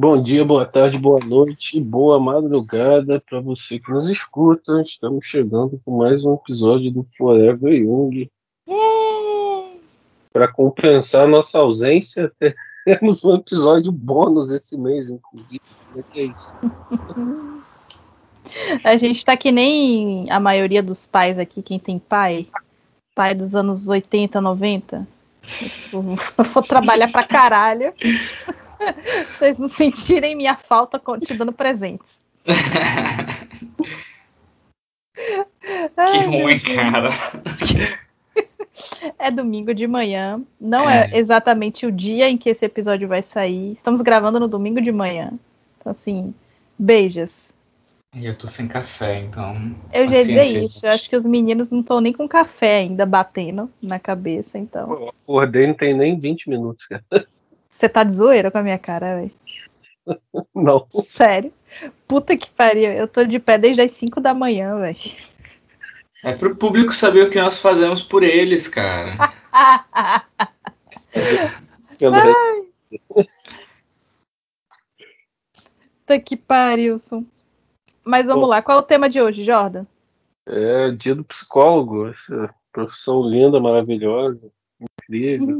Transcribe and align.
Bom 0.00 0.22
dia, 0.22 0.44
boa 0.44 0.64
tarde, 0.64 0.96
boa 0.96 1.18
noite, 1.18 1.80
boa 1.80 2.20
madrugada 2.20 3.20
para 3.20 3.40
você 3.40 3.80
que 3.80 3.90
nos 3.90 4.08
escuta. 4.08 4.80
Estamos 4.80 5.24
chegando 5.24 5.80
com 5.84 5.98
mais 5.98 6.24
um 6.24 6.34
episódio 6.34 6.88
do 6.92 7.04
Forever 7.16 7.72
Young. 7.72 8.30
Para 10.32 10.46
compensar 10.46 11.26
nossa 11.26 11.58
ausência, 11.58 12.30
temos 12.86 13.24
um 13.24 13.34
episódio 13.34 13.90
bônus 13.90 14.52
esse 14.52 14.78
mês, 14.78 15.10
inclusive. 15.10 15.62
Como 15.88 15.98
é 15.98 16.12
que 16.12 16.20
é 16.20 16.24
isso? 16.26 16.54
A 18.84 18.96
gente 18.96 19.24
tá 19.24 19.36
que 19.36 19.50
nem 19.50 20.30
a 20.30 20.38
maioria 20.38 20.80
dos 20.80 21.06
pais 21.06 21.40
aqui, 21.40 21.60
quem 21.60 21.80
tem 21.80 21.98
pai, 21.98 22.46
pai 23.16 23.34
dos 23.34 23.56
anos 23.56 23.88
80, 23.88 24.40
90. 24.40 25.08
Eu 25.92 26.02
vou 26.02 26.62
trabalhar 26.62 27.10
pra 27.10 27.26
caralho. 27.26 27.92
Vocês 29.28 29.58
não 29.58 29.68
sentirem 29.68 30.36
minha 30.36 30.56
falta 30.56 31.00
te 31.24 31.34
dando 31.34 31.52
presentes. 31.52 32.18
que 35.14 36.18
ruim, 36.26 36.58
cara. 36.58 37.10
É 39.18 39.28
domingo 39.30 39.74
de 39.74 39.88
manhã. 39.88 40.40
Não 40.60 40.88
é. 40.88 41.10
é. 41.12 41.18
exatamente 41.18 41.84
o 41.84 41.90
dia 41.90 42.30
em 42.30 42.36
que 42.36 42.48
esse 42.48 42.64
episódio 42.64 43.08
vai 43.08 43.24
sair. 43.24 43.72
Estamos 43.72 44.00
gravando 44.00 44.38
no 44.38 44.46
domingo 44.46 44.80
de 44.80 44.92
manhã. 44.92 45.32
Então, 45.78 45.90
assim, 45.90 46.32
beijos. 46.78 47.52
E 48.14 48.24
eu 48.24 48.38
tô 48.38 48.46
sem 48.46 48.68
café, 48.68 49.20
então. 49.20 49.74
Eu 49.92 50.08
já 50.08 50.18
dizia 50.18 50.64
isso. 50.64 50.86
Eu 50.86 50.92
acho 50.92 51.10
que 51.10 51.16
os 51.16 51.26
meninos 51.26 51.70
não 51.70 51.80
estão 51.80 52.00
nem 52.00 52.12
com 52.12 52.28
café 52.28 52.78
ainda 52.78 53.04
batendo 53.04 53.70
na 53.82 53.98
cabeça, 53.98 54.58
então. 54.58 54.90
Eu 54.92 55.08
acordei 55.24 55.66
não 55.66 55.74
tem 55.74 55.92
nem 55.92 56.18
20 56.18 56.48
minutos, 56.48 56.86
cara. 56.86 57.26
Você 57.78 57.88
tá 57.88 58.02
de 58.02 58.12
zoeira 58.12 58.50
com 58.50 58.58
a 58.58 58.62
minha 58.62 58.76
cara, 58.76 59.14
velho? 59.14 59.30
Não. 60.52 60.84
Sério? 60.90 61.52
Puta 62.08 62.36
que 62.36 62.50
pariu. 62.50 62.90
Eu 62.90 63.06
tô 63.06 63.22
de 63.22 63.38
pé 63.38 63.56
desde 63.56 63.80
as 63.80 63.92
5 63.92 64.20
da 64.20 64.34
manhã, 64.34 64.80
velho. 64.80 64.98
É 66.24 66.34
pro 66.34 66.56
público 66.56 66.92
saber 66.92 67.22
o 67.22 67.30
que 67.30 67.40
nós 67.40 67.58
fazemos 67.58 68.02
por 68.02 68.24
eles, 68.24 68.66
cara. 68.66 69.16
Puta 76.00 76.18
que 76.18 76.36
pariu, 76.36 76.96
Mas 78.02 78.26
vamos 78.26 78.42
Pô. 78.42 78.48
lá, 78.48 78.60
qual 78.60 78.78
é 78.78 78.80
o 78.80 78.84
tema 78.84 79.08
de 79.08 79.22
hoje, 79.22 79.44
Jordan? 79.44 79.86
É 80.48 80.90
dia 80.90 81.14
do 81.14 81.22
psicólogo, 81.22 82.08
essa 82.08 82.52
profissão 82.72 83.22
linda, 83.22 83.60
maravilhosa, 83.60 84.50
incrível. 84.80 85.56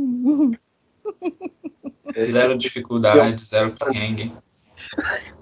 Zero 2.21 2.57
dificuldade, 2.57 3.45
zero 3.45 3.75
perrengue. 3.75 4.33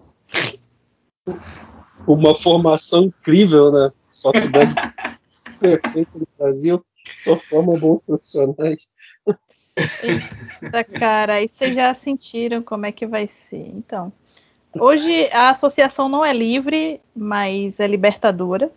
Uma 2.06 2.36
formação 2.36 3.04
incrível, 3.04 3.72
né? 3.72 3.90
Faculdade 4.22 4.74
perfeita 5.58 6.18
do 6.18 6.28
Brasil, 6.38 6.84
só 7.22 7.36
forma 7.36 7.78
bons 7.78 8.00
profissionais. 8.06 8.88
Eita, 10.02 10.84
cara, 10.84 11.42
e 11.42 11.48
vocês 11.48 11.74
já 11.74 11.92
sentiram 11.94 12.62
como 12.62 12.86
é 12.86 12.92
que 12.92 13.06
vai 13.06 13.28
ser? 13.28 13.70
Então, 13.74 14.12
hoje 14.78 15.28
a 15.32 15.50
associação 15.50 16.08
não 16.08 16.24
é 16.24 16.32
livre, 16.32 17.00
mas 17.14 17.80
é 17.80 17.86
libertadora. 17.86 18.70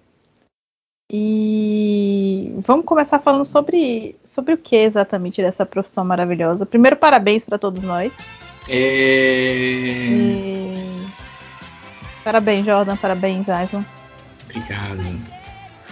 E 1.11 2.53
vamos 2.67 2.85
começar 2.85 3.17
falando 3.17 3.43
sobre, 3.43 4.15
sobre 4.23 4.53
o 4.53 4.57
que 4.57 4.75
exatamente 4.75 5.41
dessa 5.41 5.65
profissão 5.65 6.05
maravilhosa. 6.05 6.67
Primeiro, 6.67 6.95
parabéns 6.95 7.43
para 7.43 7.57
todos 7.57 7.81
nós. 7.81 8.15
E... 8.67 10.75
E... 10.75 11.07
Parabéns, 12.23 12.63
Jordan. 12.63 12.95
Parabéns, 12.95 13.49
Aslan. 13.49 13.83
Obrigado. 14.45 15.01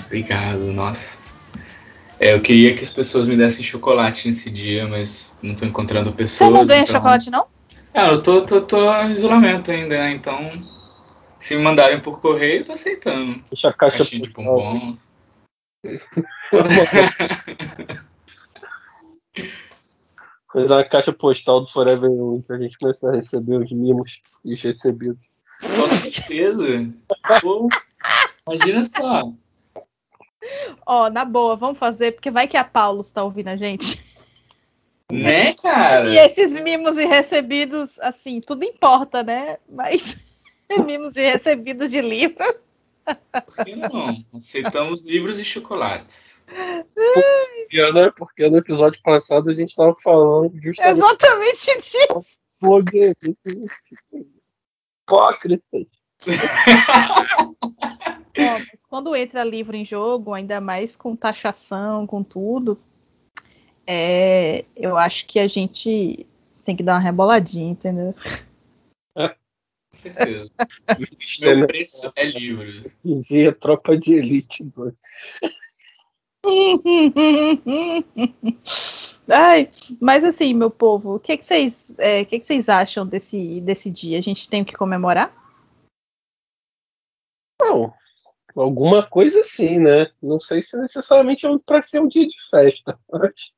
Obrigado, 0.06 0.60
nossa. 0.72 1.18
É, 2.20 2.36
eu 2.36 2.42
queria 2.42 2.76
que 2.76 2.84
as 2.84 2.92
pessoas 2.92 3.28
me 3.28 3.36
dessem 3.36 3.64
chocolate 3.64 4.28
nesse 4.28 4.52
dia, 4.52 4.88
mas 4.88 5.34
não 5.42 5.56
tô 5.56 5.66
encontrando 5.66 6.12
pessoas. 6.12 6.52
Você 6.52 6.60
não 6.60 6.66
ganha 6.66 6.82
então... 6.82 6.96
chocolate, 6.96 7.32
não? 7.32 7.48
Ah, 7.92 8.10
eu 8.10 8.22
tô, 8.22 8.42
tô, 8.42 8.62
tô 8.62 8.94
em 9.02 9.14
isolamento 9.14 9.72
ainda, 9.72 9.98
né? 9.98 10.12
Então, 10.12 10.52
se 11.47 11.56
me 11.56 11.63
mandarem 11.63 12.02
por 12.02 12.19
correio, 12.19 12.59
eu 12.59 12.66
tô 12.66 12.74
aceitando. 12.74 13.41
Deixa 13.50 13.69
a 13.69 13.74
caixa 13.74 14.00
Caixinha 14.00 14.24
de 14.24 14.30
bombom. 14.31 14.97
Fazer 20.52 20.74
uma 20.74 20.84
caixa 20.84 21.13
postal 21.13 21.62
do 21.62 21.68
Forever 21.68 22.09
Young 22.09 22.41
pra 22.41 22.57
gente 22.57 22.78
começar 22.78 23.12
a 23.12 23.16
receber 23.16 23.63
os 23.63 23.72
mimos 23.72 24.19
e 24.44 24.53
os 24.53 24.62
recebidos. 24.62 25.30
Com 25.62 25.88
certeza. 25.88 26.94
Pô, 27.41 27.69
imagina 28.46 28.84
só. 28.84 29.31
Ó, 30.86 31.06
oh, 31.06 31.09
na 31.09 31.24
boa, 31.24 31.56
vamos 31.56 31.78
fazer, 31.78 32.12
porque 32.12 32.30
vai 32.30 32.50
que 32.50 32.57
a 32.57 32.66
Paulo 32.66 33.00
está 33.00 33.24
ouvindo 33.24 33.47
a 33.47 33.56
gente. 33.56 34.06
Né, 35.09 35.53
cara? 35.53 36.09
E 36.09 36.18
esses 36.18 36.59
mimos 36.59 36.97
e 36.97 37.06
recebidos, 37.06 37.97
assim, 38.00 38.41
tudo 38.41 38.66
importa, 38.66 39.24
né? 39.24 39.59
Mas 39.69 40.27
mimos 40.86 41.16
e 41.16 41.22
recebidos 41.22 41.90
de 41.92 42.02
livro. 42.02 42.46
Por 43.32 43.66
que 43.66 43.76
não? 43.76 44.24
Aceitamos 44.36 45.02
livros 45.04 45.40
e 45.40 45.46
chocolates. 45.46 46.44
Porque, 46.94 47.92
né? 47.94 48.12
Porque 48.18 48.50
no 48.50 48.58
episódio 48.58 49.02
passado 49.02 49.50
a 49.50 49.54
gente 49.54 49.70
estava 49.70 49.96
falando 49.96 50.52
justamente. 50.62 50.92
Exatamente 50.92 51.78
disso. 51.78 52.44
Hipócritas. 55.06 55.88
mas 58.36 58.86
quando 58.90 59.16
entra 59.16 59.44
livro 59.44 59.76
em 59.76 59.86
jogo, 59.86 60.34
ainda 60.34 60.60
mais 60.60 60.96
com 60.96 61.16
taxação, 61.16 62.06
com 62.06 62.22
tudo, 62.24 62.78
é, 63.86 64.66
eu 64.76 64.98
acho 64.98 65.26
que 65.28 65.40
a 65.40 65.48
gente 65.48 66.28
tem 66.66 66.76
que 66.76 66.84
dar 66.84 66.96
uma 66.96 67.00
reboladinha, 67.00 67.72
entendeu? 67.72 68.14
Certeza. 69.92 70.50
Meu 71.42 71.68
preço 71.68 72.12
é 72.16 72.25
livre. 72.25 72.92
Dizia 73.03 73.53
tropa 73.53 73.98
de 73.98 74.16
elite. 74.16 74.66
Ai, 79.30 79.70
mas 80.00 80.24
assim, 80.24 80.53
meu 80.53 80.72
povo, 80.72 81.16
o 81.16 81.20
que, 81.20 81.36
que 81.36 81.44
vocês, 81.44 82.00
é, 82.00 82.24
que, 82.24 82.40
que 82.40 82.46
vocês 82.46 82.70
acham 82.70 83.06
desse, 83.06 83.59
desse 83.59 83.92
dia? 83.92 84.18
A 84.18 84.22
gente 84.22 84.48
tem 84.48 84.64
que 84.64 84.74
comemorar? 84.74 85.36
Não, 87.62 87.94
alguma 88.56 89.06
coisa 89.06 89.44
sim, 89.44 89.80
né? 89.80 90.09
Não 90.22 90.40
sei 90.40 90.62
se 90.62 90.78
necessariamente 90.78 91.46
é 91.46 91.50
para 91.66 91.81
ser 91.81 92.00
um 92.00 92.08
dia 92.08 92.25
de 92.25 92.36
festa, 92.50 92.98
mas 93.12 93.52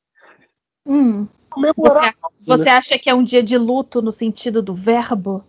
hum. 0.85 1.27
Você, 1.75 1.99
né? 1.99 2.13
você 2.41 2.69
acha 2.69 2.99
que 2.99 3.09
é 3.09 3.13
um 3.13 3.23
dia 3.23 3.41
de 3.41 3.57
luto 3.57 4.01
no 4.01 4.11
sentido 4.11 4.61
do 4.61 4.73
verbo? 4.73 5.43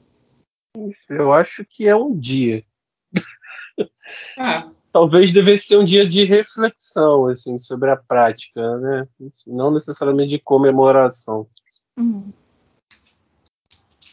Eu 1.08 1.32
acho 1.32 1.64
que 1.64 1.86
é 1.86 1.96
um 1.96 2.16
dia. 2.18 2.64
Ah. 4.36 4.70
Talvez 4.92 5.32
devesse 5.32 5.68
ser 5.68 5.78
um 5.78 5.84
dia 5.84 6.08
de 6.08 6.24
reflexão, 6.24 7.26
assim, 7.28 7.58
sobre 7.58 7.90
a 7.90 7.96
prática, 7.96 8.76
né? 8.78 9.08
Não 9.46 9.70
necessariamente 9.70 10.30
de 10.30 10.38
comemoração. 10.38 11.46
Uhum. 11.98 12.32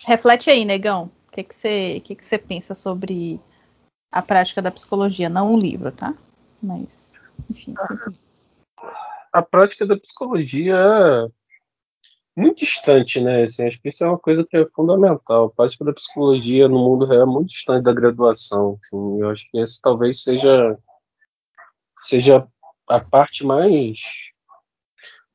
Reflete 0.05 0.49
aí, 0.49 0.63
negão. 0.65 1.11
O 1.27 1.31
que, 1.31 1.43
que, 1.43 1.55
você, 1.55 1.99
que, 2.01 2.15
que 2.15 2.23
você 2.23 2.37
pensa 2.37 2.75
sobre 2.75 3.39
a 4.11 4.21
prática 4.21 4.61
da 4.61 4.71
psicologia? 4.71 5.29
Não 5.29 5.53
um 5.53 5.59
livro, 5.59 5.91
tá? 5.91 6.15
Mas, 6.61 7.19
enfim. 7.49 7.73
Sim, 7.79 7.97
sim. 7.99 8.19
A 9.33 9.41
prática 9.41 9.85
da 9.85 9.97
psicologia 9.97 10.77
muito 12.37 12.59
distante, 12.59 13.19
né? 13.19 13.43
Assim, 13.43 13.63
acho 13.65 13.81
que 13.81 13.89
isso 13.89 14.03
é 14.03 14.07
uma 14.07 14.19
coisa 14.19 14.45
que 14.45 14.55
é 14.55 14.65
fundamental. 14.67 15.45
A 15.45 15.49
prática 15.49 15.83
da 15.83 15.93
psicologia 15.93 16.67
no 16.67 16.77
mundo 16.77 17.05
real 17.05 17.23
é 17.23 17.25
muito 17.25 17.49
distante 17.49 17.83
da 17.83 17.93
graduação. 17.93 18.79
Assim, 18.83 19.19
eu 19.19 19.29
acho 19.29 19.49
que 19.49 19.57
esse 19.59 19.81
talvez 19.81 20.21
seja 20.21 20.77
seja 22.03 22.47
a 22.87 22.99
parte 22.99 23.43
mais 23.45 23.97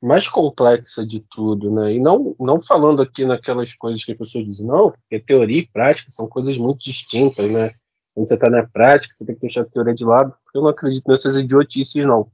mais 0.01 0.29
complexa 0.29 1.07
de 1.07 1.25
tudo, 1.31 1.71
né? 1.73 1.95
E 1.95 2.01
não 2.01 2.37
não 2.39 2.63
falando 2.63 3.03
aqui 3.03 3.25
naquelas 3.25 3.75
coisas 3.75 4.05
que 4.05 4.13
as 4.13 4.19
pessoas 4.19 4.45
dizem, 4.45 4.67
não, 4.67 4.93
porque 4.93 5.21
teoria 5.21 5.59
e 5.59 5.67
prática 5.67 6.11
são 6.11 6.29
coisas 6.29 6.57
muito 6.57 6.85
distintas, 6.85 7.51
né? 7.51 7.71
Quando 8.15 8.29
você 8.29 8.35
está 8.35 8.49
na 8.51 8.67
prática, 8.67 9.15
você 9.15 9.27
tem 9.27 9.35
que 9.35 9.41
deixar 9.43 9.63
a 9.63 9.65
teoria 9.65 9.95
de 9.95 10.05
lado, 10.05 10.35
porque 10.45 10.59
eu 10.59 10.63
não 10.63 10.71
acredito 10.71 11.09
nessas 11.09 11.37
idiotices, 11.37 12.07
não. 12.07 12.31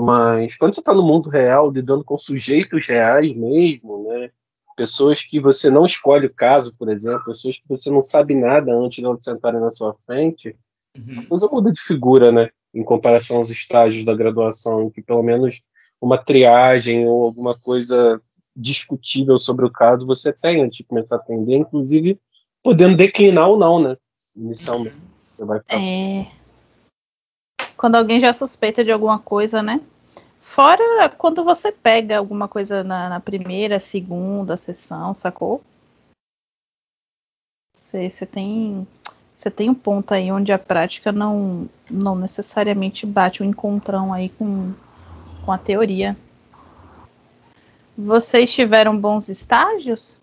Mas 0.00 0.56
quando 0.56 0.74
você 0.74 0.80
está 0.80 0.94
no 0.94 1.02
mundo 1.02 1.28
real, 1.28 1.70
lidando 1.70 2.04
com 2.04 2.16
sujeitos 2.16 2.86
reais 2.86 3.34
mesmo, 3.34 4.08
né? 4.08 4.30
Pessoas 4.76 5.22
que 5.22 5.38
você 5.40 5.68
não 5.70 5.84
escolhe 5.84 6.26
o 6.26 6.34
caso, 6.34 6.74
por 6.76 6.88
exemplo, 6.88 7.24
pessoas 7.26 7.58
que 7.58 7.68
você 7.68 7.90
não 7.90 8.02
sabe 8.02 8.34
nada 8.34 8.72
antes 8.72 8.96
de 8.96 9.04
elas 9.04 9.22
sentarem 9.22 9.60
na 9.60 9.70
sua 9.70 9.94
frente, 10.06 10.56
uhum. 10.96 11.20
a 11.20 11.26
coisa 11.26 11.48
muda 11.48 11.70
de 11.70 11.80
figura, 11.80 12.32
né? 12.32 12.50
Em 12.74 12.82
comparação 12.82 13.38
aos 13.38 13.50
estágios 13.50 14.04
da 14.04 14.14
graduação, 14.14 14.84
em 14.84 14.90
que 14.90 15.02
pelo 15.02 15.22
menos 15.22 15.60
uma 16.00 16.16
triagem 16.16 17.06
ou 17.06 17.24
alguma 17.24 17.58
coisa 17.58 18.20
discutível 18.56 19.38
sobre 19.38 19.64
o 19.64 19.70
caso 19.70 20.06
você 20.06 20.32
tem 20.32 20.62
antes 20.62 20.78
de 20.78 20.84
começar 20.84 21.16
a 21.16 21.18
atender, 21.18 21.56
inclusive 21.56 22.18
podendo 22.62 22.96
declinar 22.96 23.48
ou 23.48 23.58
não, 23.58 23.82
né? 23.82 23.96
Inicialmente. 24.36 24.96
Você 25.32 25.44
vai 25.44 25.60
ficar... 25.60 25.76
É. 25.76 26.39
Quando 27.80 27.94
alguém 27.94 28.20
já 28.20 28.30
suspeita 28.30 28.84
de 28.84 28.92
alguma 28.92 29.18
coisa, 29.18 29.62
né? 29.62 29.80
Fora 30.38 31.08
quando 31.16 31.42
você 31.42 31.72
pega 31.72 32.18
alguma 32.18 32.46
coisa 32.46 32.84
na, 32.84 33.08
na 33.08 33.20
primeira, 33.20 33.80
segunda 33.80 34.54
sessão, 34.58 35.14
sacou? 35.14 35.62
Você, 37.74 38.10
você 38.10 38.26
tem 38.26 38.86
você 39.34 39.50
tem 39.50 39.70
um 39.70 39.74
ponto 39.74 40.12
aí 40.12 40.30
onde 40.30 40.52
a 40.52 40.58
prática 40.58 41.10
não, 41.10 41.70
não 41.90 42.14
necessariamente 42.14 43.06
bate 43.06 43.42
o 43.42 43.46
um 43.46 43.48
encontrão 43.48 44.12
aí 44.12 44.28
com, 44.28 44.74
com 45.42 45.50
a 45.50 45.56
teoria. 45.56 46.14
Vocês 47.96 48.52
tiveram 48.52 49.00
bons 49.00 49.30
estágios? 49.30 50.20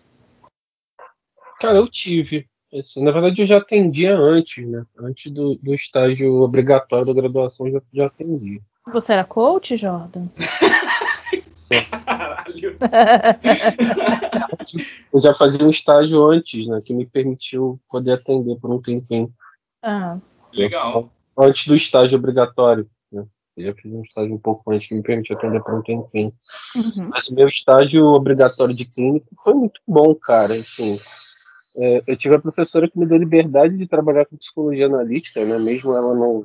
Cara, 1.58 1.78
eu 1.78 1.90
tive. 1.90 2.48
Assim, 2.74 3.02
na 3.02 3.10
verdade, 3.10 3.40
eu 3.40 3.46
já 3.46 3.56
atendia 3.56 4.16
antes, 4.16 4.66
né? 4.66 4.84
Antes 4.98 5.32
do, 5.32 5.58
do 5.62 5.74
estágio 5.74 6.42
obrigatório 6.42 7.06
da 7.06 7.14
graduação, 7.14 7.66
eu 7.66 7.74
já, 7.74 7.82
já 7.92 8.06
atendia. 8.06 8.60
Você 8.92 9.12
era 9.12 9.24
coach, 9.24 9.76
Jordan? 9.76 10.28
Caralho. 12.04 12.76
eu 15.12 15.20
já 15.20 15.34
fazia 15.34 15.66
um 15.66 15.70
estágio 15.70 16.26
antes, 16.26 16.66
né? 16.66 16.80
Que 16.82 16.92
me 16.92 17.06
permitiu 17.06 17.80
poder 17.90 18.12
atender 18.12 18.56
por 18.56 18.70
um 18.70 18.80
tempinho. 18.80 19.32
Ah. 19.82 20.18
Legal. 20.52 21.10
Antes 21.38 21.68
do 21.68 21.74
estágio 21.74 22.18
obrigatório. 22.18 22.88
Né? 23.10 23.24
Eu 23.56 23.66
já 23.66 23.74
fiz 23.74 23.92
um 23.92 24.02
estágio 24.02 24.34
um 24.34 24.38
pouco 24.38 24.70
antes 24.70 24.88
que 24.88 24.94
me 24.94 25.02
permitiu 25.02 25.36
atender 25.36 25.62
por 25.62 25.74
um 25.74 25.82
tempinho. 25.82 26.32
Uhum. 26.76 27.08
Mas 27.08 27.28
o 27.28 27.34
meu 27.34 27.48
estágio 27.48 28.04
obrigatório 28.06 28.74
de 28.74 28.84
clínica 28.84 29.26
foi 29.42 29.54
muito 29.54 29.80
bom, 29.86 30.14
cara. 30.14 30.54
Assim, 30.54 30.98
é, 31.80 32.02
eu 32.08 32.16
tive 32.16 32.34
a 32.34 32.40
professora 32.40 32.90
que 32.90 32.98
me 32.98 33.06
deu 33.06 33.16
liberdade 33.16 33.76
de 33.76 33.86
trabalhar 33.86 34.26
com 34.26 34.36
psicologia 34.36 34.86
analítica, 34.86 35.44
né? 35.44 35.58
Mesmo 35.60 35.92
ela 35.92 36.12
não, 36.12 36.44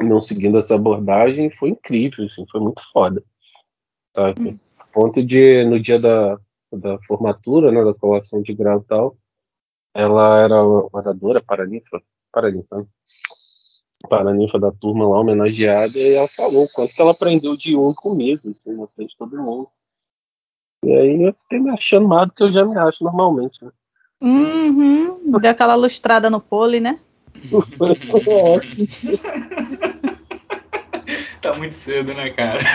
não 0.00 0.20
seguindo 0.20 0.58
essa 0.58 0.74
abordagem, 0.74 1.50
foi 1.50 1.70
incrível, 1.70 2.26
assim, 2.26 2.44
foi 2.50 2.60
muito 2.60 2.82
foda. 2.92 3.24
Sabe? 4.14 4.50
Hum. 4.50 4.58
A 4.78 4.84
ponto 4.84 5.24
de, 5.24 5.64
no 5.64 5.80
dia 5.80 5.98
da, 5.98 6.38
da 6.70 6.98
formatura, 7.06 7.72
né, 7.72 7.82
da 7.82 7.94
colação 7.94 8.42
de 8.42 8.52
grau 8.52 8.80
e 8.80 8.84
tal, 8.84 9.16
ela 9.94 10.42
era 10.42 10.62
oradora, 10.62 11.42
paraninfa, 11.42 12.02
paraninfa, 12.30 12.76
né? 12.76 12.84
paraninfa 14.10 14.58
da 14.58 14.70
turma 14.70 15.08
lá, 15.08 15.20
homenageada, 15.20 15.98
e 15.98 16.12
ela 16.12 16.28
falou 16.28 16.64
o 16.64 16.68
quanto 16.70 16.92
que 16.92 17.00
ela 17.00 17.12
aprendeu 17.12 17.56
de 17.56 17.74
um 17.74 17.94
comigo, 17.94 18.50
assim, 18.50 18.76
na 18.76 18.86
frente 18.88 19.12
de 19.12 19.16
todo 19.16 19.42
mundo. 19.42 19.68
E 20.84 20.92
aí 20.92 21.22
eu 21.22 21.32
fiquei 21.32 21.60
me 21.60 21.70
achando 21.70 22.06
mais 22.06 22.26
do 22.26 22.34
que 22.34 22.42
eu 22.42 22.52
já 22.52 22.62
me 22.62 22.76
acho 22.76 23.02
normalmente, 23.02 23.64
né? 23.64 23.72
Uhum. 24.24 25.38
Deu 25.38 25.50
aquela 25.50 25.74
lustrada 25.74 26.30
no 26.30 26.40
pole, 26.40 26.80
né? 26.80 26.98
tá 31.42 31.52
muito 31.54 31.74
cedo, 31.74 32.14
né, 32.14 32.30
cara? 32.30 32.60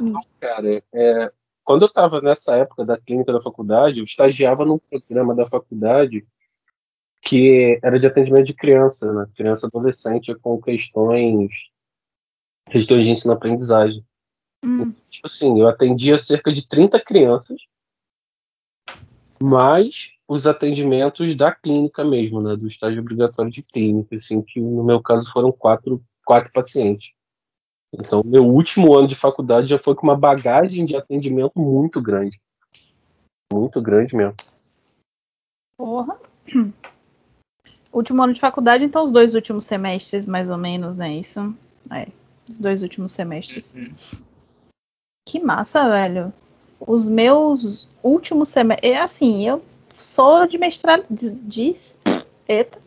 Não, 0.00 0.22
cara, 0.40 0.82
é, 0.94 1.30
quando 1.62 1.82
eu 1.82 1.88
estava 1.88 2.22
nessa 2.22 2.56
época 2.56 2.86
da 2.86 2.98
clínica 2.98 3.32
da 3.32 3.40
faculdade, 3.40 4.00
eu 4.00 4.04
estagiava 4.04 4.64
num 4.64 4.78
programa 4.78 5.34
da 5.34 5.46
faculdade 5.46 6.26
que 7.20 7.78
era 7.82 7.98
de 7.98 8.06
atendimento 8.06 8.46
de 8.46 8.54
criança, 8.54 9.12
né? 9.12 9.26
Criança 9.36 9.66
adolescente 9.66 10.34
com 10.36 10.58
questões, 10.58 11.50
questões 12.70 13.04
de 13.04 13.10
ensino-aprendizagem. 13.10 14.02
Hum. 14.64 14.92
Tipo 15.10 15.26
assim, 15.26 15.60
eu 15.60 15.68
atendia 15.68 16.18
cerca 16.18 16.52
de 16.52 16.66
30 16.66 17.00
crianças, 17.00 17.58
mais 19.42 20.12
os 20.28 20.46
atendimentos 20.46 21.34
da 21.34 21.52
clínica 21.52 22.04
mesmo, 22.04 22.40
né? 22.40 22.54
Do 22.54 22.68
estágio 22.68 23.00
obrigatório 23.00 23.50
de 23.50 23.62
clínica, 23.62 24.16
assim, 24.16 24.42
que 24.42 24.60
no 24.60 24.84
meu 24.84 25.02
caso 25.02 25.30
foram 25.32 25.50
quatro, 25.50 26.02
quatro 26.24 26.52
pacientes. 26.52 27.12
Então, 27.92 28.22
meu 28.24 28.46
último 28.46 28.96
ano 28.96 29.08
de 29.08 29.16
faculdade 29.16 29.66
já 29.66 29.78
foi 29.78 29.94
com 29.94 30.06
uma 30.06 30.16
bagagem 30.16 30.84
de 30.84 30.94
atendimento 30.94 31.52
muito 31.56 32.00
grande. 32.00 32.40
Muito 33.52 33.82
grande 33.82 34.14
mesmo. 34.14 34.36
Porra. 35.76 36.16
Último 37.92 38.22
ano 38.22 38.32
de 38.32 38.38
faculdade, 38.38 38.84
então 38.84 39.02
os 39.02 39.10
dois 39.10 39.34
últimos 39.34 39.64
semestres, 39.64 40.24
mais 40.24 40.48
ou 40.48 40.56
menos, 40.56 40.96
né? 40.96 41.12
Isso. 41.16 41.52
É. 41.90 42.06
Os 42.48 42.56
dois 42.56 42.82
últimos 42.82 43.10
semestres. 43.10 43.74
Uhum. 43.74 43.92
Que 45.30 45.38
massa, 45.38 45.88
velho. 45.88 46.32
Os 46.80 47.08
meus 47.08 47.88
últimos 48.02 48.48
semestres. 48.48 48.90
É 48.90 49.00
assim, 49.00 49.46
eu 49.46 49.62
sou 49.88 50.44
de 50.44 50.58
mestral. 50.58 51.04
De, 51.08 51.30
de, 51.36 51.72
eita. 52.48 52.80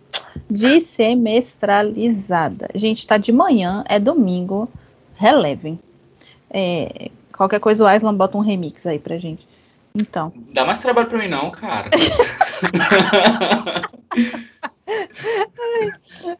De 0.49 0.81
semestralizada. 0.81 2.67
Gente, 2.75 3.07
tá 3.07 3.17
de 3.17 3.31
manhã, 3.31 3.81
é 3.87 3.97
domingo. 3.97 4.67
Relevem. 5.15 5.79
É, 6.49 7.09
qualquer 7.33 7.61
coisa 7.61 7.85
o 7.85 7.87
Aislan 7.87 8.13
bota 8.13 8.37
um 8.37 8.41
remix 8.41 8.85
aí 8.85 8.99
pra 8.99 9.17
gente. 9.17 9.47
Então. 9.95 10.33
Dá 10.53 10.65
mais 10.65 10.81
trabalho 10.81 11.07
pra 11.07 11.19
mim, 11.19 11.29
não, 11.29 11.49
cara. 11.49 11.89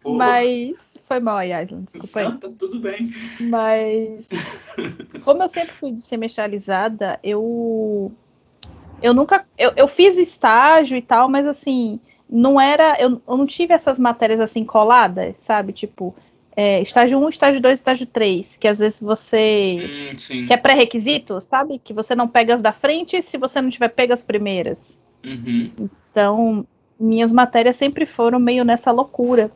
Mas. 0.03 0.92
Foi 1.13 1.19
mal 1.19 1.37
aí, 1.37 1.53
Aislan, 1.53 1.83
desculpa 1.83 2.21
aí. 2.21 2.37
Tá 2.39 2.49
tudo 2.57 2.79
bem. 2.79 3.13
Mas. 3.39 4.27
Como 5.23 5.43
eu 5.43 5.47
sempre 5.47 5.71
fui 5.71 5.95
semestralizada, 5.95 7.19
eu. 7.23 8.11
Eu 8.99 9.13
nunca. 9.13 9.45
Eu, 9.55 9.73
eu 9.77 9.87
fiz 9.87 10.17
estágio 10.17 10.97
e 10.97 11.03
tal, 11.03 11.29
mas 11.29 11.45
assim. 11.45 11.99
Não 12.27 12.59
era. 12.59 12.99
Eu, 12.99 13.21
eu 13.27 13.37
não 13.37 13.45
tive 13.45 13.75
essas 13.75 13.99
matérias 13.99 14.39
assim 14.39 14.65
coladas, 14.65 15.39
sabe? 15.39 15.71
Tipo. 15.71 16.15
É, 16.55 16.81
estágio 16.81 17.19
1, 17.19 17.29
estágio 17.29 17.61
2, 17.61 17.73
estágio 17.73 18.05
3, 18.05 18.57
que 18.57 18.67
às 18.67 18.79
vezes 18.79 18.99
você. 18.99 20.11
Hum, 20.11 20.17
sim. 20.17 20.47
que 20.47 20.53
é 20.53 20.57
pré-requisito, 20.57 21.39
sabe? 21.39 21.77
Que 21.77 21.93
você 21.93 22.15
não 22.15 22.27
pega 22.27 22.55
as 22.55 22.61
da 22.61 22.71
frente 22.71 23.21
se 23.21 23.37
você 23.37 23.61
não 23.61 23.69
tiver 23.69 23.89
pega 23.89 24.15
as 24.15 24.23
primeiras. 24.23 24.99
Uhum. 25.23 25.71
Então, 26.09 26.65
minhas 26.99 27.31
matérias 27.31 27.77
sempre 27.77 28.05
foram 28.05 28.39
meio 28.39 28.63
nessa 28.63 28.91
loucura. 28.91 29.51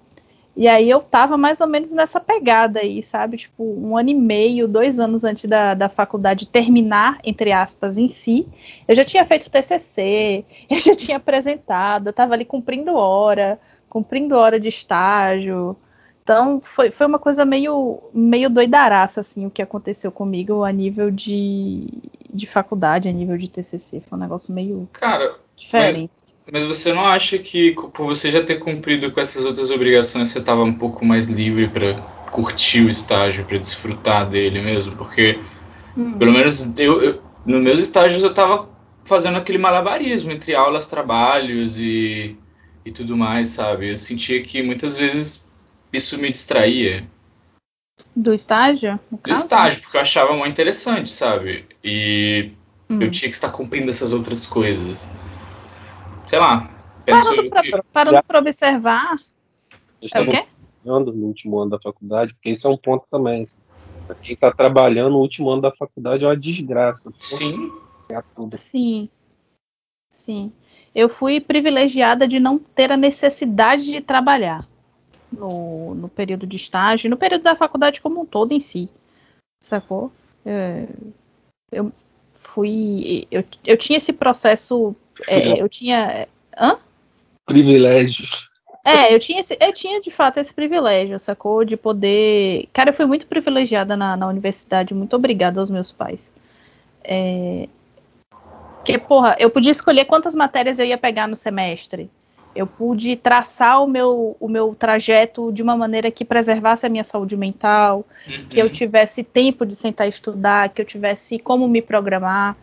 E 0.58 0.68
aí 0.68 0.90
eu 0.90 1.00
tava 1.02 1.38
mais 1.38 1.62
ou 1.62 1.68
menos 1.68 1.94
nessa 1.94 2.20
pegada 2.20 2.80
aí, 2.80 3.04
sabe? 3.04 3.38
Tipo, 3.38 3.64
um 3.64 3.96
ano 3.96 4.10
e 4.10 4.16
meio, 4.16 4.68
dois 4.68 4.98
anos 4.98 5.24
antes 5.24 5.48
da, 5.48 5.76
da 5.76 5.88
faculdade 5.88 6.48
terminar, 6.48 7.20
entre 7.24 7.52
aspas, 7.52 7.96
em 7.96 8.08
si. 8.08 8.48
Eu 8.88 8.96
já 8.96 9.06
tinha 9.06 9.24
feito 9.24 9.52
TCC, 9.52 10.44
eu 10.68 10.80
já 10.80 10.96
tinha 10.96 11.18
apresentado, 11.18 12.08
eu 12.08 12.14
tava 12.14 12.34
ali 12.34 12.44
cumprindo 12.44 12.96
hora, 12.96 13.60
cumprindo 13.88 14.36
hora 14.36 14.60
de 14.60 14.68
estágio. 14.68 15.78
Então, 16.24 16.60
foi, 16.60 16.90
foi 16.90 17.06
uma 17.06 17.20
coisa 17.20 17.46
meio, 17.46 18.00
meio 18.12 18.50
doidaraça, 18.50 19.22
assim, 19.22 19.46
o 19.46 19.52
que 19.52 19.62
aconteceu 19.62 20.12
comigo 20.12 20.64
a 20.64 20.72
nível 20.72 21.12
de, 21.12 21.86
de 22.34 22.48
faculdade, 22.48 23.08
a 23.08 23.12
nível 23.12 23.38
de 23.38 23.48
TCC. 23.48 24.02
Foi 24.10 24.18
um 24.18 24.22
negócio 24.22 24.52
meio 24.52 24.90
Cara, 24.92 25.36
diferente. 25.56 26.12
mas 26.12 26.37
você 26.52 26.94
não 26.94 27.06
acha 27.06 27.38
que 27.38 27.74
por 27.74 28.06
você 28.06 28.32
já 28.32 28.42
ter 28.44 28.60
cumprido 28.60 29.12
com 29.12 29.20
essas 29.20 29.46
outras 29.46 29.70
obrigações, 29.70 30.30
você 30.30 30.42
tava 30.42 30.64
um 30.64 30.74
pouco 30.74 31.04
mais 31.06 31.28
livre 31.28 31.68
pra 31.68 31.96
curtir 32.32 32.82
o 32.82 32.90
estágio, 32.90 33.46
pra 33.46 33.58
desfrutar 33.58 34.30
dele 34.30 34.62
mesmo? 34.62 34.96
Porque, 34.96 35.40
Hum. 35.98 36.18
pelo 36.18 36.34
menos, 36.34 36.74
eu, 36.78 37.02
eu, 37.02 37.22
nos 37.46 37.62
meus 37.62 37.80
estágios 37.80 38.24
eu 38.24 38.34
tava 38.34 38.70
fazendo 39.04 39.38
aquele 39.38 39.58
malabarismo 39.58 40.32
entre 40.32 40.56
aulas, 40.56 40.88
trabalhos 40.88 41.80
e, 41.80 42.36
e 42.86 42.92
tudo 42.92 43.18
mais, 43.18 43.50
sabe? 43.50 43.90
Eu 43.90 43.98
sentia 43.98 44.42
que 44.44 44.62
muitas 44.62 44.98
vezes 44.98 45.48
isso 45.92 46.18
me 46.18 46.30
distraía. 46.30 47.04
Do 48.16 48.34
estágio? 48.34 49.00
Do 49.12 49.18
caso? 49.18 49.44
estágio, 49.44 49.82
porque 49.82 49.98
eu 49.98 50.02
achava 50.02 50.34
muito 50.34 50.52
interessante, 50.52 51.12
sabe? 51.12 51.66
E 51.84 52.52
Hum. 52.90 53.02
eu 53.02 53.12
tinha 53.12 53.30
que 53.30 53.36
estar 53.36 53.50
cumprindo 53.50 53.92
essas 53.92 54.12
outras 54.12 54.46
coisas. 54.46 55.12
Sei 56.28 56.40
lá. 56.40 56.70
Parando 57.06 57.50
que... 57.50 57.82
parando 57.92 58.24
pra 58.24 58.40
observar. 58.40 59.18
É 60.14 60.22
o 60.22 60.30
quê? 60.30 60.44
trabalhando 60.88 61.14
no 61.14 61.26
último 61.28 61.60
ano 61.60 61.72
da 61.72 61.80
faculdade, 61.80 62.34
porque 62.34 62.50
isso 62.50 62.68
é 62.68 62.72
um 62.72 62.78
ponto 62.78 63.06
também. 63.12 63.44
assim. 63.44 63.60
Pra 64.06 64.16
quem 64.16 64.34
está 64.34 64.52
trabalhando 64.52 65.12
no 65.12 65.20
último 65.20 65.50
ano 65.50 65.62
da 65.62 65.72
faculdade 65.72 66.24
é 66.24 66.28
uma 66.28 66.38
desgraça. 66.38 67.12
Sim, 67.18 67.72
É 68.10 68.22
tudo. 68.36 68.56
Sim. 68.56 69.10
Sim. 70.10 70.52
Eu 70.96 71.10
fui 71.10 71.42
privilegiada 71.42 72.26
de 72.28 72.40
não 72.40 72.58
ter 72.58 72.92
a 72.92 72.98
necessidade 72.98 73.86
de 73.86 74.00
trabalhar 74.00 74.66
no, 75.32 75.94
no 75.94 76.08
período 76.08 76.48
de 76.48 76.56
estágio, 76.56 77.10
no 77.10 77.18
período 77.18 77.44
da 77.44 77.56
faculdade 77.56 78.02
como 78.02 78.22
um 78.22 78.26
todo 78.26 78.54
em 78.54 78.60
si. 78.60 78.90
Sacou? 79.62 80.12
É, 80.46 80.88
eu 81.72 81.92
fui. 82.38 83.28
Eu, 83.32 83.44
eu 83.66 83.78
tinha 83.78 83.98
esse 83.98 84.14
processo. 84.14 84.96
é, 85.28 85.62
eu 85.62 85.68
tinha. 85.68 86.28
Hã? 86.58 86.78
Privilégios. 87.46 88.48
É, 88.86 89.14
eu 89.14 89.20
tinha, 89.20 89.42
esse, 89.42 89.58
eu 89.60 89.74
tinha 89.74 90.00
de 90.00 90.10
fato 90.10 90.38
esse 90.38 90.54
privilégio, 90.54 91.20
sacou? 91.20 91.66
De 91.66 91.76
poder. 91.76 92.70
Cara, 92.72 92.92
eu 92.92 92.94
fui 92.94 93.06
muito 93.06 93.28
privilegiada 93.28 93.98
na, 93.98 94.16
na 94.16 94.28
universidade, 94.28 94.94
muito 94.94 95.16
obrigada 95.16 95.60
aos 95.60 95.70
meus 95.70 95.92
pais. 95.92 96.34
É, 97.04 97.68
Porque, 98.78 98.98
porra, 98.98 99.36
eu 99.40 99.50
podia 99.50 99.72
escolher 99.72 100.06
quantas 100.06 100.34
matérias 100.36 100.80
eu 100.80 100.86
ia 100.86 100.98
pegar 100.98 101.28
no 101.28 101.36
semestre. 101.36 102.10
Eu 102.58 102.66
pude 102.66 103.16
traçar 103.16 103.84
o 103.84 103.88
meu, 103.88 104.36
o 104.40 104.50
meu 104.50 104.74
trajeto 104.74 105.52
de 105.52 105.62
uma 105.62 105.78
maneira 105.78 106.10
que 106.10 106.26
preservasse 106.26 106.86
a 106.86 106.90
minha 106.90 107.04
saúde 107.04 107.38
mental, 107.38 108.04
uhum. 108.28 108.48
que 108.50 108.60
eu 108.60 108.68
tivesse 108.70 109.24
tempo 109.24 109.66
de 109.66 109.76
sentar 109.76 110.08
e 110.08 110.10
estudar, 110.10 110.70
que 110.70 110.82
eu 110.82 110.86
tivesse 110.86 111.38
como 111.38 111.68
me 111.68 111.82
programar. 111.82 112.58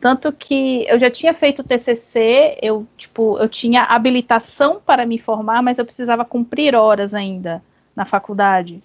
Tanto 0.00 0.32
que 0.32 0.86
eu 0.86 0.98
já 0.98 1.10
tinha 1.10 1.32
feito 1.32 1.64
TCC, 1.64 2.58
eu, 2.62 2.86
tipo, 2.96 3.38
eu 3.38 3.48
tinha 3.48 3.84
habilitação 3.84 4.80
para 4.84 5.06
me 5.06 5.18
formar, 5.18 5.62
mas 5.62 5.78
eu 5.78 5.84
precisava 5.84 6.24
cumprir 6.24 6.74
horas 6.74 7.14
ainda 7.14 7.62
na 7.96 8.04
faculdade. 8.04 8.82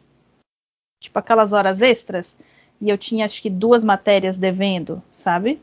Tipo, 0.99 1.19
aquelas 1.19 1.51
horas 1.51 1.81
extras. 1.81 2.39
E 2.81 2.89
eu 2.89 2.97
tinha, 2.97 3.25
acho 3.25 3.41
que, 3.41 3.49
duas 3.49 3.83
matérias 3.83 4.37
devendo, 4.37 5.03
sabe? 5.11 5.59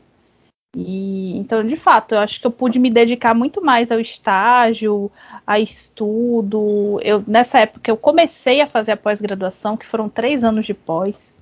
E 0.75 1.37
então, 1.37 1.65
de 1.65 1.75
fato, 1.75 2.15
eu 2.15 2.19
acho 2.19 2.39
que 2.39 2.47
eu 2.47 2.51
pude 2.51 2.79
me 2.79 2.89
dedicar 2.89 3.33
muito 3.33 3.61
mais 3.61 3.91
ao 3.91 3.99
estágio, 3.99 5.11
a 5.45 5.59
estudo. 5.59 6.99
Eu, 7.03 7.23
nessa 7.27 7.59
época 7.59 7.91
eu 7.91 7.97
comecei 7.97 8.61
a 8.61 8.67
fazer 8.67 8.93
a 8.93 8.97
pós-graduação, 8.97 9.75
que 9.75 9.85
foram 9.85 10.07
três 10.07 10.43
anos 10.43 10.65
de 10.65 10.73
pós. 10.73 11.35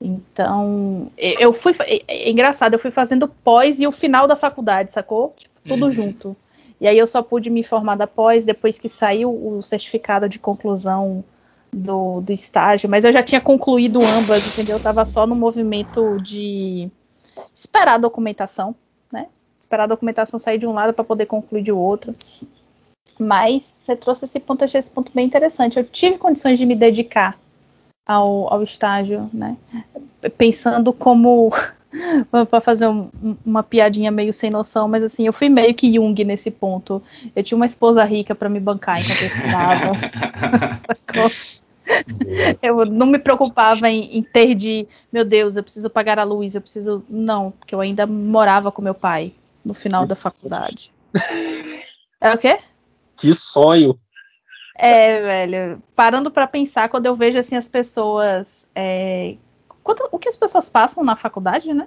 Então, 0.00 1.10
eu 1.16 1.52
fui. 1.52 1.72
É, 1.80 2.26
é 2.26 2.30
engraçado, 2.30 2.74
eu 2.74 2.78
fui 2.78 2.90
fazendo 2.90 3.28
pós 3.28 3.80
e 3.80 3.86
o 3.86 3.92
final 3.92 4.26
da 4.26 4.36
faculdade, 4.36 4.92
sacou? 4.92 5.34
Tipo, 5.36 5.54
tudo 5.66 5.86
uhum. 5.86 5.92
junto. 5.92 6.36
E 6.80 6.88
aí 6.88 6.98
eu 6.98 7.06
só 7.06 7.22
pude 7.22 7.50
me 7.50 7.62
formar 7.62 7.96
da 7.96 8.06
pós 8.06 8.44
depois 8.44 8.78
que 8.78 8.88
saiu 8.88 9.30
o 9.30 9.62
certificado 9.62 10.28
de 10.28 10.38
conclusão 10.38 11.24
do, 11.72 12.20
do 12.20 12.32
estágio. 12.32 12.88
Mas 12.88 13.04
eu 13.04 13.12
já 13.12 13.22
tinha 13.22 13.40
concluído 13.40 14.02
ambas, 14.02 14.46
entendeu? 14.46 14.76
Eu 14.76 14.82
tava 14.82 15.04
só 15.04 15.26
no 15.26 15.34
movimento 15.34 16.18
de 16.20 16.90
esperar 17.54 17.94
a 17.94 17.98
documentação, 17.98 18.74
né? 19.12 19.26
Esperar 19.58 19.84
a 19.84 19.88
documentação 19.88 20.38
sair 20.38 20.58
de 20.58 20.66
um 20.66 20.72
lado 20.72 20.92
para 20.92 21.04
poder 21.04 21.26
concluir 21.26 21.62
de 21.62 21.72
outro. 21.72 22.14
Mas 23.18 23.62
você 23.62 23.96
trouxe 23.96 24.24
esse 24.24 24.40
ponto, 24.40 24.64
achei 24.64 24.78
esse 24.78 24.90
ponto 24.90 25.12
bem 25.14 25.26
interessante. 25.26 25.78
Eu 25.78 25.84
tive 25.84 26.18
condições 26.18 26.58
de 26.58 26.66
me 26.66 26.74
dedicar 26.74 27.38
ao, 28.06 28.52
ao 28.52 28.62
estágio, 28.62 29.30
né? 29.32 29.56
Pensando 30.36 30.92
como 30.92 31.50
para 32.50 32.60
fazer 32.60 32.88
um, 32.88 33.10
uma 33.44 33.62
piadinha 33.62 34.10
meio 34.10 34.32
sem 34.32 34.50
noção, 34.50 34.88
mas 34.88 35.02
assim, 35.02 35.26
eu 35.26 35.32
fui 35.32 35.48
meio 35.48 35.74
que 35.74 35.94
Jung 35.94 36.24
nesse 36.24 36.50
ponto. 36.50 37.02
Eu 37.34 37.42
tinha 37.42 37.56
uma 37.56 37.66
esposa 37.66 38.04
rica 38.04 38.34
para 38.34 38.48
me 38.48 38.60
bancar 38.60 38.98
enquanto 39.00 39.22
eu 39.22 39.28
estudava. 39.28 39.92
eu 42.62 42.84
não 42.86 43.06
me 43.06 43.18
preocupava 43.18 43.88
em, 43.88 44.18
em, 44.18 44.22
ter 44.22 44.54
de, 44.54 44.86
meu 45.12 45.24
Deus, 45.24 45.56
eu 45.56 45.62
preciso 45.62 45.90
pagar 45.90 46.18
a 46.18 46.24
luz, 46.24 46.54
eu 46.54 46.60
preciso. 46.60 47.04
Não, 47.08 47.50
porque 47.50 47.74
eu 47.74 47.80
ainda 47.80 48.06
morava 48.06 48.72
com 48.72 48.82
meu 48.82 48.94
pai 48.94 49.34
no 49.64 49.74
final 49.74 50.06
da 50.06 50.16
faculdade. 50.16 50.92
É 52.20 52.32
o 52.32 52.38
quê? 52.38 52.58
Que 53.16 53.34
sonho! 53.34 53.94
É, 54.76 55.20
velho. 55.20 55.82
Parando 55.94 56.30
para 56.30 56.46
pensar, 56.46 56.88
quando 56.88 57.06
eu 57.06 57.14
vejo 57.14 57.38
assim 57.38 57.56
as 57.56 57.68
pessoas. 57.68 58.68
É, 58.74 59.36
quanto, 59.82 60.08
o 60.10 60.18
que 60.18 60.28
as 60.28 60.36
pessoas 60.36 60.68
passam 60.68 61.04
na 61.04 61.16
faculdade, 61.16 61.72
né? 61.72 61.86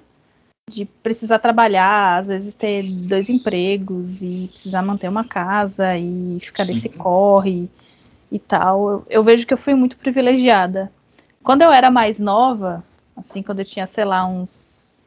De 0.70 0.86
precisar 0.86 1.40
trabalhar, 1.40 2.20
às 2.20 2.28
vezes 2.28 2.54
ter 2.54 2.84
dois 2.84 3.30
empregos 3.30 4.22
e 4.22 4.48
precisar 4.52 4.82
manter 4.82 5.10
uma 5.10 5.24
casa 5.24 5.98
e 5.98 6.40
ficar 6.40 6.66
Sim. 6.66 6.74
nesse 6.74 6.90
corre 6.90 7.70
e 8.32 8.40
tal, 8.40 8.90
eu, 8.90 9.06
eu, 9.10 9.24
vejo 9.24 9.46
que 9.48 9.54
eu 9.54 9.58
fui 9.58 9.74
muito 9.74 9.98
privilegiada. 9.98 10.92
Quando 11.44 11.62
eu 11.62 11.72
era 11.72 11.90
mais 11.90 12.20
nova, 12.20 12.84
assim, 13.16 13.42
quando 13.42 13.60
eu 13.60 13.66
tinha, 13.66 13.88
sei 13.88 14.04
lá, 14.04 14.26
uns 14.28 15.06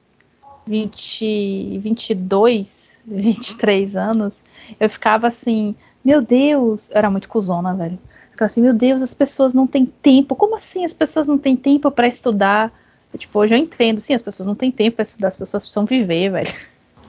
20, 0.66 1.78
22, 1.78 3.02
23 3.06 3.96
anos, 3.96 4.42
eu 4.78 4.88
ficava 4.88 5.26
assim, 5.26 5.74
meu 6.04 6.22
Deus, 6.22 6.90
eu 6.90 6.96
era 6.96 7.10
muito 7.10 7.28
cuzona, 7.28 7.74
velho. 7.74 7.98
Ficava 8.30 8.46
assim, 8.46 8.62
meu 8.62 8.72
Deus, 8.72 9.02
as 9.02 9.12
pessoas 9.12 9.52
não 9.52 9.66
têm 9.66 9.84
tempo. 9.84 10.34
Como 10.34 10.56
assim 10.56 10.84
as 10.84 10.94
pessoas 10.94 11.26
não 11.26 11.36
têm 11.36 11.56
tempo 11.56 11.90
para 11.90 12.06
estudar? 12.06 12.72
Tipo, 13.16 13.40
hoje 13.40 13.54
eu 13.54 13.58
entendo, 13.58 13.98
sim, 13.98 14.14
as 14.14 14.22
pessoas 14.22 14.46
não 14.46 14.54
têm 14.54 14.70
tempo 14.70 14.96
para 14.96 15.02
estudar, 15.02 15.28
as 15.28 15.36
pessoas 15.36 15.64
precisam 15.64 15.84
viver, 15.84 16.30
velho. 16.30 16.54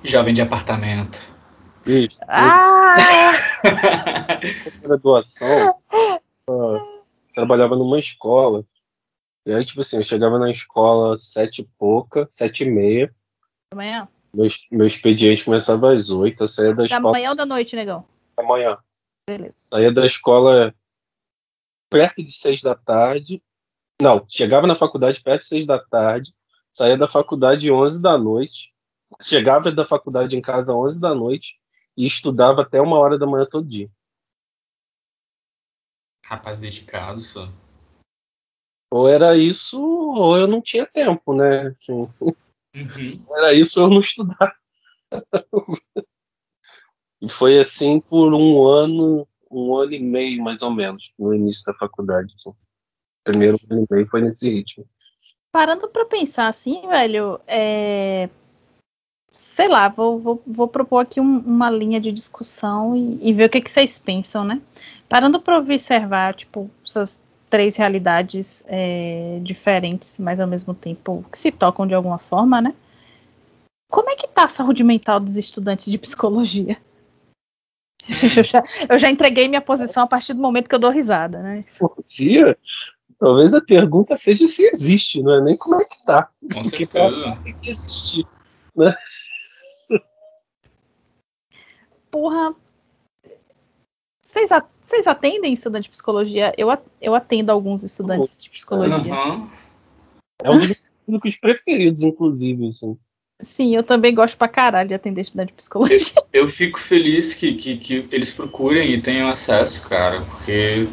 Jovem 0.03 0.33
de 0.33 0.41
apartamento. 0.41 1.33
Isso. 1.85 2.17
Ah! 2.27 2.95
graduação, 4.81 5.75
trabalhava 7.33 7.75
numa 7.75 7.99
escola. 7.99 8.63
E 9.45 9.51
aí, 9.51 9.65
tipo 9.65 9.81
assim, 9.81 9.97
eu 9.97 10.03
chegava 10.03 10.37
na 10.37 10.51
escola 10.51 11.17
sete 11.17 11.61
e 11.61 11.69
pouca, 11.77 12.27
sete 12.31 12.63
e 12.63 12.69
meia. 12.69 13.13
Da 13.71 13.77
manhã? 13.77 14.07
Meu, 14.33 14.47
meu 14.71 14.87
expediente 14.87 15.43
começava 15.43 15.91
às 15.93 16.09
oito, 16.09 16.43
eu 16.43 16.47
saía 16.47 16.69
da, 16.69 16.75
da 16.75 16.85
escola. 16.85 17.03
Da 17.03 17.11
manhã 17.11 17.29
ou 17.29 17.35
da 17.35 17.45
noite, 17.45 17.75
negão? 17.75 18.05
Da 18.37 18.43
manhã. 18.43 18.77
Beleza. 19.25 19.67
Saía 19.73 19.91
da 19.91 20.05
escola 20.05 20.73
perto 21.89 22.23
de 22.23 22.31
seis 22.31 22.61
da 22.61 22.75
tarde. 22.75 23.41
Não, 24.01 24.25
chegava 24.29 24.67
na 24.67 24.75
faculdade 24.75 25.21
perto 25.21 25.41
de 25.41 25.47
seis 25.47 25.65
da 25.65 25.79
tarde, 25.79 26.33
saía 26.69 26.97
da 26.97 27.07
faculdade 27.07 27.71
onze 27.71 28.01
da 28.01 28.17
noite, 28.17 28.73
chegava 29.21 29.71
da 29.71 29.85
faculdade 29.85 30.35
em 30.35 30.41
casa 30.41 30.75
onze 30.75 30.99
da 30.99 31.13
noite, 31.13 31.60
e 31.97 32.05
estudava 32.05 32.61
até 32.61 32.81
uma 32.81 32.97
hora 32.97 33.17
da 33.17 33.25
manhã 33.25 33.45
todo 33.45 33.67
dia. 33.67 33.89
Rapaz 36.25 36.57
dedicado, 36.57 37.21
só. 37.21 37.51
Ou 38.89 39.07
era 39.07 39.37
isso, 39.37 39.81
ou 39.81 40.37
eu 40.37 40.47
não 40.47 40.61
tinha 40.61 40.85
tempo, 40.85 41.33
né? 41.33 41.67
Assim, 41.67 42.09
uhum. 42.19 42.35
Era 43.37 43.53
isso 43.53 43.79
ou 43.79 43.87
eu 43.87 43.93
não 43.93 44.01
estudava. 44.01 44.55
e 47.21 47.29
foi 47.29 47.59
assim 47.59 47.99
por 47.99 48.33
um 48.33 48.65
ano, 48.65 49.27
um 49.49 49.75
ano 49.75 49.93
e 49.93 49.99
meio, 49.99 50.43
mais 50.43 50.61
ou 50.61 50.71
menos, 50.71 51.11
no 51.17 51.33
início 51.33 51.65
da 51.65 51.73
faculdade. 51.73 52.33
Assim. 52.37 52.55
Primeiro 53.23 53.57
ano 53.69 53.85
e 53.89 53.93
meio 53.93 54.07
foi 54.07 54.21
nesse 54.21 54.49
ritmo. 54.49 54.85
Parando 55.51 55.89
para 55.89 56.05
pensar 56.05 56.47
assim, 56.47 56.87
velho, 56.87 57.39
é 57.45 58.29
sei 59.31 59.69
lá, 59.69 59.87
vou, 59.87 60.19
vou, 60.19 60.43
vou 60.45 60.67
propor 60.67 60.99
aqui 60.99 61.21
um, 61.21 61.39
uma 61.39 61.69
linha 61.69 61.99
de 61.99 62.11
discussão 62.11 62.95
e, 62.95 63.29
e, 63.29 63.33
ver 63.33 63.45
o 63.45 63.49
que, 63.49 63.61
que 63.61 63.71
vocês 63.71 63.97
pensam, 63.97 64.43
né? 64.43 64.61
Parando 65.07 65.39
para 65.39 65.57
observar, 65.57 66.33
tipo, 66.33 66.69
essas 66.85 67.23
três 67.49 67.77
realidades 67.77 68.63
é, 68.67 69.39
diferentes, 69.41 70.19
mas 70.19 70.39
ao 70.39 70.47
mesmo 70.47 70.73
tempo 70.73 71.25
que 71.31 71.37
se 71.37 71.51
tocam 71.51 71.87
de 71.87 71.93
alguma 71.93 72.17
forma, 72.17 72.61
né? 72.61 72.73
Como 73.89 74.09
é 74.09 74.15
que 74.15 74.27
tá 74.27 74.43
a 74.43 74.49
saúde 74.49 74.83
mental 74.83 75.19
dos 75.19 75.37
estudantes 75.37 75.89
de 75.89 75.97
psicologia? 75.97 76.77
Eu 78.35 78.43
já, 78.43 78.63
eu 78.89 78.97
já 78.97 79.11
entreguei 79.11 79.47
minha 79.47 79.61
posição 79.61 80.01
a 80.01 80.07
partir 80.07 80.33
do 80.33 80.41
momento 80.41 80.67
que 80.67 80.73
eu 80.73 80.79
dou 80.79 80.89
risada, 80.89 81.39
né? 81.43 81.63
Dia, 82.07 82.57
talvez 83.19 83.53
a 83.53 83.61
pergunta 83.61 84.17
seja 84.17 84.47
se 84.47 84.63
existe, 84.73 85.21
não 85.21 85.35
é 85.35 85.41
nem 85.41 85.55
como 85.55 85.79
é 85.79 85.85
que 85.85 86.03
tá. 86.03 86.27
Com 86.41 86.63
Porque 86.63 86.87
certeza. 86.87 87.37
tem 87.43 87.59
que 87.59 87.69
existir, 87.69 88.27
né? 88.75 88.95
Porra. 92.11 92.53
Vocês 94.21 95.07
atendem 95.07 95.53
estudante 95.53 95.85
de 95.85 95.89
psicologia? 95.89 96.53
Eu, 96.57 96.69
eu 97.01 97.15
atendo 97.15 97.51
alguns 97.51 97.83
estudantes 97.83 98.37
de 98.37 98.49
psicologia. 98.49 99.13
Uhum. 99.13 99.49
É 100.43 100.51
um 100.51 100.59
dos 100.59 100.89
públicos 101.05 101.35
preferidos, 101.37 102.03
inclusive. 102.03 102.69
Assim. 102.69 102.97
Sim, 103.41 103.75
eu 103.75 103.83
também 103.83 104.13
gosto 104.13 104.37
pra 104.37 104.47
caralho 104.47 104.89
de 104.89 104.93
atender 104.93 105.21
estudante 105.21 105.49
de 105.49 105.53
psicologia. 105.53 105.97
Eu, 106.31 106.43
eu 106.43 106.47
fico 106.47 106.79
feliz 106.79 107.33
que, 107.33 107.55
que, 107.55 107.77
que, 107.77 108.07
eles 108.11 108.31
procurem 108.31 108.93
e 108.93 109.01
tenham 109.01 109.27
acesso, 109.27 109.87
cara, 109.87 110.21
porque, 110.21 110.87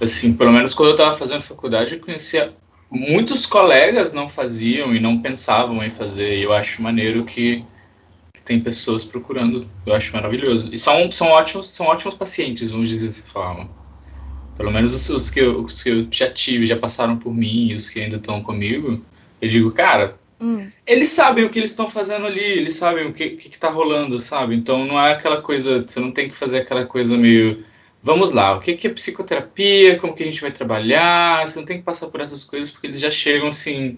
assim, 0.00 0.32
pelo 0.32 0.52
menos 0.52 0.72
quando 0.72 0.90
eu 0.90 0.96
tava 0.96 1.16
fazendo 1.16 1.42
faculdade, 1.42 1.94
eu 1.94 2.00
conhecia 2.00 2.54
muitos 2.90 3.46
colegas 3.46 4.12
não 4.12 4.28
faziam 4.28 4.94
e 4.94 5.00
não 5.00 5.20
pensavam 5.20 5.82
em 5.84 5.90
fazer, 5.90 6.38
e 6.38 6.42
eu 6.42 6.52
acho 6.52 6.82
maneiro 6.82 7.24
que 7.24 7.64
tem 8.50 8.58
pessoas 8.58 9.04
procurando. 9.04 9.68
Eu 9.86 9.94
acho 9.94 10.12
maravilhoso. 10.12 10.70
E 10.72 10.76
são, 10.76 11.10
são, 11.12 11.28
ótimos, 11.28 11.70
são 11.70 11.86
ótimos 11.86 12.16
pacientes, 12.16 12.72
vamos 12.72 12.88
dizer 12.88 13.06
dessa 13.06 13.24
forma. 13.24 13.70
Pelo 14.56 14.72
menos 14.72 14.92
os, 14.92 15.08
os, 15.08 15.30
que 15.30 15.38
eu, 15.38 15.60
os 15.60 15.80
que 15.80 15.88
eu 15.88 16.08
já 16.10 16.28
tive, 16.28 16.66
já 16.66 16.76
passaram 16.76 17.16
por 17.16 17.32
mim 17.32 17.68
e 17.68 17.74
os 17.76 17.88
que 17.88 18.00
ainda 18.00 18.16
estão 18.16 18.42
comigo. 18.42 19.00
Eu 19.40 19.48
digo, 19.48 19.70
cara, 19.70 20.18
hum. 20.40 20.68
eles 20.84 21.10
sabem 21.10 21.44
o 21.44 21.48
que 21.48 21.60
eles 21.60 21.70
estão 21.70 21.88
fazendo 21.88 22.26
ali, 22.26 22.42
eles 22.42 22.74
sabem 22.74 23.06
o 23.06 23.12
que, 23.12 23.30
que, 23.30 23.48
que 23.50 23.58
tá 23.58 23.70
rolando, 23.70 24.18
sabe? 24.18 24.56
Então 24.56 24.84
não 24.84 24.98
é 24.98 25.12
aquela 25.12 25.40
coisa, 25.40 25.84
você 25.86 26.00
não 26.00 26.10
tem 26.10 26.28
que 26.28 26.34
fazer 26.34 26.58
aquela 26.58 26.84
coisa 26.84 27.16
meio. 27.16 27.64
Vamos 28.02 28.32
lá, 28.32 28.56
o 28.56 28.60
que, 28.60 28.74
que 28.74 28.88
é 28.88 28.90
psicoterapia, 28.90 29.98
como 29.98 30.14
que 30.14 30.24
a 30.24 30.26
gente 30.26 30.40
vai 30.40 30.50
trabalhar, 30.50 31.46
você 31.46 31.58
não 31.58 31.66
tem 31.66 31.78
que 31.78 31.84
passar 31.84 32.08
por 32.08 32.20
essas 32.20 32.42
coisas, 32.42 32.70
porque 32.70 32.88
eles 32.88 32.98
já 32.98 33.10
chegam 33.10 33.48
assim 33.48 33.96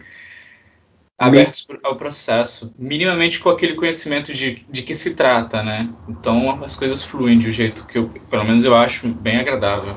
abertos 1.22 1.66
ao 1.82 1.96
processo, 1.96 2.74
minimamente 2.78 3.38
com 3.38 3.48
aquele 3.48 3.74
conhecimento 3.74 4.32
de, 4.32 4.64
de 4.68 4.82
que 4.82 4.94
se 4.94 5.14
trata, 5.14 5.62
né? 5.62 5.88
Então 6.08 6.62
as 6.64 6.74
coisas 6.74 7.02
fluem 7.02 7.38
de 7.38 7.48
um 7.48 7.52
jeito 7.52 7.86
que 7.86 7.98
eu, 7.98 8.08
pelo 8.28 8.44
menos 8.44 8.64
eu 8.64 8.74
acho 8.74 9.06
bem 9.08 9.36
agradável. 9.36 9.94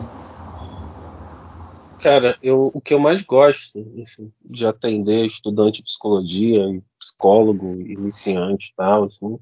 Cara, 1.99 2.37
eu, 2.41 2.69
o 2.71 2.79
que 2.79 2.93
eu 2.93 2.99
mais 2.99 3.23
gosto 3.23 3.79
assim, 4.03 4.31
de 4.43 4.67
atender 4.67 5.25
estudante 5.25 5.77
de 5.77 5.83
psicologia, 5.83 6.61
psicólogo, 6.99 7.81
iniciante 7.81 8.71
e 8.71 8.75
tal, 8.75 9.05
assim, 9.05 9.39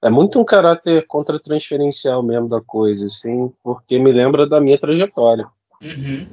é 0.00 0.08
muito 0.08 0.40
um 0.40 0.44
caráter 0.44 1.04
contra-transferencial 1.08 2.22
mesmo 2.22 2.48
da 2.48 2.60
coisa, 2.60 3.06
assim, 3.06 3.52
porque 3.64 3.98
me 3.98 4.12
lembra 4.12 4.46
da 4.46 4.60
minha 4.60 4.78
trajetória. 4.78 5.46
Uhum. 5.82 6.28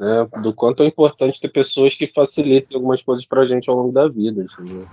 Né, 0.00 0.26
do 0.40 0.54
quanto 0.54 0.82
é 0.82 0.86
importante 0.86 1.38
ter 1.38 1.50
pessoas 1.50 1.94
que 1.94 2.08
facilitem 2.08 2.74
algumas 2.74 3.02
coisas 3.02 3.26
pra 3.26 3.44
gente 3.44 3.68
ao 3.68 3.76
longo 3.76 3.92
da 3.92 4.08
vida. 4.08 4.44
Assim, 4.44 4.86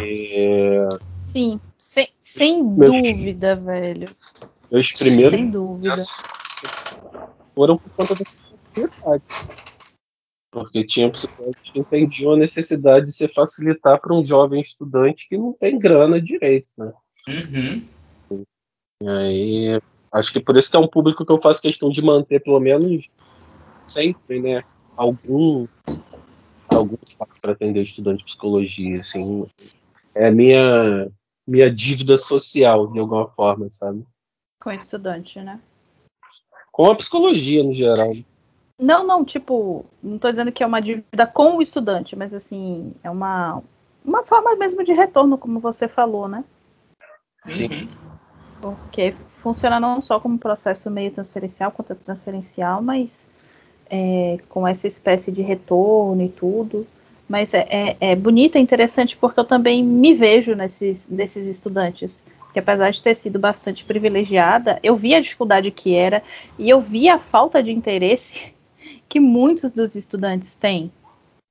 é... 0.00 0.88
Sim, 1.16 1.60
sem, 1.78 2.08
sem 2.18 2.64
meus, 2.64 2.90
dúvida, 2.90 3.54
velho. 3.54 4.08
Meus 4.72 4.90
primeiros 4.90 5.38
sem 5.38 5.50
dúvida. 5.50 5.94
foram 7.54 7.78
por 7.78 7.90
conta 7.90 8.14
da 8.16 8.24
facilidade. 8.24 9.22
Porque 10.50 10.84
tinha 10.84 11.08
psicólogos 11.08 11.62
que 11.62 11.78
entendiam 11.78 12.32
a 12.32 12.36
necessidade 12.36 13.06
de 13.06 13.12
se 13.12 13.28
facilitar 13.28 14.00
para 14.00 14.14
um 14.14 14.24
jovem 14.24 14.60
estudante 14.60 15.28
que 15.28 15.38
não 15.38 15.52
tem 15.52 15.78
grana 15.78 16.20
direito, 16.20 16.72
né? 16.76 16.92
Uhum. 17.28 18.44
E 19.00 19.08
aí, 19.08 19.80
acho 20.10 20.32
que 20.32 20.40
por 20.40 20.56
isso 20.56 20.70
que 20.70 20.76
é 20.76 20.80
um 20.80 20.88
público 20.88 21.24
que 21.24 21.30
eu 21.30 21.40
faço 21.40 21.62
questão 21.62 21.88
de 21.88 22.02
manter, 22.02 22.42
pelo 22.42 22.58
menos 22.58 23.08
sempre, 23.88 24.40
né? 24.40 24.62
Algum, 24.96 25.66
algum 26.68 26.96
espaço 27.06 27.40
para 27.40 27.52
atender 27.52 27.82
estudante 27.82 28.18
de 28.18 28.24
psicologia, 28.24 29.00
assim. 29.00 29.46
É 30.14 30.28
a 30.28 30.32
minha, 30.32 31.10
minha 31.46 31.70
dívida 31.70 32.16
social, 32.16 32.88
de 32.88 32.98
alguma 32.98 33.28
forma, 33.28 33.68
sabe? 33.70 34.04
Com 34.60 34.72
estudante, 34.72 35.40
né? 35.40 35.60
Com 36.72 36.90
a 36.90 36.96
psicologia, 36.96 37.62
no 37.62 37.74
geral. 37.74 38.12
Não, 38.78 39.04
não, 39.04 39.24
tipo, 39.24 39.84
não 40.00 40.16
estou 40.16 40.30
dizendo 40.30 40.52
que 40.52 40.62
é 40.62 40.66
uma 40.66 40.80
dívida 40.80 41.26
com 41.26 41.56
o 41.56 41.62
estudante, 41.62 42.14
mas 42.14 42.32
assim, 42.32 42.94
é 43.02 43.10
uma, 43.10 43.60
uma 44.04 44.24
forma 44.24 44.54
mesmo 44.54 44.84
de 44.84 44.92
retorno, 44.92 45.36
como 45.36 45.58
você 45.58 45.88
falou, 45.88 46.28
né? 46.28 46.44
Sim. 47.50 47.66
Uhum. 47.66 47.88
Porque 48.60 49.14
funciona 49.28 49.80
não 49.80 50.00
só 50.00 50.20
como 50.20 50.38
processo 50.38 50.90
meio 50.90 51.10
transferencial, 51.10 51.72
quanto 51.72 51.94
transferencial, 51.96 52.82
mas 52.82 53.28
é, 53.90 54.38
com 54.48 54.66
essa 54.66 54.86
espécie 54.86 55.30
de 55.32 55.42
retorno 55.42 56.22
e 56.22 56.28
tudo. 56.28 56.86
Mas 57.28 57.52
é, 57.52 57.66
é, 57.68 57.96
é 58.00 58.16
bonito, 58.16 58.56
é 58.56 58.60
interessante, 58.60 59.16
porque 59.16 59.38
eu 59.38 59.44
também 59.44 59.84
me 59.84 60.14
vejo 60.14 60.54
nesses, 60.54 61.08
nesses 61.08 61.46
estudantes 61.46 62.24
que 62.52 62.58
apesar 62.58 62.90
de 62.90 63.02
ter 63.02 63.14
sido 63.14 63.38
bastante 63.38 63.84
privilegiada, 63.84 64.78
eu 64.82 64.96
vi 64.96 65.14
a 65.14 65.20
dificuldade 65.20 65.70
que 65.70 65.94
era 65.94 66.22
e 66.58 66.68
eu 66.68 66.80
vi 66.80 67.08
a 67.08 67.18
falta 67.18 67.62
de 67.62 67.70
interesse 67.70 68.54
que 69.08 69.20
muitos 69.20 69.72
dos 69.72 69.94
estudantes 69.94 70.56
têm, 70.56 70.90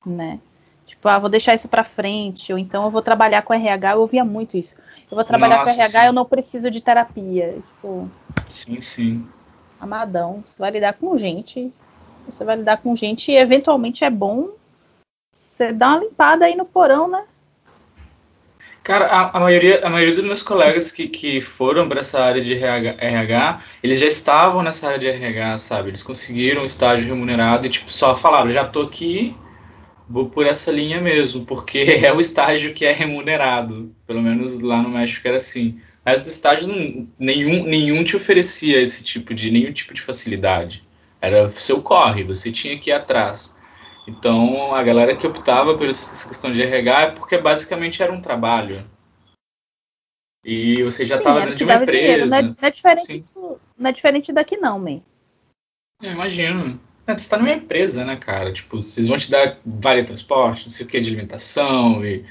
né? 0.06 0.40
Tipo, 0.86 1.10
ah, 1.10 1.20
vou 1.20 1.30
deixar 1.30 1.54
isso 1.54 1.68
para 1.68 1.84
frente, 1.84 2.52
ou 2.52 2.58
então 2.58 2.86
eu 2.86 2.92
vou 2.92 3.02
trabalhar 3.02 3.42
com 3.42 3.54
RH, 3.54 3.94
eu 3.94 4.02
ouvia 4.02 4.24
muito 4.24 4.58
isso. 4.58 4.78
Eu 5.12 5.16
vou 5.16 5.24
trabalhar 5.24 5.58
Nossa, 5.58 5.74
com 5.74 5.82
RH, 5.82 6.02
sim. 6.02 6.08
eu 6.08 6.14
não 6.14 6.26
preciso 6.26 6.72
de 6.72 6.82
terapia. 6.82 7.58
Tipo, 7.66 8.10
sim, 8.50 8.80
sim. 8.80 9.28
Amadão, 9.80 10.44
você 10.46 10.60
vai 10.60 10.72
lidar 10.72 10.94
com 10.94 11.18
gente, 11.18 11.72
você 12.32 12.46
vai 12.46 12.56
lidar 12.56 12.78
com 12.78 12.96
gente 12.96 13.32
e 13.32 13.38
eventualmente 13.38 14.04
é 14.04 14.10
bom 14.10 14.52
você 15.32 15.72
dar 15.72 15.90
uma 15.90 16.04
limpada 16.04 16.46
aí 16.46 16.56
no 16.56 16.66
porão, 16.66 17.08
né? 17.08 17.26
Cara, 18.88 19.06
a, 19.08 19.38
a, 19.38 19.40
maioria, 19.42 19.86
a 19.86 19.90
maioria 19.90 20.16
dos 20.16 20.24
meus 20.24 20.42
colegas 20.42 20.92
que, 20.92 21.10
que 21.10 21.42
foram 21.42 21.90
para 21.90 22.00
essa 22.00 22.24
área 22.24 22.42
de 22.42 22.54
RH, 22.54 22.96
RH, 22.98 23.64
eles 23.84 24.00
já 24.00 24.08
estavam 24.08 24.64
nessa 24.64 24.88
área 24.88 24.98
de 24.98 25.08
RH, 25.10 25.58
sabe? 25.58 25.90
Eles 25.90 26.02
conseguiram 26.02 26.62
um 26.62 26.66
estágio 26.66 27.06
remunerado 27.06 27.68
e, 27.68 27.70
tipo, 27.70 27.92
só 27.92 28.16
falaram, 28.16 28.48
já 28.48 28.64
tô 28.64 28.84
aqui, 28.84 29.36
vou 30.08 30.30
por 30.30 30.48
essa 30.48 30.72
linha 30.72 31.02
mesmo, 31.02 31.46
porque 31.46 31.80
é 32.02 32.14
o 32.14 32.22
estágio 32.22 32.74
que 32.74 32.86
é 32.86 32.94
remunerado. 32.94 33.94
Pelo 34.08 34.22
menos 34.22 34.58
lá 34.62 34.82
no 34.82 34.88
México 34.88 35.28
era 35.28 35.36
assim. 35.36 35.82
Mas 36.06 36.22
do 36.22 36.28
estágio 36.30 37.10
nenhum, 37.20 37.66
nenhum 37.66 38.06
te 38.06 38.16
oferecia 38.16 38.82
esse 38.82 39.04
tipo 39.04 39.34
de, 39.34 39.52
nenhum 39.52 39.74
tipo 39.74 39.94
de 39.94 40.02
facilidade. 40.02 40.87
Era 41.20 41.48
seu 41.48 41.82
corre, 41.82 42.24
você 42.24 42.52
tinha 42.52 42.78
que 42.78 42.90
ir 42.90 42.94
atrás. 42.94 43.58
Então, 44.08 44.74
a 44.74 44.82
galera 44.84 45.16
que 45.16 45.28
optava 45.28 45.78
por 45.78 45.90
essa 45.90 46.28
questão 46.28 46.54
de 46.54 46.62
RH 46.62 47.02
é 47.02 47.12
porque 47.12 47.38
basicamente 47.38 48.02
era 48.02 48.14
um 48.14 48.22
trabalho. 48.22 48.86
E 50.46 50.82
você 50.84 51.06
já 51.06 51.16
estava 51.16 51.42
dentro 51.42 51.56
de 51.56 51.64
uma 51.66 51.76
empresa. 51.76 52.26
Não 52.26 52.38
é, 52.38 52.42
não, 52.42 52.56
é 52.62 52.72
diferente 52.72 53.20
disso, 53.20 53.60
não 53.78 53.90
é 53.90 53.94
diferente 53.94 54.32
daqui, 54.32 54.56
não, 54.56 54.80
man. 54.80 55.02
Eu 56.02 56.14
imagino. 56.14 56.80
É, 57.06 57.14
você 57.14 57.20
está 57.20 57.38
numa 57.38 57.52
empresa, 57.52 58.06
né, 58.06 58.16
cara? 58.16 58.54
Tipo, 58.54 58.82
vocês 58.82 59.10
vão 59.10 59.18
te 59.18 59.30
dar 59.30 59.60
vale 59.66 60.04
transporte, 60.04 60.64
não 60.64 60.70
sei 60.70 60.86
o 60.86 60.90
que, 60.90 61.00
de 61.02 61.10
alimentação, 61.10 62.06
e 62.06 62.24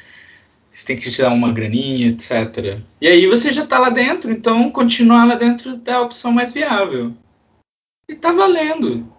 você 0.72 0.86
tem 0.86 0.96
que 0.96 1.10
te 1.10 1.20
dar 1.20 1.32
uma 1.32 1.52
graninha, 1.52 2.08
etc. 2.08 2.80
E 3.00 3.08
aí 3.08 3.26
você 3.26 3.52
já 3.52 3.64
está 3.64 3.78
lá 3.78 3.90
dentro, 3.90 4.30
então 4.30 4.70
continuar 4.70 5.26
lá 5.26 5.34
dentro 5.34 5.80
é 5.84 5.92
a 5.92 6.00
opção 6.00 6.32
mais 6.32 6.52
viável. 6.52 7.14
E 8.08 8.16
tá 8.16 8.32
valendo 8.32 9.16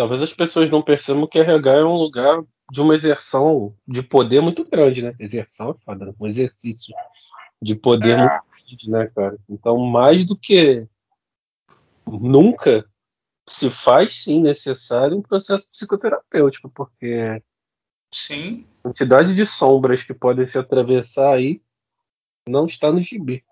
talvez 0.00 0.22
as 0.22 0.32
pessoas 0.32 0.70
não 0.70 0.80
percebam 0.80 1.26
que 1.26 1.38
RH 1.38 1.72
é 1.72 1.84
um 1.84 1.96
lugar 1.96 2.42
de 2.72 2.80
uma 2.80 2.94
exerção 2.94 3.76
de 3.86 4.02
poder 4.02 4.40
muito 4.40 4.64
grande, 4.64 5.02
né? 5.02 5.14
Exerção 5.18 5.72
é 5.72 5.74
foda, 5.84 6.06
né? 6.06 6.14
um 6.18 6.26
exercício 6.26 6.94
de 7.60 7.74
poder 7.74 8.12
é. 8.12 8.16
muito 8.16 8.42
grande, 8.50 8.90
né, 8.90 9.06
cara? 9.14 9.38
Então, 9.46 9.76
mais 9.76 10.24
do 10.24 10.34
que 10.34 10.86
nunca 12.06 12.88
se 13.46 13.68
faz 13.68 14.22
sim 14.22 14.40
necessário 14.40 15.18
um 15.18 15.22
processo 15.22 15.68
psicoterapêutico, 15.68 16.70
porque 16.70 17.42
sim. 18.14 18.64
a 18.78 18.82
quantidade 18.84 19.34
de 19.34 19.44
sombras 19.44 20.02
que 20.02 20.14
podem 20.14 20.46
se 20.46 20.56
atravessar 20.56 21.34
aí 21.34 21.60
não 22.48 22.64
está 22.64 22.90
no 22.90 23.02
gibi. 23.02 23.44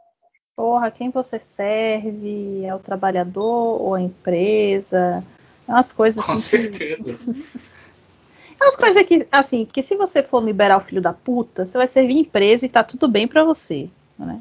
Porra, 0.59 0.91
quem 0.91 1.09
você 1.09 1.39
serve? 1.39 2.65
É 2.65 2.75
o 2.75 2.81
trabalhador 2.81 3.81
ou 3.81 3.95
a 3.95 4.01
empresa? 4.01 5.23
É 5.69 5.71
umas 5.71 5.93
coisas 5.93 6.19
assim. 6.19 6.33
Com 6.33 6.39
certeza. 6.41 7.93
é 8.61 8.65
umas 8.65 8.75
coisas 8.75 9.03
que, 9.05 9.25
assim, 9.31 9.65
que 9.65 9.85
se 9.85 9.95
você 9.95 10.21
for 10.21 10.43
liberar 10.43 10.77
o 10.77 10.81
filho 10.81 11.01
da 11.01 11.13
puta, 11.13 11.65
você 11.65 11.79
vai 11.79 11.87
servir 11.87 12.19
empresa 12.19 12.67
e 12.67 12.69
tá 12.69 12.83
tudo 12.83 13.07
bem 13.07 13.29
para 13.29 13.45
você. 13.45 13.89
Né? 14.19 14.41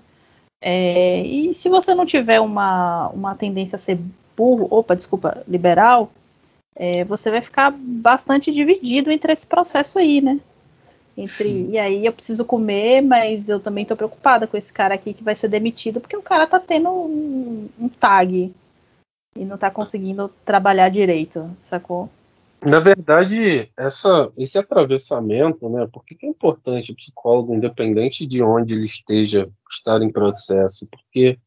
É, 0.59 1.21
e 1.21 1.53
se 1.53 1.69
você 1.69 1.93
não 1.93 2.03
tiver 2.03 2.39
uma, 2.39 3.09
uma 3.09 3.35
tendência 3.35 3.75
a 3.75 3.79
ser 3.79 3.99
burro, 4.35 4.67
opa, 4.71 4.95
desculpa, 4.95 5.43
liberal, 5.47 6.11
é, 6.75 7.05
você 7.05 7.29
vai 7.29 7.41
ficar 7.41 7.69
bastante 7.69 8.51
dividido 8.51 9.11
entre 9.11 9.31
esse 9.33 9.45
processo 9.45 9.99
aí, 9.99 10.19
né? 10.19 10.39
Entre, 11.17 11.49
Sim. 11.49 11.71
e 11.71 11.79
aí 11.79 12.05
eu 12.05 12.13
preciso 12.13 12.45
comer, 12.45 13.01
mas 13.01 13.49
eu 13.49 13.59
também 13.59 13.83
tô 13.83 13.95
preocupada 13.95 14.45
com 14.45 14.55
esse 14.55 14.71
cara 14.71 14.93
aqui 14.93 15.15
que 15.15 15.23
vai 15.23 15.35
ser 15.35 15.47
demitido, 15.47 15.99
porque 15.99 16.15
o 16.15 16.21
cara 16.21 16.45
tá 16.45 16.59
tendo 16.59 16.89
um, 16.89 17.67
um 17.79 17.89
tag 17.89 18.53
e 19.35 19.45
não 19.45 19.57
tá 19.57 19.71
conseguindo 19.71 20.31
trabalhar 20.45 20.89
direito, 20.89 21.49
sacou? 21.63 22.07
Na 22.61 22.79
verdade, 22.79 23.71
essa, 23.77 24.31
esse 24.37 24.57
atravessamento, 24.57 25.69
né? 25.69 25.87
Por 25.91 26.03
que, 26.03 26.17
é 26.23 26.29
importante 26.29 26.91
o 26.91 26.95
psicólogo, 26.95 27.53
independente 27.53 28.25
de 28.25 28.41
onde 28.43 28.73
ele 28.73 28.85
esteja, 28.85 29.49
estar 29.71 30.01
em 30.01 30.11
processo? 30.11 30.87
Porque 30.87 31.37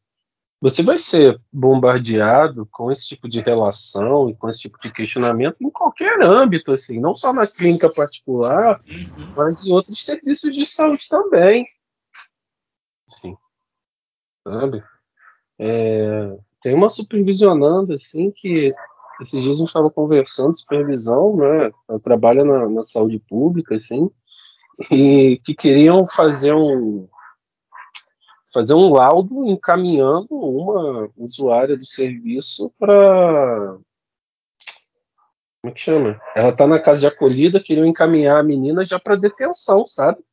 você 0.61 0.83
vai 0.83 0.99
ser 0.99 1.41
bombardeado 1.51 2.67
com 2.67 2.91
esse 2.91 3.07
tipo 3.07 3.27
de 3.27 3.41
relação 3.41 4.29
e 4.29 4.35
com 4.35 4.47
esse 4.47 4.59
tipo 4.59 4.79
de 4.79 4.93
questionamento 4.93 5.57
em 5.59 5.71
qualquer 5.71 6.21
âmbito, 6.21 6.71
assim, 6.71 6.99
não 6.99 7.15
só 7.15 7.33
na 7.33 7.47
clínica 7.47 7.89
particular, 7.89 8.79
uhum. 8.87 9.33
mas 9.35 9.65
em 9.65 9.71
outros 9.71 10.05
serviços 10.05 10.55
de 10.55 10.63
saúde 10.67 11.07
também. 11.09 11.65
Assim, 13.09 13.35
sabe? 14.47 14.83
É, 15.57 16.37
tem 16.61 16.75
uma 16.75 16.89
supervisionando, 16.89 17.93
assim, 17.93 18.29
que 18.29 18.71
esses 19.19 19.41
dias 19.41 19.55
a 19.55 19.59
gente 19.59 19.67
estava 19.67 19.89
conversando, 19.89 20.57
supervisão, 20.57 21.37
né? 21.37 21.71
Ela 21.89 21.99
trabalha 21.99 22.45
na, 22.45 22.69
na, 22.69 22.83
saúde 22.83 23.19
pública, 23.19 23.75
assim, 23.75 24.11
e 24.91 25.41
que 25.43 25.55
queriam 25.55 26.07
fazer 26.07 26.53
um 26.53 27.07
fazer 28.53 28.73
um 28.73 28.91
laudo 28.91 29.45
encaminhando 29.45 30.27
uma 30.31 31.09
usuária 31.17 31.77
do 31.77 31.85
serviço 31.85 32.71
para 32.77 33.77
como 35.61 35.71
é 35.71 35.75
que 35.75 35.79
chama? 35.79 36.19
Ela 36.35 36.49
está 36.49 36.65
na 36.65 36.79
casa 36.79 37.01
de 37.01 37.07
acolhida, 37.07 37.61
queriam 37.63 37.85
encaminhar 37.85 38.39
a 38.39 38.43
menina 38.43 38.83
já 38.83 38.99
para 38.99 39.15
detenção, 39.15 39.85
sabe? 39.85 40.23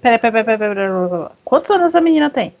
Peraí, 0.00 0.18
peraí, 0.18 0.42
peraí, 0.42 0.58
peraí, 0.58 0.74
peraí. 0.74 1.36
Quantos 1.44 1.70
anos 1.70 1.94
a 1.94 2.00
menina 2.00 2.30
tem? 2.30 2.56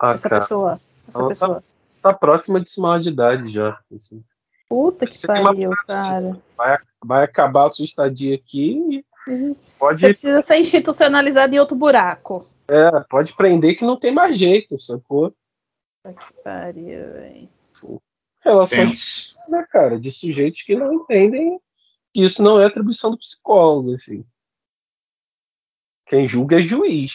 Ah, 0.00 0.12
essa 0.14 0.28
cara. 0.30 0.40
pessoa. 0.40 0.80
Essa 1.06 1.18
ela 1.18 1.26
tá 1.26 1.28
pessoa. 1.28 1.64
Tá, 2.00 2.12
tá, 2.12 2.14
próxima 2.14 2.60
de 2.60 2.80
maior 2.80 2.98
de 2.98 3.10
idade 3.10 3.50
já. 3.50 3.78
Assim. 3.94 4.24
Puta 4.70 5.06
que 5.06 5.26
pariu, 5.26 5.70
cara. 5.86 6.40
Vai, 6.56 6.78
vai 7.04 7.24
acabar 7.24 7.68
a 7.68 7.70
sua 7.70 7.84
estadia 7.84 8.34
aqui 8.34 8.78
e. 8.90 9.07
pode... 9.78 10.00
Você 10.00 10.06
precisa 10.06 10.42
ser 10.42 10.58
institucionalizado 10.58 11.54
em 11.54 11.58
outro 11.58 11.76
buraco. 11.76 12.46
É, 12.68 12.90
pode 13.08 13.34
prender 13.34 13.76
que 13.76 13.84
não 13.84 13.98
tem 13.98 14.12
mais 14.12 14.36
jeito, 14.36 14.80
sacou? 14.80 15.34
Que 16.02 16.42
pariu, 16.42 17.12
velho. 17.12 17.48
Relações, 18.40 19.36
né, 19.48 19.66
cara, 19.70 19.98
de 19.98 20.10
sujeitos 20.10 20.62
que 20.62 20.74
não 20.74 20.92
entendem 20.92 21.60
que 22.12 22.24
isso 22.24 22.42
não 22.42 22.60
é 22.60 22.66
atribuição 22.66 23.10
do 23.10 23.18
psicólogo, 23.18 23.94
assim. 23.94 24.24
Quem 26.06 26.26
julga 26.26 26.56
é 26.56 26.60
juiz, 26.60 27.12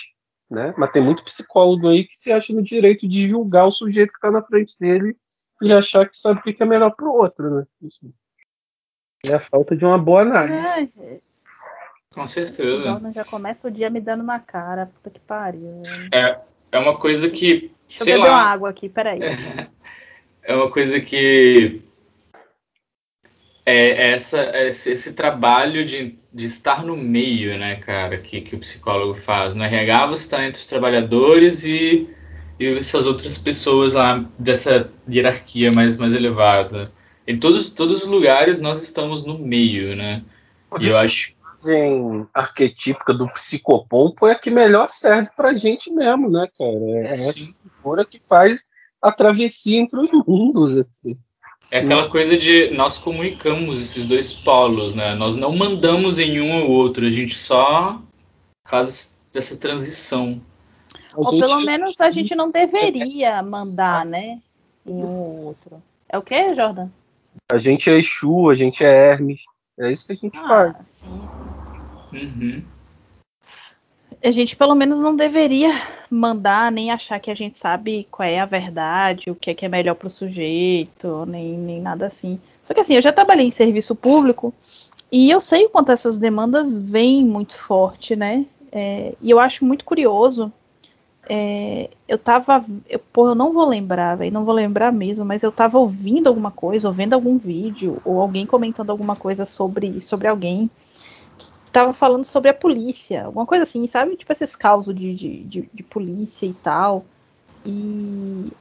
né? 0.49 0.73
Mas 0.77 0.91
tem 0.91 1.01
muito 1.01 1.23
psicólogo 1.23 1.87
aí 1.87 2.03
que 2.03 2.15
se 2.15 2.31
acha 2.31 2.53
no 2.53 2.61
direito 2.61 3.07
de 3.07 3.27
julgar 3.27 3.65
o 3.65 3.71
sujeito 3.71 4.11
que 4.11 4.17
está 4.17 4.29
na 4.29 4.43
frente 4.43 4.77
dele 4.79 5.17
e 5.61 5.73
achar 5.73 6.07
que 6.07 6.15
sabe 6.15 6.39
o 6.39 6.43
que 6.43 6.61
é 6.61 6.65
melhor 6.65 6.91
para 6.91 7.07
o 7.07 7.13
outro, 7.13 7.49
né? 7.49 7.67
É 9.25 9.33
a 9.35 9.39
falta 9.39 9.75
de 9.75 9.85
uma 9.85 9.97
boa 9.97 10.21
análise. 10.21 10.91
É, 10.99 11.21
Com 12.13 12.23
o 12.23 12.27
certeza. 12.27 12.83
Jordan 12.83 13.11
já 13.11 13.25
começa 13.25 13.67
o 13.67 13.71
dia 13.71 13.89
me 13.89 13.99
dando 13.99 14.23
na 14.23 14.39
cara. 14.39 14.85
Puta 14.85 15.09
que 15.09 15.19
pariu. 15.19 15.81
É, 16.11 16.39
é 16.71 16.79
uma 16.79 16.97
coisa 16.97 17.29
que. 17.29 17.71
Deixa 17.87 18.03
eu 18.03 18.05
sei 18.05 18.13
beber 18.15 18.29
lá, 18.29 18.33
uma 18.33 18.43
água 18.43 18.69
aqui, 18.69 18.89
peraí. 18.89 19.19
É 20.45 20.53
uma 20.53 20.69
coisa 20.69 20.99
que 20.99 21.81
é 23.65 24.11
essa, 24.11 24.51
esse, 24.67 24.91
esse 24.91 25.13
trabalho 25.13 25.85
de, 25.85 26.17
de 26.33 26.45
estar 26.45 26.83
no 26.83 26.97
meio, 26.97 27.57
né, 27.57 27.77
cara, 27.77 28.17
que, 28.17 28.41
que 28.41 28.55
o 28.55 28.59
psicólogo 28.59 29.13
faz. 29.13 29.55
No 29.55 29.63
RH 29.63 30.07
você 30.07 30.23
está 30.23 30.45
entre 30.45 30.59
os 30.59 30.67
trabalhadores 30.67 31.63
e, 31.63 32.09
e 32.59 32.77
essas 32.77 33.05
outras 33.05 33.37
pessoas 33.37 33.93
lá 33.93 34.25
dessa 34.37 34.91
hierarquia 35.09 35.71
mais, 35.71 35.95
mais 35.95 36.13
elevada. 36.13 36.91
Em 37.25 37.39
todos, 37.39 37.69
todos 37.69 38.03
os 38.03 38.09
lugares 38.09 38.59
nós 38.59 38.83
estamos 38.83 39.23
no 39.23 39.39
meio, 39.39 39.95
né? 39.95 40.23
E 40.79 40.87
eu 40.87 40.97
acho. 40.97 41.33
A 41.65 41.69
imagem 41.71 42.27
arquetípica 42.33 43.13
do 43.13 43.27
psicopompo 43.29 44.27
é 44.27 44.33
a 44.33 44.39
que 44.39 44.49
melhor 44.51 44.87
serve 44.87 45.29
pra 45.35 45.53
gente 45.53 45.91
mesmo, 45.91 46.29
né, 46.29 46.47
cara? 46.57 47.07
É 47.07 47.11
essa 47.11 47.33
Sim. 47.33 47.55
figura 47.63 48.05
que 48.05 48.19
faz 48.25 48.63
a 49.01 49.11
travessia 49.11 49.79
entre 49.79 49.99
os 49.99 50.11
mundos, 50.11 50.77
assim. 50.77 51.17
É 51.71 51.79
aquela 51.79 52.07
coisa 52.07 52.37
de 52.37 52.69
nós 52.71 52.97
comunicamos 52.97 53.81
esses 53.81 54.05
dois 54.05 54.33
polos, 54.33 54.93
né? 54.93 55.15
Nós 55.15 55.35
não 55.35 55.55
mandamos 55.55 56.19
em 56.19 56.39
um 56.39 56.63
ou 56.63 56.69
outro, 56.69 57.05
a 57.07 57.11
gente 57.11 57.35
só 57.35 57.99
faz 58.67 59.17
essa 59.33 59.57
transição. 59.57 60.39
A 61.13 61.19
Ou 61.19 61.31
gente- 61.31 61.39
pelo 61.41 61.61
menos 61.61 61.99
a 61.99 62.11
gente 62.11 62.35
não 62.35 62.51
deveria 62.51 63.41
mandar, 63.41 64.05
né? 64.05 64.39
Em 64.85 64.93
um 64.93 65.07
ou 65.07 65.45
outro. 65.45 65.81
É 66.07 66.17
o 66.17 66.21
que, 66.21 66.53
Jordan? 66.53 66.89
A 67.51 67.57
gente 67.57 67.89
é 67.89 67.97
Exu, 67.97 68.49
a 68.51 68.55
gente 68.55 68.83
é 68.83 69.09
Hermes. 69.11 69.41
É 69.79 69.91
isso 69.91 70.07
que 70.07 70.13
a 70.13 70.15
gente 70.15 70.37
faz. 70.37 70.75
Ah, 70.75 70.83
sim, 70.83 71.27
sim. 72.09 72.17
Uhum. 72.17 72.63
A 74.23 74.31
gente 74.31 74.55
pelo 74.55 74.75
menos 74.75 75.01
não 75.01 75.15
deveria 75.15 75.69
mandar 76.09 76.71
nem 76.71 76.91
achar 76.91 77.19
que 77.19 77.31
a 77.31 77.35
gente 77.35 77.57
sabe 77.57 78.07
qual 78.09 78.27
é 78.27 78.39
a 78.39 78.45
verdade, 78.45 79.29
o 79.29 79.35
que 79.35 79.49
é 79.49 79.53
que 79.53 79.65
é 79.65 79.69
melhor 79.69 79.95
pro 79.95 80.09
sujeito, 80.09 81.25
nem, 81.25 81.57
nem 81.57 81.81
nada 81.81 82.05
assim. 82.05 82.39
Só 82.63 82.73
que 82.73 82.79
assim, 82.79 82.95
eu 82.95 83.01
já 83.01 83.11
trabalhei 83.11 83.45
em 83.47 83.51
serviço 83.51 83.95
público 83.95 84.53
e 85.11 85.29
eu 85.29 85.41
sei 85.41 85.65
o 85.65 85.69
quanto 85.69 85.91
essas 85.91 86.17
demandas 86.17 86.79
vêm 86.79 87.25
muito 87.25 87.55
forte, 87.55 88.15
né? 88.15 88.45
É, 88.71 89.13
e 89.21 89.29
eu 89.29 89.39
acho 89.39 89.65
muito 89.65 89.83
curioso. 89.83 90.51
É, 91.29 91.89
eu 92.07 92.17
tava. 92.17 92.63
Eu, 92.89 92.99
pô, 92.99 93.29
eu 93.29 93.35
não 93.35 93.53
vou 93.53 93.67
lembrar, 93.67 94.15
velho, 94.15 94.31
não 94.31 94.45
vou 94.45 94.53
lembrar 94.53 94.91
mesmo, 94.91 95.25
mas 95.25 95.43
eu 95.43 95.51
tava 95.51 95.77
ouvindo 95.77 96.27
alguma 96.27 96.51
coisa, 96.51 96.87
ou 96.87 96.93
vendo 96.93 97.13
algum 97.13 97.37
vídeo, 97.37 98.01
ou 98.03 98.19
alguém 98.19 98.45
comentando 98.45 98.89
alguma 98.89 99.15
coisa 99.15 99.45
sobre, 99.45 100.01
sobre 100.01 100.27
alguém 100.27 100.69
tava 101.73 101.91
falando 101.91 102.23
sobre 102.23 102.51
a 102.51 102.53
polícia, 102.53 103.25
alguma 103.25 103.47
coisa 103.47 103.63
assim, 103.63 103.85
sabe? 103.87 104.15
Tipo 104.15 104.31
esses 104.31 104.55
causos 104.55 104.93
de, 104.93 105.13
de, 105.15 105.43
de, 105.43 105.69
de 105.73 105.83
polícia 105.83 106.45
e 106.45 106.53
tal. 106.53 107.03
E 107.65 108.51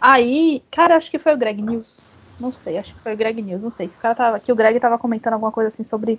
aí, 0.00 0.62
cara, 0.70 0.96
acho 0.96 1.10
que 1.10 1.18
foi 1.18 1.34
o 1.34 1.36
Greg 1.36 1.60
News. 1.60 2.00
Não 2.40 2.50
sei, 2.50 2.78
acho 2.78 2.94
que 2.94 3.00
foi 3.00 3.12
o 3.12 3.16
Greg 3.16 3.42
News, 3.42 3.60
não 3.60 3.70
sei. 3.70 3.88
O 3.88 4.00
cara 4.00 4.14
tava, 4.14 4.40
que 4.40 4.50
o 4.50 4.56
Greg 4.56 4.80
tava 4.80 4.98
comentando 4.98 5.34
alguma 5.34 5.52
coisa 5.52 5.68
assim 5.68 5.84
sobre 5.84 6.18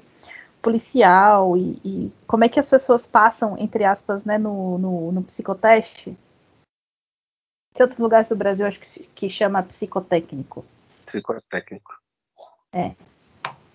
policial 0.62 1.58
e, 1.58 1.80
e 1.84 2.12
como 2.28 2.44
é 2.44 2.50
que 2.50 2.60
as 2.60 2.70
pessoas 2.70 3.06
passam, 3.08 3.58
entre 3.58 3.84
aspas, 3.84 4.26
né, 4.26 4.38
no, 4.38 4.78
no, 4.78 5.12
no 5.12 5.24
psicoteste. 5.24 6.18
Tem 7.74 7.84
outros 7.84 8.00
lugares 8.00 8.30
do 8.30 8.36
Brasil, 8.36 8.68
acho 8.68 8.80
que, 8.80 9.08
que 9.16 9.30
chama 9.30 9.64
psicotécnico. 9.64 10.66
Psicotécnico. 11.06 11.92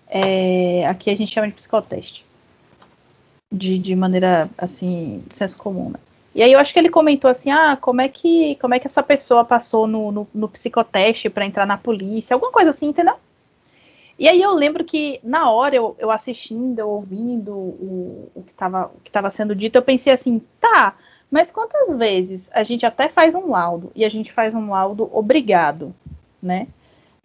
É, 0.07 0.87
aqui 0.87 1.09
a 1.09 1.15
gente 1.15 1.31
chama 1.31 1.47
de 1.47 1.53
psicoteste. 1.53 2.25
De, 3.51 3.79
de 3.79 3.95
maneira, 3.95 4.49
assim, 4.57 5.23
de 5.27 5.35
senso 5.35 5.57
comum, 5.57 5.89
né? 5.89 5.99
E 6.35 6.43
aí 6.43 6.51
eu 6.51 6.59
acho 6.59 6.71
que 6.71 6.77
ele 6.77 6.89
comentou 6.89 7.31
assim, 7.31 7.49
ah, 7.49 7.75
como 7.75 7.99
é 7.99 8.07
que, 8.07 8.55
como 8.57 8.75
é 8.75 8.79
que 8.79 8.85
essa 8.85 9.01
pessoa 9.01 9.43
passou 9.43 9.87
no, 9.87 10.11
no, 10.11 10.27
no 10.31 10.47
psicoteste 10.47 11.31
para 11.31 11.45
entrar 11.45 11.65
na 11.65 11.77
polícia, 11.77 12.35
alguma 12.35 12.51
coisa 12.51 12.69
assim, 12.69 12.89
entendeu? 12.89 13.15
E 14.19 14.27
aí 14.27 14.41
eu 14.41 14.53
lembro 14.53 14.83
que 14.83 15.19
na 15.23 15.51
hora 15.51 15.75
eu, 15.75 15.95
eu 15.99 16.09
assistindo, 16.09 16.79
eu 16.79 16.89
ouvindo 16.89 17.53
o, 17.53 18.31
o 18.33 18.43
que 18.43 18.51
estava 18.51 19.29
sendo 19.29 19.55
dito, 19.55 19.77
eu 19.77 19.83
pensei 19.83 20.11
assim, 20.11 20.41
tá, 20.59 20.95
mas 21.29 21.51
quantas 21.51 21.97
vezes 21.97 22.49
a 22.53 22.63
gente 22.63 22.85
até 22.85 23.09
faz 23.09 23.35
um 23.35 23.49
laudo 23.49 23.91
e 23.95 24.03
a 24.03 24.09
gente 24.09 24.31
faz 24.31 24.55
um 24.55 24.69
laudo 24.71 25.09
obrigado, 25.13 25.93
né? 26.41 26.67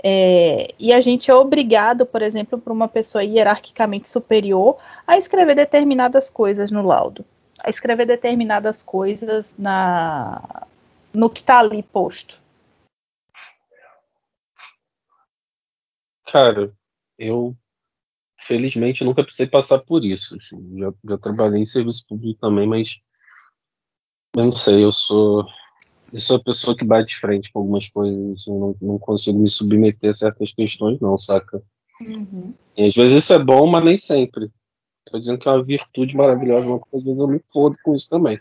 É, 0.05 0.75
e 0.81 0.93
a 0.93 1.01
gente 1.01 1.31
é 1.31 1.35
obrigado, 1.35 2.05
por 2.05 2.23
exemplo, 2.23 2.59
por 2.59 2.73
uma 2.73 2.89
pessoa 2.89 3.23
hierarquicamente 3.23 4.09
superior 4.09 4.77
a 5.07 5.17
escrever 5.17 5.55
determinadas 5.55 6.29
coisas 6.29 6.73
no 6.73 6.83
laudo, 6.83 7.25
a 7.63 7.71
escrever 7.71 8.05
determinadas 8.05 8.83
coisas 8.83 9.57
na 9.57 10.67
no 11.15 11.31
que 11.31 11.41
está 11.41 11.59
ali 11.61 11.83
posto. 11.83 12.41
Cara, 16.27 16.73
eu 17.23 17.57
felizmente 18.39 19.05
nunca 19.05 19.23
precisei 19.23 19.47
passar 19.47 19.79
por 19.79 20.05
isso. 20.05 20.37
assim. 20.37 20.79
Já, 20.79 20.93
já 21.09 21.19
trabalhei 21.19 21.63
em 21.63 21.67
serviço 21.67 22.05
público 22.09 22.41
também, 22.41 22.67
mas 22.67 22.99
eu 24.37 24.45
não 24.45 24.53
sei, 24.53 24.83
eu 24.83 24.93
sou 24.93 25.47
eu 26.13 26.21
sou 26.21 26.37
a 26.37 26.43
pessoa 26.43 26.77
que 26.77 26.85
bate 26.85 27.15
de 27.15 27.21
frente 27.21 27.51
com 27.51 27.61
algumas 27.61 27.89
coisas, 27.89 28.47
eu 28.47 28.55
não, 28.55 28.77
não 28.83 28.99
consigo 28.99 29.39
me 29.39 29.49
submeter 29.49 30.11
a 30.11 30.15
certas 30.15 30.53
questões, 30.53 31.01
não, 31.01 31.17
saca? 31.17 31.63
E 32.77 32.87
às 32.87 32.95
vezes 32.95 33.23
isso 33.23 33.33
é 33.33 33.39
bom, 33.39 33.67
mas 33.67 33.83
nem 33.83 33.97
sempre. 33.97 34.51
Tô 35.11 35.19
dizendo 35.19 35.39
que 35.39 35.49
é 35.49 35.53
uma 35.53 35.65
virtude 35.65 36.15
maravilhosa, 36.15 36.69
mas 36.69 36.83
às 36.93 37.05
vezes 37.05 37.21
eu 37.21 37.29
me 37.29 37.41
fodo 37.51 37.77
com 37.83 37.95
isso 37.95 38.11
também. 38.11 38.39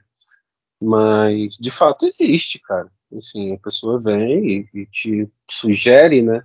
Mas 0.81 1.55
de 1.57 1.71
fato 1.71 2.05
existe, 2.05 2.59
cara. 2.59 2.91
Assim, 3.17 3.53
a 3.53 3.57
pessoa 3.57 4.01
vem 4.01 4.49
e, 4.49 4.69
e 4.73 4.85
te 4.87 5.29
sugere, 5.49 6.21
né? 6.21 6.43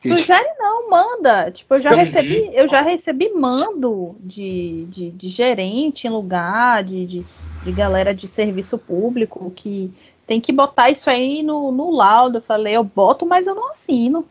Sugere 0.00 0.54
não, 0.58 0.88
manda. 0.88 1.50
Tipo, 1.50 1.74
eu 1.74 1.78
já 1.78 1.90
recebi, 1.90 2.50
eu 2.52 2.68
já 2.68 2.80
recebi 2.80 3.30
mando 3.30 4.14
de, 4.20 4.86
de, 4.86 5.10
de 5.10 5.28
gerente 5.28 6.06
em 6.06 6.10
lugar, 6.10 6.84
de, 6.84 7.04
de, 7.04 7.26
de 7.64 7.72
galera 7.72 8.14
de 8.14 8.28
serviço 8.28 8.78
público 8.78 9.50
que 9.50 9.92
tem 10.24 10.40
que 10.40 10.52
botar 10.52 10.90
isso 10.90 11.10
aí 11.10 11.42
no, 11.42 11.72
no 11.72 11.90
laudo. 11.90 12.38
Eu 12.38 12.42
falei, 12.42 12.76
eu 12.76 12.84
boto, 12.84 13.26
mas 13.26 13.46
eu 13.48 13.56
não 13.56 13.70
assino. 13.70 14.24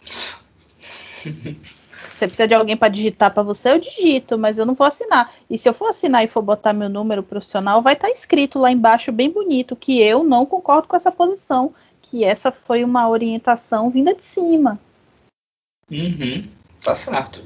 Você 2.12 2.28
precisa 2.28 2.46
de 2.46 2.54
alguém 2.54 2.76
para 2.76 2.86
digitar 2.86 3.34
para 3.34 3.42
você, 3.42 3.72
eu 3.72 3.78
digito, 3.80 4.38
mas 4.38 4.56
eu 4.56 4.64
não 4.64 4.74
vou 4.74 4.86
assinar. 4.86 5.32
E 5.50 5.58
se 5.58 5.68
eu 5.68 5.74
for 5.74 5.88
assinar 5.88 6.22
e 6.22 6.28
for 6.28 6.42
botar 6.42 6.72
meu 6.72 6.88
número 6.88 7.24
profissional, 7.24 7.82
vai 7.82 7.94
estar 7.94 8.08
escrito 8.08 8.56
lá 8.56 8.70
embaixo, 8.70 9.10
bem 9.10 9.28
bonito, 9.28 9.74
que 9.74 10.00
eu 10.00 10.22
não 10.22 10.46
concordo 10.46 10.86
com 10.86 10.94
essa 10.94 11.10
posição, 11.10 11.74
que 12.04 12.24
essa 12.24 12.52
foi 12.52 12.84
uma 12.84 13.08
orientação 13.08 13.90
vinda 13.90 14.14
de 14.14 14.24
cima. 14.24 14.78
Uhum. 15.90 16.48
Tá 16.82 16.94
certo. 16.94 17.42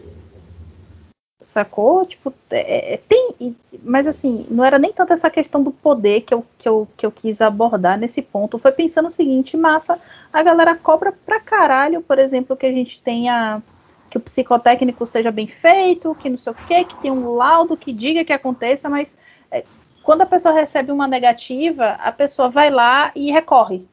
Sacou? 1.40 2.04
Tipo, 2.04 2.34
é, 2.50 2.94
é, 2.94 2.96
tem. 2.96 3.34
e- 3.40 3.56
Mas 3.82 4.06
assim, 4.06 4.46
não 4.50 4.64
era 4.64 4.78
nem 4.78 4.92
tanto 4.92 5.12
essa 5.12 5.30
questão 5.30 5.62
do 5.62 5.70
poder 5.70 6.22
que 6.22 6.34
eu, 6.34 6.44
que, 6.58 6.68
eu, 6.68 6.88
que 6.96 7.06
eu 7.06 7.12
quis 7.12 7.40
abordar 7.40 7.96
nesse 7.98 8.22
ponto. 8.22 8.58
Foi 8.58 8.72
pensando 8.72 9.06
o 9.06 9.10
seguinte, 9.10 9.56
massa, 9.56 10.00
a 10.32 10.42
galera 10.42 10.74
cobra 10.74 11.12
pra 11.12 11.38
caralho, 11.40 12.02
por 12.02 12.18
exemplo, 12.18 12.56
que 12.56 12.66
a 12.66 12.72
gente 12.72 13.00
tenha. 13.00 13.62
Que 14.10 14.16
o 14.16 14.20
psicotécnico 14.20 15.04
seja 15.04 15.30
bem 15.30 15.46
feito, 15.46 16.14
que 16.14 16.30
não 16.30 16.38
sei 16.38 16.52
o 16.52 16.56
quê, 16.66 16.82
que 16.82 16.96
tenha 16.96 17.12
um 17.12 17.30
laudo 17.34 17.76
que 17.76 17.92
diga 17.92 18.24
que 18.24 18.32
aconteça, 18.32 18.88
mas 18.88 19.18
é, 19.50 19.62
quando 20.02 20.22
a 20.22 20.26
pessoa 20.26 20.54
recebe 20.54 20.90
uma 20.90 21.06
negativa, 21.06 21.90
a 21.90 22.10
pessoa 22.10 22.48
vai 22.48 22.70
lá 22.70 23.12
e 23.14 23.30
recorre. 23.30 23.86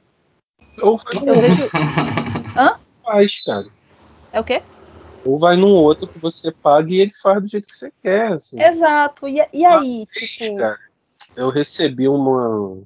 Ou 0.82 0.98
vai 0.98 1.40
vejo. 1.40 1.70
faz, 3.04 3.42
cara. 3.42 3.68
É 4.34 4.40
o 4.40 4.44
quê? 4.44 4.62
Ou 5.26 5.40
vai 5.40 5.56
num 5.56 5.74
outro 5.74 6.08
que 6.08 6.20
você 6.20 6.52
paga 6.52 6.92
e 6.92 7.00
ele 7.00 7.12
faz 7.22 7.42
do 7.42 7.48
jeito 7.48 7.68
que 7.68 7.76
você 7.76 7.92
quer. 8.02 8.34
Assim. 8.34 8.62
Exato. 8.62 9.28
E, 9.28 9.44
e 9.54 9.66
aí, 9.66 10.06
tipo. 10.12 10.58
Cara, 10.58 10.80
eu 11.36 11.50
recebi 11.50 12.08
uma 12.08 12.58
um 12.58 12.86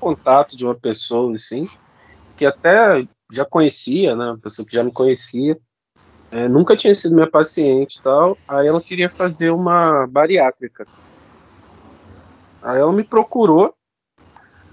contato 0.00 0.56
de 0.56 0.64
uma 0.64 0.74
pessoa 0.74 1.34
assim 1.36 1.64
que 2.36 2.44
até 2.44 3.06
já 3.30 3.44
conhecia, 3.44 4.16
né? 4.16 4.26
Uma 4.26 4.40
pessoa 4.40 4.66
que 4.66 4.74
já 4.74 4.82
me 4.82 4.92
conhecia, 4.92 5.56
é, 6.30 6.48
nunca 6.48 6.76
tinha 6.76 6.94
sido 6.94 7.14
minha 7.14 7.30
paciente 7.30 7.96
e 7.96 8.02
tal. 8.02 8.36
Aí 8.48 8.66
ela 8.66 8.80
queria 8.80 9.08
fazer 9.08 9.50
uma 9.50 10.06
bariátrica. 10.06 10.86
Aí 12.62 12.80
ela 12.80 12.92
me 12.92 13.04
procurou. 13.04 13.74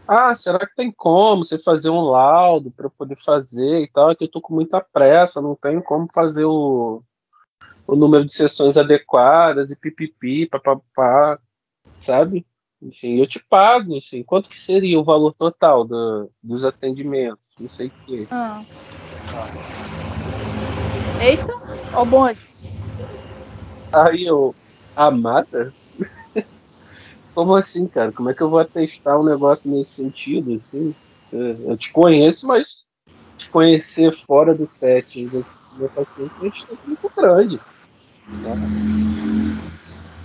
Ah, 0.10 0.34
será 0.34 0.58
que 0.66 0.76
tem 0.76 0.92
como 0.92 1.46
você 1.46 1.60
fazer 1.60 1.92
um 1.92 2.02
laudo 2.02 2.72
para 2.72 2.90
poder 2.90 3.16
fazer 3.16 3.84
e 3.84 3.88
tal? 3.88 4.10
É 4.10 4.16
que 4.16 4.24
eu 4.24 4.32
tô 4.32 4.42
com 4.42 4.56
muita 4.56 4.82
pressa, 4.82 5.40
não 5.40 5.56
tenho 5.56 5.84
como 5.84 6.08
fazer 6.12 6.46
o, 6.46 7.04
o 7.86 7.96
número 7.96 8.26
de 8.26 8.32
sessões 8.32 8.76
adequadas 8.76 9.70
e 9.70 9.76
pipipi, 9.76 10.48
papapá, 10.48 11.40
sabe? 12.00 12.44
Enfim, 12.82 13.20
eu 13.20 13.28
te 13.28 13.40
pago, 13.40 13.98
assim, 13.98 14.24
quanto 14.24 14.50
que 14.50 14.60
seria 14.60 15.00
o 15.00 15.04
valor 15.04 15.32
total 15.34 15.86
do, 15.86 16.32
dos 16.42 16.66
atendimentos? 16.66 17.54
Não 17.60 17.70
sei 17.70 17.88
o 17.88 17.92
quê. 18.08 18.28
Ah. 18.32 18.64
Eita, 21.20 21.54
ó 21.94 22.02
o 22.02 22.06
bonde. 22.08 22.40
Aí 23.94 24.26
eu, 24.26 24.56
amada? 24.96 25.72
Como 27.40 27.56
assim, 27.56 27.88
cara? 27.88 28.12
Como 28.12 28.30
é 28.30 28.34
que 28.34 28.44
eu 28.44 28.50
vou 28.50 28.60
atestar 28.60 29.18
um 29.18 29.24
negócio 29.24 29.72
nesse 29.72 29.92
sentido, 29.92 30.56
assim? 30.56 30.94
Eu 31.32 31.78
te 31.78 31.90
conheço, 31.90 32.46
mas 32.46 32.84
te 33.38 33.50
conhecer 33.50 34.14
fora 34.14 34.54
do 34.54 34.66
set 34.66 35.26
meu 35.78 35.88
paciente 35.88 36.34
é 36.38 36.42
uma 36.42 36.50
distância 36.50 36.90
muito 36.90 37.10
grande. 37.16 37.58
Né? 38.28 38.56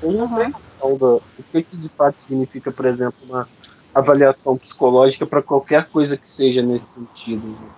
Eu 0.02 0.10
não 0.10 0.34
tenho 0.34 0.50
noção 0.50 0.96
do 0.96 1.16
o 1.18 1.42
que, 1.52 1.62
que 1.62 1.76
de 1.76 1.88
fato 1.88 2.20
significa, 2.20 2.72
por 2.72 2.84
exemplo, 2.84 3.14
uma 3.28 3.48
avaliação 3.94 4.56
psicológica 4.56 5.24
para 5.24 5.40
qualquer 5.40 5.86
coisa 5.90 6.16
que 6.16 6.26
seja 6.26 6.62
nesse 6.62 6.94
sentido. 6.94 7.46
Né? 7.46 7.68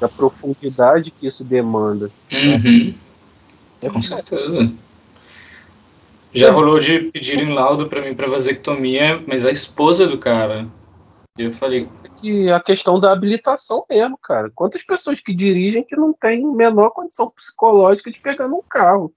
Da 0.00 0.08
profundidade 0.08 1.12
que 1.12 1.28
isso 1.28 1.44
demanda. 1.44 2.10
Uhum. 2.32 2.94
É 3.80 3.88
Com 3.88 4.02
certeza. 4.02 4.72
Já 6.34 6.50
rolou 6.50 6.80
de 6.80 6.98
pedirem 7.12 7.52
laudo 7.54 7.88
para 7.88 8.02
mim 8.02 8.14
para 8.14 8.28
vasectomia, 8.28 9.22
mas 9.26 9.46
a 9.46 9.50
esposa 9.50 10.06
do 10.06 10.18
cara. 10.18 10.66
Eu 11.38 11.52
falei. 11.52 11.88
É 12.04 12.08
que 12.08 12.50
a 12.50 12.60
questão 12.60 12.98
da 12.98 13.12
habilitação 13.12 13.84
mesmo, 13.88 14.18
cara. 14.18 14.50
Quantas 14.54 14.82
pessoas 14.82 15.20
que 15.20 15.32
dirigem 15.32 15.84
que 15.84 15.96
não 15.96 16.12
têm 16.12 16.44
menor 16.46 16.90
condição 16.90 17.30
psicológica 17.30 18.10
de 18.10 18.20
pegar 18.20 18.48
num 18.48 18.62
carro? 18.68 19.12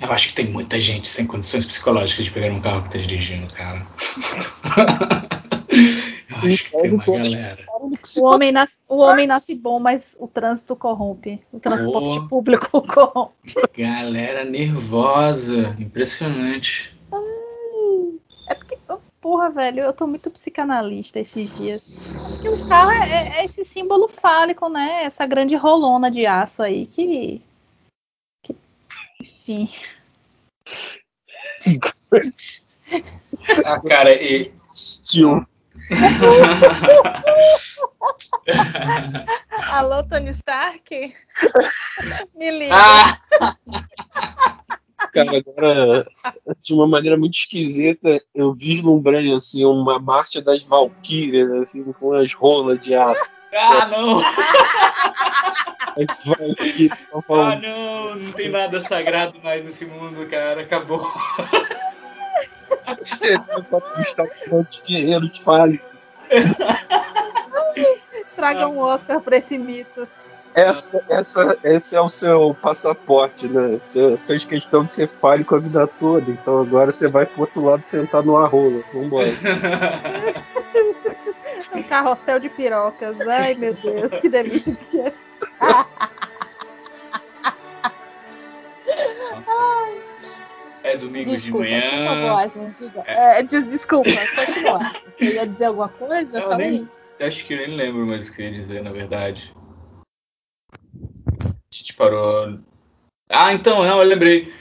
Eu 0.00 0.12
acho 0.12 0.28
que 0.28 0.34
tem 0.34 0.46
muita 0.46 0.80
gente 0.80 1.08
sem 1.08 1.26
condições 1.26 1.64
psicológicas 1.64 2.24
de 2.24 2.30
pegar 2.30 2.52
um 2.52 2.60
carro 2.60 2.82
que 2.82 2.90
tá 2.90 2.98
dirigindo, 2.98 3.52
cara. 3.54 3.86
Eu 6.42 6.48
acho 6.48 6.64
que 6.64 6.70
tem 6.70 6.92
uma 6.92 7.04
galera. 7.04 7.54
O 8.16 8.24
homem, 8.24 8.52
nasce, 8.52 8.80
o 8.88 8.98
homem 8.98 9.26
nasce 9.26 9.54
bom, 9.54 9.78
mas 9.78 10.16
o 10.18 10.26
trânsito 10.26 10.74
corrompe. 10.74 11.40
O 11.52 11.60
transporte 11.60 12.18
oh, 12.18 12.28
público 12.28 12.82
corrompe. 12.82 13.54
Galera 13.76 14.44
nervosa. 14.44 15.76
Impressionante. 15.78 16.96
É 18.50 18.54
porque, 18.54 18.78
porra, 19.20 19.50
velho, 19.50 19.80
eu 19.80 19.92
tô 19.92 20.06
muito 20.06 20.30
psicanalista 20.30 21.18
esses 21.20 21.56
dias. 21.56 21.88
Porque 22.28 22.48
o 22.48 22.68
carro 22.68 22.90
é, 22.90 23.40
é 23.40 23.44
esse 23.44 23.64
símbolo 23.64 24.08
fálico, 24.08 24.68
né? 24.68 25.04
Essa 25.04 25.26
grande 25.26 25.56
rolona 25.56 26.10
de 26.10 26.26
aço 26.26 26.62
aí 26.62 26.86
que. 26.86 27.40
que 28.42 28.56
enfim. 29.20 29.68
ah, 33.64 33.80
cara, 33.80 34.12
e. 34.12 34.52
Steel. 34.74 35.46
Alô, 39.72 40.04
Tony 40.04 40.30
Stark? 40.30 40.90
Me 42.34 42.50
liga. 42.50 42.74
Ah! 42.74 43.14
Cara, 45.12 45.36
agora, 45.36 46.06
de 46.60 46.74
uma 46.74 46.88
maneira 46.88 47.16
muito 47.16 47.34
esquisita, 47.34 48.20
eu 48.34 48.52
vislumbrei 48.52 49.32
assim, 49.32 49.64
uma 49.64 50.00
marcha 50.00 50.42
das 50.42 50.66
Valkyrias, 50.66 51.52
assim, 51.52 51.92
com 51.92 52.14
as 52.14 52.32
rolas 52.32 52.80
de 52.80 52.96
aço. 52.96 53.30
Ah, 53.52 53.86
não! 53.86 54.20
ah, 57.28 57.56
não! 57.56 58.16
Não 58.16 58.32
tem 58.32 58.48
nada 58.48 58.80
sagrado 58.80 59.38
mais 59.40 59.64
nesse 59.64 59.86
mundo, 59.86 60.28
cara. 60.28 60.62
Acabou. 60.62 61.00
Guerreiro 64.86 65.28
te 65.28 65.42
fale. 65.42 65.80
Traga 68.36 68.68
um 68.68 68.78
Oscar 68.78 69.20
pra 69.20 69.36
esse 69.36 69.58
mito. 69.58 70.06
Essa, 70.54 71.04
essa, 71.08 71.58
esse 71.64 71.96
é 71.96 72.00
o 72.00 72.08
seu 72.08 72.56
passaporte, 72.62 73.48
né? 73.48 73.78
Você 73.80 74.16
fez 74.24 74.44
questão 74.44 74.84
de 74.84 74.92
ser 74.92 75.08
falho 75.08 75.44
com 75.44 75.56
a 75.56 75.58
vida 75.58 75.86
toda, 75.86 76.30
então 76.30 76.60
agora 76.60 76.92
você 76.92 77.08
vai 77.08 77.26
pro 77.26 77.40
outro 77.40 77.64
lado 77.64 77.84
sentar 77.84 78.22
no 78.22 78.36
arrola. 78.36 78.82
Vambora. 78.92 79.26
um 81.74 81.82
carrossel 81.82 82.38
de 82.38 82.48
pirocas. 82.48 83.20
Ai, 83.22 83.54
meu 83.54 83.74
Deus, 83.74 84.16
que 84.18 84.28
delícia. 84.28 85.12
É 90.84 90.98
domingo 90.98 91.30
desculpa, 91.30 91.64
de 91.64 91.70
manhã. 91.70 91.80
Por 91.80 92.14
favor, 92.14 92.44
Asman, 92.44 92.70
diga. 92.70 93.02
É. 93.06 93.40
É, 93.40 93.42
desculpa, 93.42 94.10
continua. 94.36 94.92
Você 95.08 95.34
ia 95.34 95.46
dizer 95.46 95.64
alguma 95.64 95.88
coisa? 95.88 96.38
Eu 96.38 96.58
nem, 96.58 96.86
acho 97.18 97.46
que 97.46 97.54
eu 97.54 97.56
nem 97.56 97.74
lembro 97.74 98.06
mais 98.06 98.28
o 98.28 98.34
que 98.34 98.42
eu 98.42 98.46
ia 98.46 98.52
dizer, 98.52 98.82
na 98.82 98.92
verdade. 98.92 99.54
A 101.42 101.54
gente 101.72 101.94
parou. 101.94 102.58
Ah, 103.30 103.54
então, 103.54 103.82
não, 103.82 103.98
eu 103.98 104.06
lembrei. 104.06 104.52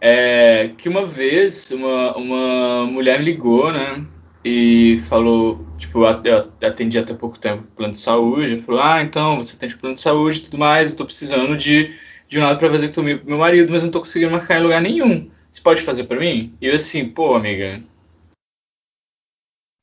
É, 0.00 0.72
que 0.76 0.88
uma 0.88 1.04
vez 1.04 1.70
uma, 1.70 2.16
uma 2.16 2.86
mulher 2.86 3.20
ligou, 3.20 3.70
né? 3.70 4.04
E 4.44 4.98
falou, 5.08 5.64
tipo, 5.76 6.00
eu 6.04 6.66
atendi 6.66 6.98
até 6.98 7.14
pouco 7.14 7.38
tempo 7.38 7.62
plano 7.76 7.92
de 7.92 7.98
saúde. 7.98 8.58
Falou, 8.58 8.82
ah, 8.82 9.02
então, 9.02 9.36
você 9.36 9.54
atende 9.54 9.76
plano 9.76 9.94
de 9.94 10.00
saúde 10.00 10.38
e 10.38 10.42
tudo 10.42 10.58
mais, 10.58 10.90
eu 10.90 10.96
tô 10.96 11.04
precisando 11.04 11.56
de, 11.56 11.94
de 12.26 12.40
um 12.40 12.42
lado 12.42 12.58
pra 12.58 12.70
fazer 12.70 12.92
com 12.92 13.02
meu 13.02 13.38
marido, 13.38 13.70
mas 13.70 13.84
não 13.84 13.90
tô 13.90 14.00
conseguindo 14.00 14.32
marcar 14.32 14.58
em 14.58 14.62
lugar 14.62 14.80
nenhum. 14.80 15.30
Você 15.52 15.60
pode 15.60 15.82
fazer 15.82 16.04
para 16.04 16.20
mim? 16.20 16.56
E 16.60 16.66
eu 16.66 16.74
assim, 16.74 17.08
pô, 17.08 17.34
amiga. 17.34 17.82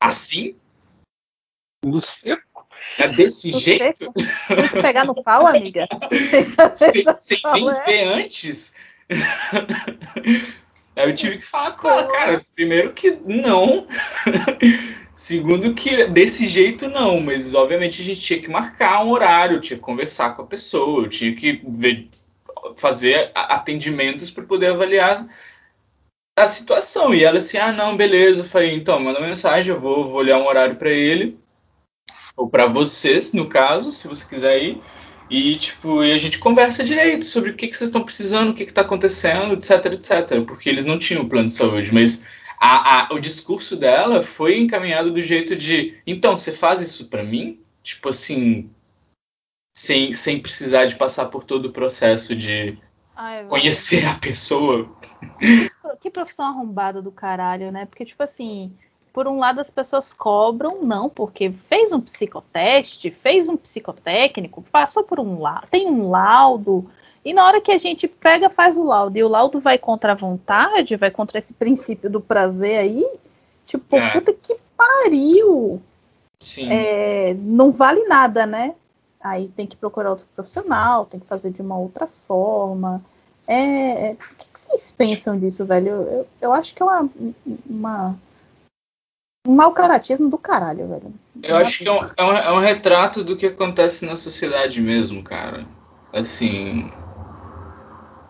Assim? 0.01 0.55
No 1.85 2.01
seco? 2.01 2.67
É 2.97 3.07
desse 3.07 3.51
no 3.51 3.59
jeito? 3.59 4.05
Seco? 4.05 4.13
Tem 4.47 4.69
que 4.69 4.81
pegar 4.81 5.05
no 5.05 5.21
pau, 5.21 5.45
amiga? 5.45 5.87
sem, 6.11 6.43
sem 7.19 7.43
nem 7.53 7.69
é? 7.69 7.85
ver 7.85 8.03
antes? 8.07 8.73
Aí 10.95 11.09
eu 11.09 11.15
tive 11.15 11.37
que 11.37 11.45
falar 11.45 11.71
com 11.71 11.89
ela, 11.89 12.07
cara. 12.07 12.45
Primeiro 12.55 12.93
que 12.93 13.11
não. 13.11 13.87
Segundo 15.15 15.73
que 15.73 16.05
desse 16.05 16.45
jeito 16.45 16.87
não, 16.87 17.19
mas 17.19 17.55
obviamente 17.55 18.01
a 18.01 18.05
gente 18.05 18.21
tinha 18.21 18.39
que 18.39 18.49
marcar 18.49 19.03
um 19.03 19.09
horário, 19.09 19.59
tinha 19.59 19.75
que 19.75 19.83
conversar 19.83 20.35
com 20.35 20.43
a 20.43 20.47
pessoa, 20.47 21.09
tinha 21.09 21.35
que 21.35 21.59
ver, 21.67 22.07
fazer 22.75 23.31
atendimentos 23.33 24.29
para 24.29 24.43
poder 24.43 24.67
avaliar 24.67 25.27
a 26.37 26.47
situação. 26.47 27.13
E 27.13 27.23
ela 27.23 27.39
assim, 27.39 27.57
ah, 27.57 27.71
não, 27.71 27.97
beleza. 27.97 28.41
Eu 28.41 28.45
falei, 28.45 28.73
então, 28.73 28.99
manda 28.99 29.19
mensagem, 29.19 29.73
eu 29.73 29.81
vou, 29.81 30.05
vou 30.05 30.19
olhar 30.19 30.37
um 30.37 30.47
horário 30.47 30.75
para 30.75 30.91
ele. 30.91 31.37
Ou 32.35 32.47
para 32.47 32.67
vocês, 32.67 33.33
no 33.33 33.49
caso, 33.49 33.91
se 33.91 34.07
você 34.07 34.25
quiser 34.27 34.61
ir. 34.61 34.81
E, 35.29 35.55
tipo, 35.55 36.03
e 36.03 36.13
a 36.13 36.17
gente 36.17 36.37
conversa 36.37 36.83
direito 36.83 37.25
sobre 37.25 37.49
o 37.49 37.55
que, 37.55 37.67
que 37.67 37.75
vocês 37.75 37.89
estão 37.89 38.03
precisando, 38.03 38.51
o 38.51 38.53
que 38.53 38.63
está 38.63 38.81
acontecendo, 38.81 39.55
etc, 39.55 39.93
etc. 39.93 40.45
Porque 40.45 40.69
eles 40.69 40.85
não 40.85 40.97
tinham 40.97 41.27
plano 41.27 41.47
de 41.47 41.53
saúde, 41.53 41.93
mas 41.93 42.25
a, 42.59 43.07
a, 43.07 43.13
o 43.13 43.19
discurso 43.19 43.75
dela 43.75 44.23
foi 44.23 44.57
encaminhado 44.57 45.11
do 45.11 45.21
jeito 45.21 45.55
de, 45.55 45.95
então, 46.05 46.35
você 46.35 46.51
faz 46.51 46.81
isso 46.81 47.07
para 47.07 47.23
mim? 47.23 47.59
Tipo 47.83 48.09
assim, 48.09 48.69
sem, 49.75 50.13
sem 50.13 50.39
precisar 50.39 50.85
de 50.85 50.95
passar 50.95 51.25
por 51.25 51.43
todo 51.43 51.65
o 51.65 51.71
processo 51.71 52.35
de 52.35 52.77
Ai, 53.15 53.45
conhecer 53.45 54.05
a 54.05 54.13
pessoa. 54.15 54.89
Que 56.01 56.11
profissão 56.11 56.47
arrombada 56.47 57.01
do 57.01 57.11
caralho, 57.11 57.71
né? 57.71 57.85
Porque, 57.85 58.05
tipo 58.05 58.21
assim, 58.21 58.71
por 59.13 59.27
um 59.27 59.39
lado 59.39 59.59
as 59.59 59.71
pessoas 59.71 60.13
cobram, 60.13 60.83
não, 60.83 61.09
porque 61.09 61.51
fez 61.51 61.91
um 61.91 61.99
psicoteste, 61.99 63.09
fez 63.09 63.49
um 63.49 63.57
psicotécnico, 63.57 64.61
passou 64.71 65.03
por 65.03 65.19
um 65.19 65.39
laudo, 65.39 65.67
tem 65.71 65.87
um 65.87 66.09
laudo, 66.09 66.87
e 67.25 67.33
na 67.33 67.45
hora 67.45 67.59
que 67.59 67.71
a 67.71 67.77
gente 67.77 68.07
pega, 68.07 68.49
faz 68.49 68.77
o 68.77 68.83
laudo, 68.83 69.17
e 69.17 69.23
o 69.23 69.27
laudo 69.27 69.59
vai 69.59 69.77
contra 69.77 70.11
a 70.11 70.15
vontade, 70.15 70.95
vai 70.95 71.09
contra 71.09 71.39
esse 71.39 71.53
princípio 71.53 72.09
do 72.09 72.21
prazer 72.21 72.77
aí, 72.77 73.05
tipo, 73.65 73.97
é. 73.97 74.11
puta 74.11 74.31
que 74.31 74.55
pariu! 74.77 75.81
Sim. 76.39 76.71
É, 76.71 77.33
não 77.33 77.71
vale 77.71 78.03
nada, 78.05 78.45
né? 78.45 78.75
Aí 79.19 79.47
tem 79.49 79.65
que 79.65 79.75
procurar 79.75 80.11
outro 80.11 80.27
profissional, 80.35 81.05
tem 81.05 81.19
que 81.19 81.25
fazer 81.25 81.51
de 81.51 81.61
uma 81.61 81.77
outra 81.77 82.05
forma. 82.05 83.03
É, 83.47 84.09
é, 84.09 84.11
o 84.11 84.17
que, 84.17 84.49
que, 84.49 84.59
vocês 84.59 84.91
pensam 84.91 85.39
disso, 85.39 85.65
velho? 85.65 85.89
Eu, 85.89 86.27
eu 86.41 86.53
acho 86.53 86.75
que 86.75 86.83
é 86.83 86.85
uma, 86.85 87.09
uma 87.69 88.19
um 89.47 89.55
mau 89.55 89.71
caratismo 89.71 90.29
do 90.29 90.37
caralho, 90.37 90.89
velho. 90.89 91.13
Eu 91.41 91.55
acho 91.55 91.79
que 91.79 91.87
é 91.87 91.91
um, 91.91 91.99
é 92.17 92.23
um, 92.23 92.33
é, 92.33 92.51
um, 92.51 92.59
retrato 92.59 93.23
do 93.23 93.37
que 93.37 93.45
acontece 93.45 94.05
na 94.05 94.17
sociedade 94.17 94.81
mesmo, 94.81 95.23
cara. 95.23 95.65
Assim. 96.11 96.91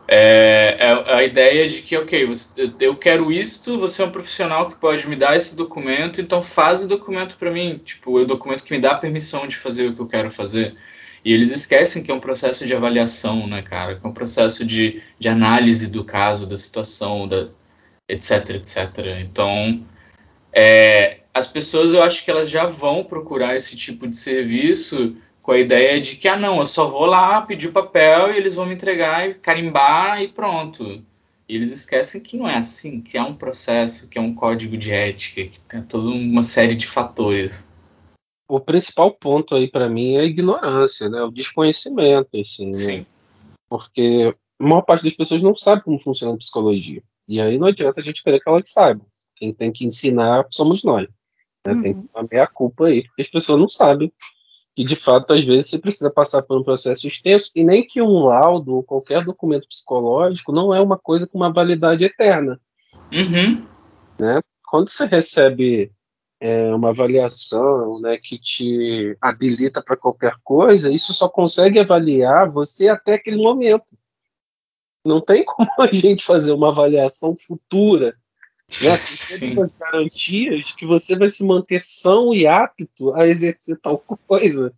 É, 0.08 0.78
é, 0.80 1.16
a 1.16 1.24
ideia 1.24 1.68
de 1.68 1.82
que, 1.82 1.98
ok, 1.98 2.28
você, 2.28 2.72
eu 2.80 2.96
quero 2.96 3.32
isto, 3.32 3.80
você 3.80 4.04
é 4.04 4.06
um 4.06 4.12
profissional 4.12 4.70
que 4.70 4.78
pode 4.78 5.08
me 5.08 5.16
dar 5.16 5.36
esse 5.36 5.56
documento, 5.56 6.22
então 6.22 6.42
faz 6.42 6.84
o 6.84 6.88
documento 6.88 7.36
para 7.38 7.52
mim, 7.52 7.82
tipo, 7.84 8.14
o 8.14 8.26
documento 8.26 8.64
que 8.64 8.72
me 8.72 8.80
dá 8.80 8.96
permissão 8.96 9.48
de 9.48 9.58
fazer 9.58 9.88
o 9.88 9.96
que 9.96 10.00
eu 10.00 10.08
quero 10.08 10.30
fazer. 10.30 10.78
E 11.28 11.34
eles 11.34 11.52
esquecem 11.52 12.02
que 12.02 12.10
é 12.10 12.14
um 12.14 12.22
processo 12.22 12.66
de 12.66 12.74
avaliação, 12.74 13.48
né, 13.48 13.62
cara? 13.62 14.00
Que 14.00 14.06
é 14.06 14.10
um 14.10 14.14
processo 14.14 14.64
de, 14.64 15.02
de 15.20 15.28
análise 15.28 15.90
do 15.90 16.02
caso, 16.02 16.48
da 16.48 16.56
situação, 16.56 17.28
da, 17.28 17.50
etc, 18.08 18.52
etc. 18.52 18.78
Então, 19.20 19.86
é, 20.54 21.18
as 21.34 21.46
pessoas, 21.46 21.92
eu 21.92 22.02
acho 22.02 22.24
que 22.24 22.32
elas 22.32 22.50
já 22.50 22.66
vão 22.66 23.04
procurar 23.04 23.58
esse 23.58 23.76
tipo 23.76 24.08
de 24.08 24.16
serviço 24.16 25.18
com 25.42 25.52
a 25.52 25.60
ideia 25.60 26.00
de 26.00 26.16
que, 26.16 26.30
ah, 26.30 26.38
não, 26.38 26.60
eu 26.62 26.66
só 26.66 26.88
vou 26.88 27.06
lá 27.06 27.42
pedir 27.42 27.68
o 27.68 27.74
papel 27.74 28.32
e 28.32 28.38
eles 28.38 28.56
vão 28.56 28.66
me 28.66 28.76
entregar 28.76 29.30
e 29.30 29.34
carimbar 29.34 30.22
e 30.22 30.30
pronto. 30.30 31.04
E 31.50 31.56
eles 31.58 31.74
esquecem 31.74 32.22
que 32.22 32.38
não 32.38 32.48
é 32.48 32.56
assim, 32.56 33.02
que 33.02 33.18
há 33.18 33.26
um 33.26 33.36
processo, 33.36 34.08
que 34.08 34.18
é 34.18 34.22
um 34.22 34.34
código 34.34 34.78
de 34.78 34.94
ética, 34.94 35.44
que 35.46 35.60
tem 35.60 35.82
toda 35.82 36.08
uma 36.08 36.42
série 36.42 36.74
de 36.74 36.88
fatores. 36.88 37.70
O 38.48 38.60
principal 38.60 39.12
ponto 39.12 39.56
aí 39.56 39.70
para 39.70 39.90
mim 39.90 40.16
é 40.16 40.22
a 40.22 40.26
ignorância, 40.26 41.10
né? 41.10 41.22
O 41.22 41.32
desconhecimento, 41.32 42.40
assim, 42.40 42.68
né? 42.68 42.74
Sim. 42.74 42.98
Né? 43.00 43.06
Porque 43.70 44.36
a 44.60 44.64
maior 44.64 44.82
parte 44.82 45.04
das 45.04 45.14
pessoas 45.14 45.44
não 45.44 45.54
sabe 45.54 45.84
como 45.84 46.00
funciona 46.00 46.34
a 46.34 46.38
psicologia. 46.38 47.04
E 47.28 47.42
aí 47.42 47.58
não 47.58 47.68
adianta 47.68 48.00
a 48.00 48.04
gente 48.04 48.24
querer 48.24 48.40
que 48.40 48.50
elas 48.50 48.72
saibam. 48.72 49.06
Quem 49.36 49.54
tem 49.54 49.72
que 49.72 49.86
ensinar 49.86 50.46
somos 50.50 50.84
nós. 50.84 51.08
Né? 51.66 51.74
Uhum. 51.74 51.82
Tem 51.82 52.10
uma 52.16 52.28
meia 52.32 52.48
culpa 52.48 52.86
aí, 52.86 53.04
porque 53.04 53.22
as 53.22 53.30
pessoas 53.30 53.60
não 53.60 53.70
sabem 53.70 54.12
que 54.76 54.84
de 54.84 54.96
fato 54.96 55.34
às 55.34 55.44
vezes 55.44 55.72
você 55.72 55.80
precisa 55.80 56.10
passar 56.10 56.44
por 56.44 56.58
um 56.58 56.64
processo 56.64 57.08
extenso 57.08 57.52
e 57.56 57.64
nem 57.64 57.84
que 57.84 58.00
um 58.00 58.26
laudo 58.26 58.76
ou 58.76 58.84
qualquer 58.84 59.26
documento 59.26 59.68
psicológico 59.68 60.52
não 60.52 60.74
é 60.74 60.80
uma 60.80 60.98
coisa 60.98 61.28
com 61.28 61.38
uma 61.38 61.52
validade 61.52 62.06
eterna. 62.06 62.60
Uhum. 63.12 63.66
Né? 64.20 64.40
Quando 64.70 64.90
você 64.90 65.06
recebe 65.06 65.92
é, 66.40 66.74
uma 66.74 66.90
avaliação 66.90 68.00
né, 68.00 68.18
que 68.18 68.38
te 68.40 69.18
habilita 69.22 69.82
para 69.82 69.98
qualquer 69.98 70.36
coisa, 70.44 70.92
isso 70.92 71.14
só 71.14 71.28
consegue 71.28 71.80
avaliar 71.80 72.50
você 72.50 72.90
até 72.90 73.16
aquele 73.16 73.38
momento. 73.38 73.98
Não 75.06 75.22
tem 75.22 75.44
como 75.46 75.70
a 75.80 75.88
gente 75.88 76.26
fazer 76.26 76.52
uma 76.52 76.70
avaliação 76.70 77.36
futura 77.36 78.16
né? 78.82 78.98
Tem 79.40 79.56
garantias 79.80 80.74
que 80.74 80.86
você 80.86 81.16
vai 81.18 81.30
se 81.30 81.44
manter 81.46 81.82
são 81.82 82.34
e 82.34 82.46
apto 82.46 83.14
a 83.16 83.26
exercer 83.26 83.80
tal 83.80 83.98
coisa. 83.98 84.74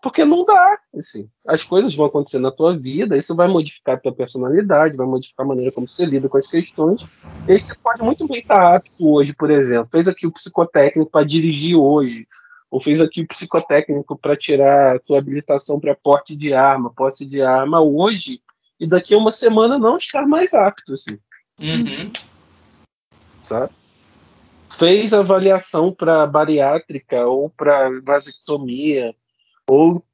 Porque 0.00 0.24
não 0.24 0.44
dá. 0.44 0.78
Assim. 0.96 1.28
As 1.46 1.64
coisas 1.64 1.94
vão 1.94 2.06
acontecer 2.06 2.38
na 2.38 2.52
tua 2.52 2.76
vida, 2.76 3.16
isso 3.16 3.34
vai 3.34 3.48
modificar 3.48 3.96
a 3.96 3.98
tua 3.98 4.12
personalidade, 4.12 4.96
vai 4.96 5.06
modificar 5.06 5.44
a 5.44 5.48
maneira 5.48 5.72
como 5.72 5.88
você 5.88 6.04
lida 6.04 6.28
com 6.28 6.38
as 6.38 6.46
questões. 6.46 7.02
E 7.48 7.52
aí 7.52 7.60
você 7.60 7.74
pode 7.74 8.02
muito 8.02 8.26
bem 8.28 8.40
estar 8.40 8.76
apto 8.76 8.92
hoje, 8.98 9.34
por 9.34 9.50
exemplo. 9.50 9.88
Fez 9.90 10.06
aqui 10.06 10.26
o 10.26 10.32
psicotécnico 10.32 11.10
para 11.10 11.26
dirigir 11.26 11.76
hoje, 11.76 12.26
ou 12.70 12.80
fez 12.80 13.00
aqui 13.00 13.22
o 13.22 13.28
psicotécnico 13.28 14.16
para 14.16 14.36
tirar 14.36 14.96
a 14.96 14.98
tua 15.00 15.18
habilitação 15.18 15.80
para 15.80 15.96
porte 15.96 16.36
de 16.36 16.52
arma, 16.52 16.92
posse 16.94 17.26
de 17.26 17.42
arma 17.42 17.80
hoje, 17.80 18.40
e 18.78 18.86
daqui 18.86 19.14
a 19.14 19.18
uma 19.18 19.32
semana 19.32 19.78
não 19.78 19.96
estar 19.96 20.26
mais 20.26 20.54
apto. 20.54 20.92
Assim. 20.92 21.18
Uhum 21.58 22.12
sabe? 23.48 23.72
Fez 24.70 25.12
avaliação 25.12 25.92
para 25.92 26.26
bariátrica 26.26 27.26
ou 27.26 27.48
para 27.48 27.88
vasectomia 28.02 29.14
ou 29.68 30.04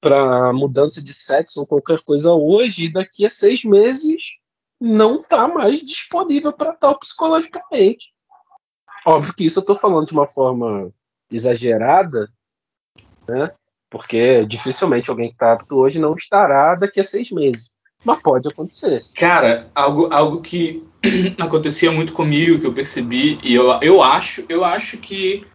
para 0.00 0.52
mudança 0.52 1.02
de 1.02 1.12
sexo 1.12 1.60
ou 1.60 1.66
qualquer 1.66 2.00
coisa 2.00 2.32
hoje, 2.32 2.84
e 2.84 2.92
daqui 2.92 3.26
a 3.26 3.30
seis 3.30 3.64
meses 3.64 4.22
não 4.80 5.20
está 5.20 5.46
mais 5.46 5.80
disponível 5.80 6.52
para 6.52 6.72
tal 6.72 6.98
psicologicamente. 6.98 8.12
Óbvio 9.04 9.34
que 9.34 9.44
isso 9.44 9.58
eu 9.58 9.62
estou 9.62 9.76
falando 9.76 10.06
de 10.06 10.12
uma 10.12 10.26
forma 10.26 10.90
exagerada, 11.30 12.28
né? 13.28 13.52
Porque 13.90 14.44
dificilmente 14.46 15.10
alguém 15.10 15.28
que 15.28 15.34
está 15.34 15.52
apto 15.52 15.76
hoje 15.76 15.98
não 15.98 16.14
estará 16.14 16.74
daqui 16.74 17.00
a 17.00 17.04
seis 17.04 17.30
meses. 17.30 17.70
Mas 18.04 18.22
pode 18.22 18.48
acontecer. 18.48 19.04
Cara, 19.14 19.70
algo, 19.74 20.08
algo 20.12 20.40
que 20.40 20.86
acontecia 21.38 21.92
muito 21.92 22.12
comigo, 22.12 22.58
que 22.58 22.66
eu 22.66 22.72
percebi, 22.72 23.38
e 23.42 23.54
eu, 23.54 23.70
eu 23.82 24.02
acho, 24.02 24.44
eu 24.48 24.64
acho 24.64 24.96
que, 24.96 25.46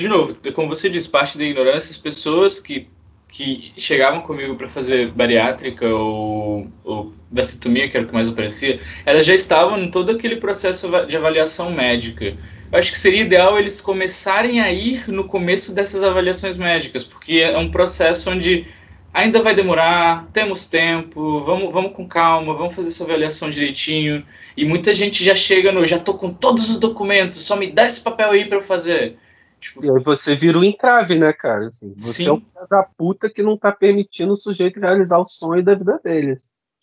de 0.00 0.08
novo, 0.08 0.34
como 0.54 0.68
você 0.68 0.88
disse, 0.88 1.08
parte 1.08 1.36
da 1.36 1.44
ignorância, 1.44 1.90
as 1.90 1.96
pessoas 1.98 2.58
que, 2.58 2.88
que 3.28 3.72
chegavam 3.76 4.22
comigo 4.22 4.56
para 4.56 4.66
fazer 4.66 5.10
bariátrica 5.12 5.86
ou, 5.86 6.66
ou 6.82 7.12
vasectomia, 7.30 7.88
que 7.88 7.96
era 7.96 8.06
o 8.06 8.08
que 8.08 8.14
mais 8.14 8.28
aparecia, 8.28 8.80
elas 9.04 9.26
já 9.26 9.34
estavam 9.34 9.78
em 9.78 9.90
todo 9.90 10.10
aquele 10.10 10.36
processo 10.36 10.88
de 11.06 11.16
avaliação 11.16 11.70
médica. 11.70 12.36
Eu 12.72 12.78
acho 12.78 12.90
que 12.90 12.98
seria 12.98 13.20
ideal 13.20 13.58
eles 13.58 13.80
começarem 13.80 14.60
a 14.60 14.72
ir 14.72 15.08
no 15.08 15.24
começo 15.24 15.74
dessas 15.74 16.02
avaliações 16.02 16.56
médicas, 16.56 17.04
porque 17.04 17.34
é 17.34 17.58
um 17.58 17.70
processo 17.70 18.30
onde 18.30 18.66
ainda 19.12 19.42
vai 19.42 19.54
demorar, 19.54 20.28
temos 20.32 20.66
tempo, 20.66 21.40
vamos, 21.40 21.72
vamos 21.72 21.92
com 21.92 22.06
calma, 22.08 22.54
vamos 22.54 22.74
fazer 22.74 22.88
essa 22.88 23.04
avaliação 23.04 23.50
direitinho. 23.50 24.24
E 24.56 24.64
muita 24.64 24.94
gente 24.94 25.22
já 25.22 25.34
chega 25.34 25.70
no, 25.70 25.86
já 25.86 25.98
tô 25.98 26.14
com 26.14 26.32
todos 26.32 26.70
os 26.70 26.78
documentos, 26.78 27.42
só 27.42 27.54
me 27.54 27.70
dá 27.70 27.86
esse 27.86 28.00
papel 28.00 28.30
aí 28.30 28.46
para 28.46 28.58
eu 28.58 28.62
fazer. 28.62 29.16
Tipo, 29.60 29.84
e 29.84 29.90
aí 29.90 30.02
você 30.02 30.34
vira 30.34 30.58
um 30.58 30.64
entrave, 30.64 31.18
né, 31.18 31.32
cara? 31.32 31.68
Assim, 31.68 31.94
você 31.96 32.24
sim. 32.24 32.28
é 32.28 32.32
um 32.32 32.40
cara 32.40 32.66
da 32.66 32.82
puta 32.82 33.28
que 33.28 33.42
não 33.42 33.56
tá 33.56 33.70
permitindo 33.70 34.32
o 34.32 34.36
sujeito 34.36 34.80
realizar 34.80 35.18
o 35.18 35.26
sonho 35.26 35.62
da 35.62 35.74
vida 35.74 36.00
dele. 36.02 36.36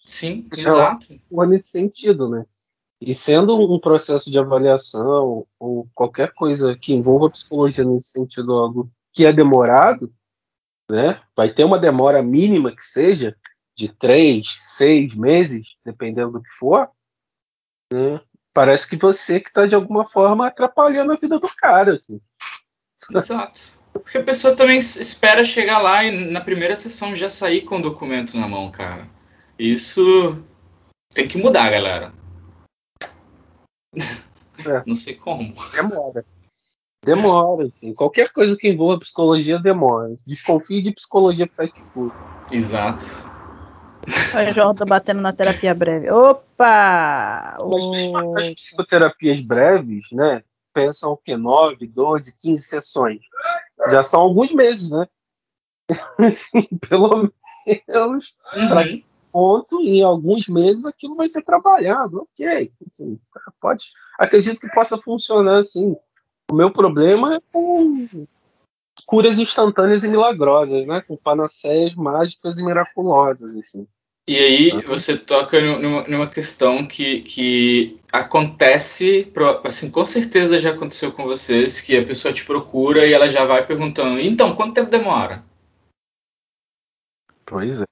Sim, 0.06 0.48
então, 0.54 0.76
exato. 0.76 1.08
nesse 1.48 1.70
sentido, 1.70 2.30
né? 2.30 2.46
E 3.02 3.14
sendo 3.14 3.60
um 3.60 3.80
processo 3.80 4.32
de 4.32 4.40
avaliação 4.40 5.46
ou 5.60 5.88
qualquer 5.94 6.34
coisa 6.34 6.78
que 6.78 6.94
envolva 6.94 7.30
psicologia 7.30 7.84
nesse 7.84 8.10
sentido, 8.10 8.54
algo 8.54 8.90
que 9.12 9.26
é 9.26 9.34
demorado, 9.34 10.14
né? 10.90 11.22
Vai 11.36 11.50
ter 11.50 11.64
uma 11.64 11.78
demora 11.78 12.24
mínima 12.24 12.74
que 12.74 12.84
seja 12.84 13.36
de 13.76 13.90
três, 13.90 14.56
seis 14.60 15.14
meses, 15.14 15.76
dependendo 15.86 16.34
do 16.34 16.42
que 16.42 16.50
for. 16.50 16.90
Né? 17.94 18.20
Parece 18.54 18.90
que 18.90 18.98
você 18.98 19.40
que 19.40 19.50
está 19.50 19.68
de 19.68 19.76
alguma 19.76 20.06
forma 20.06 20.48
atrapalhando 20.48 21.12
a 21.12 21.18
vida 21.18 21.40
do 21.40 21.48
cara, 21.56 21.94
assim. 21.96 22.20
Exato. 23.14 23.78
Porque 23.94 24.18
a 24.18 24.24
pessoa 24.24 24.56
também 24.56 24.78
espera 24.78 25.44
chegar 25.44 25.80
lá 25.80 26.04
e 26.04 26.32
na 26.32 26.42
primeira 26.42 26.76
sessão 26.76 27.16
já 27.16 27.30
sair 27.30 27.62
com 27.62 27.78
o 27.78 27.82
documento 27.82 28.38
na 28.38 28.48
mão, 28.48 28.72
cara. 28.72 29.08
Isso 29.58 30.38
tem 31.14 31.28
que 31.28 31.38
mudar, 31.38 31.70
galera. 31.70 32.14
É. 33.96 34.84
Não 34.86 34.96
sei 34.96 35.16
como. 35.16 35.54
Demora. 35.74 36.26
Demora, 37.04 37.68
assim. 37.68 37.94
Qualquer 37.94 38.32
coisa 38.32 38.58
que 38.58 38.68
envolva 38.68 39.00
psicologia 39.00 39.58
demora. 39.58 40.16
Desconfie 40.26 40.82
de 40.82 40.92
psicologia 40.92 41.48
fast 41.48 41.84
food. 41.94 42.14
Exato. 42.52 43.06
Olha, 44.36 44.52
João 44.52 44.74
tá 44.74 44.86
batendo 44.86 45.22
na 45.22 45.34
terapia 45.34 45.74
breve. 45.74 46.10
Opa! 46.10 47.58
Mas 47.60 47.90
mesmo 47.90 48.38
as 48.38 48.54
psicoterapias 48.54 49.40
breves, 49.42 50.12
né? 50.12 50.44
Pensam 50.78 51.12
o 51.12 51.18
quê? 51.18 51.36
9, 51.36 51.88
12, 51.88 52.38
15 52.38 52.64
sessões. 52.64 53.22
Já 53.90 54.04
são 54.04 54.22
alguns 54.22 54.54
meses, 54.54 54.90
né? 54.92 55.08
assim, 56.20 56.68
pelo 56.88 57.32
menos 57.66 58.36
uhum. 58.54 58.68
para 58.68 58.86
ponto, 59.32 59.82
em 59.82 60.04
alguns 60.04 60.48
meses 60.48 60.86
aquilo 60.86 61.16
vai 61.16 61.28
ser 61.28 61.42
trabalhado. 61.42 62.22
Ok. 62.22 62.72
Assim, 62.86 63.20
pode, 63.60 63.86
acredito 64.20 64.60
que 64.60 64.70
possa 64.70 64.98
funcionar 64.98 65.58
assim 65.58 65.96
o 66.50 66.56
meu 66.56 66.72
problema 66.72 67.36
é 67.36 67.40
com 67.52 68.08
curas 69.06 69.38
instantâneas 69.38 70.04
e 70.04 70.08
milagrosas, 70.08 70.88
né? 70.88 71.02
Com 71.02 71.18
panaceias 71.18 71.94
mágicas 71.96 72.58
e 72.58 72.64
miraculosas, 72.64 73.56
assim. 73.56 73.88
E 74.28 74.36
aí 74.38 74.82
você 74.82 75.18
toca 75.18 75.62
numa, 75.62 76.06
numa, 76.06 76.30
questão 76.30 76.86
que, 76.86 77.22
que 77.22 77.98
acontece, 78.12 79.32
assim, 79.64 79.90
com 79.90 80.04
certeza 80.04 80.60
já 80.60 80.72
aconteceu 80.72 81.14
com 81.14 81.24
vocês, 81.24 81.80
que 81.80 81.96
a 81.96 82.06
pessoa 82.06 82.34
te 82.34 82.46
procura 82.46 83.06
e 83.06 83.14
ela 83.14 83.30
já 83.30 83.46
vai 83.46 83.66
perguntando, 83.66 84.20
então, 84.20 84.54
quanto 84.54 84.74
tempo 84.74 84.92
demora? 84.92 85.46
Pois 87.46 87.82
é. 87.82 87.86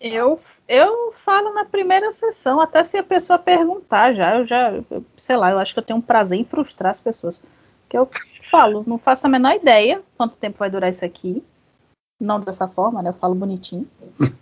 Eu, 0.00 0.38
eu 0.66 1.12
falo 1.12 1.52
na 1.52 1.66
primeira 1.66 2.10
sessão, 2.10 2.58
até 2.58 2.82
se 2.82 2.96
a 2.96 3.02
pessoa 3.02 3.38
perguntar 3.38 4.14
já, 4.14 4.38
eu 4.38 4.46
já, 4.46 4.72
sei 5.16 5.36
lá, 5.36 5.50
eu 5.50 5.58
acho 5.58 5.74
que 5.74 5.80
eu 5.80 5.84
tenho 5.84 5.98
um 5.98 6.02
prazer 6.02 6.38
em 6.38 6.44
frustrar 6.44 6.90
as 6.90 7.00
pessoas 7.00 7.42
que 7.86 7.98
eu 7.98 8.08
falo, 8.40 8.82
não 8.86 8.98
faço 8.98 9.26
a 9.26 9.30
menor 9.30 9.54
ideia 9.54 10.02
quanto 10.16 10.36
tempo 10.36 10.58
vai 10.58 10.70
durar 10.70 10.88
isso 10.88 11.04
aqui. 11.04 11.44
Não 12.20 12.40
dessa 12.40 12.66
forma, 12.66 13.02
né? 13.02 13.10
Eu 13.10 13.14
falo 13.14 13.34
bonitinho. 13.34 13.86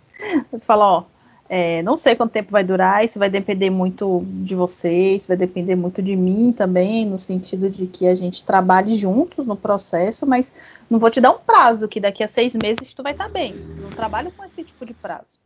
Eu 0.51 0.59
falo, 0.59 0.81
ó, 0.81 1.03
é, 1.47 1.83
não 1.83 1.95
sei 1.95 2.15
quanto 2.15 2.31
tempo 2.31 2.51
vai 2.51 2.63
durar, 2.63 3.05
isso 3.05 3.19
vai 3.19 3.29
depender 3.29 3.69
muito 3.69 4.23
de 4.25 4.55
você, 4.55 5.15
isso 5.15 5.27
vai 5.27 5.37
depender 5.37 5.75
muito 5.75 6.01
de 6.01 6.15
mim 6.15 6.51
também, 6.51 7.05
no 7.05 7.19
sentido 7.19 7.69
de 7.69 7.85
que 7.85 8.07
a 8.07 8.15
gente 8.15 8.43
trabalhe 8.43 8.95
juntos 8.95 9.45
no 9.45 9.55
processo, 9.55 10.25
mas 10.25 10.51
não 10.89 10.99
vou 10.99 11.11
te 11.11 11.21
dar 11.21 11.31
um 11.31 11.39
prazo 11.39 11.87
que 11.87 11.99
daqui 11.99 12.23
a 12.23 12.27
seis 12.27 12.55
meses 12.55 12.93
tu 12.93 13.03
vai 13.03 13.11
estar 13.11 13.25
tá 13.25 13.29
bem. 13.29 13.53
Não 13.79 13.91
trabalho 13.91 14.31
com 14.31 14.43
esse 14.43 14.63
tipo 14.63 14.85
de 14.85 14.93
prazo. 14.93 15.39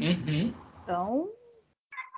Uhum. 0.00 0.52
Então, 0.82 1.28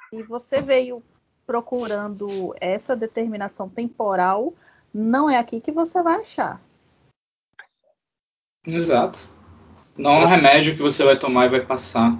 se 0.09 0.23
você 0.23 0.63
veio 0.63 1.03
procurando 1.47 2.55
essa 2.59 2.97
determinação 2.97 3.69
temporal, 3.69 4.55
não 4.93 5.29
é 5.29 5.37
aqui 5.37 5.61
que 5.61 5.71
você 5.71 6.03
vai 6.03 6.21
achar. 6.21 6.63
Exato. 8.67 9.36
Não 9.97 10.13
é 10.13 10.25
um 10.25 10.29
remédio 10.29 10.77
que 10.77 10.83
você 10.83 11.05
vai 11.05 11.19
tomar 11.19 11.47
e 11.47 11.51
vai 11.51 11.65
passar. 11.65 12.19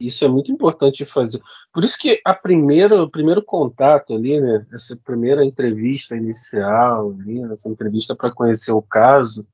Isso 0.00 0.24
é 0.24 0.28
muito 0.28 0.50
importante 0.50 1.04
fazer. 1.04 1.40
Por 1.72 1.84
isso 1.84 1.98
que 1.98 2.20
a 2.24 2.34
primeira, 2.34 3.02
o 3.02 3.10
primeiro 3.10 3.42
contato 3.42 4.14
ali, 4.14 4.40
né, 4.40 4.66
essa 4.72 4.96
primeira 4.96 5.44
entrevista 5.44 6.16
inicial, 6.16 7.12
ali, 7.12 7.42
essa 7.52 7.68
entrevista 7.68 8.14
para 8.14 8.32
conhecer 8.32 8.72
o 8.72 8.82
caso, 8.82 9.46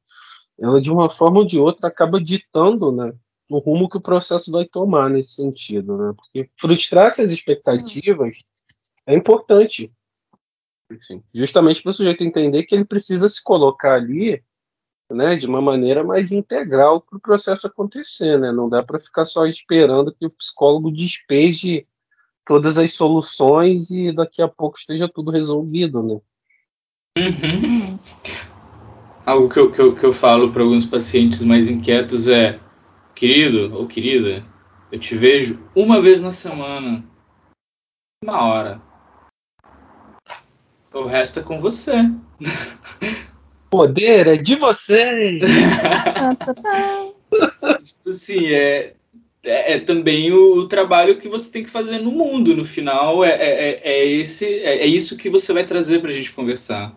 ela 0.59 0.81
de 0.81 0.91
uma 0.91 1.11
forma 1.11 1.41
ou 1.41 1.47
de 1.47 1.59
outra 1.59 1.89
acaba 1.89 2.21
ditando, 2.21 2.91
né, 2.91 3.13
o 3.51 3.59
rumo 3.59 3.89
que 3.89 3.97
o 3.97 4.01
processo 4.01 4.51
vai 4.51 4.67
tomar 4.67 5.09
nesse 5.09 5.35
sentido, 5.35 5.97
né? 5.97 6.13
Porque 6.15 6.51
frustrar 6.55 7.07
essas 7.07 7.33
expectativas 7.33 8.37
é 9.07 9.15
importante, 9.15 9.91
justamente 11.35 11.83
para 11.83 11.91
o 11.91 11.95
sujeito 11.95 12.23
entender 12.23 12.65
que 12.65 12.75
ele 12.75 12.85
precisa 12.85 13.29
se 13.29 13.43
colocar 13.43 13.95
ali 13.95 14.43
né, 15.11 15.37
de 15.37 15.47
uma 15.47 15.61
maneira 15.61 16.05
mais 16.05 16.33
integral 16.33 17.01
para 17.01 17.17
o 17.17 17.21
processo 17.21 17.67
acontecer. 17.67 18.39
Né? 18.39 18.53
Não 18.53 18.69
dá 18.69 18.83
para 18.83 18.99
ficar 18.99 19.25
só 19.25 19.47
esperando 19.47 20.15
que 20.15 20.27
o 20.27 20.31
psicólogo 20.31 20.91
despeje 20.91 21.87
todas 22.45 22.79
as 22.79 22.93
soluções 22.93 23.91
e 23.91 24.13
daqui 24.15 24.41
a 24.43 24.49
pouco 24.49 24.79
esteja 24.79 25.09
tudo 25.09 25.31
resolvido. 25.31 26.03
Né? 26.03 26.21
Uhum. 27.19 27.99
Algo 29.25 29.49
que 29.49 29.59
eu, 29.59 29.71
que 29.71 29.81
eu, 29.81 29.95
que 29.95 30.05
eu 30.05 30.13
falo 30.13 30.53
para 30.53 30.63
alguns 30.63 30.87
pacientes 30.87 31.43
mais 31.43 31.69
inquietos 31.69 32.29
é: 32.29 32.59
querido 33.15 33.75
ou 33.77 33.87
querida, 33.87 34.47
eu 34.91 34.99
te 34.99 35.15
vejo 35.17 35.63
uma 35.75 36.01
vez 36.01 36.23
na 36.23 36.33
semana, 36.33 37.05
uma 38.25 38.43
hora. 38.43 38.83
O 40.95 41.05
resto 41.05 41.41
é 41.41 41.43
com 41.43 41.61
você. 41.61 41.93
poder 43.71 44.27
é 44.27 44.37
de 44.37 44.57
vocês. 44.57 45.41
tipo 47.83 48.11
assim, 48.11 48.47
é, 48.47 48.95
é, 49.43 49.75
é, 49.75 49.81
também 49.81 50.33
o, 50.33 50.59
o, 50.59 50.69
trabalho 50.69 51.19
que 51.19 51.29
você 51.29 51.51
tem 51.51 51.63
que 51.63 51.71
fazer 51.71 51.99
no 51.99 52.11
mundo. 52.11 52.57
No 52.57 52.65
final, 52.65 53.25
é, 53.25 53.31
é, 53.31 53.71
é, 53.71 53.81
é 53.85 54.07
esse, 54.07 54.45
é, 54.45 54.79
é, 54.79 54.87
isso 54.87 55.17
que 55.17 55.31
você 55.31 55.53
vai 55.53 55.65
trazer 55.65 56.01
pra 56.01 56.13
gente 56.13 56.33
conversar. 56.33 56.97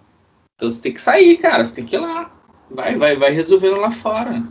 Então 0.56 0.70
você 0.70 0.82
tem 0.82 0.94
que 0.94 1.02
sair, 1.02 1.38
cara. 1.38 1.66
Você 1.66 1.76
tem 1.76 1.86
que 1.86 1.96
ir 1.96 2.00
lá. 2.00 2.32
Vai, 2.70 2.96
vai, 2.98 3.16
vai 3.16 3.34
resolvendo 3.34 3.78
lá 3.78 3.92
fora. 3.92 4.44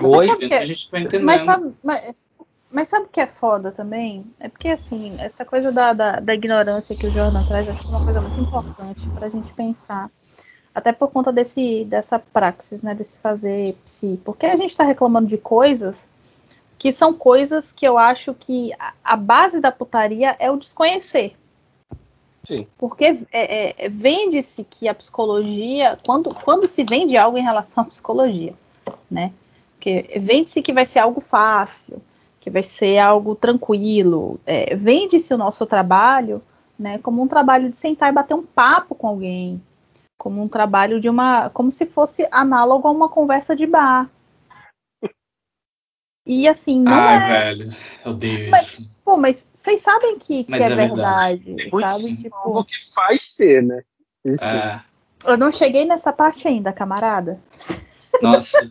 Oi, 0.00 0.26
sabe 0.26 0.48
que, 0.48 0.54
a 0.54 0.64
gente 0.64 0.90
vai 0.90 1.02
entendendo. 1.02 1.26
Mas 1.26 1.42
sabe, 1.42 1.74
mas, 1.84 2.30
mas 2.72 2.88
sabe 2.88 3.04
o 3.04 3.08
que 3.08 3.20
é 3.20 3.26
foda 3.26 3.70
também? 3.70 4.24
É 4.40 4.48
porque, 4.48 4.68
assim, 4.68 5.14
essa 5.18 5.44
coisa 5.44 5.70
da, 5.70 5.92
da, 5.92 6.20
da 6.20 6.34
ignorância 6.34 6.96
que 6.96 7.06
o 7.06 7.10
Jordan 7.10 7.44
traz, 7.44 7.68
acho 7.68 7.82
que 7.82 7.86
é 7.86 7.90
uma 7.90 8.04
coisa 8.04 8.20
muito 8.22 8.40
importante 8.40 9.08
pra 9.10 9.28
gente 9.28 9.52
pensar 9.52 10.10
até 10.74 10.92
por 10.92 11.10
conta 11.10 11.32
desse, 11.32 11.84
dessa 11.84 12.18
praxis, 12.18 12.82
né, 12.82 12.94
desse 12.94 13.18
fazer 13.18 13.74
psi. 13.84 14.20
Porque 14.24 14.46
a 14.46 14.56
gente 14.56 14.70
está 14.70 14.84
reclamando 14.84 15.26
de 15.26 15.38
coisas 15.38 16.08
que 16.78 16.92
são 16.92 17.12
coisas 17.12 17.72
que 17.72 17.86
eu 17.86 17.98
acho 17.98 18.32
que 18.32 18.72
a, 18.78 18.94
a 19.04 19.16
base 19.16 19.60
da 19.60 19.70
putaria 19.70 20.34
é 20.38 20.50
o 20.50 20.56
desconhecer. 20.56 21.36
Sim. 22.46 22.66
Porque 22.78 23.04
é, 23.32 23.84
é, 23.84 23.88
vende-se 23.90 24.64
que 24.64 24.88
a 24.88 24.94
psicologia, 24.94 25.98
quando, 26.06 26.34
quando 26.34 26.66
se 26.66 26.82
vende 26.84 27.18
algo 27.18 27.36
em 27.36 27.42
relação 27.42 27.84
à 27.84 27.86
psicologia, 27.86 28.54
né? 29.10 29.32
Porque 29.74 30.04
vende-se 30.18 30.62
que 30.62 30.72
vai 30.72 30.86
ser 30.86 31.00
algo 31.00 31.20
fácil, 31.20 32.00
que 32.40 32.48
vai 32.48 32.62
ser 32.62 32.98
algo 32.98 33.34
tranquilo. 33.34 34.40
É, 34.46 34.74
vende-se 34.74 35.34
o 35.34 35.38
nosso 35.38 35.66
trabalho, 35.66 36.42
né, 36.78 36.96
como 36.98 37.22
um 37.22 37.28
trabalho 37.28 37.68
de 37.68 37.76
sentar 37.76 38.08
e 38.08 38.14
bater 38.14 38.34
um 38.34 38.42
papo 38.42 38.94
com 38.94 39.06
alguém, 39.06 39.62
como 40.20 40.42
um 40.42 40.48
trabalho 40.48 41.00
de 41.00 41.08
uma, 41.08 41.48
como 41.48 41.72
se 41.72 41.86
fosse 41.86 42.28
análogo 42.30 42.86
a 42.86 42.90
uma 42.90 43.08
conversa 43.08 43.56
de 43.56 43.66
bar. 43.66 44.06
E 46.26 46.46
assim, 46.46 46.82
não 46.82 46.92
Ai, 46.92 47.16
é... 47.16 47.28
velho, 47.28 47.76
eu 48.04 48.12
odeio 48.12 48.50
mas, 48.50 48.66
isso. 48.66 48.90
Pô, 49.02 49.16
mas 49.16 49.48
vocês 49.50 49.80
sabem 49.80 50.18
que, 50.18 50.44
que 50.44 50.54
é, 50.54 50.64
é, 50.64 50.74
verdade, 50.74 51.54
verdade 51.54 51.70
sabe? 51.70 52.16
Tipo... 52.16 52.36
O 52.58 52.62
que 52.62 52.92
faz 52.94 53.22
ser, 53.22 53.62
né? 53.62 53.82
É. 54.26 54.80
Eu 55.24 55.38
não 55.38 55.50
cheguei 55.50 55.86
nessa 55.86 56.12
parte 56.12 56.46
ainda, 56.46 56.70
camarada. 56.70 57.40
Nossa, 58.20 58.70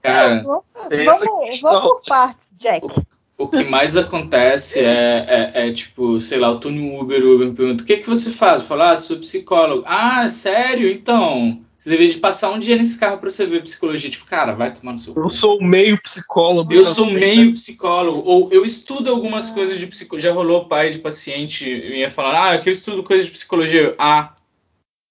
cara. 0.00 0.40
vamos, 0.42 0.64
vamos, 1.04 1.60
vamos 1.60 1.82
por 1.82 2.02
partes, 2.08 2.54
Jack 2.56 2.86
o 3.38 3.46
que 3.46 3.62
mais 3.62 3.96
acontece 3.96 4.80
é, 4.80 5.52
é, 5.54 5.68
é, 5.68 5.72
tipo, 5.72 6.20
sei 6.20 6.38
lá, 6.38 6.48
eu 6.48 6.58
tô 6.58 6.70
no 6.70 7.00
Uber, 7.00 7.24
o 7.24 7.36
Uber 7.36 7.46
me 7.46 7.54
pergunta, 7.54 7.84
o 7.84 7.86
que, 7.86 7.98
que 7.98 8.08
você 8.08 8.32
faz? 8.32 8.62
Eu 8.62 8.68
falo, 8.68 8.82
ah, 8.82 8.96
sou 8.96 9.16
psicólogo. 9.18 9.84
Ah, 9.86 10.28
sério? 10.28 10.90
Então, 10.90 11.62
você 11.78 11.88
deveria 11.88 12.12
de 12.12 12.18
passar 12.18 12.50
um 12.50 12.58
dia 12.58 12.74
nesse 12.74 12.98
carro 12.98 13.18
pra 13.18 13.30
você 13.30 13.46
ver 13.46 13.62
psicologia. 13.62 14.10
Tipo, 14.10 14.26
cara, 14.26 14.54
vai 14.54 14.74
tomar 14.74 14.90
no 14.90 14.98
seu 14.98 15.14
Eu 15.14 15.30
sou 15.30 15.62
meio 15.62 16.02
psicólogo. 16.02 16.72
Eu 16.72 16.84
sou 16.84 17.06
meio 17.06 17.52
psicólogo. 17.52 18.20
Ou 18.24 18.52
eu 18.52 18.64
estudo 18.64 19.08
algumas 19.08 19.50
coisas 19.50 19.78
de 19.78 19.86
psicologia. 19.86 20.30
Já 20.30 20.34
rolou 20.34 20.64
pai 20.64 20.90
de 20.90 20.98
paciente 20.98 21.64
ia 21.64 22.10
falar, 22.10 22.54
ah, 22.54 22.58
que 22.58 22.68
eu 22.68 22.72
estudo 22.72 23.04
coisas 23.04 23.26
de 23.26 23.30
psicologia. 23.30 23.94
Ah, 23.96 24.34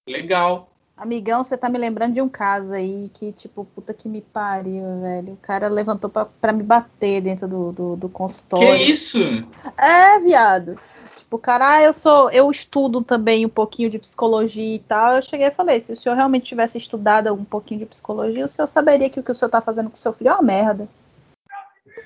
legal. 0.05 0.76
Amigão, 0.97 1.43
você 1.43 1.55
tá 1.55 1.69
me 1.69 1.77
lembrando 1.77 2.15
de 2.15 2.21
um 2.21 2.27
caso 2.27 2.73
aí 2.73 3.09
que, 3.13 3.31
tipo, 3.31 3.63
puta 3.63 3.93
que 3.93 4.09
me 4.09 4.19
pariu, 4.19 4.99
velho. 4.99 5.33
O 5.33 5.37
cara 5.37 5.67
levantou 5.67 6.09
pra, 6.09 6.25
pra 6.25 6.51
me 6.51 6.63
bater 6.63 7.21
dentro 7.21 7.47
do, 7.47 7.71
do, 7.71 7.95
do 7.95 8.09
consultório. 8.09 8.67
Que 8.69 8.91
isso? 8.91 9.19
É, 9.77 10.19
viado. 10.19 10.75
Tipo, 11.15 11.37
cara, 11.37 11.75
ah, 11.75 11.83
eu 11.83 11.93
sou. 11.93 12.31
Eu 12.31 12.49
estudo 12.49 13.03
também 13.03 13.45
um 13.45 13.49
pouquinho 13.49 13.91
de 13.91 13.99
psicologia 13.99 14.75
e 14.75 14.79
tal. 14.79 15.17
Eu 15.17 15.21
cheguei 15.21 15.47
e 15.47 15.51
falei: 15.51 15.79
se 15.79 15.93
o 15.93 15.97
senhor 15.97 16.15
realmente 16.15 16.47
tivesse 16.47 16.79
estudado 16.79 17.31
um 17.31 17.45
pouquinho 17.45 17.81
de 17.81 17.85
psicologia, 17.85 18.45
o 18.45 18.49
senhor 18.49 18.67
saberia 18.67 19.09
que 19.09 19.19
o 19.19 19.23
que 19.23 19.31
o 19.31 19.35
senhor 19.35 19.51
tá 19.51 19.61
fazendo 19.61 19.89
com 19.89 19.95
o 19.95 19.99
seu 19.99 20.13
filho 20.13 20.29
é 20.29 20.33
uma 20.33 20.41
merda 20.41 20.89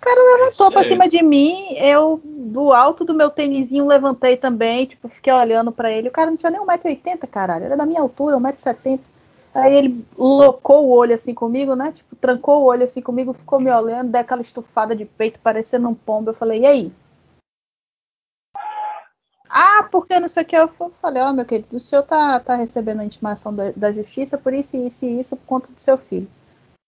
cara 0.01 0.37
levantou 0.37 0.71
pra 0.71 0.83
cima 0.83 1.07
de 1.07 1.21
mim, 1.21 1.73
eu, 1.77 2.19
do 2.23 2.73
alto 2.73 3.05
do 3.05 3.13
meu 3.13 3.29
tênisinho, 3.29 3.87
levantei 3.87 4.35
também, 4.35 4.85
tipo, 4.85 5.07
fiquei 5.07 5.31
olhando 5.31 5.71
para 5.71 5.91
ele. 5.91 6.09
O 6.09 6.11
cara 6.11 6.29
não 6.29 6.37
tinha 6.37 6.51
nem 6.51 6.59
1,80m, 6.59 7.27
caralho, 7.27 7.65
era 7.65 7.77
da 7.77 7.85
minha 7.85 8.01
altura, 8.01 8.37
1,70m. 8.37 8.99
Aí 9.53 9.75
ele 9.75 10.05
locou 10.17 10.87
o 10.87 10.91
olho 10.91 11.13
assim 11.13 11.33
comigo, 11.33 11.75
né? 11.75 11.91
Tipo, 11.91 12.15
trancou 12.15 12.61
o 12.61 12.65
olho 12.65 12.83
assim 12.83 13.01
comigo, 13.01 13.33
ficou 13.33 13.59
me 13.59 13.69
olhando, 13.69 14.11
deu 14.11 14.21
aquela 14.21 14.41
estufada 14.41 14.95
de 14.95 15.05
peito, 15.05 15.39
parecendo 15.39 15.89
um 15.89 15.93
pombo. 15.93 16.29
Eu 16.29 16.33
falei, 16.33 16.61
e 16.61 16.65
aí? 16.65 16.91
Ah, 19.49 19.83
porque 19.91 20.17
não 20.19 20.29
sei 20.29 20.43
o 20.43 20.45
que. 20.45 20.55
Eu 20.55 20.69
falei, 20.69 21.21
ó, 21.21 21.29
oh, 21.29 21.33
meu 21.33 21.43
querido, 21.43 21.75
o 21.75 21.79
senhor 21.79 22.03
tá, 22.03 22.39
tá 22.39 22.55
recebendo 22.55 23.01
a 23.01 23.05
intimação 23.05 23.53
da, 23.53 23.71
da 23.75 23.91
justiça 23.91 24.37
por 24.37 24.53
isso, 24.53 24.77
isso 24.77 25.05
e 25.05 25.19
isso 25.19 25.35
por 25.35 25.45
conta 25.45 25.71
do 25.71 25.79
seu 25.79 25.97
filho. 25.97 26.29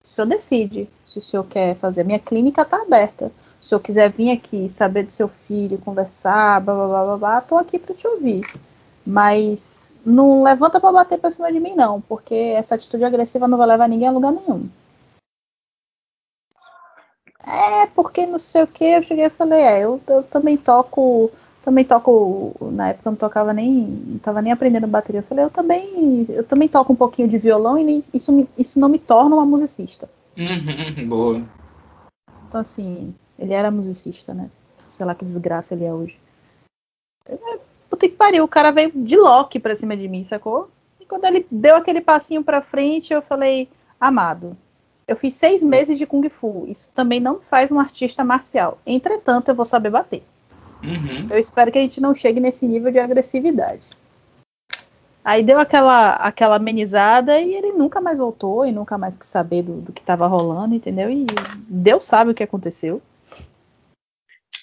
O 0.04 0.08
senhor 0.08 0.26
decide 0.26 0.88
se 1.02 1.18
o 1.18 1.22
senhor 1.22 1.44
quer 1.44 1.74
fazer. 1.76 2.04
Minha 2.04 2.18
clínica 2.18 2.62
está 2.62 2.82
aberta. 2.82 3.32
Se 3.60 3.66
o 3.66 3.68
senhor 3.68 3.80
quiser 3.80 4.12
vir 4.12 4.30
aqui, 4.30 4.68
saber 4.68 5.04
do 5.04 5.12
seu 5.12 5.26
filho, 5.28 5.78
conversar, 5.78 6.60
blá 6.60 6.74
blá 6.74 6.86
blá 6.86 7.04
blá, 7.04 7.16
blá 7.16 7.40
tô 7.40 7.56
aqui 7.56 7.78
para 7.78 7.94
te 7.94 8.06
ouvir. 8.06 8.42
Mas 9.06 9.94
não 10.04 10.42
levanta 10.42 10.78
para 10.78 10.92
bater 10.92 11.18
para 11.18 11.30
cima 11.30 11.50
de 11.50 11.58
mim, 11.60 11.74
não, 11.74 12.00
porque 12.02 12.34
essa 12.34 12.74
atitude 12.74 13.04
agressiva 13.04 13.48
não 13.48 13.56
vai 13.56 13.66
levar 13.66 13.88
ninguém 13.88 14.08
a 14.08 14.12
lugar 14.12 14.32
nenhum. 14.32 14.68
É, 17.46 17.86
porque 17.94 18.26
não 18.26 18.38
sei 18.38 18.62
o 18.62 18.66
que, 18.66 18.84
eu 18.84 19.02
cheguei 19.02 19.26
e 19.26 19.30
falei, 19.30 19.60
é, 19.60 19.84
eu, 19.84 20.00
eu 20.06 20.22
também 20.22 20.56
toco 20.56 21.30
também 21.64 21.82
toco, 21.82 22.54
na 22.72 22.90
época 22.90 23.08
eu 23.08 23.12
não 23.12 23.16
tocava 23.16 23.54
nem, 23.54 23.72
não 23.72 24.18
tava 24.18 24.42
nem 24.42 24.52
aprendendo 24.52 24.86
bateria. 24.86 25.20
Eu 25.20 25.24
falei, 25.24 25.46
eu 25.46 25.50
também, 25.50 26.26
eu 26.28 26.44
também 26.44 26.68
toco 26.68 26.92
um 26.92 26.96
pouquinho 26.96 27.26
de 27.26 27.38
violão 27.38 27.78
e 27.78 28.00
isso, 28.12 28.48
isso 28.58 28.78
não 28.78 28.88
me 28.88 28.98
torna 28.98 29.34
uma 29.34 29.46
musicista. 29.46 30.10
Uhum, 30.36 31.08
boa. 31.08 31.42
Então 32.46 32.60
assim, 32.60 33.14
ele 33.38 33.54
era 33.54 33.70
musicista, 33.70 34.34
né? 34.34 34.50
Sei 34.90 35.06
lá 35.06 35.14
que 35.14 35.24
desgraça 35.24 35.74
ele 35.74 35.84
é 35.84 35.92
hoje. 35.92 36.20
Puta 37.88 38.08
que 38.08 38.14
pariu, 38.14 38.44
o 38.44 38.48
cara 38.48 38.70
veio 38.70 38.92
de 38.94 39.16
Loki 39.16 39.58
pra 39.58 39.74
cima 39.74 39.96
de 39.96 40.06
mim, 40.06 40.22
sacou? 40.22 40.68
E 41.00 41.06
quando 41.06 41.24
ele 41.24 41.46
deu 41.50 41.76
aquele 41.76 42.02
passinho 42.02 42.44
pra 42.44 42.60
frente, 42.60 43.10
eu 43.12 43.22
falei, 43.22 43.70
amado, 43.98 44.54
eu 45.08 45.16
fiz 45.16 45.32
seis 45.32 45.64
meses 45.64 45.96
de 45.96 46.06
Kung 46.06 46.28
Fu. 46.28 46.66
Isso 46.68 46.92
também 46.94 47.20
não 47.20 47.40
faz 47.40 47.72
um 47.72 47.80
artista 47.80 48.22
marcial. 48.22 48.78
Entretanto, 48.86 49.48
eu 49.48 49.54
vou 49.54 49.64
saber 49.64 49.88
bater. 49.88 50.22
Uhum. 50.84 51.28
Eu 51.30 51.38
espero 51.38 51.72
que 51.72 51.78
a 51.78 51.80
gente 51.80 52.00
não 52.00 52.14
chegue 52.14 52.40
nesse 52.40 52.66
nível 52.68 52.90
de 52.90 52.98
agressividade. 52.98 53.88
Aí 55.24 55.42
deu 55.42 55.58
aquela, 55.58 56.10
aquela 56.16 56.56
amenizada 56.56 57.40
e 57.40 57.54
ele 57.54 57.72
nunca 57.72 57.98
mais 57.98 58.18
voltou 58.18 58.66
e 58.66 58.72
nunca 58.72 58.98
mais 58.98 59.16
quis 59.16 59.28
saber 59.28 59.62
do, 59.62 59.80
do 59.80 59.92
que 59.92 60.02
estava 60.02 60.26
rolando, 60.26 60.74
entendeu? 60.74 61.10
E 61.10 61.24
Deus 61.66 62.04
sabe 62.04 62.30
o 62.30 62.34
que 62.34 62.42
aconteceu. 62.42 63.00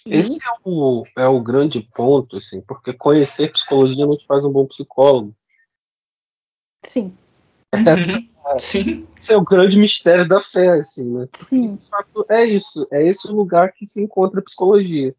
E... 0.06 0.16
Esse 0.16 0.38
é 0.48 0.52
o, 0.64 1.04
é 1.18 1.28
o 1.28 1.42
grande 1.42 1.82
ponto, 1.96 2.38
assim, 2.38 2.62
porque 2.62 2.94
conhecer 2.94 3.52
psicologia 3.52 4.06
não 4.06 4.16
te 4.16 4.26
faz 4.28 4.46
um 4.46 4.52
bom 4.52 4.68
psicólogo. 4.68 5.34
Sim. 6.84 7.12
Essa, 7.72 8.20
Sim. 8.60 9.08
Esse 9.20 9.34
é 9.34 9.38
o 9.38 9.44
grande 9.44 9.78
mistério 9.78 10.28
da 10.28 10.42
fé, 10.42 10.70
assim, 10.80 11.10
né? 11.12 11.28
Sim. 11.34 11.76
De 11.76 11.90
fato, 11.90 12.26
é 12.30 12.44
isso. 12.44 12.88
É 12.92 13.06
esse 13.06 13.28
o 13.28 13.36
lugar 13.36 13.72
que 13.72 13.88
se 13.88 14.02
encontra 14.02 14.40
a 14.40 14.44
psicologia. 14.44 15.16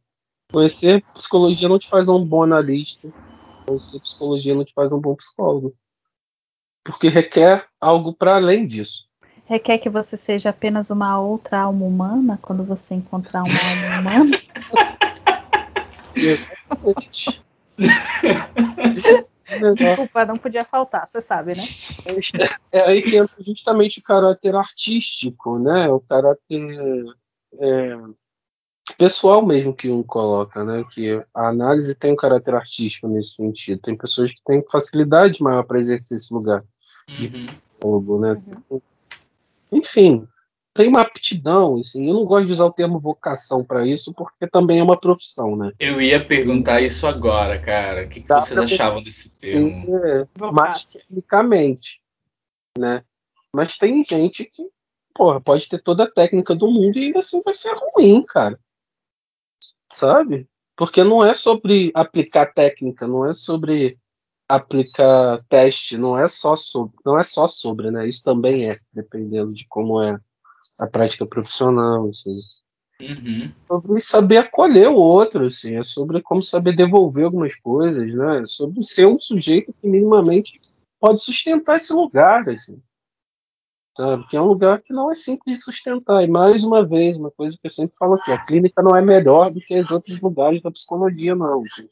Conhecer 0.53 1.03
psicologia 1.15 1.69
não 1.69 1.79
te 1.79 1.89
faz 1.89 2.09
um 2.09 2.25
bom 2.25 2.43
analista. 2.43 3.09
Conhecer 3.67 4.01
psicologia 4.01 4.55
não 4.55 4.65
te 4.65 4.75
faz 4.75 4.93
um 4.93 5.01
bom 5.01 5.15
psicólogo. 5.15 5.75
Porque 6.85 7.09
requer 7.09 7.67
algo 7.81 8.13
para 8.13 8.37
além 8.37 8.67
disso. 8.67 9.09
Requer 9.47 9.79
que 9.79 9.89
você 9.89 10.17
seja 10.17 10.51
apenas 10.51 10.91
uma 10.91 11.19
outra 11.21 11.61
alma 11.61 11.87
humana 11.87 12.39
quando 12.41 12.65
você 12.65 12.95
encontrar 12.95 13.43
uma 13.43 13.51
alma 13.51 14.01
humana? 14.01 14.39
Exatamente. 16.15 17.43
Desculpa, 19.75 20.25
não 20.25 20.37
podia 20.37 20.65
faltar, 20.65 21.07
você 21.07 21.21
sabe, 21.21 21.55
né? 21.55 21.63
É 22.71 22.81
aí 22.81 23.03
que 23.03 23.17
entra 23.17 23.43
justamente 23.45 24.01
o 24.01 24.03
caráter 24.03 24.55
artístico, 24.55 25.59
né? 25.59 25.89
O 25.89 26.01
caráter 26.01 27.17
é, 27.59 27.97
pessoal 28.97 29.45
mesmo 29.45 29.75
que 29.75 29.91
um 29.91 30.03
coloca, 30.03 30.65
né? 30.65 30.85
Que 30.91 31.23
a 31.35 31.49
análise 31.49 31.95
tem 31.95 32.13
um 32.13 32.17
caráter 32.17 32.55
artístico 32.55 33.09
nesse 33.09 33.35
sentido. 33.35 33.81
Tem 33.81 33.97
pessoas 33.97 34.33
que 34.33 34.43
têm 34.45 34.65
facilidade 34.71 35.43
maior 35.43 35.63
para 35.63 35.79
exercer 35.79 36.19
esse 36.19 36.33
lugar 36.33 36.65
de 37.19 37.27
Uhum. 37.27 37.33
psicólogo, 37.33 38.21
né? 38.21 38.43
Enfim, 39.71 40.27
tem 40.75 40.89
uma 40.89 41.03
aptidão, 41.03 41.81
assim. 41.81 42.09
Eu 42.09 42.15
não 42.15 42.25
gosto 42.25 42.47
de 42.47 42.53
usar 42.53 42.67
o 42.67 42.73
termo 42.73 42.99
vocação 42.99 43.65
para 43.65 43.87
isso, 43.87 44.13
porque 44.15 44.47
também 44.47 44.79
é 44.81 44.83
uma 44.83 44.99
profissão, 44.99 45.57
né? 45.57 45.73
Eu 45.79 46.01
ia 46.01 46.25
perguntar 46.25 46.81
isso 46.81 47.07
agora, 47.07 47.59
cara. 47.59 48.05
O 48.05 48.09
que, 48.09 48.21
que 48.21 48.29
vocês 48.29 48.59
achavam 48.59 49.03
desse 49.03 49.37
termo? 49.37 49.85
É, 50.05 50.27
mais 50.53 50.85
tecnicamente, 50.85 52.01
né? 52.79 53.05
Mas 53.53 53.77
tem 53.77 54.03
gente 54.03 54.45
que, 54.45 54.67
porra, 55.15 55.41
pode 55.41 55.69
ter 55.69 55.83
toda 55.83 56.05
a 56.05 56.11
técnica 56.11 56.55
do 56.55 56.71
mundo 56.71 56.99
e 56.99 57.07
ainda 57.07 57.19
assim 57.19 57.43
vai 57.45 57.55
ser 57.55 57.75
ruim, 57.75 58.25
cara. 58.25 58.59
Sabe? 59.93 60.49
Porque 60.77 61.05
não 61.05 61.25
é 61.25 61.35
sobre 61.35 61.93
aplicar 61.95 62.47
técnica, 62.47 63.07
não 63.07 63.27
é 63.27 63.33
sobre 63.33 63.99
aplicar 64.49 65.45
teste, 65.49 65.97
não 65.97 66.19
é 66.19 66.27
só 66.27 66.57
sobre, 66.57 66.95
não 67.05 67.19
é 67.19 67.23
só 67.23 67.47
sobre, 67.47 67.91
né? 67.91 68.09
Isso 68.09 68.23
também 68.23 68.69
é, 68.69 68.77
dependendo 68.93 69.53
de 69.53 69.67
como 69.69 70.03
é 70.03 70.19
a 70.81 70.87
prática 70.87 71.27
profissional, 71.27 72.09
assim. 72.09 72.41
Uhum. 73.01 73.53
Sobre 73.67 74.01
saber 74.01 74.39
acolher 74.39 74.89
o 74.89 74.97
outro, 74.97 75.47
assim, 75.47 75.77
é 75.77 75.83
sobre 75.83 76.23
como 76.23 76.43
saber 76.43 76.77
devolver 76.77 77.25
algumas 77.25 77.55
coisas, 77.57 78.15
né? 78.15 78.43
É 78.43 78.47
sobre 78.47 78.83
ser 78.83 79.07
um 79.07 79.19
sujeito 79.19 79.73
que 79.73 79.87
minimamente 79.87 80.61
pode 81.01 81.23
sustentar 81.23 81.77
esse 81.77 81.93
lugar, 81.93 82.49
assim. 82.49 82.81
Sabe? 83.97 84.27
Que 84.29 84.37
é 84.37 84.41
um 84.41 84.47
lugar 84.47 84.81
que 84.81 84.93
não 84.93 85.11
é 85.11 85.15
simples 85.15 85.59
de 85.59 85.65
sustentar. 85.65 86.23
E 86.23 86.27
mais 86.27 86.65
uma 86.65 86.85
vez, 86.87 87.17
uma 87.17 87.31
coisa 87.31 87.57
que 87.61 87.67
eu 87.67 87.71
sempre 87.71 87.97
falo 87.97 88.15
aqui, 88.15 88.33
a 88.33 88.39
clínica 88.39 88.83
não 88.83 88.97
é 88.97 89.03
melhor 89.03 89.51
do 89.51 89.61
que 89.61 89.79
os 89.79 89.91
outros 89.91 90.21
lugares 90.21 90.63
da 90.63 90.71
psicologia, 90.71 91.35
não. 91.35 91.63
Assim. 91.65 91.89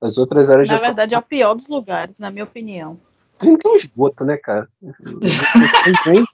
As 0.00 0.16
outras 0.18 0.50
áreas 0.50 0.68
Na 0.68 0.76
de 0.76 0.80
verdade, 0.80 1.14
é 1.14 1.18
o 1.18 1.22
pior 1.22 1.54
dos 1.54 1.68
lugares, 1.68 2.18
na 2.18 2.30
minha 2.30 2.44
opinião. 2.44 2.98
clínica 3.38 3.68
é 3.68 3.72
um 3.72 3.76
esgoto, 3.76 4.24
né, 4.24 4.36
cara? 4.36 4.68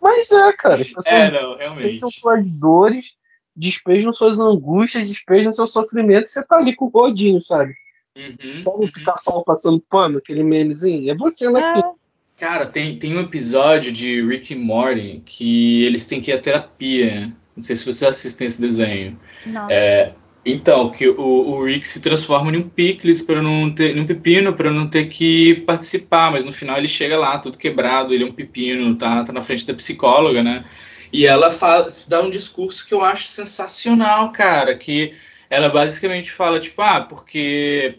Mas 0.00 0.30
é, 0.30 0.52
cara, 0.52 0.76
as 0.76 0.88
pessoas 0.88 1.06
É, 1.06 1.30
não, 1.30 1.56
realmente. 1.56 1.82
despejam 1.82 2.10
suas 2.10 2.52
dores, 2.52 3.16
despejam 3.54 4.12
suas 4.12 4.38
angústias, 4.38 5.08
despejam 5.08 5.52
seu 5.52 5.66
sofrimento, 5.66 6.26
e 6.26 6.28
você 6.28 6.42
tá 6.44 6.56
ali 6.58 6.74
com 6.74 6.86
o 6.86 6.88
rodinho, 6.88 7.40
sabe? 7.40 7.74
Uhum, 8.16 8.64
Sabe 8.64 8.76
o 8.76 8.80
uhum. 8.80 8.92
pica-pau 8.92 9.44
passando 9.44 9.80
pano, 9.88 10.18
aquele 10.18 10.42
memezinho? 10.42 11.10
É 11.10 11.14
você 11.14 11.48
naquilo. 11.50 11.94
É, 11.94 11.97
Cara, 12.38 12.66
tem, 12.66 12.96
tem 12.96 13.16
um 13.16 13.20
episódio 13.20 13.90
de 13.90 14.24
Rick 14.24 14.52
e 14.52 14.56
Morty 14.56 15.22
que 15.26 15.84
eles 15.84 16.06
têm 16.06 16.20
que 16.20 16.30
ir 16.30 16.34
à 16.34 16.38
terapia. 16.38 17.32
Não 17.56 17.62
sei 17.62 17.74
se 17.74 17.84
vocês 17.84 18.04
assistem 18.04 18.46
esse 18.46 18.60
desenho. 18.60 19.18
nossa. 19.44 19.74
É, 19.74 20.14
então, 20.46 20.90
que 20.90 21.08
o, 21.08 21.20
o 21.20 21.64
Rick 21.64 21.86
se 21.86 22.00
transforma 22.00 22.52
em 22.52 22.58
um 22.58 22.68
picles 22.68 23.20
para 23.20 23.42
não 23.42 23.70
ter, 23.70 23.94
num 23.94 24.06
pepino 24.06 24.54
para 24.54 24.70
não 24.70 24.86
ter 24.88 25.06
que 25.08 25.56
participar, 25.66 26.30
mas 26.30 26.44
no 26.44 26.52
final 26.52 26.78
ele 26.78 26.86
chega 26.86 27.18
lá 27.18 27.38
tudo 27.38 27.58
quebrado, 27.58 28.14
ele 28.14 28.22
é 28.22 28.26
um 28.26 28.32
pepino, 28.32 28.94
tá, 28.94 29.24
tá 29.24 29.32
na 29.32 29.42
frente 29.42 29.66
da 29.66 29.74
psicóloga, 29.74 30.42
né? 30.42 30.64
E 31.12 31.26
ela 31.26 31.50
faz, 31.50 32.06
dá 32.06 32.22
um 32.22 32.30
discurso 32.30 32.86
que 32.86 32.94
eu 32.94 33.02
acho 33.02 33.26
sensacional, 33.26 34.30
cara, 34.30 34.76
que 34.76 35.12
ela 35.50 35.68
basicamente 35.68 36.30
fala 36.30 36.60
tipo, 36.60 36.80
ah, 36.82 37.00
porque 37.00 37.98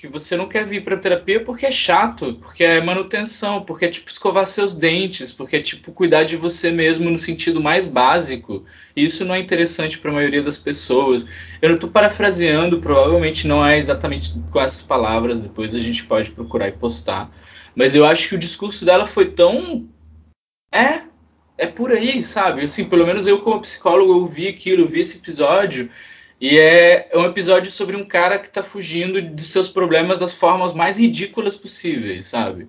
porque 0.00 0.08
você 0.08 0.34
não 0.34 0.48
quer 0.48 0.64
vir 0.64 0.82
para 0.82 0.96
terapia 0.96 1.44
porque 1.44 1.66
é 1.66 1.70
chato, 1.70 2.32
porque 2.40 2.64
é 2.64 2.80
manutenção, 2.80 3.62
porque 3.62 3.84
é 3.84 3.88
tipo 3.88 4.08
escovar 4.08 4.46
seus 4.46 4.74
dentes, 4.74 5.30
porque 5.30 5.56
é 5.56 5.60
tipo 5.60 5.92
cuidar 5.92 6.24
de 6.24 6.38
você 6.38 6.70
mesmo 6.70 7.10
no 7.10 7.18
sentido 7.18 7.60
mais 7.60 7.86
básico. 7.86 8.64
E 8.96 9.04
isso 9.04 9.26
não 9.26 9.34
é 9.34 9.38
interessante 9.38 9.98
para 9.98 10.10
a 10.10 10.14
maioria 10.14 10.42
das 10.42 10.56
pessoas. 10.56 11.26
Eu 11.60 11.68
não 11.68 11.74
estou 11.74 11.90
parafraseando, 11.90 12.80
provavelmente 12.80 13.46
não 13.46 13.66
é 13.66 13.76
exatamente 13.76 14.32
com 14.50 14.58
essas 14.58 14.80
palavras, 14.80 15.38
depois 15.38 15.74
a 15.74 15.80
gente 15.80 16.04
pode 16.04 16.30
procurar 16.30 16.68
e 16.68 16.72
postar. 16.72 17.30
Mas 17.76 17.94
eu 17.94 18.06
acho 18.06 18.30
que 18.30 18.34
o 18.36 18.38
discurso 18.38 18.86
dela 18.86 19.04
foi 19.04 19.26
tão. 19.26 19.86
É, 20.72 21.02
é 21.58 21.66
por 21.66 21.92
aí, 21.92 22.22
sabe? 22.22 22.62
Assim, 22.62 22.86
pelo 22.86 23.06
menos 23.06 23.26
eu, 23.26 23.40
como 23.42 23.60
psicólogo, 23.60 24.14
eu 24.14 24.26
vi 24.26 24.48
aquilo, 24.48 24.84
eu 24.84 24.88
vi 24.88 25.00
esse 25.00 25.18
episódio. 25.18 25.90
E 26.40 26.58
é 26.58 27.10
um 27.14 27.26
episódio 27.26 27.70
sobre 27.70 27.96
um 27.96 28.04
cara 28.04 28.38
que 28.38 28.48
tá 28.48 28.62
fugindo 28.62 29.20
dos 29.20 29.50
seus 29.50 29.68
problemas 29.68 30.18
das 30.18 30.32
formas 30.32 30.72
mais 30.72 30.96
ridículas 30.96 31.54
possíveis, 31.54 32.26
sabe? 32.26 32.66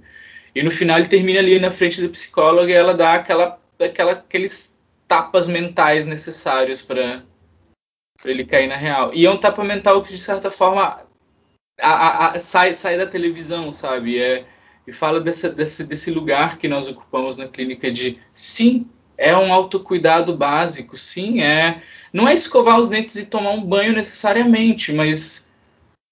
E 0.54 0.62
no 0.62 0.70
final 0.70 1.00
ele 1.00 1.08
termina 1.08 1.40
ali 1.40 1.58
na 1.58 1.72
frente 1.72 2.02
da 2.02 2.10
psicóloga 2.10 2.70
e 2.70 2.76
ela 2.76 2.94
dá 2.94 3.14
aquela, 3.14 3.60
aquela 3.80 4.12
aqueles 4.12 4.78
tapas 5.08 5.48
mentais 5.48 6.06
necessários 6.06 6.82
para 6.82 7.24
ele 8.26 8.46
cair 8.46 8.68
na 8.68 8.76
real. 8.76 9.14
E 9.14 9.26
é 9.26 9.32
um 9.32 9.38
tapa 9.38 9.64
mental 9.64 10.02
que, 10.04 10.10
de 10.10 10.18
certa 10.18 10.52
forma, 10.52 11.06
a, 11.80 11.90
a, 11.90 12.32
a, 12.32 12.40
sai, 12.40 12.76
sai 12.76 12.98
da 12.98 13.08
televisão, 13.08 13.72
sabe? 13.72 14.22
É, 14.22 14.46
e 14.86 14.92
fala 14.92 15.22
desse, 15.22 15.50
desse, 15.50 15.86
desse 15.86 16.12
lugar 16.12 16.58
que 16.58 16.68
nós 16.68 16.88
ocupamos 16.88 17.38
na 17.38 17.48
clínica 17.48 17.90
de 17.90 18.20
sim, 18.34 18.90
é 19.22 19.38
um 19.38 19.54
autocuidado 19.54 20.36
básico, 20.36 20.98
sim, 20.98 21.42
é. 21.42 21.84
Não 22.12 22.28
é 22.28 22.34
escovar 22.34 22.80
os 22.80 22.90
dentes 22.90 23.16
e 23.16 23.26
tomar 23.26 23.52
um 23.52 23.64
banho 23.64 23.94
necessariamente, 23.94 24.92
mas, 24.92 25.50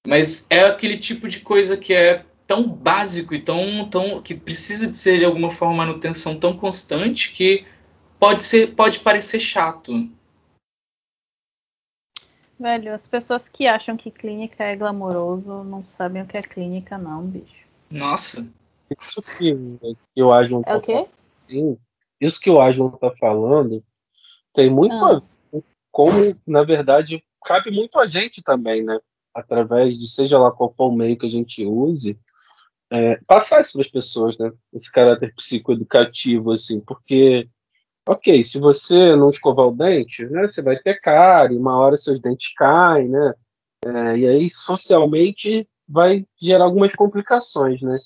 mas 0.07 0.45
é 0.49 0.65
aquele 0.65 0.97
tipo 0.97 1.27
de 1.27 1.39
coisa 1.39 1.75
que 1.75 1.91
é 1.91 2.23
tão 2.45 2.69
básico 2.69 3.33
e 3.33 3.41
tão, 3.41 3.89
tão 3.89 4.21
que 4.21 4.35
precisa 4.35 4.87
de 4.87 4.95
ser 4.95 5.17
de 5.17 5.25
alguma 5.25 5.49
forma 5.49 5.85
manutenção 5.85 6.39
tão 6.39 6.55
constante 6.55 7.33
que 7.33 7.65
pode 8.19 8.43
ser 8.43 8.75
pode 8.75 8.99
parecer 8.99 9.39
chato. 9.39 10.09
Velho, 12.59 12.93
as 12.93 13.07
pessoas 13.07 13.49
que 13.49 13.67
acham 13.67 13.97
que 13.97 14.11
clínica 14.11 14.63
é 14.63 14.75
glamouroso 14.75 15.63
não 15.63 15.83
sabem 15.83 16.21
o 16.21 16.27
que 16.27 16.37
é 16.37 16.41
clínica, 16.41 16.97
não, 16.97 17.25
bicho. 17.25 17.67
Nossa. 17.89 18.47
Isso 18.99 19.21
que, 19.37 19.97
que 20.13 20.23
o 20.23 20.31
Ajon 20.31 20.61
É 20.65 20.75
o 20.75 20.81
quê? 20.81 21.07
Sim, 21.47 21.77
isso 22.19 22.39
que 22.39 22.49
o 22.49 22.59
Ajon 22.59 22.89
tá 22.91 23.11
falando 23.11 23.83
tem 24.53 24.69
muito 24.69 24.95
Ah. 24.95 25.09
a 25.09 25.13
ver 25.15 25.21
com 25.51 25.63
como, 25.91 26.35
na 26.45 26.63
verdade, 26.63 27.23
cabe 27.45 27.71
muito 27.71 27.97
a 27.99 28.05
gente 28.05 28.41
também, 28.43 28.83
né? 28.83 28.99
Através 29.33 29.97
de 29.97 30.07
seja 30.07 30.37
lá 30.37 30.51
qual 30.51 30.71
for 30.71 30.87
o 30.87 30.95
meio 30.95 31.17
que 31.17 31.25
a 31.25 31.29
gente 31.29 31.65
use, 31.65 32.17
é, 32.91 33.19
passar 33.27 33.61
isso 33.61 33.73
para 33.73 33.81
as 33.81 33.87
pessoas, 33.89 34.37
né? 34.37 34.51
Esse 34.73 34.91
caráter 34.91 35.33
psicoeducativo, 35.35 36.51
assim, 36.51 36.79
porque, 36.79 37.47
ok, 38.07 38.43
se 38.43 38.59
você 38.59 39.15
não 39.15 39.29
escovar 39.29 39.67
o 39.67 39.75
dente, 39.75 40.25
né, 40.25 40.47
você 40.47 40.61
vai 40.61 40.77
ter 40.77 40.99
cárie, 40.99 41.57
uma 41.57 41.77
hora 41.77 41.97
seus 41.97 42.19
dentes 42.19 42.53
caem, 42.55 43.09
né? 43.09 43.33
É, 43.85 44.17
e 44.17 44.27
aí, 44.27 44.49
socialmente, 44.49 45.67
vai 45.87 46.25
gerar 46.41 46.65
algumas 46.65 46.93
complicações, 46.93 47.81
né? 47.81 47.97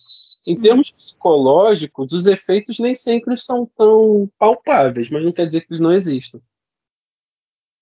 Em 0.46 0.60
termos 0.60 0.92
psicológicos, 0.92 2.12
os 2.12 2.28
efeitos 2.28 2.78
nem 2.80 2.94
sempre 2.94 3.38
são 3.38 3.66
tão 3.66 4.30
palpáveis, 4.38 5.10
mas 5.10 5.24
não 5.24 5.32
quer 5.32 5.46
dizer 5.46 5.62
que 5.62 5.74
eles 5.74 5.82
não 5.82 5.94
existam. 5.94 6.42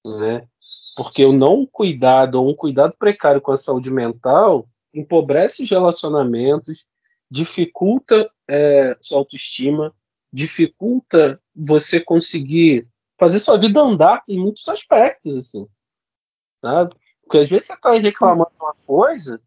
Né? 0.05 0.47
Porque 0.95 1.26
o 1.26 1.34
não 1.34 1.66
cuidado 1.66 2.36
ou 2.36 2.49
um 2.49 2.55
cuidado 2.55 2.93
precário 2.97 3.41
com 3.41 3.51
a 3.51 3.57
saúde 3.57 3.89
mental 3.89 4.68
empobrece 4.93 5.64
os 5.64 5.70
relacionamentos, 5.70 6.86
dificulta 7.30 8.30
é, 8.47 8.95
sua 9.01 9.20
autoestima, 9.20 9.95
dificulta 10.32 11.41
você 11.55 11.99
conseguir 11.99 12.88
fazer 13.18 13.39
sua 13.39 13.57
vida 13.57 13.80
andar 13.80 14.24
em 14.28 14.39
muitos 14.39 14.68
aspectos, 14.68 15.38
assim. 15.38 15.68
Sabe? 16.62 16.95
Porque 17.24 17.39
às 17.39 17.49
vezes 17.49 17.68
você 17.68 17.74
está 17.74 17.91
reclamando 17.93 18.51
uma 18.59 18.76
coisa 18.86 19.41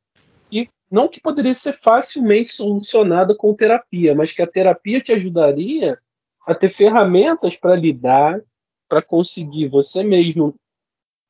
não 0.90 1.08
que 1.08 1.20
poderia 1.20 1.54
ser 1.54 1.72
facilmente 1.72 2.52
solucionada 2.52 3.34
com 3.36 3.54
terapia, 3.54 4.14
mas 4.14 4.32
que 4.32 4.42
a 4.42 4.46
terapia 4.46 5.00
te 5.00 5.12
ajudaria 5.12 5.98
a 6.46 6.54
ter 6.54 6.68
ferramentas 6.68 7.56
para 7.56 7.74
lidar, 7.74 8.40
para 8.88 9.02
conseguir 9.02 9.68
você 9.68 10.02
mesmo 10.02 10.54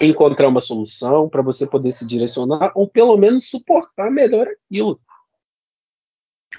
encontrar 0.00 0.48
uma 0.48 0.60
solução, 0.60 1.28
para 1.28 1.42
você 1.42 1.66
poder 1.66 1.92
se 1.92 2.04
direcionar 2.04 2.72
ou 2.74 2.88
pelo 2.88 3.16
menos 3.16 3.48
suportar 3.48 4.10
melhor 4.10 4.48
aquilo. 4.48 5.00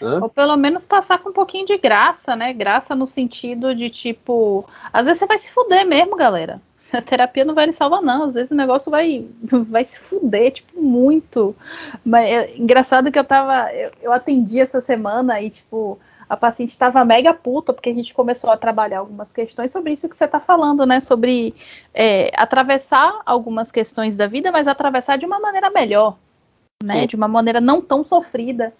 Hã? 0.01 0.21
Ou 0.21 0.29
pelo 0.29 0.57
menos 0.57 0.85
passar 0.85 1.19
com 1.19 1.29
um 1.29 1.33
pouquinho 1.33 1.65
de 1.65 1.77
graça, 1.77 2.35
né? 2.35 2.51
Graça 2.53 2.95
no 2.95 3.07
sentido 3.07 3.73
de 3.73 3.89
tipo. 3.89 4.67
Às 4.91 5.05
vezes 5.05 5.19
você 5.19 5.25
vai 5.25 5.37
se 5.37 5.51
fuder 5.51 5.85
mesmo, 5.85 6.15
galera. 6.15 6.61
A 6.93 7.01
terapia 7.01 7.45
não 7.45 7.55
vai 7.55 7.65
lhe 7.65 7.73
salvar, 7.73 8.01
não. 8.01 8.23
Às 8.23 8.33
vezes 8.33 8.51
o 8.51 8.55
negócio 8.55 8.91
vai, 8.91 9.25
vai 9.69 9.83
se 9.83 9.99
fuder, 9.99 10.53
tipo, 10.53 10.81
muito. 10.81 11.55
Mas 12.03 12.29
é 12.29 12.57
engraçado 12.57 13.11
que 13.11 13.19
eu 13.19 13.23
tava. 13.23 13.73
Eu, 13.73 13.91
eu 14.01 14.13
atendi 14.13 14.59
essa 14.59 14.79
semana 14.79 15.41
e, 15.41 15.49
tipo, 15.49 15.99
a 16.29 16.35
paciente 16.35 16.69
estava 16.69 17.03
mega 17.05 17.33
puta, 17.33 17.73
porque 17.73 17.89
a 17.89 17.93
gente 17.93 18.13
começou 18.13 18.51
a 18.51 18.57
trabalhar 18.57 18.99
algumas 18.99 19.31
questões 19.31 19.71
sobre 19.71 19.93
isso 19.93 20.09
que 20.09 20.15
você 20.15 20.25
está 20.25 20.39
falando, 20.39 20.85
né? 20.85 20.99
Sobre 20.99 21.53
é, 21.93 22.29
atravessar 22.35 23.21
algumas 23.25 23.71
questões 23.71 24.15
da 24.15 24.27
vida, 24.27 24.51
mas 24.51 24.67
atravessar 24.67 25.17
de 25.17 25.25
uma 25.25 25.39
maneira 25.39 25.69
melhor, 25.69 26.17
né? 26.83 27.01
Sim. 27.01 27.07
De 27.07 27.15
uma 27.15 27.27
maneira 27.27 27.61
não 27.61 27.81
tão 27.81 28.03
sofrida. 28.03 28.73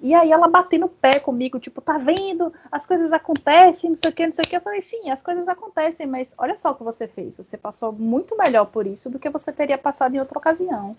E 0.00 0.14
aí 0.14 0.30
ela 0.30 0.46
batendo 0.46 0.82
no 0.82 0.88
pé 0.88 1.18
comigo, 1.18 1.58
tipo, 1.58 1.80
tá 1.80 1.96
vendo? 1.96 2.52
As 2.70 2.86
coisas 2.86 3.12
acontecem, 3.12 3.90
não 3.90 3.96
sei 3.96 4.10
o 4.10 4.12
que, 4.12 4.26
não 4.26 4.34
sei 4.34 4.44
o 4.44 4.48
que. 4.48 4.56
Eu 4.56 4.60
falei, 4.60 4.80
sim, 4.80 5.10
as 5.10 5.22
coisas 5.22 5.48
acontecem, 5.48 6.06
mas 6.06 6.34
olha 6.38 6.56
só 6.56 6.70
o 6.70 6.74
que 6.74 6.84
você 6.84 7.08
fez. 7.08 7.36
Você 7.36 7.56
passou 7.56 7.92
muito 7.92 8.36
melhor 8.36 8.66
por 8.66 8.86
isso 8.86 9.08
do 9.08 9.18
que 9.18 9.30
você 9.30 9.52
teria 9.52 9.78
passado 9.78 10.14
em 10.14 10.20
outra 10.20 10.38
ocasião. 10.38 10.96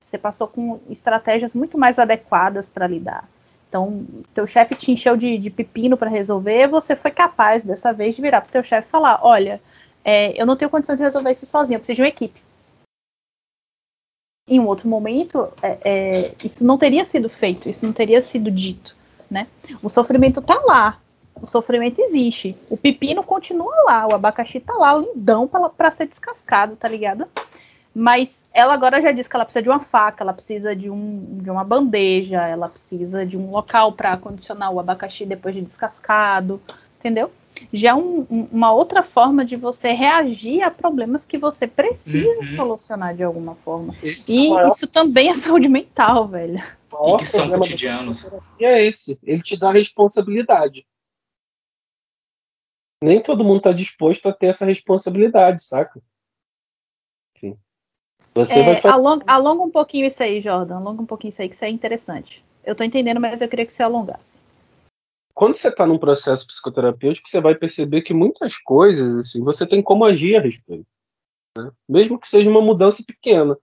Você 0.00 0.16
passou 0.16 0.48
com 0.48 0.80
estratégias 0.88 1.54
muito 1.54 1.76
mais 1.76 1.98
adequadas 1.98 2.68
para 2.68 2.86
lidar. 2.86 3.28
Então, 3.68 4.06
teu 4.32 4.46
chefe 4.46 4.74
te 4.74 4.90
encheu 4.90 5.16
de, 5.16 5.36
de 5.36 5.50
pepino 5.50 5.96
para 5.96 6.08
resolver, 6.08 6.68
você 6.68 6.96
foi 6.96 7.10
capaz 7.10 7.64
dessa 7.64 7.92
vez 7.92 8.16
de 8.16 8.22
virar 8.22 8.40
pro 8.40 8.50
teu 8.50 8.62
chefe 8.62 8.88
e 8.88 8.90
falar, 8.90 9.20
olha, 9.22 9.60
é, 10.02 10.40
eu 10.40 10.46
não 10.46 10.56
tenho 10.56 10.70
condição 10.70 10.96
de 10.96 11.02
resolver 11.02 11.30
isso 11.30 11.44
sozinho, 11.44 11.76
eu 11.76 11.80
preciso 11.80 11.96
de 11.96 12.02
uma 12.02 12.08
equipe. 12.08 12.42
Em 14.48 14.58
um 14.58 14.66
outro 14.66 14.88
momento, 14.88 15.48
é, 15.62 15.78
é, 15.84 16.32
isso 16.44 16.64
não 16.64 16.78
teria 16.78 17.04
sido 17.04 17.28
feito, 17.28 17.68
isso 17.68 17.84
não 17.84 17.92
teria 17.92 18.20
sido 18.20 18.50
dito, 18.50 18.96
né? 19.30 19.46
O 19.82 19.88
sofrimento 19.88 20.40
tá 20.40 20.60
lá, 20.64 20.98
o 21.40 21.46
sofrimento 21.46 22.00
existe, 22.00 22.56
o 22.70 22.76
pepino 22.76 23.22
continua 23.22 23.74
lá, 23.86 24.06
o 24.06 24.14
abacaxi 24.14 24.60
tá 24.60 24.72
lá, 24.74 24.94
lindão 24.96 25.46
para 25.46 25.90
ser 25.90 26.06
descascado, 26.06 26.76
tá 26.76 26.88
ligado? 26.88 27.26
Mas 27.94 28.44
ela 28.52 28.74
agora 28.74 29.00
já 29.00 29.10
disse 29.10 29.28
que 29.28 29.36
ela 29.36 29.44
precisa 29.44 29.62
de 29.62 29.68
uma 29.68 29.80
faca, 29.80 30.22
ela 30.22 30.32
precisa 30.32 30.74
de, 30.74 30.90
um, 30.90 31.38
de 31.42 31.50
uma 31.50 31.64
bandeja, 31.64 32.46
ela 32.46 32.68
precisa 32.68 33.26
de 33.26 33.36
um 33.36 33.50
local 33.50 33.92
para 33.92 34.16
condicionar 34.16 34.70
o 34.72 34.78
abacaxi 34.78 35.26
depois 35.26 35.54
de 35.54 35.62
descascado, 35.62 36.60
entendeu? 36.98 37.30
Já 37.72 37.96
um, 37.96 38.22
uma 38.52 38.72
outra 38.72 39.02
forma 39.02 39.44
de 39.44 39.56
você 39.56 39.92
reagir 39.92 40.62
a 40.62 40.70
problemas 40.70 41.26
que 41.26 41.38
você 41.38 41.66
precisa 41.66 42.38
uhum. 42.38 42.44
solucionar 42.44 43.14
de 43.14 43.24
alguma 43.24 43.54
forma. 43.54 43.96
Esse 44.02 44.32
e 44.32 44.50
maior... 44.50 44.68
isso 44.68 44.86
também 44.86 45.28
é 45.28 45.34
saúde 45.34 45.68
mental, 45.68 46.28
velho. 46.28 46.58
E 46.58 47.16
que 47.18 47.24
são 47.24 47.50
cotidianos. 47.50 48.28
E 48.58 48.64
é 48.64 48.86
esse, 48.86 49.18
ele 49.22 49.42
te 49.42 49.56
dá 49.56 49.72
responsabilidade. 49.72 50.86
Nem 53.02 53.22
todo 53.22 53.44
mundo 53.44 53.58
está 53.58 53.72
disposto 53.72 54.28
a 54.28 54.32
ter 54.32 54.46
essa 54.46 54.64
responsabilidade, 54.64 55.62
saca? 55.62 56.00
Você 58.34 58.60
é, 58.60 58.62
vai 58.62 58.76
fazer... 58.76 58.94
alonga, 58.94 59.24
alonga, 59.26 59.62
um 59.64 59.70
pouquinho 59.70 60.06
isso 60.06 60.22
aí, 60.22 60.40
Jordan. 60.40 60.76
Alonga 60.76 61.02
um 61.02 61.06
pouquinho 61.06 61.30
isso 61.30 61.42
aí, 61.42 61.48
que 61.48 61.54
isso 61.54 61.64
é 61.64 61.68
interessante. 61.68 62.44
Eu 62.64 62.74
tô 62.74 62.84
entendendo, 62.84 63.20
mas 63.20 63.40
eu 63.40 63.48
queria 63.48 63.66
que 63.66 63.72
você 63.72 63.82
alongasse. 63.82 64.40
Quando 65.38 65.54
você 65.54 65.68
está 65.68 65.86
num 65.86 66.00
processo 66.00 66.44
psicoterapêutico, 66.48 67.28
você 67.28 67.40
vai 67.40 67.54
perceber 67.54 68.02
que 68.02 68.12
muitas 68.12 68.56
coisas, 68.58 69.14
assim, 69.18 69.40
você 69.40 69.64
tem 69.64 69.80
como 69.80 70.04
agir 70.04 70.34
a 70.34 70.40
respeito. 70.40 70.84
Né? 71.56 71.70
Mesmo 71.88 72.18
que 72.18 72.28
seja 72.28 72.50
uma 72.50 72.60
mudança 72.60 73.04
pequena. 73.06 73.56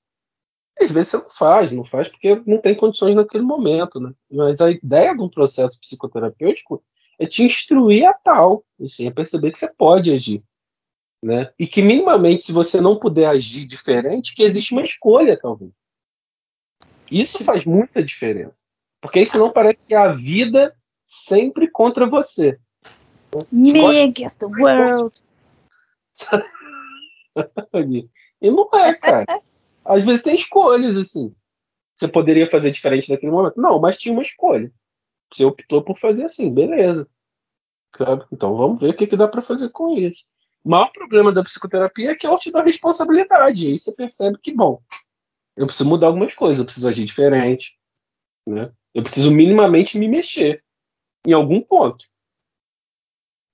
Às 0.79 0.89
vezes 0.89 1.11
você 1.11 1.17
não 1.17 1.29
faz, 1.29 1.73
não 1.73 1.83
faz 1.83 2.07
porque 2.07 2.41
não 2.47 2.61
tem 2.61 2.75
condições 2.75 3.13
naquele 3.13 3.43
momento, 3.43 3.99
né? 3.99 4.13
Mas 4.31 4.61
a 4.61 4.71
ideia 4.71 5.13
de 5.13 5.21
um 5.21 5.27
processo 5.27 5.77
psicoterapêutico 5.81 6.81
é 7.19 7.25
te 7.25 7.43
instruir 7.43 8.07
a 8.07 8.13
tal, 8.13 8.63
assim, 8.81 9.09
a 9.09 9.11
perceber 9.11 9.51
que 9.51 9.59
você 9.59 9.67
pode 9.67 10.13
agir. 10.13 10.41
Né? 11.21 11.51
E 11.59 11.67
que 11.67 11.81
minimamente, 11.81 12.45
se 12.45 12.53
você 12.53 12.79
não 12.79 12.97
puder 12.97 13.27
agir 13.27 13.65
diferente, 13.65 14.33
que 14.33 14.43
existe 14.43 14.71
uma 14.71 14.81
escolha, 14.81 15.37
talvez. 15.37 15.73
Isso 17.11 17.43
faz 17.43 17.65
muita 17.65 18.01
diferença. 18.01 18.65
Porque 19.01 19.19
aí 19.19 19.25
senão 19.25 19.51
parece 19.51 19.79
que 19.85 19.93
a 19.93 20.13
vida 20.13 20.73
sempre 21.05 21.69
contra 21.69 22.07
você. 22.07 22.59
Me 23.51 24.01
against 24.01 24.39
the 24.39 24.47
world. 24.47 25.15
e 28.41 28.49
não 28.49 28.69
é, 28.73 28.93
cara. 28.95 29.25
Às 29.83 30.05
vezes 30.05 30.23
tem 30.23 30.35
escolhas, 30.35 30.97
assim. 30.97 31.33
Você 31.93 32.07
poderia 32.07 32.49
fazer 32.49 32.71
diferente 32.71 33.11
naquele 33.11 33.31
momento. 33.31 33.61
Não, 33.61 33.79
mas 33.79 33.97
tinha 33.97 34.11
uma 34.11 34.21
escolha. 34.21 34.71
Você 35.31 35.45
optou 35.45 35.83
por 35.83 35.97
fazer 35.97 36.25
assim, 36.25 36.53
beleza. 36.53 37.07
Então 38.31 38.55
vamos 38.57 38.79
ver 38.79 38.89
o 38.89 38.93
que, 38.93 39.07
que 39.07 39.15
dá 39.15 39.27
para 39.27 39.41
fazer 39.41 39.69
com 39.69 39.97
isso. 39.97 40.25
O 40.63 40.69
maior 40.69 40.91
problema 40.91 41.31
da 41.31 41.43
psicoterapia 41.43 42.11
é 42.11 42.15
que 42.15 42.25
ela 42.25 42.37
te 42.37 42.51
dá 42.51 42.61
responsabilidade. 42.61 43.65
E 43.65 43.71
aí 43.71 43.79
você 43.79 43.93
percebe 43.93 44.37
que, 44.41 44.51
bom, 44.51 44.81
eu 45.55 45.65
preciso 45.65 45.87
mudar 45.87 46.07
algumas 46.07 46.33
coisas, 46.33 46.59
eu 46.59 46.65
preciso 46.65 46.89
agir 46.89 47.05
diferente. 47.05 47.77
Né? 48.45 48.71
Eu 48.93 49.03
preciso 49.03 49.31
minimamente 49.31 49.97
me 49.97 50.07
mexer 50.07 50.64
em 51.25 51.33
algum 51.33 51.61
ponto. 51.61 52.05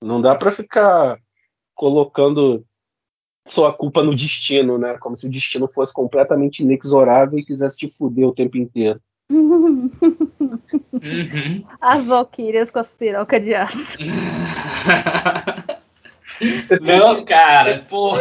Não 0.02 0.20
dá 0.20 0.34
para 0.34 0.50
ficar 0.50 1.18
colocando 1.74 2.64
só 3.46 3.68
a 3.68 3.72
culpa 3.72 4.02
no 4.02 4.14
destino, 4.14 4.78
né? 4.78 4.98
Como 4.98 5.16
se 5.16 5.26
o 5.26 5.30
destino 5.30 5.68
fosse 5.72 5.92
completamente 5.92 6.60
inexorável 6.60 7.38
e 7.38 7.44
quisesse 7.44 7.78
te 7.78 7.88
fuder 7.88 8.26
o 8.26 8.34
tempo 8.34 8.56
inteiro. 8.56 9.00
Uhum. 10.92 11.64
As 11.80 12.06
valquírias 12.06 12.70
com 12.70 12.78
as 12.78 12.94
pirocas 12.94 13.42
de 13.42 13.54
aço. 13.54 13.98
Você 16.42 16.78
não, 16.80 17.24
cara, 17.24 17.86
porra. 17.88 18.20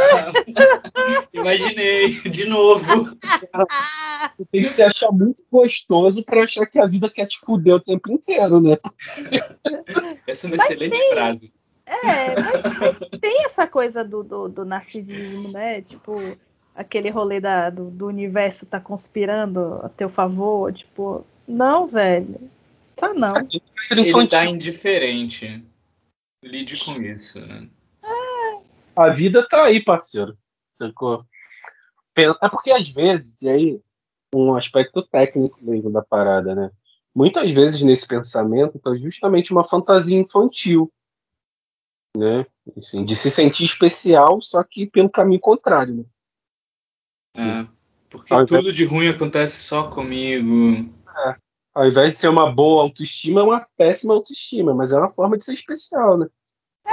Imaginei, 1.33 2.21
de 2.29 2.45
novo. 2.45 3.17
Você 4.37 4.45
tem 4.51 4.61
que 4.61 4.69
se 4.69 4.83
achar 4.83 5.11
muito 5.11 5.43
gostoso 5.51 6.23
para 6.23 6.43
achar 6.43 6.65
que 6.67 6.79
a 6.79 6.85
vida 6.85 7.09
quer 7.09 7.25
te 7.25 7.39
fuder 7.39 7.75
o 7.75 7.79
tempo 7.79 8.11
inteiro, 8.11 8.61
né? 8.61 8.77
Essa 10.27 10.45
é 10.45 10.49
uma 10.49 10.57
mas 10.57 10.69
excelente 10.69 10.97
tem, 10.97 11.09
frase. 11.11 11.53
É, 11.85 12.39
mas, 12.39 12.63
mas, 12.79 12.99
tem 13.19 13.45
essa 13.45 13.65
coisa 13.65 14.05
do, 14.05 14.23
do, 14.23 14.47
do, 14.47 14.65
narcisismo, 14.65 15.51
né? 15.51 15.81
Tipo, 15.81 16.37
aquele 16.75 17.09
rolê 17.09 17.41
da, 17.41 17.69
do, 17.69 17.89
do 17.89 18.07
universo 18.07 18.67
tá 18.67 18.79
conspirando 18.79 19.79
a 19.83 19.89
teu 19.89 20.09
favor. 20.09 20.71
Tipo, 20.71 21.25
não, 21.47 21.87
velho. 21.87 22.39
Tá 22.95 23.13
não. 23.13 23.33
Ele 23.89 24.27
tá 24.27 24.45
indiferente. 24.45 25.63
Lide 26.43 26.79
com 26.85 27.01
isso, 27.01 27.39
né? 27.39 27.67
A 28.95 29.09
vida 29.09 29.47
tá 29.47 29.63
aí, 29.63 29.83
parceiro. 29.83 30.37
É 32.17 32.49
porque 32.49 32.71
às 32.71 32.89
vezes, 32.89 33.41
e 33.41 33.49
aí, 33.49 33.81
um 34.33 34.55
aspecto 34.55 35.01
técnico 35.03 35.57
mesmo 35.61 35.91
da 35.91 36.01
parada, 36.01 36.55
né? 36.55 36.71
Muitas 37.13 37.51
vezes 37.51 37.81
nesse 37.81 38.07
pensamento 38.07 38.79
tá 38.79 38.95
justamente 38.95 39.51
uma 39.51 39.63
fantasia 39.63 40.17
infantil, 40.17 40.91
né? 42.15 42.45
Assim, 42.77 43.03
de 43.03 43.15
se 43.15 43.29
sentir 43.29 43.65
especial, 43.65 44.41
só 44.41 44.63
que 44.63 44.85
pelo 44.85 45.09
caminho 45.09 45.39
contrário, 45.39 45.95
né? 45.95 46.05
É, 47.35 47.67
porque 48.09 48.33
ao 48.33 48.45
tudo 48.45 48.71
de 48.71 48.85
ruim 48.85 49.07
acontece 49.07 49.61
só 49.61 49.89
comigo. 49.89 50.89
É, 51.25 51.35
ao 51.73 51.87
invés 51.87 52.13
de 52.13 52.19
ser 52.19 52.29
uma 52.29 52.51
boa 52.51 52.83
autoestima, 52.83 53.41
é 53.41 53.43
uma 53.43 53.67
péssima 53.77 54.13
autoestima, 54.13 54.73
mas 54.73 54.91
é 54.91 54.97
uma 54.97 55.09
forma 55.09 55.37
de 55.37 55.43
ser 55.43 55.53
especial, 55.53 56.17
né? 56.17 56.27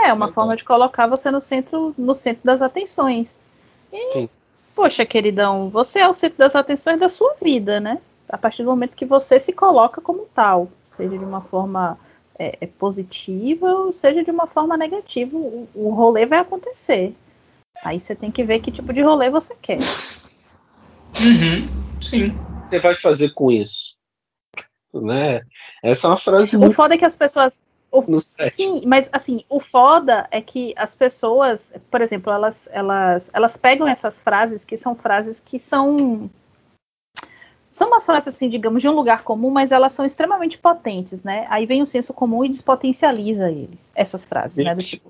É, 0.05 0.12
uma 0.12 0.28
forma 0.28 0.55
de 0.55 0.64
colocar 0.64 1.07
você 1.07 1.30
no 1.30 1.40
centro, 1.40 1.94
no 1.99 2.14
centro 2.14 2.44
das 2.44 2.62
atenções. 2.62 3.40
E, 3.92 4.12
Sim. 4.12 4.28
poxa, 4.74 5.05
queridão, 5.05 5.68
você 5.68 6.01
é 6.01 6.09
o 6.09 6.14
centro 6.14 6.38
das 6.38 6.55
atenções 6.55 7.01
da 7.01 7.09
sua 7.09 7.34
vida, 7.42 7.80
né? 7.80 7.99
A 8.28 8.38
partir 8.38 8.62
do 8.62 8.70
momento 8.70 8.96
que 8.96 9.07
você 9.07 9.40
se 9.40 9.53
coloca 9.53 10.01
como 10.01 10.26
tal, 10.34 10.68
seja 10.84 11.16
de 11.16 11.24
uma 11.24 11.40
forma 11.40 11.99
é, 12.38 12.57
é 12.61 12.66
positiva 12.66 13.66
ou 13.66 13.92
seja 13.92 14.22
de 14.22 14.30
uma 14.30 14.46
forma 14.46 14.76
negativa, 14.76 15.36
o, 15.36 15.68
o 15.74 15.90
rolê 15.90 16.26
vai 16.26 16.38
acontecer. 16.38 17.14
Aí 17.82 17.99
você 17.99 18.14
tem 18.14 18.30
que 18.30 18.44
ver 18.44 18.61
que 18.61 18.70
tipo 18.70 18.92
de 18.92 19.03
rolê 19.03 19.30
você 19.30 19.57
quer. 19.61 19.78
Uhum, 21.18 21.68
sim. 22.01 22.36
Você 22.68 22.78
vai 22.78 22.94
fazer 22.94 23.32
com 23.34 23.51
isso? 23.51 23.96
Né? 24.92 25.42
Essa 25.82 26.07
é 26.07 26.11
uma 26.11 26.16
frase. 26.16 26.57
O 26.57 26.61
muito... 26.61 26.74
foda 26.74 26.94
é 26.94 26.99
que 26.99 27.05
as 27.05 27.16
pessoas 27.16 27.61
o, 27.91 28.20
sim, 28.20 28.82
mas 28.86 29.09
assim, 29.12 29.45
o 29.49 29.59
foda 29.61 30.28
é 30.30 30.43
que 30.43 30.74
as 30.76 30.95
pessoas, 30.95 31.72
por 31.91 32.01
exemplo, 32.01 32.32
elas, 32.32 32.68
elas, 32.72 33.30
elas 33.32 33.57
pegam 33.57 33.89
essas 33.89 34.20
frases 34.20 34.64
que 34.64 34.76
são 34.76 34.95
frases 34.95 35.41
que 35.41 35.59
são 35.59 36.30
são 37.70 37.89
umas 37.89 38.05
frases 38.05 38.34
assim, 38.34 38.49
digamos, 38.49 38.82
de 38.82 38.89
um 38.89 38.93
lugar 38.93 39.22
comum, 39.22 39.51
mas 39.51 39.70
elas 39.72 39.93
são 39.93 40.05
extremamente 40.05 40.59
potentes, 40.59 41.22
né? 41.22 41.47
Aí 41.49 41.64
vem 41.64 41.82
o 41.82 41.86
senso 41.86 42.12
comum 42.12 42.45
e 42.45 42.49
despotencializa 42.49 43.51
eles, 43.51 43.93
essas 43.95 44.24
frases, 44.24 44.64
né? 44.64 44.74
Do 44.74 44.82
tipo, 44.82 45.09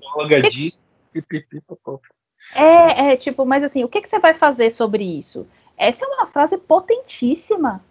é, 2.55 3.11
é, 3.11 3.17
tipo, 3.17 3.45
mas 3.45 3.63
assim, 3.63 3.83
o 3.83 3.89
que, 3.89 4.01
que 4.01 4.09
você 4.09 4.19
vai 4.19 4.33
fazer 4.33 4.71
sobre 4.71 5.03
isso? 5.03 5.47
Essa 5.77 6.05
é 6.05 6.07
uma 6.07 6.27
frase 6.27 6.57
potentíssima. 6.57 7.83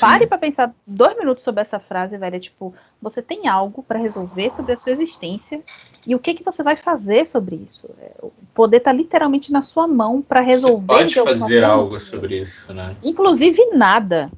Pare 0.00 0.26
para 0.26 0.38
pensar 0.38 0.74
dois 0.86 1.16
minutos 1.16 1.42
sobre 1.42 1.62
essa 1.62 1.80
frase, 1.80 2.16
velho. 2.18 2.36
É 2.36 2.40
tipo, 2.40 2.74
você 3.00 3.22
tem 3.22 3.48
algo 3.48 3.82
para 3.82 3.98
resolver 3.98 4.50
sobre 4.50 4.72
a 4.72 4.76
sua 4.76 4.92
existência 4.92 5.62
e 6.06 6.14
o 6.14 6.18
que 6.18 6.34
que 6.34 6.44
você 6.44 6.62
vai 6.62 6.76
fazer 6.76 7.26
sobre 7.26 7.56
isso? 7.56 7.88
É, 8.00 8.12
o 8.20 8.30
poder 8.54 8.80
tá 8.80 8.92
literalmente 8.92 9.50
na 9.50 9.62
sua 9.62 9.86
mão 9.86 10.20
para 10.20 10.40
resolver. 10.40 11.08
Você 11.08 11.22
pode 11.22 11.38
fazer 11.38 11.64
algo 11.64 11.98
sobre 11.98 12.40
isso, 12.40 12.72
né? 12.74 12.96
Inclusive 13.02 13.64
nada. 13.76 14.30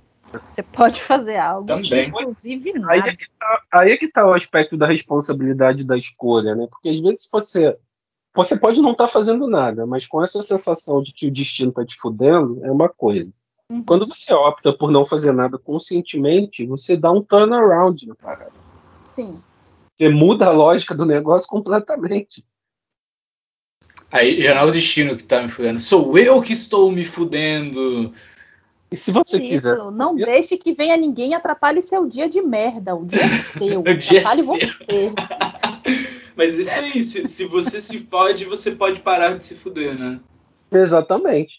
Você 0.44 0.62
pode 0.62 1.02
fazer 1.02 1.36
algo. 1.36 1.66
Também. 1.66 2.08
Inclusive 2.08 2.72
nada. 2.74 2.92
Aí 2.92 3.00
é, 3.00 3.16
que 3.16 3.26
tá, 3.38 3.62
aí 3.72 3.90
é 3.92 3.96
que 3.96 4.08
tá 4.08 4.26
o 4.26 4.34
aspecto 4.34 4.76
da 4.76 4.86
responsabilidade 4.86 5.84
da 5.84 5.96
escolha, 5.96 6.54
né? 6.54 6.68
Porque 6.70 6.88
às 6.88 7.00
vezes 7.00 7.28
você 7.30 7.76
você 8.32 8.56
pode 8.56 8.80
não 8.80 8.92
estar 8.92 9.06
tá 9.06 9.12
fazendo 9.12 9.48
nada, 9.48 9.84
mas 9.86 10.06
com 10.06 10.22
essa 10.22 10.40
sensação 10.40 11.02
de 11.02 11.12
que 11.12 11.26
o 11.26 11.32
destino 11.32 11.72
tá 11.72 11.84
te 11.84 11.96
fudendo, 11.96 12.64
é 12.64 12.70
uma 12.70 12.88
coisa. 12.88 13.32
Uhum. 13.70 13.84
Quando 13.84 14.04
você 14.04 14.34
opta 14.34 14.72
por 14.72 14.90
não 14.90 15.06
fazer 15.06 15.32
nada 15.32 15.56
conscientemente, 15.56 16.66
você 16.66 16.96
dá 16.96 17.12
um 17.12 17.22
turnaround 17.22 18.04
na 18.04 18.16
parada. 18.16 18.50
Sim. 19.04 19.40
Você 19.96 20.08
muda 20.08 20.46
a 20.46 20.52
lógica 20.52 20.92
do 20.92 21.06
negócio 21.06 21.46
completamente. 21.46 22.44
Aí 24.10 24.42
já 24.42 24.54
não 24.56 24.62
é 24.62 24.64
o 24.64 24.72
destino 24.72 25.16
que 25.16 25.22
tá 25.22 25.40
me 25.40 25.48
fudendo. 25.48 25.78
Sou 25.78 26.18
eu 26.18 26.42
que 26.42 26.52
estou 26.52 26.90
me 26.90 27.04
fudendo. 27.04 28.12
E 28.90 28.96
se 28.96 29.12
você 29.12 29.38
Isso, 29.38 29.48
quiser. 29.48 29.76
não 29.92 30.16
deixe 30.16 30.56
que 30.56 30.72
venha 30.72 30.96
ninguém 30.96 31.30
e 31.30 31.34
atrapalhe 31.34 31.80
seu 31.80 32.08
dia 32.08 32.28
de 32.28 32.42
merda. 32.42 32.96
O 32.96 33.06
dia 33.06 33.22
é 33.22 33.28
seu. 33.38 33.80
O 33.82 33.84
dia 33.84 34.18
é 34.18 34.20
atrapalhe 34.20 34.42
seu. 34.42 34.58
você. 34.58 35.12
Mas 36.34 36.58
isso 36.58 36.76
aí, 36.80 37.02
se, 37.04 37.28
se 37.28 37.44
você 37.44 37.80
se 37.80 37.98
fode, 38.00 38.46
você 38.46 38.72
pode 38.72 38.98
parar 39.00 39.36
de 39.36 39.44
se 39.44 39.54
fuder, 39.54 39.96
né? 39.96 40.18
Exatamente. 40.72 41.52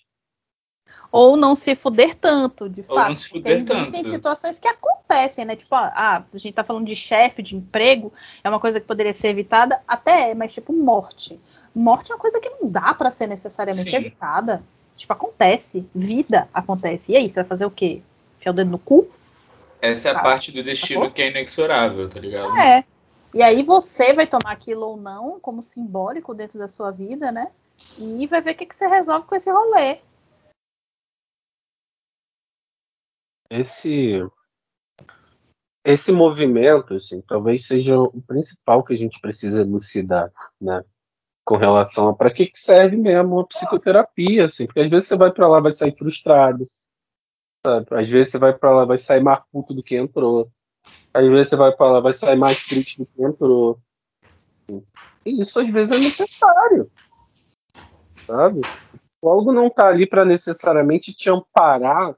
Ou 1.11 1.35
não 1.35 1.55
se 1.55 1.75
fuder 1.75 2.15
tanto, 2.15 2.69
de 2.69 2.81
Ou 2.87 2.95
fato. 2.95 3.07
não 3.09 3.15
se 3.15 3.29
porque 3.29 3.49
existem 3.49 4.01
tanto. 4.01 4.09
situações 4.09 4.57
que 4.59 4.67
acontecem, 4.67 5.43
né? 5.43 5.55
Tipo, 5.55 5.75
ah, 5.75 6.23
a 6.33 6.37
gente 6.37 6.53
tá 6.53 6.63
falando 6.63 6.85
de 6.85 6.95
chefe, 6.95 7.41
de 7.43 7.55
emprego, 7.55 8.13
é 8.43 8.47
uma 8.49 8.59
coisa 8.61 8.79
que 8.79 8.87
poderia 8.87 9.13
ser 9.13 9.27
evitada, 9.27 9.79
até 9.87 10.31
é, 10.31 10.35
mas 10.35 10.53
tipo, 10.53 10.71
morte. 10.71 11.39
Morte 11.75 12.11
é 12.11 12.15
uma 12.15 12.21
coisa 12.21 12.39
que 12.39 12.49
não 12.49 12.69
dá 12.69 12.93
pra 12.93 13.09
ser 13.11 13.27
necessariamente 13.27 13.89
Sim. 13.89 13.95
evitada. 13.97 14.63
Tipo, 14.95 15.11
acontece. 15.13 15.85
Vida 15.93 16.47
acontece. 16.53 17.11
E 17.11 17.15
aí, 17.17 17.29
você 17.29 17.41
vai 17.41 17.49
fazer 17.49 17.65
o 17.65 17.71
quê? 17.71 18.01
Enfiar 18.39 18.51
o 18.51 18.55
dedo 18.55 18.71
no 18.71 18.79
cu? 18.79 19.07
Essa 19.81 20.09
é 20.09 20.11
a 20.11 20.15
Tá. 20.15 20.21
parte 20.21 20.51
do 20.51 20.63
destino 20.63 21.01
Sacou? 21.01 21.13
que 21.13 21.21
é 21.23 21.29
inexorável, 21.29 22.07
tá 22.09 22.19
ligado? 22.19 22.55
É. 22.57 22.83
E 23.33 23.41
aí 23.41 23.63
você 23.63 24.13
vai 24.13 24.27
tomar 24.27 24.51
aquilo 24.51 24.85
ou 24.85 24.97
não 24.97 25.39
como 25.39 25.63
simbólico 25.63 26.33
dentro 26.33 26.59
da 26.59 26.67
sua 26.67 26.91
vida, 26.91 27.31
né? 27.31 27.47
E 27.97 28.27
vai 28.27 28.41
ver 28.41 28.51
o 28.51 28.55
que, 28.55 28.65
que 28.65 28.75
você 28.75 28.87
resolve 28.87 29.25
com 29.25 29.35
esse 29.35 29.49
rolê. 29.51 29.97
Esse 33.51 34.25
esse 35.83 36.11
movimento, 36.11 36.93
assim, 36.93 37.21
talvez 37.21 37.65
seja 37.65 37.99
o 37.99 38.21
principal 38.21 38.83
que 38.83 38.93
a 38.93 38.97
gente 38.97 39.19
precisa 39.19 39.61
elucidar, 39.61 40.31
né? 40.59 40.85
Com 41.43 41.57
relação 41.57 42.07
a 42.07 42.15
para 42.15 42.31
que, 42.31 42.45
que 42.45 42.57
serve 42.57 42.95
mesmo 42.95 43.41
a 43.41 43.47
psicoterapia, 43.47 44.45
assim, 44.45 44.67
porque 44.67 44.79
às 44.79 44.89
vezes 44.89 45.07
você 45.09 45.17
vai 45.17 45.31
para 45.31 45.47
lá 45.47 45.59
vai 45.59 45.71
sair 45.71 45.93
frustrado, 45.97 46.65
sabe? 47.65 47.87
Às 47.91 48.07
vezes 48.07 48.31
você 48.31 48.37
vai 48.37 48.57
para 48.57 48.71
lá 48.71 48.85
vai 48.85 48.97
sair 48.97 49.21
mais 49.21 49.41
puto 49.51 49.73
do 49.73 49.83
que 49.83 49.97
entrou. 49.97 50.49
Às 51.13 51.27
vezes 51.27 51.49
você 51.49 51.55
vai 51.57 51.75
para 51.75 51.91
lá 51.91 51.99
vai 51.99 52.13
sair 52.13 52.37
mais 52.37 52.65
triste 52.65 52.99
do 52.99 53.05
que 53.05 53.21
entrou. 53.21 53.77
E 55.25 55.41
isso 55.41 55.59
às 55.59 55.69
vezes 55.69 55.93
é 55.93 55.99
necessário, 55.99 56.89
sabe? 58.25 58.61
O 59.21 59.51
não 59.51 59.67
está 59.67 59.87
ali 59.87 60.07
para 60.07 60.23
necessariamente 60.23 61.13
te 61.13 61.29
amparar 61.29 62.15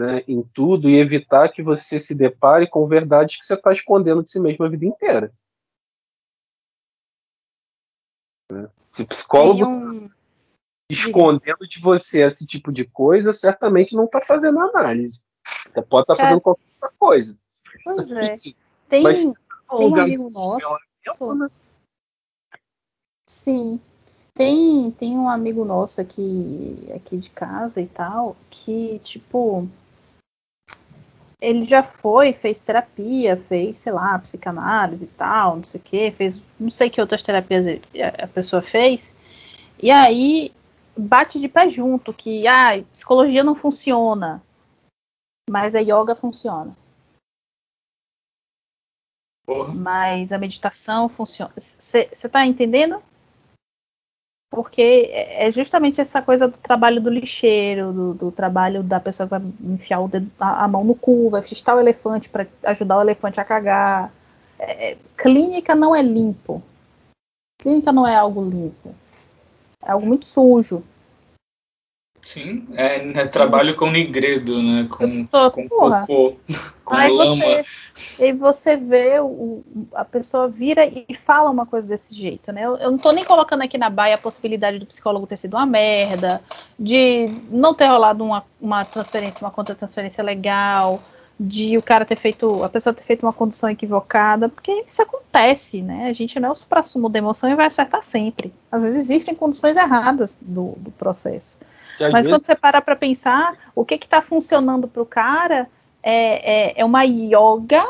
né, 0.00 0.24
em 0.26 0.42
tudo 0.42 0.88
e 0.88 0.96
evitar 0.96 1.50
que 1.52 1.62
você 1.62 2.00
se 2.00 2.14
depare 2.14 2.66
com 2.66 2.88
verdades 2.88 3.36
que 3.36 3.44
você 3.44 3.52
está 3.52 3.70
escondendo 3.70 4.22
de 4.22 4.30
si 4.30 4.40
mesmo 4.40 4.64
a 4.64 4.68
vida 4.68 4.86
inteira. 4.86 5.30
Né? 8.50 8.70
Se 8.94 9.02
o 9.02 9.06
psicólogo 9.06 9.66
um. 9.66 10.10
escondendo 10.90 11.68
de 11.68 11.78
você 11.80 12.24
esse 12.24 12.46
tipo 12.46 12.72
de 12.72 12.86
coisa, 12.86 13.34
certamente 13.34 13.94
não 13.94 14.06
está 14.06 14.22
fazendo 14.22 14.58
análise. 14.58 15.22
Você 15.46 15.82
pode 15.82 16.04
estar 16.04 16.14
É. 16.14 16.16
fazendo 16.16 16.40
qualquer 16.40 16.64
outra 16.80 16.96
coisa. 16.98 17.38
Pois 17.84 18.10
é. 18.10 18.38
Tem, 18.88 19.02
Mas- 19.02 19.22
tem 19.22 19.34
um 19.68 19.96
amigo 20.00 20.30
nosso. 20.30 20.66
Tempo, 21.04 21.34
né? 21.34 21.48
Sim. 23.28 23.78
Tem, 24.34 24.90
tem 24.92 25.18
um 25.18 25.28
amigo 25.28 25.64
nosso 25.64 26.00
aqui, 26.00 26.90
aqui 26.94 27.18
de 27.18 27.30
casa 27.30 27.80
e 27.80 27.86
tal, 27.86 28.36
que, 28.48 28.98
tipo, 29.00 29.68
ele 31.40 31.64
já 31.64 31.82
foi, 31.82 32.32
fez 32.32 32.62
terapia, 32.62 33.36
fez, 33.36 33.78
sei 33.78 33.92
lá, 33.92 34.18
psicanálise 34.18 35.04
e 35.04 35.08
tal, 35.08 35.56
não 35.56 35.64
sei 35.64 35.80
o 35.80 35.84
que, 35.84 36.10
fez, 36.12 36.42
não 36.58 36.70
sei 36.70 36.90
que 36.90 37.00
outras 37.00 37.22
terapias 37.22 37.66
a- 38.22 38.26
pessoa 38.28 38.60
fez, 38.62 39.14
e 39.82 39.90
aí 39.90 40.52
bate 40.96 41.40
de 41.40 41.48
pé 41.48 41.68
junto 41.68 42.12
que, 42.12 42.46
ah, 42.46 42.82
psicologia 42.92 43.42
não 43.42 43.54
funciona, 43.54 44.42
mas 45.48 45.74
a 45.74 45.80
yoga 45.80 46.14
funciona. 46.14 46.76
Porra. 49.46 49.74
mas 49.74 50.30
a 50.30 50.38
meditação 50.38 51.08
funciona. 51.08 51.52
Você 51.56 52.08
está 52.12 52.46
entendendo? 52.46 53.02
Porque 54.50 54.82
é 54.82 55.46
é 55.46 55.50
justamente 55.50 56.00
essa 56.00 56.20
coisa 56.20 56.48
do 56.48 56.58
trabalho 56.58 57.00
do 57.00 57.08
lixeiro, 57.08 57.92
do, 57.92 58.14
do 58.14 58.32
trabalho 58.32 58.82
da 58.82 58.98
pessoa 58.98 59.26
que 59.28 59.30
vai 59.38 59.42
enfiar 59.62 60.06
dedo- 60.08 60.30
a, 60.40 60.64
a 60.64 60.68
mão 60.68 60.82
no 60.84 60.94
cu, 60.94 61.30
vai 61.30 61.40
fistar 61.40 61.76
o 61.76 61.80
elefante 61.80 62.28
para 62.28 62.46
ajudar 62.66 62.98
o 62.98 63.02
elefante 63.02 63.40
a 63.40 63.44
cagar. 63.44 64.12
É, 64.58 64.92
é, 64.92 64.98
clínica 65.16 65.74
não 65.74 65.94
é 65.94 66.02
limpo. 66.02 66.62
Clínica 67.62 67.92
não 67.92 68.06
é 68.06 68.16
algo 68.16 68.42
limpo. 68.44 68.94
É 69.82 69.92
algo 69.92 70.06
muito 70.06 70.26
sujo. 70.26 70.82
Sim, 72.22 72.66
é, 72.74 72.96
é 73.18 73.26
trabalho 73.26 73.76
com 73.76 73.90
nigredo, 73.90 74.62
né? 74.62 74.86
Com, 74.90 75.26
Tô- 75.26 75.50
com 75.50 75.68
porra. 75.68 76.00
cocô, 76.06 76.36
com 76.84 76.94
Aí 76.94 77.10
lama. 77.10 77.36
você, 77.36 77.64
aí 78.24 78.32
você 78.32 78.76
vê 78.76 79.20
o, 79.20 79.62
a 79.94 80.04
pessoa 80.04 80.48
vira 80.48 80.84
e 80.84 81.14
fala 81.14 81.50
uma 81.50 81.66
coisa 81.66 81.88
desse 81.88 82.14
jeito, 82.14 82.52
né? 82.52 82.64
Eu, 82.64 82.76
eu 82.76 82.90
não 82.90 82.98
tô 82.98 83.12
nem 83.12 83.24
colocando 83.24 83.62
aqui 83.62 83.78
na 83.78 83.88
baia 83.90 84.14
a 84.14 84.18
possibilidade 84.18 84.78
do 84.78 84.86
psicólogo 84.86 85.26
ter 85.26 85.36
sido 85.36 85.54
uma 85.54 85.66
merda, 85.66 86.40
de 86.78 87.26
não 87.50 87.74
ter 87.74 87.86
rolado 87.86 88.24
uma, 88.24 88.44
uma 88.60 88.84
transferência, 88.84 89.44
uma 89.44 89.50
contra-transferência 89.50 90.22
legal, 90.24 90.98
de 91.38 91.78
o 91.78 91.82
cara 91.82 92.04
ter 92.04 92.16
feito, 92.16 92.62
a 92.62 92.68
pessoa 92.68 92.92
ter 92.92 93.02
feito 93.02 93.24
uma 93.24 93.32
condução 93.32 93.70
equivocada, 93.70 94.48
porque 94.48 94.84
isso 94.86 95.00
acontece, 95.00 95.80
né? 95.80 96.08
A 96.08 96.12
gente 96.12 96.38
não 96.38 96.50
é 96.50 96.52
o 96.52 96.54
supra-sumo 96.54 97.08
da 97.08 97.18
emoção 97.18 97.50
e 97.50 97.54
vai 97.54 97.66
acertar 97.66 98.02
sempre. 98.02 98.52
Às 98.70 98.82
vezes 98.82 99.04
existem 99.04 99.34
condições 99.34 99.76
erradas 99.78 100.38
do, 100.42 100.74
do 100.76 100.90
processo. 100.90 101.56
Mas 101.98 102.12
vezes- 102.12 102.30
quando 102.30 102.44
você 102.44 102.54
para 102.54 102.82
para 102.82 102.94
pensar, 102.94 103.54
o 103.74 103.84
que 103.84 103.94
está 103.94 104.20
funcionando 104.20 104.86
para 104.86 105.02
o 105.02 105.06
cara 105.06 105.66
é, 106.02 106.72
é, 106.72 106.80
é 106.80 106.84
uma 106.84 107.04
yoga 107.04 107.84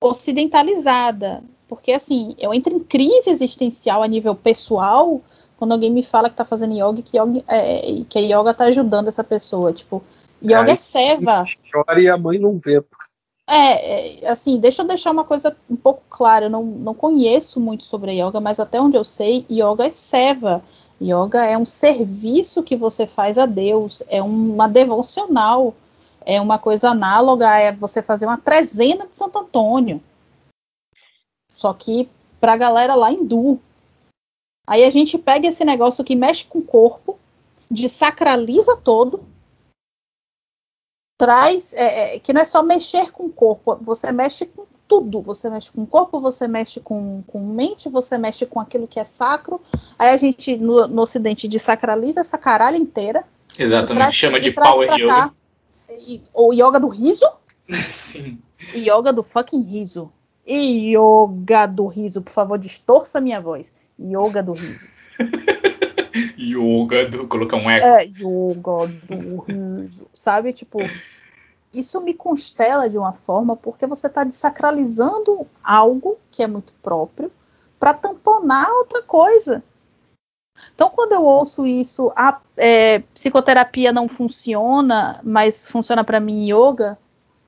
ocidentalizada. 0.00 1.42
Porque, 1.68 1.92
assim, 1.92 2.34
eu 2.38 2.52
entro 2.52 2.74
em 2.74 2.80
crise 2.80 3.30
existencial 3.30 4.02
a 4.02 4.08
nível 4.08 4.34
pessoal 4.34 5.20
quando 5.56 5.72
alguém 5.72 5.90
me 5.90 6.02
fala 6.02 6.28
que 6.28 6.32
está 6.32 6.44
fazendo 6.44 6.74
yoga 6.74 7.00
e 7.00 7.02
que, 7.02 7.18
yoga, 7.18 7.44
é, 7.46 8.02
que 8.08 8.18
a 8.18 8.22
yoga 8.22 8.50
está 8.50 8.64
ajudando 8.64 9.08
essa 9.08 9.22
pessoa. 9.22 9.72
Tipo, 9.72 10.02
yoga 10.42 10.64
Aí- 10.64 10.70
é 10.72 10.76
seva. 10.76 11.44
chora 11.70 12.00
e 12.00 12.08
a 12.08 12.16
mãe 12.16 12.38
não 12.38 12.58
vê. 12.58 12.82
É, 13.48 14.24
é, 14.24 14.28
assim, 14.30 14.58
deixa 14.58 14.82
eu 14.82 14.86
deixar 14.86 15.10
uma 15.10 15.24
coisa 15.24 15.54
um 15.68 15.76
pouco 15.76 16.02
clara. 16.08 16.46
Eu 16.46 16.50
não, 16.50 16.64
não 16.64 16.94
conheço 16.94 17.60
muito 17.60 17.84
sobre 17.84 18.10
a 18.10 18.26
yoga, 18.26 18.40
mas 18.40 18.58
até 18.58 18.80
onde 18.80 18.96
eu 18.96 19.04
sei, 19.04 19.44
yoga 19.50 19.86
é 19.86 19.90
seva. 19.90 20.62
Yoga 21.02 21.44
é 21.44 21.56
um 21.58 21.66
serviço 21.66 22.62
que 22.62 22.76
você 22.76 23.06
faz 23.06 23.38
a 23.38 23.46
Deus, 23.46 24.02
é 24.08 24.22
uma 24.22 24.66
devocional, 24.68 25.74
é 26.24 26.40
uma 26.40 26.58
coisa 26.58 26.90
análoga 26.90 27.48
a 27.48 27.72
você 27.72 28.02
fazer 28.02 28.26
uma 28.26 28.38
trezena 28.38 29.06
de 29.06 29.16
Santo 29.16 29.38
Antônio. 29.38 30.02
Só 31.50 31.72
que 31.72 32.08
pra 32.40 32.56
galera 32.56 32.94
lá 32.94 33.10
hindu. 33.12 33.60
Aí 34.66 34.84
a 34.84 34.90
gente 34.90 35.18
pega 35.18 35.48
esse 35.48 35.64
negócio 35.64 36.04
que 36.04 36.14
mexe 36.14 36.44
com 36.44 36.60
o 36.60 36.64
corpo, 36.64 37.18
desacraliza 37.70 38.76
todo, 38.76 39.24
traz 41.18 41.74
é, 41.74 42.14
é, 42.14 42.18
que 42.18 42.32
não 42.32 42.40
é 42.40 42.44
só 42.44 42.62
mexer 42.62 43.10
com 43.10 43.26
o 43.26 43.32
corpo, 43.32 43.76
você 43.76 44.12
mexe 44.12 44.46
com 44.46 44.66
tudo. 44.90 45.22
Você 45.22 45.48
mexe 45.48 45.70
com 45.70 45.82
o 45.82 45.86
corpo, 45.86 46.20
você 46.20 46.48
mexe 46.48 46.80
com, 46.80 47.22
com 47.22 47.38
mente, 47.46 47.88
você 47.88 48.18
mexe 48.18 48.44
com 48.44 48.58
aquilo 48.58 48.88
que 48.88 48.98
é 48.98 49.04
sacro. 49.04 49.60
Aí 49.96 50.08
a 50.08 50.16
gente, 50.16 50.56
no, 50.56 50.88
no 50.88 51.02
ocidente, 51.02 51.46
desacraliza 51.46 52.20
essa 52.20 52.36
caralho 52.36 52.76
inteira. 52.76 53.24
Exatamente, 53.56 54.02
traz- 54.02 54.14
chama 54.16 54.40
de 54.40 54.50
power 54.50 54.92
yoga. 54.94 55.06
cá. 55.06 55.34
Ou 56.32 56.52
yoga 56.52 56.78
do 56.78 56.88
riso, 56.88 57.26
Sim. 57.90 58.38
yoga 58.74 59.12
do 59.12 59.22
fucking 59.22 59.62
riso. 59.62 60.12
E 60.46 60.96
yoga 60.96 61.66
do 61.66 61.86
riso, 61.86 62.22
por 62.22 62.32
favor, 62.32 62.58
distorça 62.58 63.20
minha 63.20 63.40
voz. 63.40 63.72
Yoga 63.98 64.42
do 64.42 64.52
riso. 64.52 64.88
Yoga 66.36 67.06
do 67.06 67.28
colocar 67.28 67.56
um 67.56 67.70
eco. 67.70 67.86
É, 67.86 68.04
yoga 68.04 68.86
do 69.08 69.40
riso. 69.42 70.08
Sabe, 70.12 70.52
tipo, 70.52 70.78
isso 71.72 72.00
me 72.00 72.14
constela 72.14 72.88
de 72.88 72.98
uma 72.98 73.12
forma 73.12 73.56
porque 73.56 73.86
você 73.86 74.08
está 74.08 74.24
desacralizando 74.24 75.46
algo 75.62 76.18
que 76.30 76.42
é 76.42 76.46
muito 76.46 76.74
próprio 76.82 77.30
para 77.78 77.94
tamponar 77.94 78.68
outra 78.72 79.02
coisa. 79.02 79.62
Então, 80.74 80.90
quando 80.90 81.12
eu 81.12 81.22
ouço 81.22 81.66
isso, 81.66 82.12
a 82.16 82.40
é, 82.56 83.00
psicoterapia 83.14 83.92
não 83.92 84.08
funciona, 84.08 85.20
mas 85.22 85.64
funciona 85.64 86.02
para 86.02 86.20
mim 86.20 86.50
yoga, 86.50 86.98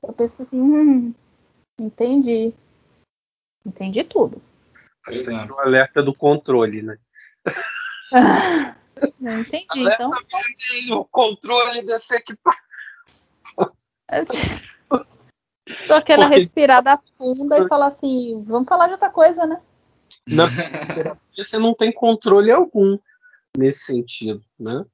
eu 0.03 0.13
penso 0.13 0.41
assim, 0.41 0.61
hum, 0.61 1.13
entendi. 1.79 2.53
Entendi 3.65 4.03
tudo. 4.03 4.41
Acho 5.07 5.23
que 5.23 5.31
o 5.31 5.59
alerta 5.59 6.03
do 6.03 6.13
controle, 6.13 6.81
né? 6.81 6.97
não 9.19 9.39
entendi. 9.39 9.67
Alerta 9.69 10.03
então, 10.03 10.99
o 10.99 11.05
controle 11.05 11.81
detectar. 11.83 12.57
Tô 15.87 15.93
aquela 15.95 16.27
respirada 16.27 16.97
funda 16.97 17.63
e 17.63 17.67
falar 17.67 17.87
assim, 17.87 18.43
vamos 18.43 18.67
falar 18.67 18.87
de 18.87 18.93
outra 18.93 19.09
coisa, 19.09 19.45
né? 19.45 19.61
Na 20.27 20.45
você 21.35 21.57
não 21.57 21.73
tem 21.73 21.91
controle 21.91 22.51
algum 22.51 22.97
nesse 23.57 23.79
sentido, 23.85 24.41
né? 24.59 24.85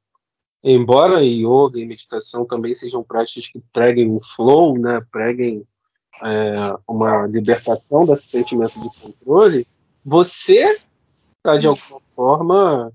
Embora 0.64 1.24
yoga 1.24 1.80
e 1.80 1.86
meditação 1.86 2.46
também 2.46 2.76
sejam 2.76 3.04
práticas 3.04 3.48
que 3.48 3.62
preguem 3.72 4.10
um 4.10 4.20
flow, 4.20 4.78
né? 4.78 5.02
Preguem 5.12 5.66
é, 6.22 6.54
uma 6.88 7.26
libertação 7.28 8.06
desse 8.06 8.28
sentimento 8.28 8.80
de 8.80 9.00
controle, 9.00 9.68
você 10.04 10.80
está 11.38 11.58
de 11.58 11.68
alguma 11.68 12.02
forma 12.16 12.92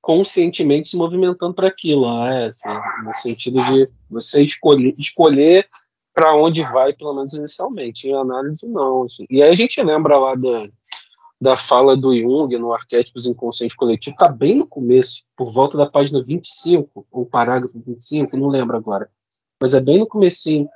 conscientemente 0.00 0.90
se 0.90 0.96
movimentando 0.96 1.54
para 1.54 1.68
aquilo, 1.68 2.24
né? 2.24 2.46
assim, 2.46 2.68
no 3.04 3.14
sentido 3.14 3.62
de 3.64 3.88
você 4.08 4.42
escolher, 4.42 4.94
escolher 4.96 5.68
para 6.14 6.34
onde 6.34 6.62
vai, 6.62 6.92
pelo 6.92 7.14
menos 7.14 7.34
inicialmente. 7.34 8.08
Em 8.08 8.14
análise, 8.14 8.68
não. 8.68 9.04
Assim. 9.04 9.26
E 9.28 9.42
aí 9.42 9.50
a 9.50 9.54
gente 9.54 9.82
lembra 9.82 10.18
lá 10.18 10.34
da, 10.34 10.68
da 11.40 11.56
fala 11.56 11.96
do 11.96 12.14
Jung 12.14 12.56
no 12.58 12.72
Arquétipos 12.72 13.24
Inconsciente 13.24 13.74
Coletivo, 13.74 14.14
está 14.14 14.28
bem 14.28 14.56
no 14.56 14.66
começo, 14.66 15.24
por 15.34 15.50
volta 15.52 15.78
da 15.78 15.86
página 15.86 16.22
25, 16.22 17.06
ou 17.10 17.24
parágrafo 17.24 17.80
25, 17.80 18.36
não 18.36 18.48
lembro 18.48 18.76
agora. 18.76 19.10
Mas 19.60 19.72
é 19.72 19.80
bem 19.80 19.98
no 19.98 20.06
comecinho, 20.06 20.68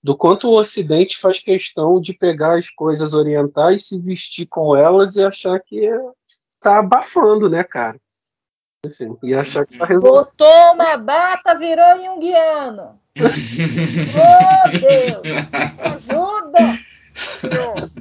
do 0.00 0.16
quanto 0.16 0.48
o 0.48 0.58
Ocidente 0.58 1.18
faz 1.18 1.40
questão 1.40 2.00
de 2.00 2.12
pegar 2.12 2.56
as 2.56 2.70
coisas 2.70 3.12
orientais, 3.14 3.88
se 3.88 3.98
vestir 3.98 4.46
com 4.46 4.76
elas 4.76 5.16
e 5.16 5.24
achar 5.24 5.58
que 5.60 5.90
está 6.38 6.78
abafando, 6.78 7.50
né, 7.50 7.64
cara? 7.64 7.98
Assim, 8.86 9.16
e 9.22 9.34
achar 9.34 9.66
que 9.66 9.78
tá 9.78 9.86
resolvendo. 9.86 10.26
Botou 10.26 10.74
uma 10.74 10.96
bata, 10.98 11.58
virou 11.58 11.96
junguiano. 12.04 13.00
oh, 13.16 14.70
Deus! 14.70 15.48
Ajuda! 15.80 16.78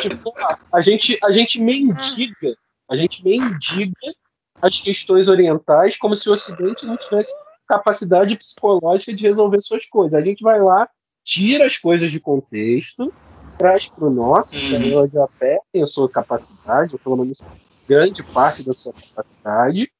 Tipo, 0.00 0.32
a 0.72 0.80
gente, 0.80 1.18
a 1.22 1.32
gente 1.32 1.60
mendiga, 1.60 2.56
a 2.90 2.96
gente 2.96 3.24
mendiga 3.24 4.14
as 4.60 4.80
questões 4.80 5.28
orientais 5.28 5.96
como 5.96 6.14
se 6.14 6.28
o 6.28 6.32
Ocidente 6.32 6.86
não 6.86 6.96
tivesse 6.96 7.32
capacidade 7.66 8.36
psicológica 8.36 9.14
de 9.14 9.22
resolver 9.24 9.60
suas 9.60 9.86
coisas. 9.86 10.18
A 10.18 10.24
gente 10.24 10.42
vai 10.42 10.60
lá, 10.60 10.88
tira 11.24 11.66
as 11.66 11.76
coisas 11.76 12.10
de 12.10 12.20
contexto, 12.20 13.12
traz 13.58 13.88
para 13.88 14.04
o 14.04 14.10
nosso, 14.10 14.54
uhum. 14.54 15.08
já 15.08 15.26
perdem 15.38 15.82
a 15.82 15.86
sua 15.86 16.08
capacidade, 16.08 16.94
ou 16.94 16.98
pelo 16.98 17.16
menos 17.16 17.42
grande 17.88 18.22
parte 18.22 18.62
da 18.62 18.72
sua 18.72 18.92
capacidade, 18.92 19.90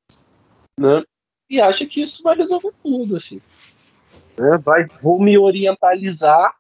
né? 0.79 1.03
E 1.51 1.61
acha 1.61 1.85
que 1.85 2.01
isso 2.01 2.23
vai 2.23 2.37
resolver 2.37 2.73
tudo, 2.83 3.17
assim. 3.17 3.41
Né? 4.39 4.59
Vai, 4.65 4.87
vou 5.03 5.21
me 5.21 5.37
orientalizar 5.37 6.55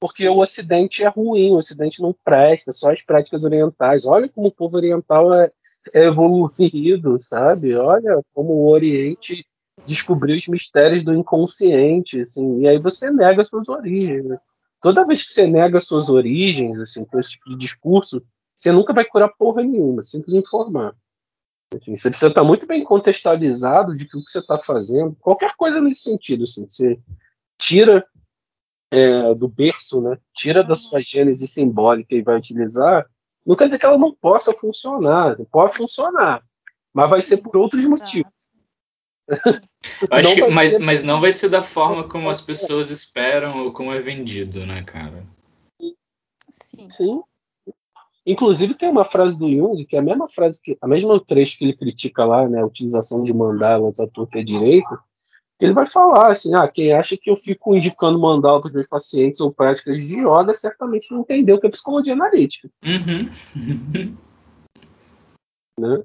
porque 0.00 0.26
o 0.26 0.38
Ocidente 0.38 1.04
é 1.04 1.08
ruim, 1.08 1.50
o 1.50 1.58
Ocidente 1.58 2.00
não 2.00 2.14
presta, 2.24 2.72
só 2.72 2.90
as 2.90 3.02
práticas 3.02 3.44
orientais. 3.44 4.06
Olha 4.06 4.28
como 4.30 4.48
o 4.48 4.52
povo 4.52 4.78
oriental 4.78 5.32
é, 5.34 5.52
é 5.92 6.06
evoluído, 6.06 7.18
sabe? 7.18 7.76
Olha 7.76 8.22
como 8.32 8.54
o 8.54 8.70
Oriente 8.70 9.46
descobriu 9.86 10.36
os 10.36 10.48
mistérios 10.48 11.04
do 11.04 11.14
inconsciente, 11.14 12.22
assim. 12.22 12.60
E 12.60 12.68
aí 12.68 12.78
você 12.78 13.10
nega 13.10 13.44
suas 13.44 13.68
origens. 13.68 14.24
Toda 14.80 15.06
vez 15.06 15.22
que 15.22 15.32
você 15.32 15.46
nega 15.46 15.78
suas 15.78 16.08
origens, 16.08 16.80
assim, 16.80 17.04
com 17.04 17.18
esse 17.18 17.32
tipo 17.32 17.50
de 17.50 17.56
discurso, 17.56 18.22
você 18.54 18.72
nunca 18.72 18.94
vai 18.94 19.04
curar 19.04 19.28
porra 19.38 19.62
nenhuma, 19.62 20.02
sempre 20.02 20.34
informar. 20.36 20.94
Assim, 21.74 21.94
você 21.96 22.08
precisa 22.08 22.30
estar 22.30 22.42
muito 22.42 22.66
bem 22.66 22.82
contextualizado 22.82 23.94
de 23.94 24.06
que 24.06 24.16
o 24.16 24.24
que 24.24 24.30
você 24.30 24.38
está 24.38 24.56
fazendo, 24.56 25.14
qualquer 25.20 25.54
coisa 25.56 25.80
nesse 25.80 26.02
sentido. 26.02 26.44
Assim, 26.44 26.66
você 26.66 26.98
tira 27.58 28.04
é, 28.90 29.34
do 29.34 29.48
berço, 29.48 30.00
né? 30.00 30.18
tira 30.34 30.62
da 30.62 30.74
sua 30.74 31.00
gênese 31.00 31.46
simbólica 31.46 32.14
e 32.14 32.22
vai 32.22 32.36
utilizar, 32.36 33.06
não 33.46 33.56
quer 33.56 33.66
dizer 33.66 33.78
que 33.78 33.86
ela 33.86 33.98
não 33.98 34.14
possa 34.14 34.52
funcionar. 34.52 35.32
Assim, 35.32 35.44
pode 35.44 35.74
funcionar, 35.74 36.42
mas 36.92 37.10
vai 37.10 37.22
ser 37.22 37.38
por 37.38 37.56
outros 37.56 37.84
motivos. 37.84 38.30
Acho 40.10 40.34
que, 40.34 40.48
mas, 40.48 40.70
ser... 40.70 40.78
mas 40.80 41.02
não 41.02 41.20
vai 41.20 41.32
ser 41.32 41.48
da 41.48 41.62
forma 41.62 42.08
como 42.08 42.28
as 42.28 42.40
pessoas 42.40 42.90
esperam 42.90 43.64
ou 43.64 43.72
como 43.72 43.92
é 43.92 44.00
vendido, 44.00 44.66
né, 44.66 44.82
cara? 44.82 45.24
Sim. 46.50 46.88
Sim. 46.90 47.22
Inclusive 48.26 48.74
tem 48.74 48.88
uma 48.88 49.04
frase 49.04 49.38
do 49.38 49.48
Jung, 49.48 49.84
que 49.84 49.96
é 49.96 49.98
a 49.98 50.02
mesma 50.02 50.28
frase 50.28 50.60
que 50.62 50.76
a 50.80 50.86
mesma 50.86 51.18
trecho 51.18 51.56
que 51.56 51.64
ele 51.64 51.76
critica 51.76 52.24
lá, 52.24 52.48
né, 52.48 52.60
a 52.60 52.66
utilização 52.66 53.22
de 53.22 53.32
mandalas 53.32 53.98
à 53.98 54.06
torta 54.06 54.38
e 54.38 54.44
direito, 54.44 54.98
ele 55.64 55.72
vai 55.72 55.86
falar 55.86 56.30
assim, 56.30 56.54
ah, 56.54 56.66
quem 56.68 56.92
acha 56.92 57.16
que 57.16 57.30
eu 57.30 57.36
fico 57.36 57.74
indicando 57.74 58.18
mandala 58.18 58.60
para 58.60 58.68
os 58.68 58.74
meus 58.74 58.86
pacientes 58.86 59.40
ou 59.40 59.52
práticas 59.52 60.00
de 60.00 60.20
yoga, 60.20 60.54
certamente 60.54 61.12
não 61.12 61.20
entendeu 61.20 61.56
o 61.56 61.60
que 61.60 61.66
é 61.66 61.70
psicologia 61.70 62.14
analítica. 62.14 62.70
Uhum. 62.84 63.30
né? 65.78 66.02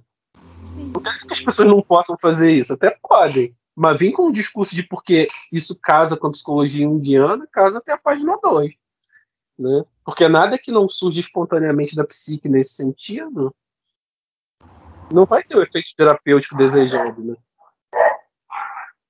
Não 0.75 1.01
quer 1.01 1.13
dizer 1.15 1.27
que 1.27 1.33
as 1.33 1.41
pessoas 1.41 1.67
não 1.67 1.81
possam 1.81 2.17
fazer 2.17 2.51
isso, 2.51 2.73
até 2.73 2.97
podem. 3.01 3.55
Mas 3.75 3.99
vem 3.99 4.11
com 4.11 4.27
um 4.27 4.31
discurso 4.31 4.75
de 4.75 4.83
porque 4.83 5.27
isso 5.51 5.77
casa 5.77 6.15
com 6.15 6.27
a 6.27 6.31
psicologia 6.31 6.85
junguiana, 6.85 7.47
casa 7.51 7.79
até 7.79 7.91
a 7.91 7.97
página 7.97 8.37
2. 8.41 8.73
Né? 9.57 9.85
Porque 10.03 10.27
nada 10.27 10.57
que 10.57 10.71
não 10.71 10.87
surge 10.87 11.19
espontaneamente 11.19 11.95
da 11.95 12.03
psique 12.03 12.49
nesse 12.49 12.73
sentido 12.73 13.53
não 15.13 15.25
vai 15.25 15.43
ter 15.43 15.55
o 15.55 15.63
efeito 15.63 15.91
terapêutico 15.95 16.55
desejado, 16.57 17.23
né? 17.23 17.35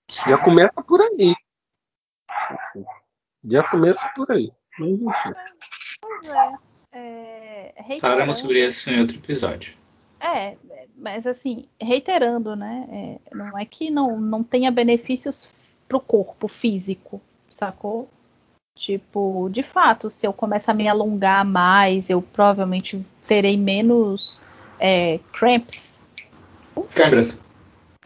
Já 0.10 0.38
começa 0.38 0.82
por 0.84 1.01
aí. 1.01 1.34
Já 3.43 3.70
começa 3.70 4.12
por 4.16 4.32
aí. 4.32 4.51
Mas 4.78 5.01
enfim. 5.01 5.32
Pois 6.01 6.28
é. 6.28 7.74
é 7.76 7.99
Falaremos 7.99 8.38
sobre 8.38 8.66
isso 8.66 8.89
em 8.89 9.01
outro 9.01 9.18
episódio. 9.18 9.76
É, 10.20 10.58
mas 10.95 11.28
assim, 11.28 11.68
reiterando, 11.82 12.56
né? 12.56 13.20
É, 13.32 13.36
não 13.36 13.58
é 13.58 13.66
que 13.66 13.91
não, 13.91 14.20
não 14.20 14.43
tenha 14.43 14.72
benefícios 14.72 15.47
pro 15.88 15.99
corpo 15.99 16.47
físico, 16.47 17.22
sacou? 17.47 18.10
Tipo, 18.78 19.49
de 19.49 19.64
fato, 19.64 20.10
se 20.10 20.28
eu 20.28 20.34
começar 20.34 20.74
a 20.74 20.76
me 20.76 20.88
alongar 20.88 21.45
mais, 21.45 22.10
eu 22.10 22.22
provavelmente 22.22 23.06
terei 23.28 23.56
menos 23.56 24.41
é, 24.80 25.20
cramps. 25.32 26.06
Câimbras. 26.93 27.38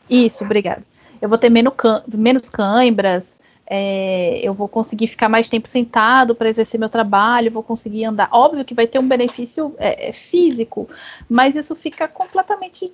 Isso, 0.10 0.44
obrigada. 0.44 0.84
Eu 1.22 1.30
vou 1.30 1.38
ter 1.38 1.50
menos, 1.50 1.74
menos 2.14 2.50
cãibras, 2.50 3.38
é, 3.72 4.40
eu 4.42 4.52
vou 4.52 4.68
conseguir 4.68 5.06
ficar 5.06 5.30
mais 5.30 5.48
tempo 5.48 5.68
sentado 5.68 6.34
para 6.34 6.50
exercer 6.50 6.80
meu 6.80 6.90
trabalho, 6.90 7.52
vou 7.52 7.62
conseguir 7.62 8.04
andar. 8.06 8.28
Óbvio 8.32 8.66
que 8.66 8.74
vai 8.74 8.88
ter 8.88 8.98
um 8.98 9.08
benefício 9.08 9.76
é, 9.78 10.10
é 10.10 10.12
físico, 10.12 10.90
mas 11.30 11.56
isso 11.56 11.76
fica 11.76 12.08
completamente 12.08 12.92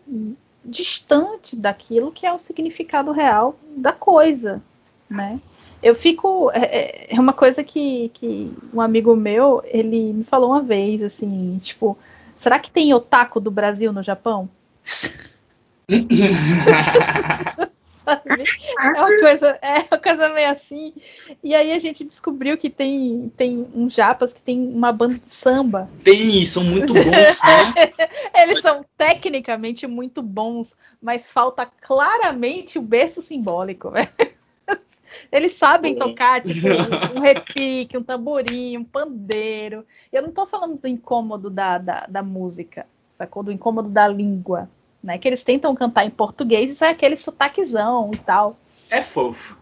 distante 0.66 1.56
daquilo 1.56 2.12
que 2.12 2.26
é 2.26 2.34
o 2.34 2.40
significado 2.40 3.14
real 3.14 3.56
da 3.78 3.94
coisa, 3.94 4.62
né? 5.10 5.40
Eu 5.82 5.96
fico. 5.96 6.52
É, 6.52 6.60
é, 6.60 7.16
é 7.16 7.20
uma 7.20 7.32
coisa 7.32 7.64
que, 7.64 8.10
que 8.14 8.52
um 8.74 8.82
amigo 8.82 9.16
meu, 9.16 9.62
ele 9.66 10.12
me 10.12 10.26
falou 10.26 10.50
uma 10.50 10.62
vez, 10.62 11.02
assim, 11.02 11.58
tipo, 11.62 11.98
será 12.36 12.60
que 12.60 12.70
tem 12.72 12.94
otaku 12.94 13.40
do 13.40 13.52
Brasil 13.52 13.94
no 13.94 14.04
Japão? 14.04 14.50
É 18.96 19.00
uma 19.00 19.20
coisa, 19.20 19.60
é 19.62 19.80
uma 19.92 20.02
coisa 20.02 20.30
meio 20.34 20.50
assim. 20.52 20.94
E 21.44 21.56
aí 21.56 21.72
a 21.72 21.80
gente 21.80 22.04
descobriu 22.04 22.58
que 22.58 22.70
tem, 22.70 23.32
tem 23.36 23.68
uns 23.74 23.94
japas 23.94 24.34
que 24.34 24.42
tem 24.42 24.68
uma 24.70 24.92
banda 24.92 25.16
de 25.16 25.30
samba. 25.30 25.90
Tem, 26.04 26.46
são 26.46 26.64
muito 26.64 26.94
bons, 26.94 27.06
né? 27.06 27.74
Eles 28.36 28.62
são 28.62 28.86
tecnicamente 28.98 29.88
muito 29.88 30.22
bons, 30.22 30.76
mas 31.02 31.32
falta 31.32 31.66
claramente 31.66 32.78
o 32.78 32.82
berço 32.82 33.22
simbólico. 33.22 33.92
Eles 35.32 35.54
sabem 35.54 35.96
tocar, 35.96 36.42
tipo, 36.42 36.68
um 37.16 37.20
repique, 37.20 37.98
um 37.98 38.04
tamborim, 38.04 38.78
um 38.78 38.84
pandeiro. 38.84 39.86
Eu 40.12 40.22
não 40.22 40.32
tô 40.32 40.46
falando 40.46 40.78
do 40.78 40.88
incômodo 40.88 41.50
da, 41.50 41.78
da, 41.78 42.06
da 42.08 42.24
música, 42.24 42.86
sacou? 43.10 43.44
Do 43.44 43.52
incômodo 43.52 43.90
da 43.90 44.08
língua, 44.08 44.70
né? 45.06 45.18
Que 45.20 45.28
eles 45.28 45.44
tentam 45.44 45.76
cantar 45.76 46.04
em 46.06 46.10
português 46.10 46.72
e 46.72 46.76
sai 46.76 46.90
aquele 46.92 47.16
sotaquezão 47.16 48.10
e 48.14 48.18
tal. 48.18 48.58
É 48.90 49.02
fofo. 49.02 49.58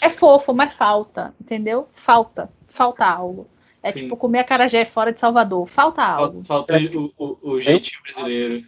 é 0.00 0.08
fofo, 0.08 0.54
mas 0.54 0.72
falta, 0.72 1.34
entendeu? 1.40 1.88
Falta, 1.92 2.50
falta 2.66 3.04
algo. 3.04 3.46
É 3.82 3.92
Sim. 3.92 4.00
tipo 4.00 4.16
comer 4.16 4.40
acarajé 4.40 4.84
fora 4.84 5.12
de 5.12 5.18
Salvador, 5.20 5.66
falta 5.66 6.02
algo. 6.02 6.44
Falta 6.44 6.74
o, 6.78 7.12
o, 7.18 7.52
o 7.54 7.60
jeitinho 7.60 8.00
brasileiro. 8.02 8.62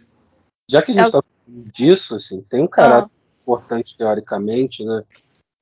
Já 0.69 0.81
que 0.81 0.91
a 0.91 0.93
gente 0.93 1.01
É 1.03 1.05
o- 1.05 1.07
está 1.07 1.21
falando 1.23 1.71
disso, 1.71 2.15
assim, 2.15 2.41
tem 2.49 2.61
um 2.61 2.67
caráter 2.67 3.11
importante 3.41 3.95
teoricamente, 3.95 4.83
né? 4.83 5.03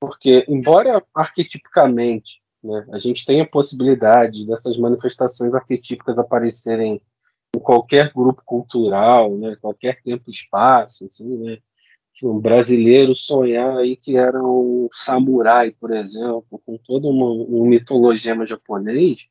Porque, 0.00 0.44
embora 0.48 1.02
arquetipicamente 1.14 2.40
né, 2.64 2.86
a 2.92 2.98
gente 2.98 3.24
tenha 3.26 3.46
possibilidade 3.48 4.46
dessas 4.46 4.76
manifestações 4.78 5.54
arquetípicas 5.54 6.18
aparecerem 6.18 7.00
em 7.54 7.60
qualquer 7.60 8.12
grupo 8.12 8.42
cultural, 8.44 9.36
né, 9.36 9.56
qualquer 9.60 10.02
tempo 10.02 10.24
e 10.28 10.30
espaço, 10.30 11.04
assim, 11.04 11.36
né? 11.38 11.58
Tipo, 12.12 12.30
Um 12.32 12.40
brasileiro 12.40 13.14
sonhar 13.14 13.78
aí 13.78 13.96
que 13.96 14.16
era 14.16 14.42
um 14.42 14.88
samurai, 14.92 15.70
por 15.70 15.90
exemplo, 15.90 16.60
com 16.64 16.76
todo 16.78 17.08
uma, 17.08 17.26
um 17.26 17.66
mitologema 17.66 18.46
japonês, 18.46 19.30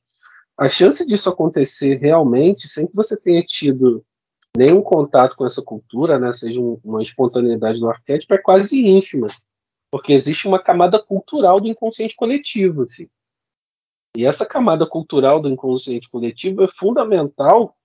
a 0.57 0.67
chance 0.67 1.05
disso 1.05 1.29
acontecer 1.29 1.99
realmente, 1.99 2.67
sem 2.67 2.87
que 2.87 2.95
você 2.95 3.15
tenha 3.15 3.43
tido 3.43 4.03
nenhum 4.55 4.81
contato 4.81 5.35
com 5.35 5.45
essa 5.45 5.61
cultura, 5.61 6.19
né, 6.19 6.33
seja 6.33 6.59
um- 6.59 6.79
uma 6.83 7.01
espontaneidade 7.01 7.79
do 7.79 7.89
arquétipo, 7.89 8.33
é 8.33 8.37
quase 8.37 8.79
ínfima, 8.85 9.27
porque 9.91 10.13
existe 10.13 10.47
uma 10.47 10.61
camada 10.61 11.01
cultural 11.01 11.59
do 11.59 11.67
inconsciente 11.67 12.15
coletivo. 12.15 12.83
Assim. 12.83 13.07
E 14.17 14.25
essa 14.25 14.45
camada 14.45 14.85
cultural 14.85 15.39
do 15.39 15.47
inconsciente 15.47 16.09
coletivo 16.09 16.63
é 16.63 16.67
fundamental 16.67 17.75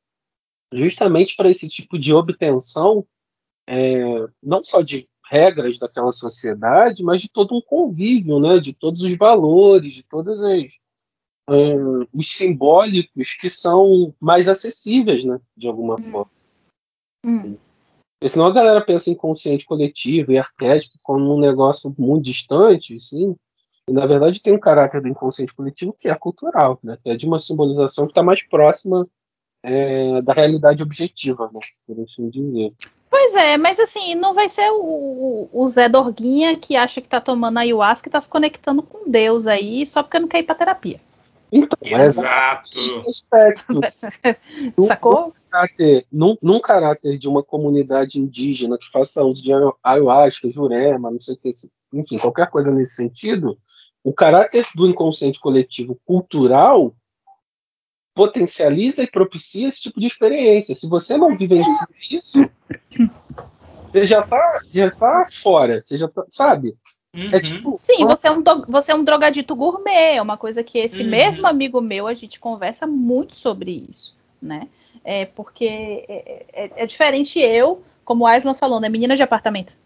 justamente 0.73 1.37
para 1.37 1.51
esse 1.51 1.69
tipo 1.69 1.99
de 1.99 2.13
obtenção, 2.13 3.07
é, 3.69 4.27
não 4.43 4.63
só 4.63 4.83
de 4.83 5.09
regras 5.29 5.79
daquela 5.79 6.13
sociedade, 6.13 7.03
mas 7.03 7.21
de 7.21 7.31
todo 7.31 7.57
um 7.57 7.61
convívio, 7.61 8.39
né, 8.39 8.59
de 8.59 8.73
todos 8.73 9.03
os 9.03 9.17
valores, 9.17 9.95
de 9.95 10.03
todas 10.05 10.41
as 10.41 10.75
é, 11.49 11.77
os 12.13 12.33
simbólicos 12.33 13.35
que 13.35 13.49
são 13.49 14.15
mais 14.21 14.49
acessíveis, 14.49 15.25
né, 15.25 15.41
de 15.57 15.69
alguma 15.69 15.97
forma. 16.01 16.31
Hum. 17.25 17.57
Porque 18.19 18.33
senão 18.33 18.47
a 18.47 18.53
galera 18.53 18.81
pensa 18.81 19.11
em 19.11 19.15
consciente 19.15 19.67
coletivo 19.67 20.33
e 20.33 20.39
arquétipo 20.39 20.97
como 21.03 21.35
um 21.35 21.41
negócio 21.41 21.95
muito 21.99 22.25
distante, 22.25 22.97
assim. 22.97 23.37
E 23.89 23.93
na 23.93 24.07
verdade 24.07 24.43
tem 24.43 24.55
um 24.55 24.61
caráter 24.61 25.03
do 25.03 25.09
inconsciente 25.09 25.55
coletivo 25.55 25.95
que 25.97 26.09
é 26.09 26.15
cultural, 26.15 26.81
né? 26.83 26.99
Que 27.03 27.11
é 27.11 27.17
de 27.17 27.27
uma 27.27 27.39
simbolização 27.39 28.07
que 28.07 28.13
está 28.13 28.23
mais 28.23 28.43
próxima 28.43 29.07
é, 29.67 30.23
da 30.23 30.33
realidade 30.33 30.81
objetiva, 30.83 31.51
né? 31.53 31.59
Por 31.85 32.01
assim 32.05 32.31
dizer. 32.31 32.73
Pois 33.11 33.35
é, 33.35 33.59
mas 33.59 33.81
assim, 33.81 34.15
não 34.15 34.33
vai 34.33 34.49
ser 34.49 34.71
o, 34.71 35.49
o- 35.53 35.67
Zé 35.67 35.89
Dorguinha 35.89 36.57
que 36.57 36.77
acha 36.77 37.01
que 37.01 37.09
tá 37.09 37.21
tomando 37.21 37.59
ayahuasca 37.59 38.09
e 38.09 38.13
tá 38.13 38.21
se 38.21 38.31
conectando 38.31 38.81
com 38.83 39.11
Deus 39.11 39.47
aí 39.49 39.85
só 39.85 40.03
porque 40.03 40.21
não 40.21 40.29
quer 40.29 40.39
ir 40.39 40.43
pra 40.45 40.55
terapia. 40.55 41.01
Então, 41.51 41.79
é 41.83 42.05
Exato. 42.05 42.81
esse 42.81 43.09
aspecto. 43.09 43.81
Sacou? 44.79 45.35
caráter, 45.51 46.07
num, 46.13 46.37
num 46.43 46.61
caráter 46.61 47.17
de 47.19 47.29
uma 47.29 47.43
comunidade 47.43 48.19
indígena 48.19 48.77
que 48.79 48.91
faça 48.91 49.25
uso 49.25 49.43
de 49.43 49.53
ayahuasca, 49.83 50.51
jurema, 50.51 51.11
não 51.11 51.21
sei 51.21 51.35
o 51.35 51.39
que, 51.39 51.51
enfim, 51.93 52.19
qualquer 52.19 52.51
coisa 52.51 52.71
nesse 52.71 52.95
sentido, 52.97 53.57
o 54.05 54.13
caráter 54.13 54.67
do 54.75 54.87
inconsciente 54.87 55.41
coletivo 55.41 55.99
cultural 56.05 56.95
potencializa 58.17 59.03
e 59.03 59.11
propicia 59.11 59.69
esse 59.69 59.83
tipo 59.83 60.01
de 60.01 60.07
experiência. 60.07 60.75
Se 60.75 60.89
você 60.89 61.19
não 61.19 61.37
vivencia 61.37 61.87
isso, 62.11 62.51
você 63.93 64.07
já 64.07 64.23
tá, 64.23 64.61
já 64.73 64.91
tá 64.91 65.25
fora, 65.31 65.83
você 65.83 65.99
já 65.99 66.09
tá, 66.09 66.25
sabe? 66.31 66.75
É 67.15 67.37
Uhum. 67.37 67.41
tipo, 67.41 67.77
Sim, 67.79 68.07
você 68.07 68.29
é, 68.29 68.31
um 68.31 68.43
do- 68.43 68.65
você 68.69 68.93
é 68.93 68.95
um 68.95 69.05
drogadito 69.05 69.55
gourmet, 69.55 70.17
é 70.17 70.23
uma 70.23 70.37
coisa 70.39 70.65
que 70.65 70.79
esse 70.79 71.03
Uhum. 71.05 71.11
mesmo 71.11 71.47
amigo 71.47 71.81
meu, 71.83 72.07
a 72.07 72.15
gente 72.15 72.41
conversa 72.41 72.87
muito 72.87 73.37
sobre 73.37 73.85
isso, 73.91 74.17
né? 74.41 74.69
É 75.05 75.27
porque 75.27 75.67
é, 76.09 76.47
é- 76.53 76.71
é 76.77 76.87
diferente 76.87 77.39
eu, 77.39 77.83
como 78.05 78.25
o 78.25 78.27
Aislan 78.27 78.55
falou, 78.55 78.81
né? 78.81 78.89
Menina 78.89 79.15
de 79.15 79.23
apartamento. 79.23 79.77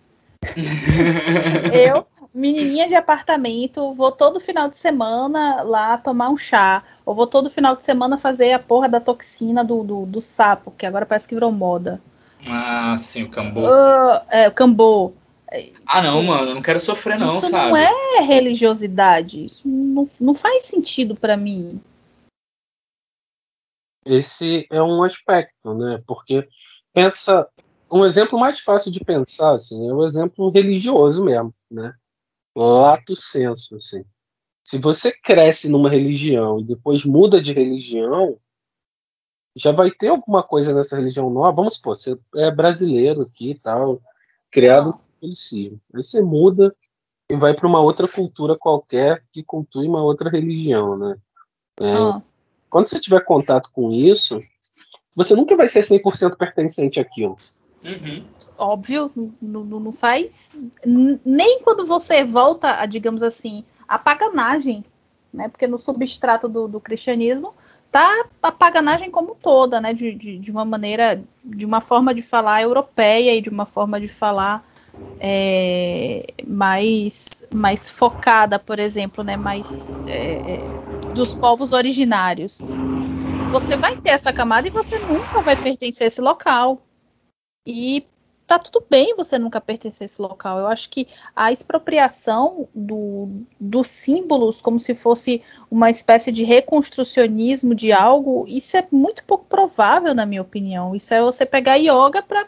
Eu, 1.74 2.06
menininha 2.34 2.88
de 2.88 2.94
apartamento, 2.94 3.92
vou 3.94 4.12
todo 4.12 4.40
final 4.40 4.68
de 4.68 4.76
semana 4.76 5.62
lá 5.62 5.98
tomar 5.98 6.30
um 6.30 6.36
chá. 6.36 6.82
Ou 7.04 7.14
vou 7.14 7.26
todo 7.26 7.50
final 7.50 7.74
de 7.74 7.84
semana 7.84 8.18
fazer 8.18 8.52
a 8.52 8.58
porra 8.58 8.88
da 8.88 9.00
toxina 9.00 9.64
do, 9.64 9.82
do, 9.82 10.06
do 10.06 10.20
sapo, 10.20 10.70
que 10.70 10.86
agora 10.86 11.06
parece 11.06 11.28
que 11.28 11.34
virou 11.34 11.52
moda. 11.52 12.00
Ah, 12.48 12.96
sim, 12.98 13.24
o 13.24 13.30
cambu. 13.30 13.66
Ah, 13.66 14.26
é, 14.30 14.48
o 14.48 14.52
cambô. 14.52 15.12
Ah, 15.84 16.00
não, 16.00 16.22
mano, 16.22 16.50
eu 16.50 16.54
não 16.54 16.62
quero 16.62 16.78
sofrer, 16.78 17.18
não, 17.18 17.28
isso 17.28 17.48
sabe? 17.48 17.70
não 17.70 17.76
é 17.76 18.20
religiosidade. 18.22 19.44
Isso 19.44 19.66
não, 19.66 20.04
não 20.20 20.34
faz 20.34 20.64
sentido 20.64 21.16
pra 21.16 21.36
mim. 21.36 21.80
esse 24.06 24.66
é 24.70 24.82
um 24.82 25.02
aspecto, 25.02 25.74
né? 25.74 26.02
Porque 26.06 26.48
pensa 26.94 27.48
um 27.90 28.04
exemplo 28.04 28.38
mais 28.38 28.60
fácil 28.60 28.90
de 28.92 29.00
pensar, 29.00 29.54
assim, 29.54 29.88
é 29.88 29.92
o 29.92 30.06
exemplo 30.06 30.50
religioso 30.50 31.24
mesmo, 31.24 31.52
né? 31.70 31.92
Lato 32.56 33.16
senso, 33.16 33.76
assim. 33.76 34.04
Se 34.64 34.78
você 34.78 35.12
cresce 35.12 35.68
numa 35.68 35.90
religião 35.90 36.60
e 36.60 36.64
depois 36.64 37.04
muda 37.04 37.40
de 37.40 37.52
religião, 37.52 38.38
já 39.56 39.72
vai 39.72 39.90
ter 39.90 40.08
alguma 40.08 40.42
coisa 40.42 40.72
nessa 40.72 40.96
religião 40.96 41.30
nova. 41.30 41.52
Vamos 41.52 41.74
supor, 41.74 41.96
você 41.96 42.18
é 42.36 42.50
brasileiro 42.50 43.22
aqui 43.22 43.52
e 43.52 43.58
tal, 43.58 43.98
criado 44.50 44.86
no 44.86 44.92
catolicismo. 44.98 45.80
Aí 45.94 46.02
você 46.02 46.22
muda 46.22 46.74
e 47.30 47.36
vai 47.36 47.54
para 47.54 47.66
uma 47.66 47.80
outra 47.80 48.08
cultura 48.08 48.56
qualquer 48.56 49.24
que 49.30 49.42
cultue 49.42 49.86
uma 49.86 50.02
outra 50.02 50.30
religião, 50.30 50.96
né? 50.96 51.16
É, 51.80 51.92
Ah, 51.92 52.22
quando 52.68 52.88
você 52.88 53.00
tiver 53.00 53.24
contato 53.24 53.70
com 53.72 53.90
isso, 53.92 54.38
você 55.16 55.34
nunca 55.34 55.56
vai 55.56 55.68
ser 55.68 55.82
100% 55.82 56.36
pertencente 56.36 57.00
àquilo. 57.00 57.36
Uhum. 57.82 58.24
óbvio, 58.58 59.10
não, 59.40 59.92
faz. 59.92 60.58
Nem 61.24 61.60
quando 61.62 61.86
você 61.86 62.22
volta 62.24 62.80
a, 62.80 62.86
digamos 62.86 63.22
assim, 63.22 63.64
a 63.88 63.98
paganagem, 63.98 64.84
né? 65.32 65.48
Porque 65.48 65.66
no 65.66 65.78
substrato 65.78 66.48
do, 66.48 66.68
do 66.68 66.80
cristianismo 66.80 67.54
tá 67.90 68.24
a 68.42 68.52
paganagem 68.52 69.10
como 69.10 69.34
toda, 69.34 69.80
né? 69.80 69.94
De, 69.94 70.14
de, 70.14 70.38
de 70.38 70.50
uma 70.50 70.64
maneira, 70.64 71.22
de 71.42 71.64
uma 71.64 71.80
forma 71.80 72.14
de 72.14 72.22
falar 72.22 72.62
europeia 72.62 73.34
e 73.34 73.40
de 73.40 73.48
uma 73.48 73.66
forma 73.66 74.00
de 74.00 74.08
falar 74.08 74.64
é, 75.18 76.26
mais, 76.46 77.46
mais 77.52 77.88
focada, 77.88 78.58
por 78.58 78.78
exemplo, 78.78 79.24
né? 79.24 79.36
Mais 79.36 79.90
é, 80.06 80.34
é, 80.34 81.14
dos 81.14 81.34
povos 81.34 81.72
originários. 81.72 82.62
Você 83.48 83.76
vai 83.76 83.96
ter 83.96 84.10
essa 84.10 84.32
camada 84.32 84.68
e 84.68 84.70
você 84.70 84.98
nunca 84.98 85.42
vai 85.42 85.56
pertencer 85.56 86.04
a 86.04 86.08
esse 86.08 86.20
local. 86.20 86.80
E 87.66 88.06
tá 88.46 88.58
tudo 88.58 88.84
bem 88.90 89.14
você 89.14 89.38
nunca 89.38 89.60
pertencer 89.60 90.04
a 90.04 90.06
esse 90.06 90.20
local. 90.20 90.58
Eu 90.58 90.66
acho 90.66 90.90
que 90.90 91.06
a 91.36 91.52
expropriação 91.52 92.68
do, 92.74 93.28
dos 93.60 93.86
símbolos, 93.86 94.60
como 94.60 94.80
se 94.80 94.92
fosse 94.92 95.42
uma 95.70 95.88
espécie 95.88 96.32
de 96.32 96.42
reconstrucionismo 96.42 97.76
de 97.76 97.92
algo, 97.92 98.44
isso 98.48 98.76
é 98.76 98.84
muito 98.90 99.24
pouco 99.24 99.44
provável, 99.44 100.14
na 100.14 100.26
minha 100.26 100.42
opinião. 100.42 100.96
Isso 100.96 101.14
é 101.14 101.22
você 101.22 101.46
pegar 101.46 101.76
yoga 101.76 102.22
para 102.22 102.44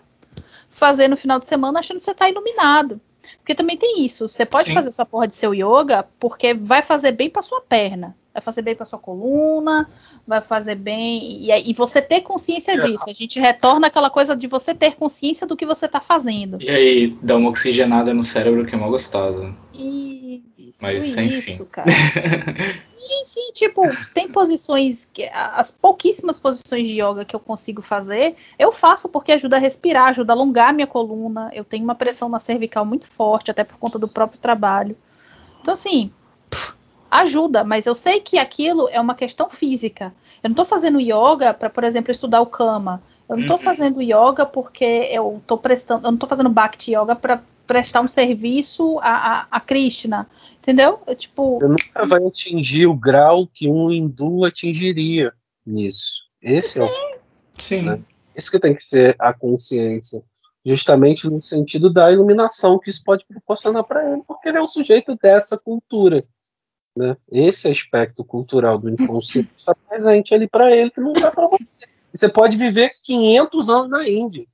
fazer 0.69 1.07
no 1.07 1.17
final 1.17 1.39
de 1.39 1.47
semana 1.47 1.79
achando 1.79 1.99
que 1.99 2.05
você 2.05 2.15
tá 2.15 2.29
iluminado. 2.29 3.01
Porque 3.39 3.55
também 3.55 3.77
tem 3.77 4.05
isso. 4.05 4.27
Você 4.27 4.45
pode 4.45 4.69
Sim. 4.69 4.75
fazer 4.75 4.91
sua 4.91 5.07
porra 5.07 5.29
de 5.29 5.37
seu 5.37 5.55
yoga 5.55 6.05
porque 6.19 6.53
vai 6.53 6.83
fazer 6.83 7.13
bem 7.13 7.31
para 7.31 7.43
sua 7.43 7.61
perna. 7.61 8.17
Vai 8.33 8.43
fazer 8.43 8.63
bem 8.63 8.75
para 8.75 8.87
sua 8.87 8.99
coluna, 8.99 9.89
vai 10.27 10.41
fazer 10.41 10.75
bem. 10.75 11.21
E, 11.23 11.71
e 11.71 11.73
você 11.75 12.01
ter 12.01 12.23
consciência 12.23 12.73
É. 12.73 12.79
disso. 12.79 13.05
A 13.09 13.13
gente 13.13 13.39
retorna 13.39 13.89
aquela 13.89 14.09
coisa 14.09 14.35
de 14.35 14.47
você 14.47 14.75
ter 14.75 14.95
consciência 14.95 15.47
do 15.47 15.57
que 15.57 15.67
você 15.67 15.87
está 15.87 16.01
fazendo. 16.01 16.57
E 16.61 16.71
aí, 16.71 17.17
dá 17.23 17.37
uma 17.37 17.51
oxigenada 17.51 18.15
no 18.15 18.25
cérebro 18.25 18.65
que 18.65 18.75
é 18.75 18.79
mó 18.79 18.89
gostosa. 18.89 19.55
Isso, 19.75 20.79
Mas, 20.81 21.05
isso, 21.07 21.21
enfim. 21.21 21.65
cara. 21.71 21.91
sim, 22.75 23.25
sim, 23.25 23.53
tipo, 23.53 23.83
tem 24.15 24.27
posições, 24.29 25.05
que, 25.13 25.29
as 25.33 25.71
pouquíssimas 25.71 26.39
posições 26.39 26.87
de 26.87 27.03
yoga 27.03 27.27
que 27.27 27.37
eu 27.37 27.41
consigo 27.41 27.83
fazer, 27.83 28.35
eu 28.59 28.73
faço 28.73 29.11
porque 29.11 29.33
ajuda 29.33 29.57
a 29.57 29.61
respirar, 29.61 30.09
ajuda 30.09 30.33
a 30.33 30.37
alongar 30.37 30.73
minha 30.73 30.87
coluna. 30.87 31.51
Eu 31.53 31.65
tenho 31.65 31.85
uma 31.85 31.95
pressão 31.95 32.29
na 32.31 32.39
cervical 32.39 32.87
muito 32.87 33.07
forte, 33.07 33.51
até 33.51 33.63
por 33.65 33.77
conta 33.77 33.99
do 33.99 34.09
próprio 34.09 34.41
trabalho. 34.41 34.97
Então, 35.61 35.75
assim, 35.75 36.11
ajuda, 37.21 37.63
mas 37.63 37.87
eu 37.87 37.95
sei 37.95 38.21
que 38.21 38.39
aquilo 38.39 38.89
é 38.91 39.01
uma 39.01 39.15
questão 39.15 39.51
física. 39.51 40.15
Eu 40.43 40.49
não 40.49 40.55
tô 40.57 40.65
fazendo 40.65 41.01
yoga 41.01 41.53
para, 41.55 41.69
por 41.71 41.85
exemplo, 41.85 42.11
estudar 42.11 42.41
o 42.41 42.47
kama. 42.47 43.03
Eu 43.29 43.37
não 43.37 43.47
tô 43.47 43.53
Uhum. 43.55 43.59
fazendo 43.59 44.03
yoga 44.03 44.45
porque 44.47 44.85
eu 44.85 45.43
tô 45.47 45.57
prestando, 45.59 46.07
eu 46.07 46.11
não 46.11 46.19
tô 46.19 46.27
fazendo 46.27 46.49
bhakti 46.51 46.93
yoga 46.95 47.15
para 47.15 47.43
prestar 47.67 48.01
um 48.01 48.09
serviço 48.09 48.99
a, 49.01 49.41
a, 49.43 49.47
a 49.51 49.61
Krishna, 49.61 50.29
entendeu? 50.59 51.01
Eu, 51.07 51.15
tipo, 51.15 51.59
Você 51.61 51.69
nunca 51.69 52.07
vai 52.07 52.27
atingir 52.27 52.87
o 52.87 52.95
grau 52.95 53.47
que 53.47 53.69
um 53.69 53.91
hindu 53.91 54.45
atingiria 54.45 55.33
nisso. 55.67 56.23
Esse 56.43 56.81
é 56.81 56.85
o, 56.85 56.89
Sim. 57.59 57.83
Né? 57.83 58.01
isso 58.37 58.51
que 58.51 58.59
tem 58.59 58.75
que 58.75 58.83
ser 58.85 59.15
a 59.19 59.33
consciência. 59.33 60.23
justamente 60.65 61.29
no 61.29 61.43
sentido 61.43 61.93
da 61.93 62.11
iluminação 62.11 62.79
que 62.79 62.89
isso 62.91 63.03
pode 63.05 63.25
proporcionar 63.27 63.85
para 63.85 64.11
ele, 64.13 64.23
porque 64.27 64.49
ele 64.49 64.59
é 64.59 64.63
um 64.63 64.67
sujeito 64.67 65.17
dessa 65.23 65.57
cultura. 65.59 66.25
Né? 66.97 67.17
Esse 67.31 67.69
aspecto 67.69 68.25
cultural 68.25 68.79
do 68.79 68.91
inconsciente 68.91 69.53
está 69.57 69.75
presente 69.75 70.35
ali 70.35 70.49
para 70.49 70.75
ele, 70.75 70.91
que 70.91 71.01
não 71.01 71.13
dá 71.13 71.31
para 71.31 71.47
você. 71.47 71.67
Você 72.13 72.29
pode 72.29 72.57
viver 72.59 72.93
500 73.03 73.71
anos 73.71 73.91
na 73.91 74.09
Índia. 74.09 74.47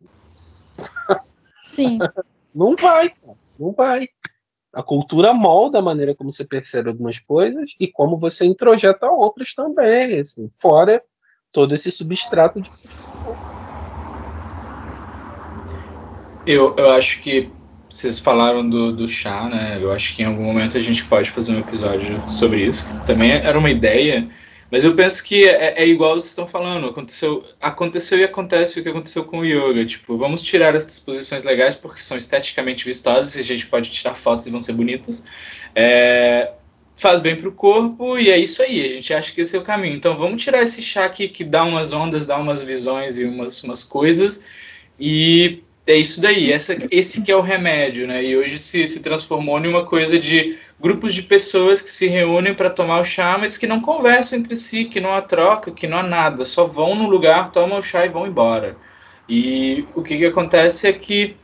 Sim. 1.64 1.98
não 2.54 2.76
vai, 2.76 3.12
não 3.58 3.72
vai. 3.72 4.08
A 4.72 4.82
cultura 4.82 5.34
molda 5.34 5.78
a 5.78 5.82
maneira 5.82 6.14
como 6.14 6.30
você 6.30 6.44
percebe 6.44 6.90
algumas 6.90 7.18
coisas 7.18 7.74
e 7.80 7.88
como 7.88 8.16
você 8.16 8.46
introjeta 8.46 9.10
outras 9.10 9.54
também, 9.54 10.20
assim, 10.20 10.48
fora 10.50 11.02
todo 11.50 11.74
esse 11.74 11.90
substrato 11.90 12.60
de 12.60 12.70
eu, 16.48 16.74
eu 16.78 16.90
acho 16.92 17.20
que 17.20 17.52
vocês 17.88 18.18
falaram 18.18 18.68
do, 18.68 18.92
do 18.92 19.08
chá, 19.08 19.48
né? 19.48 19.78
Eu 19.80 19.90
acho 19.90 20.14
que 20.14 20.22
em 20.22 20.26
algum 20.26 20.42
momento 20.42 20.76
a 20.76 20.80
gente 20.80 21.04
pode 21.04 21.30
fazer 21.30 21.52
um 21.52 21.60
episódio 21.60 22.22
sobre 22.30 22.66
isso. 22.66 22.86
Também 23.06 23.32
era 23.32 23.58
uma 23.58 23.70
ideia, 23.70 24.28
mas 24.70 24.84
eu 24.84 24.94
penso 24.94 25.24
que 25.24 25.48
é, 25.48 25.82
é 25.82 25.86
igual 25.88 26.12
vocês 26.12 26.26
estão 26.26 26.46
falando. 26.46 26.88
Aconteceu, 26.88 27.44
aconteceu 27.60 28.18
e 28.18 28.24
acontece 28.24 28.78
o 28.78 28.82
que 28.82 28.88
aconteceu 28.88 29.24
com 29.24 29.38
o 29.38 29.44
yoga. 29.44 29.84
Tipo, 29.86 30.18
vamos 30.18 30.42
tirar 30.42 30.76
as 30.76 30.84
disposições 30.84 31.44
legais 31.44 31.74
porque 31.74 32.00
são 32.00 32.16
esteticamente 32.16 32.84
vistosas 32.84 33.36
e 33.36 33.40
a 33.40 33.44
gente 33.44 33.66
pode 33.66 33.90
tirar 33.90 34.14
fotos 34.14 34.46
e 34.46 34.50
vão 34.50 34.60
ser 34.60 34.74
bonitas. 34.74 35.24
É, 35.74 36.52
faz 36.94 37.20
bem 37.20 37.36
para 37.36 37.48
o 37.48 37.52
corpo 37.52 38.18
e 38.18 38.30
é 38.30 38.38
isso 38.38 38.62
aí. 38.62 38.84
A 38.84 38.88
gente 38.88 39.14
acha 39.14 39.32
que 39.32 39.40
esse 39.40 39.56
é 39.56 39.58
o 39.58 39.62
caminho. 39.62 39.94
Então 39.94 40.16
vamos 40.16 40.42
tirar 40.42 40.62
esse 40.62 40.82
chá 40.82 41.06
aqui 41.06 41.28
que 41.28 41.42
dá 41.42 41.64
umas 41.64 41.92
ondas, 41.92 42.26
dá 42.26 42.36
umas 42.36 42.62
visões 42.62 43.18
e 43.18 43.24
umas, 43.24 43.62
umas 43.62 43.82
coisas 43.82 44.44
e 45.00 45.62
é 45.88 45.96
isso 45.96 46.20
daí, 46.20 46.52
essa, 46.52 46.76
esse 46.90 47.22
que 47.22 47.32
é 47.32 47.36
o 47.36 47.40
remédio, 47.40 48.06
né? 48.06 48.22
E 48.22 48.36
hoje 48.36 48.58
se, 48.58 48.86
se 48.86 49.00
transformou 49.00 49.58
em 49.58 49.66
uma 49.66 49.86
coisa 49.86 50.18
de 50.18 50.58
grupos 50.78 51.14
de 51.14 51.22
pessoas 51.22 51.80
que 51.80 51.90
se 51.90 52.06
reúnem 52.06 52.54
para 52.54 52.68
tomar 52.68 53.00
o 53.00 53.04
chá, 53.04 53.38
mas 53.38 53.56
que 53.56 53.66
não 53.66 53.80
conversam 53.80 54.38
entre 54.38 54.54
si, 54.54 54.84
que 54.84 55.00
não 55.00 55.12
há 55.12 55.22
troca, 55.22 55.70
que 55.70 55.86
não 55.86 55.98
há 55.98 56.02
nada, 56.02 56.44
só 56.44 56.64
vão 56.64 56.94
no 56.94 57.08
lugar, 57.08 57.50
tomam 57.50 57.78
o 57.78 57.82
chá 57.82 58.04
e 58.04 58.10
vão 58.10 58.26
embora. 58.26 58.76
E 59.26 59.86
o 59.94 60.02
que, 60.02 60.18
que 60.18 60.26
acontece 60.26 60.86
é 60.86 60.92
que, 60.92 61.36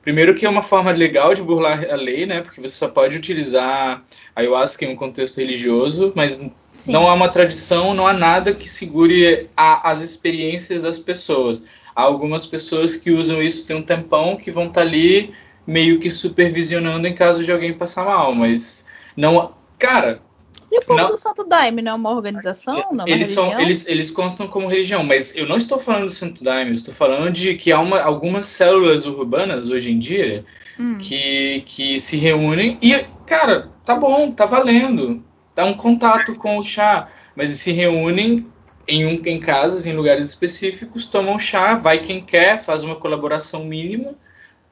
primeiro 0.00 0.34
que 0.34 0.46
é 0.46 0.48
uma 0.48 0.62
forma 0.62 0.92
legal 0.92 1.34
de 1.34 1.42
burlar 1.42 1.84
a 1.90 1.96
lei, 1.96 2.24
né? 2.24 2.40
Porque 2.40 2.60
você 2.60 2.76
só 2.76 2.88
pode 2.88 3.16
utilizar 3.16 4.04
a 4.34 4.40
ayahuasca 4.40 4.84
em 4.84 4.92
um 4.92 4.96
contexto 4.96 5.38
religioso, 5.38 6.12
mas 6.14 6.44
Sim. 6.70 6.92
não 6.92 7.08
há 7.08 7.14
uma 7.14 7.28
tradição, 7.28 7.94
não 7.94 8.06
há 8.06 8.12
nada 8.12 8.54
que 8.54 8.68
segure 8.68 9.50
a, 9.56 9.90
as 9.90 10.02
experiências 10.02 10.82
das 10.82 11.00
pessoas 11.00 11.64
há 11.98 12.02
algumas 12.02 12.46
pessoas 12.46 12.94
que 12.94 13.10
usam 13.10 13.42
isso 13.42 13.66
tem 13.66 13.76
um 13.76 13.82
tempão 13.82 14.36
que 14.36 14.52
vão 14.52 14.68
estar 14.68 14.82
tá 14.82 14.86
ali 14.86 15.34
meio 15.66 15.98
que 15.98 16.08
supervisionando 16.12 17.08
em 17.08 17.14
caso 17.14 17.42
de 17.42 17.50
alguém 17.50 17.74
passar 17.74 18.04
mal, 18.04 18.32
mas 18.32 18.86
não, 19.16 19.52
cara. 19.76 20.22
E 20.70 20.78
o 20.78 20.82
povo 20.82 21.00
não, 21.00 21.08
do 21.08 21.16
Santo 21.16 21.42
Daime 21.42 21.82
não 21.82 21.92
é 21.92 21.94
uma 21.96 22.10
organização, 22.10 22.92
não 22.92 23.04
é 23.04 23.10
eles? 23.10 23.28
São, 23.28 23.58
eles, 23.60 23.88
eles 23.88 24.12
constam 24.12 24.46
como 24.46 24.68
religião, 24.68 25.02
mas 25.02 25.34
eu 25.34 25.48
não 25.48 25.56
estou 25.56 25.80
falando 25.80 26.04
do 26.04 26.10
Santo 26.10 26.44
Daime, 26.44 26.70
eu 26.70 26.74
estou 26.76 26.94
falando 26.94 27.32
de 27.32 27.56
que 27.56 27.72
há 27.72 27.80
uma, 27.80 28.00
algumas 28.00 28.46
células 28.46 29.04
urbanas 29.04 29.68
hoje 29.68 29.90
em 29.90 29.98
dia 29.98 30.44
hum. 30.78 30.98
que, 30.98 31.64
que 31.66 32.00
se 32.00 32.16
reúnem 32.16 32.78
e, 32.80 32.94
cara, 33.26 33.70
tá 33.84 33.96
bom, 33.96 34.30
tá 34.30 34.46
valendo, 34.46 35.20
dá 35.52 35.64
um 35.64 35.74
contato 35.74 36.36
com 36.36 36.58
o 36.58 36.64
chá, 36.64 37.08
mas 37.34 37.50
se 37.52 37.72
reúnem 37.72 38.46
em, 38.88 39.06
um, 39.06 39.22
em 39.26 39.38
casas, 39.38 39.84
em 39.86 39.92
lugares 39.92 40.28
específicos, 40.30 41.06
tomam 41.06 41.38
chá, 41.38 41.74
vai 41.74 42.00
quem 42.00 42.24
quer, 42.24 42.58
faz 42.60 42.82
uma 42.82 42.96
colaboração 42.96 43.64
mínima, 43.64 44.14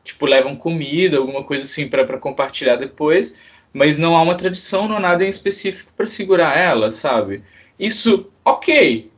tipo, 0.03 0.25
levam 0.25 0.57
comida, 0.57 1.19
alguma 1.19 1.45
coisa 1.45 1.65
assim 1.65 1.87
para 1.87 2.19
compartilhar 2.19 2.77
depois, 2.77 3.39
mas 3.73 3.99
não 3.99 4.17
há 4.17 4.23
uma 4.23 4.35
tradição, 4.35 4.89
não 4.89 4.97
há 4.97 5.01
nada 5.01 5.25
em 5.25 5.29
específico 5.29 5.93
para 5.95 6.07
segurar 6.07 6.57
ela, 6.57 6.91
sabe? 6.91 7.45
Isso, 7.79 8.31
ok. 8.43 9.11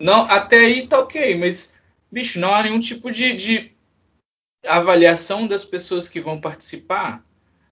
Não, 0.00 0.22
até 0.22 0.58
aí 0.58 0.88
tá 0.88 0.98
ok, 0.98 1.36
mas, 1.36 1.76
bicho, 2.10 2.40
não 2.40 2.52
há 2.52 2.64
nenhum 2.64 2.80
tipo 2.80 3.12
de, 3.12 3.34
de 3.34 3.72
avaliação 4.66 5.46
das 5.46 5.64
pessoas 5.64 6.08
que 6.08 6.20
vão 6.20 6.40
participar, 6.40 7.24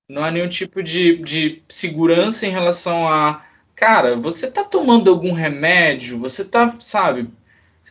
não 0.08 0.22
há 0.22 0.30
nenhum 0.30 0.48
tipo 0.48 0.82
de, 0.82 1.16
de 1.16 1.62
segurança 1.68 2.46
em 2.46 2.50
relação 2.50 3.08
a 3.08 3.44
cara, 3.81 4.14
você 4.14 4.51
tá 4.51 4.62
tomando 4.62 5.11
algum 5.11 5.33
remédio? 5.33 6.18
Você 6.18 6.45
tá, 6.45 6.74
sabe? 6.78 7.31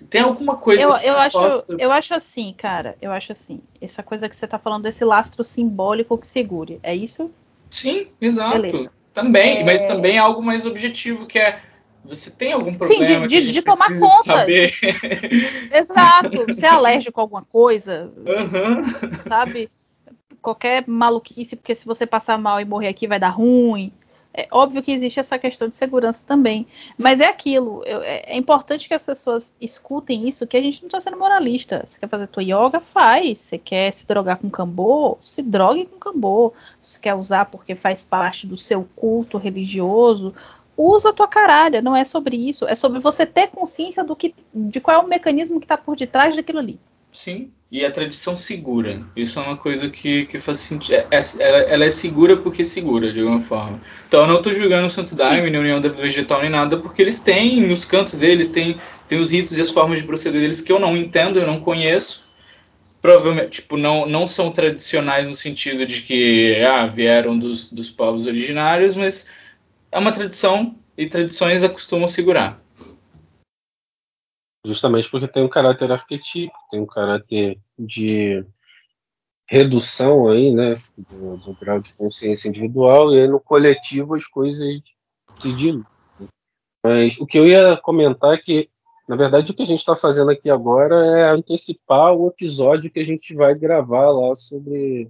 Tem 0.08 0.22
alguma 0.22 0.56
coisa 0.56 0.84
eu, 0.84 0.96
eu 0.98 1.18
acho, 1.18 1.40
possa... 1.40 1.76
eu 1.80 1.92
acho 1.92 2.14
assim, 2.14 2.54
cara. 2.56 2.96
Eu 3.02 3.12
acho 3.12 3.32
assim. 3.32 3.60
Essa 3.82 4.04
coisa 4.04 4.30
que 4.30 4.36
você 4.36 4.48
tá 4.48 4.60
falando 4.60 4.84
desse 4.84 5.04
lastro 5.04 5.44
simbólico 5.44 6.16
que 6.16 6.28
segure. 6.28 6.80
É 6.84 6.96
isso? 6.96 7.32
Sim, 7.72 8.08
exato. 8.22 8.62
Beleza. 8.62 8.92
Também, 9.12 9.58
é... 9.58 9.64
mas 9.64 9.84
também 9.86 10.18
é 10.18 10.20
algo 10.20 10.44
mais 10.44 10.68
objetivo 10.68 11.26
que 11.26 11.40
é 11.40 11.60
você 12.06 12.32
tem 12.32 12.54
algum 12.54 12.74
problema 12.76 13.06
Sim, 13.06 13.28
de, 13.28 13.42
de, 13.42 13.52
de 13.52 13.62
tomar 13.64 13.88
conta. 14.00 14.38
Saber? 14.38 14.74
Exato. 15.74 16.46
Você 16.48 16.66
é 16.68 16.70
alérgico 16.70 17.20
a 17.20 17.24
alguma 17.24 17.44
coisa, 17.44 18.14
uhum. 18.16 19.22
sabe? 19.22 19.70
Qualquer 20.40 20.86
maluquice, 20.88 21.56
porque 21.58 21.76
se 21.76 21.86
você 21.86 22.06
passar 22.06 22.38
mal 22.38 22.62
e 22.62 22.66
morrer 22.66 22.88
aqui 22.88 23.08
vai 23.08 23.20
dar 23.20 23.30
ruim. 23.30 23.92
É 24.32 24.48
óbvio 24.52 24.84
que 24.84 24.92
existe 24.92 25.20
essa 25.20 25.40
questão 25.40 25.68
de 25.68 25.76
segurança 25.76 26.24
também, 26.26 26.68
mas 26.98 27.20
é 27.20 27.26
aquilo. 27.26 27.84
Eu, 27.86 28.02
é, 28.04 28.24
é, 28.28 28.38
importante 28.38 28.88
que 28.88 28.94
as 28.94 29.02
pessoas 29.02 29.56
escutem 29.60 30.30
isso, 30.30 30.46
que 30.46 30.56
a 30.56 30.62
gente 30.62 30.82
não 30.84 30.88
está 30.88 31.00
sendo 31.00 31.18
moralista. 31.18 31.84
Você 31.86 32.00
quer 32.00 32.08
fazer 32.08 32.28
tua 32.28 32.44
yoga, 32.44 32.80
faz. 32.80 33.40
Você 33.40 33.58
quer 33.58 33.92
se 33.92 34.08
drogar 34.08 34.38
com 34.38 34.50
cambô, 34.50 35.18
se 35.20 35.42
drogue 35.42 35.86
com 35.86 35.98
cambô. 35.98 36.54
Você 36.82 37.00
quer 37.00 37.16
usar 37.16 37.46
porque 37.46 37.76
faz 37.76 38.06
parte 38.06 38.46
do 38.46 38.56
seu 38.56 38.88
culto 38.96 39.38
religioso, 39.38 40.34
usa 40.78 41.10
a 41.10 41.14
tua 41.14 41.28
caralha. 41.28 41.82
Não 41.82 41.96
é 41.96 42.06
sobre 42.06 42.38
isso. 42.38 42.68
É 42.68 42.76
sobre 42.76 43.00
você 43.00 43.26
ter 43.26 43.48
consciência 43.48 44.04
do 44.04 44.16
que, 44.16 44.36
de 44.54 44.80
qual 44.80 45.02
é 45.02 45.04
o 45.04 45.08
mecanismo 45.08 45.60
que 45.60 45.66
está 45.66 45.78
por 45.78 45.96
detrás 45.96 46.36
daquilo 46.36 46.60
ali. 46.60 46.80
Sim, 47.12 47.52
e 47.72 47.86
a 47.86 47.92
tradição 47.92 48.38
segura. 48.38 49.04
Isso 49.16 49.40
é 49.40 49.42
uma 49.42 49.58
coisa 49.58 49.90
que, 49.90 50.26
que 50.26 50.40
faz 50.40 50.60
sentido. 50.60 50.96
É, 50.96 51.08
é, 51.12 51.22
ela, 51.40 51.58
ela, 51.58 51.86
é 51.86 51.90
segura 51.90 52.38
porque 52.38 52.64
segura, 52.64 53.12
de 53.12 53.20
alguma 53.20 53.42
forma. 53.42 53.80
Então 54.08 54.22
eu 54.22 54.28
não 54.28 54.38
estou 54.38 54.54
julgando 54.54 54.88
o 54.88 54.90
Santo 54.90 55.16
Daime, 55.16 55.50
nem 55.50 55.60
a 55.60 55.64
União 55.64 55.82
da 55.82 55.90
Vegetal, 55.90 56.42
nem 56.42 56.50
nada, 56.50 56.78
porque 56.78 57.02
eles 57.02 57.20
têm 57.20 57.68
nos 57.68 57.86
cantos 57.86 58.20
deles, 58.20 58.50
têm, 58.50 58.78
têm 59.08 59.20
os 59.20 59.32
ritos 59.32 59.58
e 59.58 59.62
as 59.62 59.70
formas 59.70 60.00
de 60.00 60.06
proceder 60.06 60.42
deles 60.42 60.62
que 60.62 60.72
eu 60.72 60.80
não 60.80 60.96
entendo, 60.96 61.40
eu 61.40 61.48
não 61.48 61.60
conheço. 61.60 62.28
Provavelmente, 63.02 63.62
tipo, 63.62 63.78
não, 63.78 64.08
não 64.08 64.28
são 64.28 64.52
tradicionais 64.52 65.30
no 65.30 65.36
sentido 65.36 65.86
de 65.86 66.02
que 66.02 66.62
ah, 66.66 66.86
vieram 66.86 67.38
dos, 67.38 67.72
dos 67.72 67.90
povos 67.90 68.26
originários, 68.26 68.96
mas 68.96 69.30
é 69.92 69.98
uma 69.98 70.12
tradição 70.12 70.76
e 70.98 71.08
tradições 71.08 71.64
acostumam 71.64 72.08
segurar. 72.08 72.62
Justamente 74.66 75.10
porque 75.10 75.28
tem 75.28 75.44
um 75.44 75.50
caráter 75.50 75.92
arquetípico, 75.92 76.58
tem 76.70 76.82
um 76.82 76.86
caráter 76.86 77.60
de 77.78 78.46
redução 79.50 80.28
aí, 80.28 80.54
né, 80.54 80.68
do, 80.98 81.38
do, 81.38 81.54
grau 81.54 81.80
de 81.80 81.94
consciência 81.94 82.50
individual, 82.50 83.14
e 83.14 83.22
aí 83.22 83.28
no 83.28 83.40
coletivo 83.40 84.14
as 84.14 84.28
coisas 84.28 84.82
se 85.40 85.54
diluem. 85.54 85.86
Mas 86.84 87.20
o 87.20 87.26
que 87.26 87.38
eu 87.38 87.48
ia 87.48 87.76
comentar 87.78 88.34
é 88.34 88.38
que, 88.38 88.70
na 89.08 89.16
verdade, 89.16 89.52
o 89.52 89.56
que 89.56 89.64
a 89.64 89.66
gente 89.66 89.80
está 89.80 89.96
fazendo 89.96 90.30
aqui 90.30 90.50
agora 90.50 90.96
é 91.18 91.32
antecipar 91.32 92.14
o 92.14 92.28
episódio 92.28 92.92
que 92.92 93.00
a 93.00 93.04
gente 93.04 93.34
vai 93.34 93.56
gravar 93.56 94.12
lá 94.12 94.36
sobre 94.36 95.10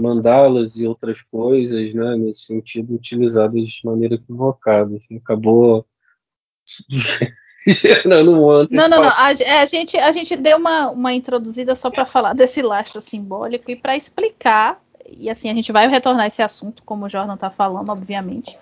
mandalas 0.00 0.76
e 0.76 0.86
outras 0.86 1.22
coisas, 1.22 1.94
né, 1.94 2.16
nesse 2.16 2.44
sentido, 2.44 2.94
utilizadas 2.94 3.68
de 3.68 3.80
maneira 3.84 4.14
equivocada. 4.14 4.98
Acabou 5.16 5.86
gerando 7.72 8.32
um 8.32 8.68
Não, 8.70 8.88
não, 8.88 9.00
não. 9.00 9.12
A, 9.16 9.32
é, 9.32 9.62
a, 9.62 9.66
gente, 9.66 9.96
a 9.96 10.12
gente 10.12 10.36
deu 10.36 10.58
uma, 10.58 10.90
uma 10.90 11.12
introduzida 11.12 11.74
só 11.74 11.90
para 11.90 12.04
falar 12.04 12.34
desse 12.34 12.60
lastro 12.60 13.00
simbólico 13.00 13.70
e 13.70 13.76
para 13.76 13.96
explicar. 13.96 14.80
E 15.18 15.30
assim, 15.30 15.50
a 15.50 15.54
gente 15.54 15.72
vai 15.72 15.88
retornar 15.88 16.26
esse 16.26 16.42
assunto, 16.42 16.82
como 16.82 17.06
o 17.06 17.08
Jordan 17.08 17.34
está 17.34 17.50
falando, 17.50 17.90
obviamente. 17.90 18.58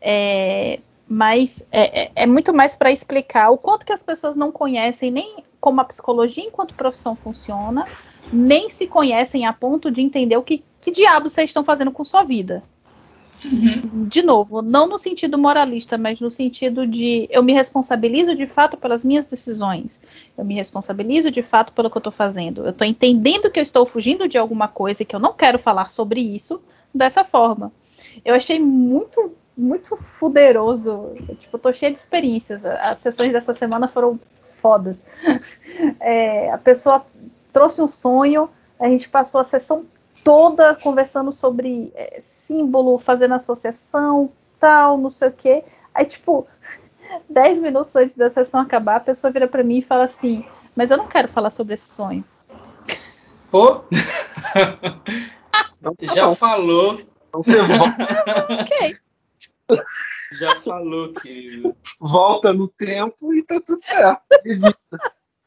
É, 0.00 0.78
mas 1.08 1.66
é, 1.72 2.02
é, 2.02 2.12
é 2.16 2.26
muito 2.26 2.54
mais 2.54 2.76
para 2.76 2.90
explicar 2.90 3.50
o 3.50 3.58
quanto 3.58 3.84
que 3.84 3.92
as 3.92 4.02
pessoas 4.02 4.36
não 4.36 4.50
conhecem 4.52 5.10
nem 5.10 5.44
como 5.60 5.80
a 5.80 5.84
psicologia 5.84 6.44
enquanto 6.44 6.74
profissão 6.74 7.16
funciona, 7.16 7.86
nem 8.32 8.68
se 8.68 8.86
conhecem 8.86 9.46
a 9.46 9.52
ponto 9.52 9.90
de 9.90 10.00
entender 10.00 10.36
o 10.36 10.42
que, 10.42 10.62
que 10.80 10.90
diabos 10.90 11.32
vocês 11.32 11.50
estão 11.50 11.64
fazendo 11.64 11.90
com 11.90 12.04
sua 12.04 12.22
vida. 12.22 12.62
Uhum. 13.44 14.08
De 14.08 14.22
novo, 14.22 14.62
não 14.62 14.86
no 14.88 14.98
sentido 14.98 15.36
moralista, 15.36 15.98
mas 15.98 16.20
no 16.20 16.30
sentido 16.30 16.86
de 16.86 17.26
eu 17.30 17.42
me 17.42 17.52
responsabilizo 17.52 18.34
de 18.34 18.46
fato 18.46 18.76
pelas 18.76 19.04
minhas 19.04 19.26
decisões. 19.26 20.00
Eu 20.36 20.44
me 20.44 20.54
responsabilizo 20.54 21.30
de 21.30 21.42
fato 21.42 21.72
pelo 21.72 21.90
que 21.90 21.96
eu 21.96 22.00
estou 22.00 22.12
fazendo. 22.12 22.64
Eu 22.64 22.70
estou 22.70 22.86
entendendo 22.86 23.50
que 23.50 23.58
eu 23.58 23.62
estou 23.62 23.84
fugindo 23.84 24.26
de 24.26 24.38
alguma 24.38 24.66
coisa 24.66 25.02
e 25.02 25.06
que 25.06 25.14
eu 25.14 25.20
não 25.20 25.32
quero 25.32 25.58
falar 25.58 25.90
sobre 25.90 26.20
isso 26.20 26.60
dessa 26.94 27.22
forma. 27.22 27.70
Eu 28.24 28.34
achei 28.34 28.58
muito, 28.58 29.32
muito 29.56 29.96
fuderoso. 29.96 31.12
Tipo, 31.38 31.56
eu 31.56 31.60
tô 31.60 31.72
cheia 31.72 31.92
de 31.92 31.98
experiências. 31.98 32.64
As 32.64 32.98
sessões 32.98 33.32
dessa 33.32 33.52
semana 33.52 33.88
foram 33.88 34.18
fodas. 34.52 35.04
É, 35.98 36.52
a 36.52 36.58
pessoa 36.58 37.04
trouxe 37.52 37.82
um 37.82 37.88
sonho, 37.88 38.48
A 38.78 38.86
gente 38.88 39.08
passou 39.08 39.40
a 39.40 39.44
sessão 39.44 39.86
toda 40.24 40.74
conversando 40.74 41.32
sobre 41.32 41.92
é, 41.94 42.18
símbolo, 42.18 42.98
fazendo 42.98 43.34
associação, 43.34 44.32
tal, 44.58 44.98
não 44.98 45.10
sei 45.10 45.28
o 45.28 45.32
quê. 45.32 45.64
Aí, 45.94 46.06
tipo, 46.06 46.46
10 47.28 47.60
minutos 47.60 47.94
antes 47.94 48.16
da 48.16 48.30
sessão 48.30 48.60
acabar, 48.60 48.96
a 48.96 49.00
pessoa 49.00 49.30
vira 49.30 49.46
para 49.46 49.62
mim 49.62 49.78
e 49.78 49.82
fala 49.82 50.04
assim: 50.04 50.44
Mas 50.74 50.90
eu 50.90 50.96
não 50.96 51.06
quero 51.06 51.28
falar 51.28 51.50
sobre 51.50 51.74
esse 51.74 51.90
sonho. 51.90 52.24
Pô! 53.50 53.82
Então, 55.84 55.94
tá 55.94 56.14
Já 56.14 56.34
falou. 56.34 56.98
Então 57.28 57.42
você 57.42 57.60
volta. 57.60 58.54
ok. 58.62 58.96
Já 60.32 60.60
falou, 60.62 61.12
querido. 61.12 61.76
Volta 62.00 62.54
no 62.54 62.68
tempo 62.68 63.34
e 63.34 63.42
tá 63.42 63.60
tudo 63.60 63.82
certo. 63.82 64.22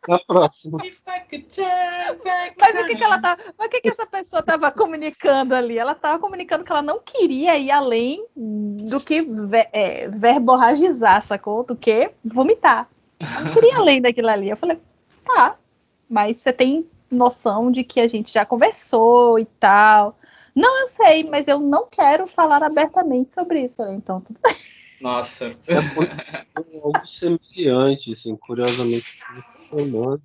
Na 0.07 0.19
próxima. 0.19 0.77
Mas 0.79 2.75
o 2.75 2.85
que, 2.85 2.95
que 2.95 3.03
ela 3.03 3.21
tá. 3.21 3.37
Mas 3.57 3.67
o 3.67 3.69
que, 3.69 3.81
que 3.81 3.89
essa 3.89 4.05
pessoa 4.05 4.41
tava 4.41 4.71
comunicando 4.71 5.53
ali? 5.53 5.77
Ela 5.77 5.93
tava 5.93 6.19
comunicando 6.19 6.63
que 6.63 6.71
ela 6.71 6.81
não 6.81 6.99
queria 6.99 7.57
ir 7.57 7.69
além 7.71 8.25
do 8.35 9.01
que 9.01 9.21
ver, 9.21 9.67
é, 9.73 10.07
verborragizar, 10.07 11.21
sacou? 11.21 11.63
Do 11.63 11.75
que 11.75 12.11
vomitar. 12.23 12.89
Ela 13.19 13.41
não 13.41 13.51
queria 13.51 13.71
ir 13.71 13.75
além 13.75 14.01
daquilo 14.01 14.29
ali. 14.29 14.49
Eu 14.49 14.57
falei, 14.57 14.79
tá. 15.25 15.57
Mas 16.09 16.37
você 16.37 16.53
tem 16.53 16.89
noção 17.11 17.69
de 17.71 17.83
que 17.83 17.99
a 17.99 18.07
gente 18.07 18.33
já 18.33 18.45
conversou 18.45 19.37
e 19.37 19.45
tal. 19.59 20.17
Não, 20.55 20.81
eu 20.81 20.87
sei, 20.87 21.23
mas 21.23 21.47
eu 21.47 21.59
não 21.59 21.85
quero 21.85 22.25
falar 22.27 22.63
abertamente 22.63 23.33
sobre 23.33 23.61
isso. 23.61 23.75
Falei, 23.75 23.95
então, 23.95 24.21
tudo 24.21 24.39
bem. 24.41 24.55
Nossa. 25.01 25.55
É 25.67 25.75
algo 25.75 27.07
semelhante, 27.07 28.13
assim, 28.13 28.35
curiosamente, 28.35 29.19
falando. 29.69 30.21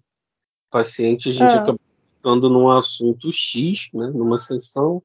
Paciente, 0.71 1.29
a 1.29 1.33
gente 1.33 1.43
Ah. 1.43 1.63
acaba 1.63 1.79
ficando 2.17 2.49
num 2.49 2.71
assunto 2.71 3.31
X, 3.33 3.89
né, 3.93 4.07
numa 4.09 4.39
sessão. 4.39 5.03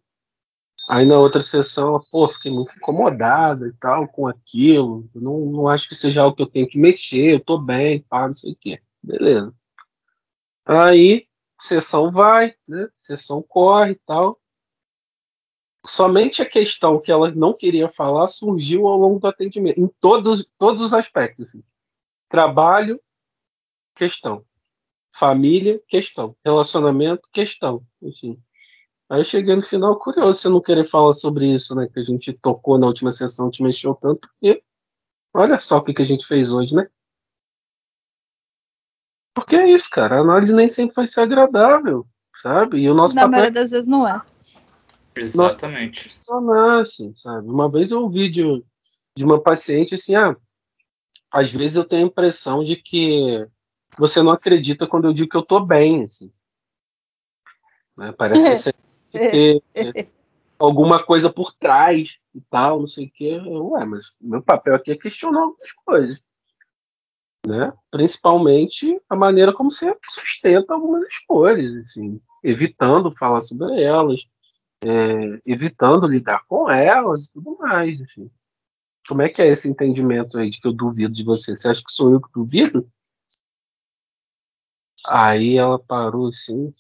Aí 0.90 1.06
na 1.06 1.20
outra 1.20 1.42
sessão, 1.42 2.02
pô, 2.10 2.30
fiquei 2.30 2.50
muito 2.52 2.72
incomodada 2.78 3.68
e 3.68 3.74
tal 3.74 4.08
com 4.08 4.26
aquilo. 4.26 5.10
Não, 5.14 5.40
não 5.48 5.68
acho 5.68 5.90
que 5.90 5.96
seja 5.96 6.22
algo 6.22 6.36
que 6.36 6.42
eu 6.42 6.48
tenho 6.48 6.68
que 6.68 6.80
mexer, 6.80 7.34
eu 7.36 7.44
tô 7.44 7.58
bem, 7.58 8.02
pá, 8.04 8.28
não 8.28 8.34
sei 8.34 8.54
o 8.54 8.56
quê. 8.56 8.82
Beleza. 9.04 9.54
Aí, 10.66 11.28
sessão 11.60 12.10
vai, 12.12 12.56
né? 12.68 12.88
Sessão 12.98 13.42
corre 13.42 13.92
e 13.92 14.02
tal. 14.06 14.40
Somente 15.86 16.42
a 16.42 16.50
questão 16.50 17.00
que 17.02 17.12
ela 17.12 17.32
não 17.32 17.54
queria 17.54 17.90
falar 17.90 18.28
surgiu 18.28 18.88
ao 18.88 18.98
longo 18.98 19.20
do 19.20 19.28
atendimento, 19.28 19.80
em 19.80 19.88
todos, 20.00 20.46
todos 20.58 20.82
os 20.82 20.94
aspectos. 20.94 21.50
assim. 21.50 21.64
Trabalho, 22.30 23.02
questão. 23.98 24.46
Família, 25.14 25.82
questão. 25.88 26.36
Relacionamento, 26.46 27.28
questão. 27.32 27.84
Enfim. 28.02 28.40
Aí 29.10 29.22
eu 29.22 29.26
cheguei 29.26 29.56
no 29.56 29.64
final 29.64 29.98
curioso 29.98 30.40
você 30.40 30.50
não 30.50 30.62
querer 30.62 30.84
falar 30.84 31.14
sobre 31.14 31.48
isso, 31.48 31.74
né? 31.74 31.88
Que 31.92 32.00
a 32.00 32.04
gente 32.04 32.34
tocou 32.34 32.78
na 32.78 32.88
última 32.88 33.12
sessão, 33.12 33.50
te 33.50 33.64
mexeu 33.64 33.96
tanto, 33.96 34.28
porque 34.28 34.62
olha 35.34 35.60
só 35.60 35.78
o 35.78 35.84
que, 35.84 35.94
que 35.94 36.02
a 36.02 36.06
gente 36.06 36.26
fez 36.26 36.52
hoje, 36.52 36.76
né? 36.76 36.88
Porque 39.34 39.56
é 39.56 39.70
isso, 39.70 39.90
cara. 39.90 40.18
A 40.18 40.22
análise 40.22 40.54
nem 40.54 40.68
sempre 40.68 40.96
vai 40.96 41.08
ser 41.08 41.22
agradável, 41.22 42.06
sabe? 42.36 42.80
E 42.80 42.90
o 42.90 42.94
nosso 42.94 43.16
Na 43.16 43.22
papel 43.22 43.34
é 43.34 43.42
maioria 43.42 43.62
das 43.62 43.72
vezes 43.72 43.88
não 43.88 44.08
é. 44.08 44.22
Exatamente. 45.16 46.04
funcionar, 46.04 46.82
assim, 46.82 47.16
sabe? 47.16 47.50
Uma 47.50 47.72
vez 47.72 47.92
eu 47.92 48.02
ouvi 48.02 48.30
de, 48.30 48.44
de 49.16 49.24
uma 49.24 49.42
paciente 49.42 49.96
assim, 49.96 50.16
ah, 50.16 50.36
às 51.32 51.52
vezes 51.52 51.78
eu 51.78 51.86
tenho 51.86 52.04
a 52.04 52.08
impressão 52.08 52.64
de 52.64 52.76
que 52.76 53.48
você 53.98 54.22
não 54.22 54.32
acredita 54.32 54.88
quando 54.88 55.06
eu 55.06 55.14
digo 55.14 55.30
que 55.30 55.38
eu 55.38 55.44
tô 55.44 55.60
bem, 55.60 56.04
assim. 56.04 56.32
Né? 57.98 58.12
Parece 58.12 58.44
que 58.44 58.56
você 58.56 58.74
ter 59.92 60.12
alguma 60.60 61.04
coisa 61.04 61.32
por 61.32 61.54
trás 61.54 62.20
e 62.34 62.42
tal, 62.42 62.80
não 62.80 62.88
sei 62.88 63.06
o 63.06 63.12
quê. 63.12 63.40
Ué, 63.40 63.86
mas 63.86 64.14
meu 64.20 64.42
papel 64.42 64.76
aqui 64.76 64.92
é 64.92 64.98
questionar 64.98 65.42
algumas 65.42 65.72
coisas. 65.72 66.22
Né? 67.46 67.72
Principalmente 67.90 69.02
a 69.10 69.16
maneira 69.16 69.54
como 69.54 69.72
você 69.72 69.96
sustenta 70.04 70.74
algumas 70.74 71.08
escolhas, 71.08 71.76
assim, 71.78 72.20
evitando 72.44 73.16
falar 73.16 73.42
sobre 73.42 73.82
elas, 73.82 74.28
é, 74.84 75.40
evitando 75.46 76.08
lidar 76.08 76.44
com 76.48 76.70
elas 76.70 77.26
e 77.26 77.34
tudo 77.34 77.58
mais, 77.58 78.00
enfim. 78.00 78.30
Como 79.08 79.22
é 79.22 79.30
que 79.30 79.42
é 79.42 79.48
esse 79.48 79.70
entendimento 79.70 80.38
aí 80.38 80.50
de 80.50 80.60
que 80.60 80.68
eu 80.68 80.74
duvido 80.74 81.14
de 81.14 81.24
você? 81.24 81.56
Você 81.56 81.70
acha 81.70 81.82
que 81.82 81.92
sou 81.92 82.12
eu 82.12 82.22
que 82.22 82.30
duvido? 82.34 82.90
Aí 85.08 85.58
ela 85.58 85.80
parou 85.80 86.28
assim. 86.28 86.74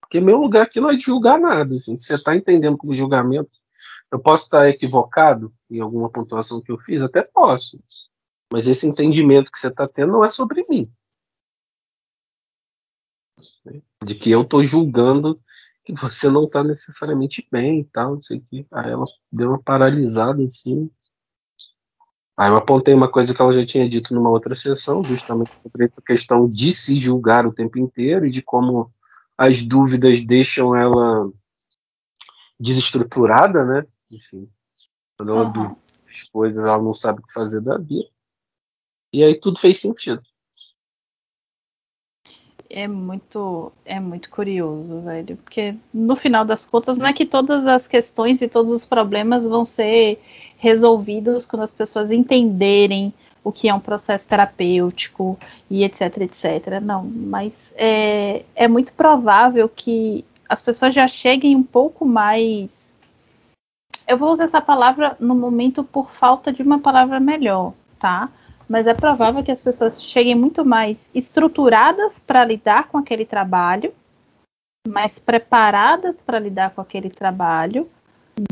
Porque 0.00 0.20
meu 0.20 0.38
lugar 0.38 0.62
aqui 0.62 0.80
não 0.80 0.90
é 0.90 0.96
de 0.96 1.04
julgar 1.04 1.38
nada. 1.38 1.74
Assim. 1.74 1.96
Você 1.96 2.14
está 2.14 2.34
entendendo 2.36 2.76
como 2.76 2.94
julgamento, 2.94 3.50
eu 4.10 4.18
posso 4.18 4.44
estar 4.44 4.68
equivocado 4.68 5.52
em 5.70 5.80
alguma 5.80 6.10
pontuação 6.10 6.60
que 6.60 6.70
eu 6.72 6.78
fiz? 6.78 7.02
Até 7.02 7.22
posso. 7.22 7.82
Mas 8.52 8.66
esse 8.66 8.86
entendimento 8.86 9.50
que 9.52 9.58
você 9.58 9.68
está 9.68 9.86
tendo 9.88 10.12
não 10.12 10.24
é 10.24 10.28
sobre 10.28 10.64
mim. 10.68 10.92
De 14.04 14.14
que 14.14 14.30
eu 14.30 14.42
estou 14.42 14.64
julgando 14.64 15.40
que 15.84 15.92
você 15.94 16.28
não 16.28 16.44
está 16.44 16.62
necessariamente 16.62 17.46
bem 17.50 17.80
e 17.80 17.84
tal, 17.84 18.14
não 18.14 18.20
sei 18.20 18.38
o 18.38 18.42
que. 18.42 18.66
Aí 18.72 18.90
ela 18.90 19.04
deu 19.30 19.50
uma 19.50 19.62
paralisada 19.62 20.42
assim. 20.42 20.90
Aí 22.40 22.48
eu 22.48 22.56
apontei 22.56 22.94
uma 22.94 23.06
coisa 23.06 23.34
que 23.34 23.42
ela 23.42 23.52
já 23.52 23.66
tinha 23.66 23.86
dito 23.86 24.14
numa 24.14 24.30
outra 24.30 24.56
sessão, 24.56 25.04
justamente 25.04 25.50
sobre 25.62 25.84
essa 25.84 26.00
questão 26.00 26.48
de 26.48 26.72
se 26.72 26.96
julgar 26.96 27.46
o 27.46 27.52
tempo 27.52 27.78
inteiro 27.78 28.24
e 28.24 28.30
de 28.30 28.40
como 28.40 28.90
as 29.36 29.60
dúvidas 29.60 30.22
deixam 30.22 30.74
ela 30.74 31.30
desestruturada, 32.58 33.62
né? 33.66 33.86
Enfim, 34.10 34.48
quando 35.18 35.32
ela 35.32 35.42
Aham. 35.42 35.52
duvida 35.52 35.80
das 36.06 36.22
coisas, 36.32 36.64
ela 36.64 36.82
não 36.82 36.94
sabe 36.94 37.20
o 37.20 37.26
que 37.26 37.30
fazer 37.30 37.60
da 37.60 37.76
vida. 37.76 38.08
E 39.12 39.22
aí 39.22 39.38
tudo 39.38 39.60
fez 39.60 39.78
sentido. 39.78 40.22
É 42.72 42.86
muito, 42.86 43.72
é 43.84 43.98
muito 43.98 44.30
curioso, 44.30 45.00
velho. 45.00 45.36
Porque 45.38 45.74
no 45.92 46.14
final 46.14 46.44
das 46.44 46.64
contas, 46.64 46.98
não 46.98 47.06
é 47.08 47.12
que 47.12 47.26
todas 47.26 47.66
as 47.66 47.88
questões 47.88 48.40
e 48.40 48.48
todos 48.48 48.70
os 48.70 48.84
problemas 48.84 49.44
vão 49.44 49.64
ser 49.64 50.22
resolvidos 50.56 51.46
quando 51.46 51.62
as 51.62 51.74
pessoas 51.74 52.12
entenderem 52.12 53.12
o 53.42 53.50
que 53.50 53.68
é 53.68 53.74
um 53.74 53.80
processo 53.80 54.28
terapêutico 54.28 55.36
e 55.68 55.82
etc, 55.82 56.18
etc. 56.18 56.80
Não, 56.80 57.04
mas 57.04 57.74
é, 57.76 58.44
é 58.54 58.68
muito 58.68 58.92
provável 58.92 59.68
que 59.68 60.24
as 60.48 60.62
pessoas 60.62 60.94
já 60.94 61.08
cheguem 61.08 61.56
um 61.56 61.62
pouco 61.62 62.04
mais. 62.04 62.94
Eu 64.06 64.16
vou 64.16 64.30
usar 64.30 64.44
essa 64.44 64.60
palavra 64.60 65.16
no 65.18 65.34
momento 65.34 65.82
por 65.82 66.10
falta 66.10 66.52
de 66.52 66.62
uma 66.62 66.78
palavra 66.78 67.18
melhor, 67.18 67.72
tá? 67.98 68.28
Mas 68.70 68.86
é 68.86 68.94
provável 68.94 69.42
que 69.42 69.50
as 69.50 69.60
pessoas 69.60 70.00
cheguem 70.00 70.36
muito 70.36 70.64
mais 70.64 71.10
estruturadas 71.12 72.20
para 72.20 72.44
lidar 72.44 72.86
com 72.86 72.98
aquele 72.98 73.24
trabalho, 73.24 73.92
mais 74.86 75.18
preparadas 75.18 76.22
para 76.22 76.38
lidar 76.38 76.70
com 76.70 76.80
aquele 76.80 77.10
trabalho, 77.10 77.90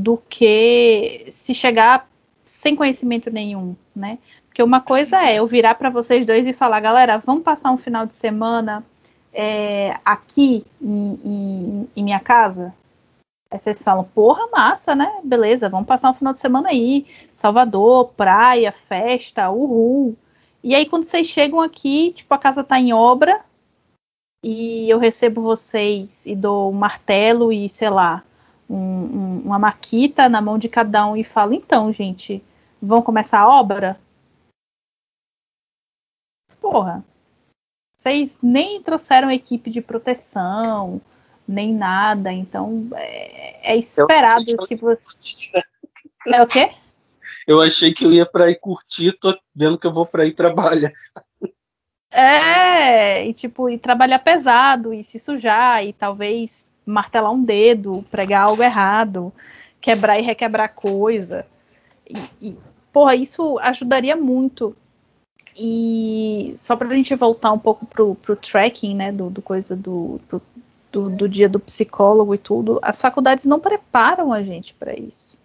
do 0.01 0.21
que 0.29 1.25
se 1.29 1.55
chegar 1.55 2.11
sem 2.45 2.75
conhecimento 2.75 3.31
nenhum, 3.31 3.77
né? 3.95 4.19
Porque 4.49 4.61
uma 4.61 4.81
coisa 4.81 5.25
é 5.25 5.37
eu 5.37 5.47
virar 5.47 5.77
para 5.77 5.89
vocês 5.89 6.27
dois 6.27 6.49
e 6.49 6.53
falar, 6.53 6.81
galera, 6.81 7.23
vamos 7.25 7.45
passar 7.45 7.71
um 7.71 7.79
final 7.79 8.05
de 8.05 8.17
semana 8.17 8.85
é, 9.33 10.01
aqui 10.05 10.67
em, 10.83 11.21
em, 11.25 11.89
em 11.95 12.03
minha 12.03 12.19
casa? 12.19 12.75
Aí 13.51 13.59
vocês 13.59 13.83
falam, 13.83 14.05
porra, 14.05 14.47
massa, 14.49 14.95
né? 14.95 15.21
Beleza, 15.25 15.71
vamos 15.71 15.87
passar 15.87 16.11
um 16.11 16.15
final 16.15 16.35
de 16.35 16.41
semana 16.41 16.69
aí. 16.69 17.07
Salvador, 17.35 18.13
praia, 18.15 18.71
festa, 18.71 19.51
uhul. 19.51 20.17
E 20.63 20.75
aí, 20.75 20.85
quando 20.87 21.05
vocês 21.05 21.27
chegam 21.27 21.61
aqui, 21.61 22.13
tipo, 22.13 22.33
a 22.35 22.39
casa 22.39 22.63
tá 22.63 22.79
em 22.79 22.93
obra 22.93 23.43
e 24.45 24.89
eu 24.91 24.99
recebo 24.99 25.41
vocês 25.41 26.27
e 26.27 26.37
dou 26.37 26.71
um 26.71 26.75
martelo 26.75 27.53
e, 27.53 27.69
sei 27.71 27.89
lá, 27.89 28.23
um, 28.69 28.77
um, 28.77 29.41
uma 29.47 29.59
maquita 29.59 30.29
na 30.29 30.43
mão 30.43 30.59
de 30.59 30.69
cada 30.69 31.07
um 31.07 31.17
e 31.17 31.25
falo, 31.25 31.55
então, 31.55 31.93
gente, 31.93 32.43
vão 32.83 33.01
começar 33.01 33.41
a 33.41 33.49
obra? 33.49 33.99
Porra, 36.61 37.05
vocês 37.99 38.43
nem 38.43 38.83
trouxeram 38.83 39.31
equipe 39.31 39.71
de 39.71 39.81
proteção, 39.81 41.01
nem 41.49 41.73
nada. 41.73 42.31
Então 42.31 42.89
é, 42.95 43.73
é 43.73 43.77
esperado 43.77 44.45
que 44.67 44.77
você. 44.77 45.63
É 46.27 46.43
o 46.43 46.47
quê? 46.47 46.69
Eu 47.47 47.63
achei 47.63 47.95
que 47.95 48.05
eu 48.05 48.13
ia 48.13 48.27
para 48.27 48.51
ir 48.51 48.57
curtir, 48.57 49.17
tô 49.19 49.35
vendo 49.55 49.79
que 49.79 49.87
eu 49.87 49.93
vou 49.93 50.05
para 50.05 50.27
ir 50.27 50.35
trabalhar. 50.35 50.93
É, 52.11 53.27
e 53.27 53.33
tipo, 53.33 53.71
e 53.71 53.79
trabalhar 53.79 54.19
pesado, 54.19 54.93
e 54.93 55.03
se 55.03 55.19
sujar, 55.19 55.83
e 55.87 55.95
talvez 55.95 56.69
martelar 56.85 57.33
um 57.33 57.43
dedo, 57.43 58.05
pregar 58.11 58.45
algo 58.45 58.63
errado, 58.63 59.33
quebrar 59.81 60.19
e 60.19 60.23
requebrar 60.23 60.75
coisa. 60.75 61.47
E, 62.07 62.51
e 62.51 62.59
porra, 62.93 63.15
isso 63.15 63.59
ajudaria 63.61 64.17
muito. 64.17 64.77
E 65.57 66.53
só 66.57 66.77
pra 66.77 66.95
gente 66.95 67.15
voltar 67.15 67.53
um 67.53 67.59
pouco 67.59 67.87
pro, 67.87 68.15
pro 68.15 68.37
tracking, 68.37 68.95
né, 68.95 69.11
do, 69.11 69.31
do 69.31 69.43
coisa 69.43 69.75
do, 69.75 70.21
do 70.29 70.41
do, 70.91 71.11
do 71.11 71.29
dia 71.29 71.49
do 71.49 71.61
psicólogo 71.61 72.35
e 72.35 72.39
tudo, 72.39 72.79
as 72.83 73.01
faculdades 73.01 73.45
não 73.45 73.61
preparam 73.61 74.33
a 74.33 74.43
gente 74.43 74.75
para 74.75 74.99
isso. 74.99 75.37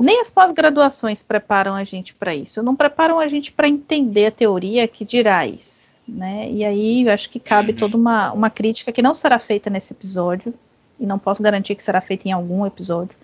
Nem 0.00 0.20
as 0.20 0.30
pós-graduações 0.30 1.22
preparam 1.22 1.74
a 1.74 1.84
gente 1.84 2.12
para 2.12 2.34
isso. 2.34 2.62
Não 2.62 2.74
preparam 2.74 3.20
a 3.20 3.28
gente 3.28 3.52
para 3.52 3.68
entender 3.68 4.26
a 4.26 4.30
teoria 4.32 4.88
que 4.88 5.04
dirais. 5.04 5.96
Né? 6.08 6.50
E 6.50 6.64
aí 6.64 7.06
eu 7.06 7.12
acho 7.12 7.30
que 7.30 7.38
cabe 7.38 7.72
uhum. 7.72 7.78
toda 7.78 7.96
uma, 7.96 8.32
uma 8.32 8.50
crítica 8.50 8.90
que 8.90 9.02
não 9.02 9.14
será 9.14 9.38
feita 9.38 9.70
nesse 9.70 9.92
episódio, 9.92 10.52
e 10.98 11.06
não 11.06 11.18
posso 11.18 11.42
garantir 11.42 11.74
que 11.74 11.82
será 11.82 12.00
feita 12.00 12.28
em 12.28 12.32
algum 12.32 12.66
episódio, 12.66 13.16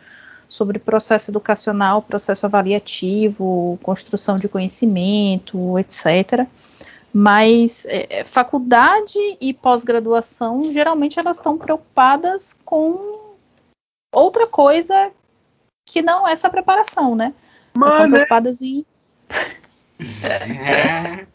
sobre 0.49 0.79
processo 0.79 1.31
educacional, 1.31 2.03
processo 2.03 2.45
avaliativo, 2.45 3.79
construção 3.83 4.37
de 4.37 4.49
conhecimento, 4.49 5.79
etc. 5.79 6.47
Mas 7.15 7.85
é, 7.87 8.21
é, 8.21 8.25
faculdade 8.25 9.19
e 9.41 9.53
pós-graduação, 9.53 10.65
geralmente 10.65 11.19
elas 11.19 11.37
estão 11.37 11.59
preocupadas 11.59 12.59
com 12.65 13.35
outra 14.13 14.47
coisa 14.47 15.13
que 15.87 16.01
não 16.01 16.27
é 16.27 16.33
essa 16.33 16.49
preparação, 16.49 17.15
né? 17.15 17.35
Mas, 17.75 17.95
elas 17.95 17.95
estão 17.95 18.11
preocupadas 18.11 18.63
em. 18.63 18.87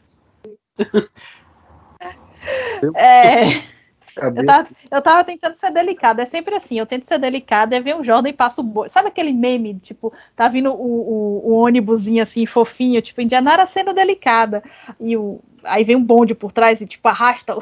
é. 2.96 3.62
Eu 4.22 4.46
tava, 4.46 4.68
eu 4.92 5.02
tava, 5.02 5.24
tentando 5.24 5.54
ser 5.54 5.72
delicada, 5.72 6.24
é 6.24 6.26
sempre 6.26 6.56
assim, 6.56 6.80
eu 6.80 6.86
tento 6.86 7.06
ser 7.06 7.20
delicada, 7.20 7.76
é 7.76 7.80
ver 7.80 7.96
o 7.96 8.04
Jordan 8.04 8.30
e 8.30 8.34
passo 8.34 8.62
o 8.62 8.64
boi. 8.64 8.90
Sabe 8.90 9.08
aquele 9.08 9.32
meme, 9.32 9.76
tipo, 9.76 10.14
tá 10.36 10.48
vindo 10.48 10.72
o, 10.72 10.74
o, 10.74 11.52
o 11.52 11.54
ônibusinho 11.64 12.24
assim, 12.24 12.46
fofinho, 12.46 13.02
tipo, 13.02 13.22
Indianara 13.22 13.66
sendo 13.66 13.94
delicada, 13.94 14.64
e 15.00 15.16
o, 15.16 15.40
aí 15.64 15.84
vem 15.84 15.96
um 15.96 16.04
bonde 16.04 16.34
por 16.34 16.52
trás 16.52 16.82
e, 16.82 16.88
tipo, 16.88 17.08
arrasta 17.08 17.56
o, 17.56 17.62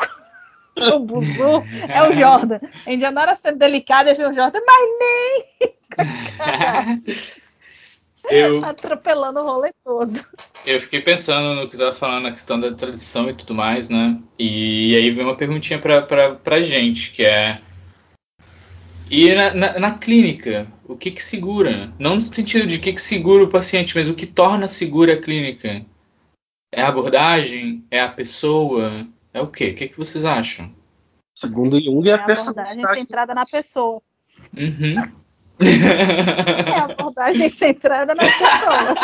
o 0.95 0.99
buzu, 0.99 1.63
é 1.87 2.03
o 2.07 2.13
Jordan. 2.13 2.59
Indianara 2.87 3.35
sendo 3.35 3.59
delicada, 3.59 4.11
é 4.11 4.13
ver 4.13 4.29
o 4.29 4.33
Jordan, 4.33 4.59
mas 4.65 4.89
nem... 4.99 5.75
eu, 8.29 8.63
atropelando 8.65 9.39
o 9.39 9.43
rolê 9.43 9.71
todo. 9.83 10.23
Eu 10.65 10.79
fiquei 10.81 11.01
pensando 11.01 11.55
no 11.55 11.69
que 11.69 11.75
você 11.75 11.83
estava 11.83 11.93
falando, 11.93 12.23
na 12.23 12.31
questão 12.31 12.59
da 12.59 12.73
tradição 12.73 13.29
e 13.29 13.33
tudo 13.33 13.53
mais, 13.53 13.89
né? 13.89 14.19
E 14.37 14.95
aí 14.95 15.11
vem 15.11 15.25
uma 15.25 15.35
perguntinha 15.35 15.79
pra, 15.79 16.01
pra, 16.01 16.35
pra 16.35 16.61
gente, 16.61 17.11
que 17.11 17.23
é. 17.23 17.61
E 19.09 19.33
na, 19.33 19.53
na, 19.53 19.79
na, 19.79 19.97
clínica, 19.97 20.67
o 20.87 20.97
que 20.97 21.11
que 21.11 21.21
segura? 21.21 21.93
Não 21.99 22.15
no 22.15 22.21
sentido 22.21 22.65
de 22.65 22.77
o 22.77 22.81
que 22.81 22.93
que 22.93 23.01
segura 23.01 23.43
o 23.43 23.49
paciente, 23.49 23.95
mas 23.95 24.09
o 24.09 24.15
que 24.15 24.25
torna 24.25 24.67
segura 24.67 25.13
a 25.13 25.21
clínica? 25.21 25.85
É 26.71 26.81
a 26.81 26.87
abordagem? 26.87 27.85
É 27.91 27.99
a 27.99 28.09
pessoa? 28.09 29.07
É 29.31 29.41
o 29.41 29.47
quê? 29.47 29.69
O 29.69 29.75
que, 29.75 29.89
que 29.89 29.97
vocês 29.97 30.25
acham? 30.25 30.73
Segundo 31.37 31.79
Jung, 31.81 32.07
é, 32.09 32.13
a, 32.13 32.15
é 32.15 32.19
a 32.19 32.23
abordagem 32.23 32.85
centrada 32.95 33.35
na 33.35 33.45
pessoa. 33.45 34.01
Uhum. 34.57 34.95
É 35.59 36.79
a 36.79 36.83
abordagem 36.85 37.49
centrada 37.49 38.13
na 38.15 38.23
pessoa. 38.23 38.95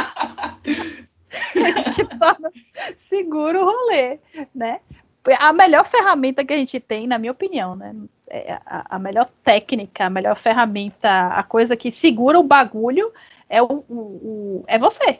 que 1.95 2.05
torna 2.17 2.51
seguro 2.95 3.61
o 3.61 3.65
rolê, 3.65 4.19
né? 4.53 4.79
A 5.39 5.53
melhor 5.53 5.85
ferramenta 5.85 6.43
que 6.43 6.53
a 6.53 6.57
gente 6.57 6.79
tem, 6.79 7.07
na 7.07 7.17
minha 7.17 7.31
opinião, 7.31 7.75
né? 7.75 7.95
É 8.27 8.53
a, 8.65 8.95
a, 8.95 8.99
melhor 8.99 9.29
técnica, 9.43 10.05
a 10.05 10.09
melhor 10.09 10.35
ferramenta, 10.37 11.27
a 11.27 11.43
coisa 11.43 11.75
que 11.75 11.91
segura 11.91 12.39
o 12.39 12.43
bagulho 12.43 13.11
é 13.49 13.61
o, 13.61 13.83
o, 13.89 13.93
o 13.93 14.63
é 14.67 14.79
você. 14.79 15.19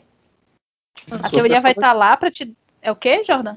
A 1.10 1.28
teoria 1.28 1.60
vai 1.60 1.72
estar 1.72 1.88
tá 1.88 1.92
lá 1.92 2.16
para 2.16 2.30
te. 2.30 2.56
É 2.80 2.90
o 2.90 2.96
quê, 2.96 3.22
Jordan? 3.24 3.56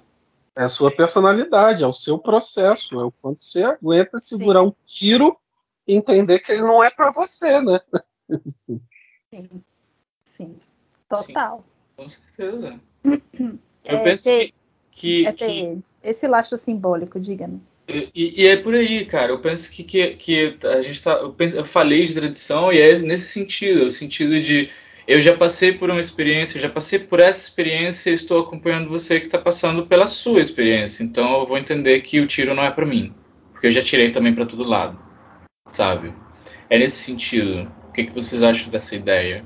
É 0.55 0.63
a 0.63 0.69
sua 0.69 0.89
personalidade, 0.95 1.83
é 1.83 1.87
o 1.87 1.93
seu 1.93 2.17
processo, 2.17 2.99
é 2.99 3.03
o 3.03 3.11
quanto 3.11 3.43
você 3.43 3.63
aguenta 3.63 4.19
segurar 4.19 4.61
Sim. 4.61 4.67
um 4.67 4.73
tiro 4.85 5.37
entender 5.87 6.39
que 6.39 6.51
ele 6.51 6.61
não 6.61 6.83
é 6.83 6.89
para 6.89 7.11
você, 7.11 7.61
né? 7.61 7.79
Sim. 9.29 9.49
Sim. 10.23 10.55
Total. 11.07 11.59
Sim. 11.59 11.95
Com 11.95 12.09
certeza. 12.09 12.79
Eu 13.87 13.97
é, 13.99 14.03
penso 14.03 14.23
ter, 14.23 14.51
que, 14.91 15.27
é 15.27 15.31
que, 15.31 15.77
Esse 16.03 16.27
lastro 16.27 16.57
simbólico, 16.57 17.19
diga-me. 17.19 17.61
E, 17.87 18.09
e, 18.15 18.47
é 18.47 18.57
por 18.57 18.73
aí, 18.73 19.05
cara. 19.05 19.31
Eu 19.31 19.39
penso 19.39 19.69
que, 19.69 19.83
que, 19.83 20.15
que 20.15 20.57
a 20.63 20.81
gente 20.81 21.03
tá. 21.03 21.11
Eu, 21.13 21.31
penso, 21.33 21.55
eu 21.55 21.65
falei 21.65 22.03
de 22.03 22.15
tradição 22.15 22.73
e 22.73 22.79
é 22.79 22.97
nesse 22.99 23.31
sentido, 23.31 23.85
o 23.85 23.91
sentido 23.91 24.41
de 24.41 24.71
eu 25.07 25.21
já 25.21 25.37
passei 25.37 25.71
por 25.71 25.91
uma 25.91 25.99
experiência, 25.99 26.59
já 26.59 26.69
passei 26.69 26.97
por 26.97 27.19
essa 27.19 27.41
experiência 27.41 28.09
e 28.09 28.13
estou 28.13 28.41
acompanhando 28.41 28.89
você 28.89 29.19
que 29.19 29.27
está 29.27 29.37
passando 29.37 29.85
pela 29.85 30.07
sua 30.07 30.41
experiência. 30.41 31.03
Então 31.03 31.41
eu 31.41 31.45
vou 31.45 31.57
entender 31.57 32.01
que 32.01 32.19
o 32.19 32.27
tiro 32.27 32.55
não 32.55 32.63
é 32.63 32.71
para 32.71 32.87
mim, 32.87 33.13
porque 33.51 33.67
eu 33.67 33.71
já 33.71 33.83
tirei 33.83 34.09
também 34.09 34.33
para 34.33 34.47
todo 34.47 34.63
lado, 34.63 34.97
sabe? 35.65 36.13
É 36.69 36.77
nesse 36.77 36.97
sentido. 36.97 37.71
O 37.87 37.91
que, 37.91 38.05
que 38.05 38.13
vocês 38.13 38.43
acham 38.43 38.69
dessa 38.69 38.95
ideia? 38.95 39.45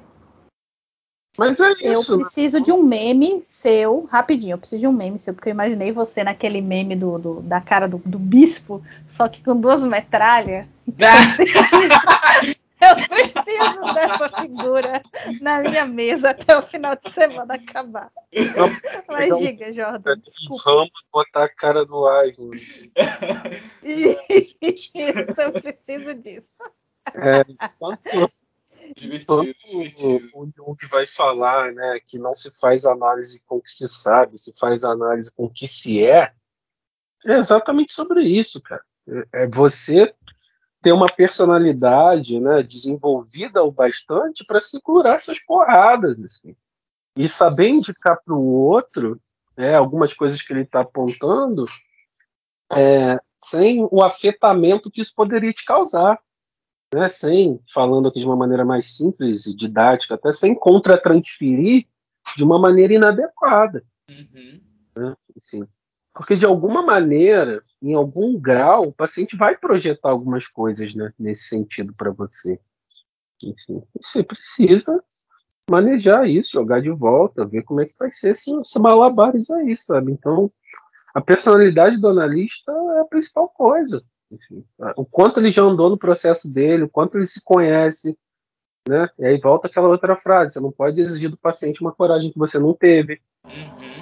Mas 1.37 1.59
é 1.59 1.71
isso. 1.71 2.11
Eu 2.11 2.17
preciso 2.17 2.57
né? 2.57 2.63
de 2.65 2.71
um 2.71 2.83
meme 2.83 3.41
seu, 3.41 4.05
rapidinho, 4.11 4.53
eu 4.53 4.57
preciso 4.57 4.81
de 4.81 4.87
um 4.87 4.91
meme 4.91 5.17
seu, 5.19 5.33
porque 5.33 5.49
eu 5.49 5.53
imaginei 5.53 5.91
você 5.91 6.23
naquele 6.23 6.59
meme 6.59 6.95
do, 6.95 7.17
do 7.17 7.41
da 7.41 7.61
cara 7.61 7.87
do, 7.87 7.97
do, 7.99 8.19
bispo, 8.19 8.83
só 9.07 9.27
que 9.27 9.43
com 9.43 9.55
duas 9.55 9.83
metralhas. 9.83 10.67
eu 12.81 12.95
preciso 12.95 13.93
dessa 13.93 14.29
figura 14.41 15.01
na 15.41 15.61
minha 15.61 15.85
mesa 15.85 16.31
até 16.31 16.57
o 16.57 16.61
final 16.63 16.95
de 16.95 17.11
semana 17.11 17.55
acabar. 17.55 18.11
Mas 19.07 19.37
diga, 19.39 19.73
Jordan. 19.73 20.15
Vamos 20.63 20.91
botar 21.11 21.45
a 21.45 21.55
cara 21.55 21.85
do 21.85 22.07
Aslan. 22.07 22.51
Isso, 23.83 25.41
eu 25.41 25.51
preciso 25.53 26.13
disso. 26.15 26.63
É, 27.13 27.43
quanto, 27.77 28.01
Divertido, 28.95 29.55
divertido. 29.67 30.29
O 30.33 30.45
Jung 30.45 30.77
vai 30.89 31.05
falar 31.05 31.71
né, 31.73 31.99
que 32.03 32.17
não 32.17 32.33
se 32.35 32.51
faz 32.59 32.85
análise 32.85 33.41
com 33.45 33.57
o 33.57 33.61
que 33.61 33.71
se 33.71 33.87
sabe, 33.87 34.37
se 34.37 34.53
faz 34.57 34.83
análise 34.83 35.31
com 35.33 35.45
o 35.45 35.49
que 35.49 35.67
se 35.67 36.03
é. 36.03 36.33
É 37.25 37.33
exatamente 37.33 37.93
sobre 37.93 38.23
isso, 38.23 38.61
cara. 38.61 38.83
É, 39.07 39.43
é 39.43 39.47
você 39.47 40.13
ter 40.81 40.93
uma 40.93 41.07
personalidade 41.07 42.39
né, 42.39 42.63
desenvolvida 42.63 43.63
o 43.63 43.71
bastante 43.71 44.45
para 44.45 44.59
segurar 44.59 45.15
essas 45.15 45.39
porradas. 45.39 46.23
Assim. 46.23 46.55
E 47.15 47.27
saber 47.27 47.69
indicar 47.69 48.19
para 48.23 48.33
o 48.33 48.45
outro 48.45 49.19
é, 49.57 49.75
algumas 49.75 50.13
coisas 50.13 50.41
que 50.41 50.53
ele 50.53 50.61
está 50.61 50.81
apontando 50.81 51.65
é, 52.71 53.19
sem 53.37 53.85
o 53.91 54.03
afetamento 54.03 54.91
que 54.91 55.01
isso 55.01 55.13
poderia 55.15 55.51
te 55.51 55.65
causar 55.65 56.19
né, 56.93 57.07
sem, 57.07 57.59
falando 57.71 58.07
aqui 58.07 58.19
de 58.19 58.25
uma 58.25 58.35
maneira 58.35 58.65
mais 58.65 58.97
simples 58.97 59.45
e 59.45 59.55
didática, 59.55 60.15
até 60.15 60.31
sem 60.31 60.55
contra-transferir 60.55 61.85
de 62.35 62.43
uma 62.43 62.59
maneira 62.59 62.93
inadequada. 62.93 63.83
Uhum. 64.09 64.61
Né, 64.95 65.15
porque, 66.19 66.35
de 66.35 66.45
alguma 66.45 66.81
maneira, 66.81 67.61
em 67.81 67.93
algum 67.93 68.37
grau, 68.37 68.89
o 68.89 68.91
paciente 68.91 69.37
vai 69.37 69.57
projetar 69.57 70.09
algumas 70.09 70.45
coisas 70.47 70.93
né, 70.93 71.09
nesse 71.17 71.43
sentido 71.43 71.93
para 71.97 72.11
você. 72.11 72.59
Enfim, 73.41 73.81
você 73.95 74.21
precisa 74.21 75.01
manejar 75.71 76.27
isso, 76.27 76.51
jogar 76.51 76.81
de 76.81 76.91
volta, 76.91 77.45
ver 77.45 77.63
como 77.63 77.79
é 77.79 77.85
que 77.85 77.97
vai 77.97 78.11
ser 78.11 78.31
esses 78.31 78.53
malabares 78.77 79.49
aí, 79.49 79.77
sabe? 79.77 80.11
Então, 80.11 80.49
a 81.13 81.21
personalidade 81.21 81.95
do 81.95 82.09
analista 82.09 82.69
é 82.97 82.99
a 82.99 83.05
principal 83.05 83.47
coisa. 83.47 84.03
Enfim, 84.29 84.65
o 84.97 85.05
quanto 85.05 85.39
ele 85.39 85.51
já 85.51 85.61
andou 85.61 85.89
no 85.89 85.97
processo 85.97 86.51
dele, 86.51 86.83
o 86.83 86.89
quanto 86.89 87.17
ele 87.17 87.27
se 87.27 87.41
conhece, 87.41 88.13
né? 88.85 89.09
E 89.17 89.25
aí 89.25 89.39
volta 89.39 89.67
aquela 89.67 89.87
outra 89.87 90.17
frase: 90.17 90.55
você 90.55 90.59
não 90.59 90.69
pode 90.73 90.99
exigir 90.99 91.29
do 91.29 91.37
paciente 91.37 91.79
uma 91.79 91.93
coragem 91.93 92.29
que 92.29 92.37
você 92.37 92.59
não 92.59 92.73
teve. 92.73 93.21
Uhum. 93.45 93.98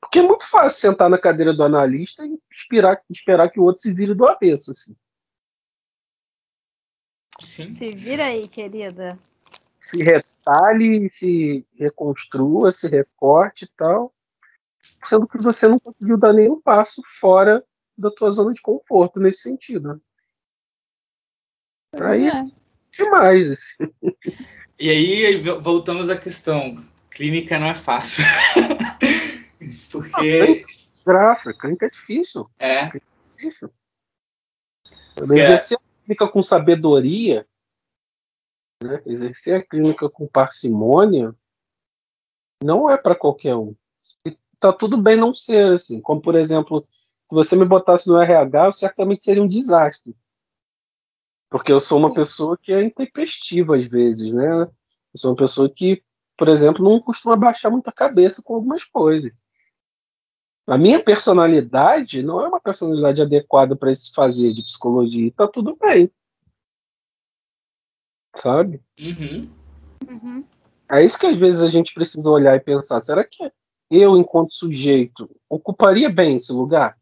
Porque 0.00 0.18
é 0.18 0.22
muito 0.22 0.44
fácil 0.46 0.78
sentar 0.80 1.08
na 1.08 1.18
cadeira 1.18 1.54
do 1.54 1.62
analista 1.62 2.24
e 2.24 2.38
esperar, 2.50 3.00
esperar 3.08 3.50
que 3.50 3.58
o 3.58 3.64
outro 3.64 3.80
se 3.80 3.92
vire 3.92 4.14
do 4.14 4.26
avesso. 4.26 4.72
Assim. 4.72 4.94
Sim. 7.40 7.66
Se 7.68 7.90
vira 7.90 8.26
aí, 8.26 8.46
querida. 8.46 9.18
Se 9.88 10.02
retalhe, 10.02 11.10
se 11.14 11.66
reconstrua, 11.74 12.70
se 12.70 12.88
recorte 12.88 13.64
e 13.64 13.68
tal. 13.76 14.14
Sendo 15.06 15.26
que 15.26 15.38
você 15.38 15.66
não 15.66 15.78
conseguiu 15.78 16.18
dar 16.18 16.32
nenhum 16.32 16.60
passo 16.60 17.02
fora 17.18 17.64
da 17.96 18.10
tua 18.10 18.30
zona 18.32 18.52
de 18.52 18.60
conforto 18.60 19.18
nesse 19.18 19.40
sentido. 19.40 20.00
Pois 21.92 22.22
aí 22.22 22.28
é. 22.28 22.42
demais. 22.92 23.50
Assim. 23.50 23.94
E 24.78 24.90
aí 24.90 25.36
voltamos 25.36 26.10
à 26.10 26.16
questão. 26.16 26.84
Clínica 27.10 27.58
não 27.58 27.66
é 27.66 27.74
fácil. 27.74 28.24
Porque. 30.10 30.64
Graça, 31.04 31.54
clínica 31.54 31.86
é 31.86 31.88
difícil. 31.88 32.50
É. 32.58 32.88
Clínica 32.88 33.06
é 33.06 33.32
difícil. 33.32 33.72
Exercer 35.22 35.78
a 35.78 36.04
clínica 36.04 36.28
com 36.28 36.42
sabedoria, 36.42 37.46
né? 38.82 39.02
exercer 39.06 39.56
a 39.56 39.62
clínica 39.64 40.08
com 40.08 40.26
parcimônia, 40.26 41.34
não 42.62 42.90
é 42.90 42.96
para 42.96 43.14
qualquer 43.14 43.56
um. 43.56 43.74
E 44.26 44.36
tá 44.58 44.72
tudo 44.72 44.96
bem 44.96 45.16
não 45.16 45.34
ser 45.34 45.72
assim. 45.72 46.00
Como, 46.00 46.20
por 46.20 46.34
exemplo, 46.34 46.86
se 47.26 47.34
você 47.34 47.56
me 47.56 47.64
botasse 47.64 48.08
no 48.08 48.20
RH, 48.20 48.72
certamente 48.72 49.22
seria 49.22 49.42
um 49.42 49.48
desastre. 49.48 50.14
Porque 51.48 51.72
eu 51.72 51.80
sou 51.80 51.98
uma 51.98 52.14
pessoa 52.14 52.56
que 52.56 52.72
é 52.72 52.82
intempestiva 52.82 53.76
às 53.76 53.86
vezes, 53.86 54.32
né? 54.32 54.62
Eu 54.62 55.18
sou 55.18 55.30
uma 55.30 55.36
pessoa 55.36 55.68
que, 55.68 56.02
por 56.36 56.48
exemplo, 56.48 56.84
não 56.84 57.00
costuma 57.00 57.36
baixar 57.36 57.70
muita 57.70 57.90
cabeça 57.90 58.42
com 58.42 58.54
algumas 58.54 58.84
coisas. 58.84 59.32
A 60.70 60.78
minha 60.78 61.02
personalidade 61.02 62.22
não 62.22 62.40
é 62.40 62.46
uma 62.46 62.60
personalidade 62.60 63.20
adequada 63.20 63.74
para 63.74 63.92
se 63.92 64.12
fazer 64.12 64.52
de 64.52 64.62
psicologia. 64.62 65.26
E 65.26 65.30
tá 65.32 65.48
tudo 65.48 65.76
bem. 65.76 66.08
Sabe? 68.36 68.80
Uhum. 69.00 69.50
Uhum. 70.08 70.44
É 70.88 71.04
isso 71.04 71.18
que 71.18 71.26
às 71.26 71.36
vezes 71.36 71.60
a 71.60 71.68
gente 71.68 71.92
precisa 71.92 72.30
olhar 72.30 72.54
e 72.54 72.60
pensar: 72.60 73.00
será 73.00 73.24
que 73.24 73.50
eu, 73.90 74.16
enquanto 74.16 74.54
sujeito, 74.54 75.28
ocuparia 75.48 76.08
bem 76.08 76.36
esse 76.36 76.52
lugar? 76.52 76.96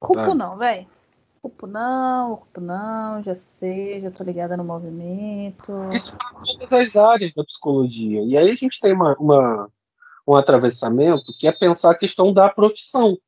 Culpo 0.00 0.34
não, 0.34 0.58
velho. 0.58 0.88
Culpo 1.40 1.68
não, 1.68 2.36
culpo 2.36 2.60
não, 2.60 3.22
já 3.22 3.36
sei, 3.36 4.00
já 4.00 4.10
tô 4.10 4.24
ligada 4.24 4.56
no 4.56 4.64
movimento. 4.64 5.72
Isso 5.92 6.16
para 6.16 6.40
todas 6.44 6.72
as 6.72 6.96
áreas 6.96 7.32
da 7.32 7.44
psicologia. 7.44 8.22
E 8.24 8.36
aí 8.36 8.50
a 8.50 8.54
gente 8.56 8.80
tem 8.80 8.92
uma, 8.92 9.14
uma- 9.20 9.70
um 10.26 10.36
atravessamento 10.36 11.32
que 11.38 11.46
é 11.46 11.52
pensar 11.52 11.90
a 11.90 11.98
questão 11.98 12.32
da 12.32 12.48
profissão. 12.48 13.18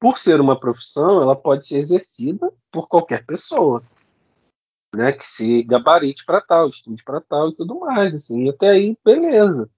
Por 0.00 0.18
ser 0.18 0.40
uma 0.40 0.58
profissão, 0.58 1.20
ela 1.22 1.34
pode 1.34 1.66
ser 1.66 1.78
exercida 1.78 2.52
por 2.70 2.86
qualquer 2.86 3.24
pessoa, 3.26 3.82
né? 4.94 5.12
Que 5.12 5.26
se 5.26 5.62
gabarite 5.64 6.24
para 6.24 6.40
tal, 6.40 6.68
estude 6.68 7.02
para 7.02 7.20
tal 7.20 7.50
e 7.50 7.56
tudo 7.56 7.80
mais, 7.80 8.14
assim. 8.14 8.48
Até 8.48 8.70
aí, 8.70 8.96
beleza. 9.04 9.68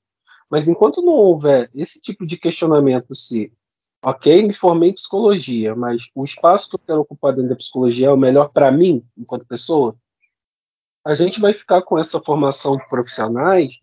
Mas 0.50 0.68
enquanto 0.68 1.00
não 1.00 1.12
houver 1.12 1.70
esse 1.74 2.02
tipo 2.02 2.26
de 2.26 2.36
questionamento 2.36 3.14
se, 3.14 3.52
ok, 4.04 4.42
me 4.42 4.52
formei 4.52 4.90
em 4.90 4.94
psicologia, 4.94 5.74
mas 5.76 6.10
o 6.14 6.24
espaço 6.24 6.68
que 6.68 6.74
eu 6.74 6.80
quero 6.80 7.00
ocupar 7.00 7.32
dentro 7.32 7.50
da 7.50 7.56
psicologia 7.56 8.08
é 8.08 8.12
o 8.12 8.16
melhor 8.16 8.50
para 8.50 8.70
mim, 8.70 9.06
enquanto 9.16 9.46
pessoa, 9.46 9.96
a 11.06 11.14
gente 11.14 11.40
vai 11.40 11.54
ficar 11.54 11.82
com 11.82 11.98
essa 11.98 12.20
formação 12.20 12.76
de 12.76 12.86
profissionais 12.88 13.80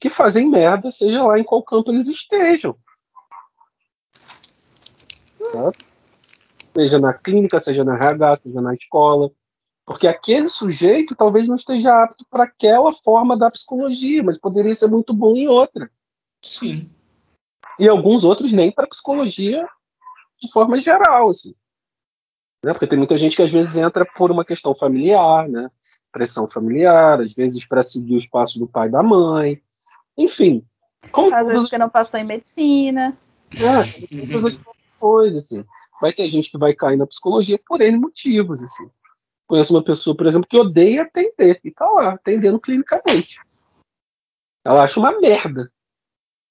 que 0.00 0.08
fazem 0.08 0.48
merda, 0.48 0.90
seja 0.90 1.22
lá 1.22 1.38
em 1.38 1.44
qual 1.44 1.62
campo 1.62 1.90
eles 1.90 2.08
estejam. 2.08 2.74
Tá? 5.52 5.70
Seja 6.74 6.98
na 6.98 7.12
clínica, 7.12 7.62
seja 7.62 7.84
na 7.84 7.94
RH, 7.94 8.36
seja 8.36 8.60
na 8.62 8.74
escola. 8.74 9.30
Porque 9.84 10.06
aquele 10.06 10.48
sujeito 10.48 11.14
talvez 11.14 11.48
não 11.48 11.56
esteja 11.56 12.02
apto 12.02 12.24
para 12.30 12.44
aquela 12.44 12.92
forma 12.92 13.36
da 13.36 13.50
psicologia, 13.50 14.22
mas 14.22 14.38
poderia 14.38 14.74
ser 14.74 14.88
muito 14.88 15.12
bom 15.12 15.36
em 15.36 15.48
outra. 15.48 15.90
Sim. 16.42 16.88
E 17.78 17.88
alguns 17.88 18.24
outros 18.24 18.52
nem 18.52 18.72
para 18.72 18.86
psicologia 18.86 19.66
de 20.40 20.50
forma 20.50 20.78
geral, 20.78 21.30
assim. 21.30 21.54
Né? 22.64 22.72
Porque 22.72 22.86
tem 22.86 22.98
muita 22.98 23.18
gente 23.18 23.36
que 23.36 23.42
às 23.42 23.50
vezes 23.50 23.76
entra 23.76 24.06
por 24.06 24.30
uma 24.30 24.44
questão 24.44 24.74
familiar, 24.74 25.48
né? 25.48 25.70
Pressão 26.12 26.48
familiar, 26.48 27.20
às 27.20 27.32
vezes 27.32 27.66
para 27.66 27.82
seguir 27.82 28.16
os 28.16 28.26
passos 28.26 28.58
do 28.58 28.66
pai 28.66 28.88
e 28.88 28.90
da 28.90 29.02
mãe. 29.02 29.60
Enfim. 30.16 30.64
Como 31.10 31.34
Às 31.34 31.48
vezes 31.48 31.62
porque 31.62 31.78
não 31.78 31.88
passou 31.88 32.20
em 32.20 32.24
medicina. 32.24 33.16
É, 33.52 34.70
coisas, 35.00 35.44
assim. 35.44 35.64
Vai 36.00 36.12
ter 36.12 36.28
gente 36.28 36.50
que 36.50 36.58
vai 36.58 36.74
cair 36.74 36.96
na 36.96 37.06
psicologia 37.06 37.58
por 37.66 37.80
N 37.80 37.98
motivos, 37.98 38.62
assim. 38.62 38.88
Conheço 39.46 39.74
uma 39.74 39.82
pessoa, 39.82 40.16
por 40.16 40.26
exemplo, 40.26 40.48
que 40.48 40.56
odeia 40.56 41.02
atender 41.02 41.58
e 41.64 41.70
tá 41.70 41.88
lá, 41.88 42.12
atendendo 42.12 42.60
clinicamente. 42.60 43.40
Ela 44.64 44.84
acha 44.84 45.00
uma 45.00 45.18
merda. 45.18 45.72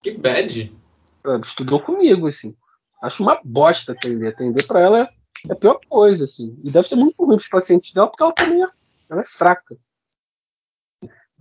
Que 0.02 0.12
bad. 0.12 0.76
Ela 1.24 1.40
estudou 1.40 1.82
comigo, 1.82 2.28
assim. 2.28 2.56
Acho 3.02 3.24
uma 3.24 3.40
bosta 3.44 3.94
atender. 3.94 4.28
Atender 4.28 4.66
pra 4.68 4.82
ela 4.82 5.10
é 5.48 5.54
a 5.54 5.56
pior 5.56 5.80
coisa, 5.88 6.26
assim. 6.26 6.60
E 6.64 6.70
deve 6.70 6.88
ser 6.88 6.96
muito 6.96 7.24
ruim 7.24 7.38
pros 7.38 7.48
pacientes 7.48 7.94
dela, 7.94 8.08
porque 8.08 8.24
ela 8.24 8.34
também 8.34 8.64
é, 8.64 8.68
ela 9.10 9.22
é 9.22 9.26
fraca. 9.26 9.78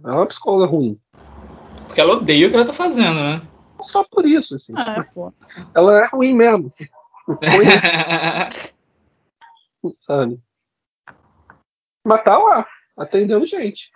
Ela 0.05 0.15
é 0.15 0.17
uma 0.17 0.27
psicóloga 0.27 0.67
ruim. 0.71 0.99
Porque 1.99 2.09
ela 2.13 2.17
odeia 2.17 2.47
o 2.47 2.51
que 2.51 2.55
ela 2.55 2.65
tá 2.65 2.73
fazendo, 2.73 3.21
né? 3.21 3.43
Só 3.83 4.05
por 4.05 4.25
isso, 4.25 4.55
assim. 4.55 4.73
Ah, 4.77 5.05
pô. 5.13 5.35
Ela 5.75 6.05
é 6.05 6.07
ruim 6.07 6.33
mesmo, 6.33 6.69
assim. 6.69 6.87
Ruim, 9.83 9.97
sabe? 9.99 10.41
Mas 12.07 12.23
tá 12.23 12.39
lá, 12.39 12.65
atendendo 12.97 13.45
gente. 13.45 13.91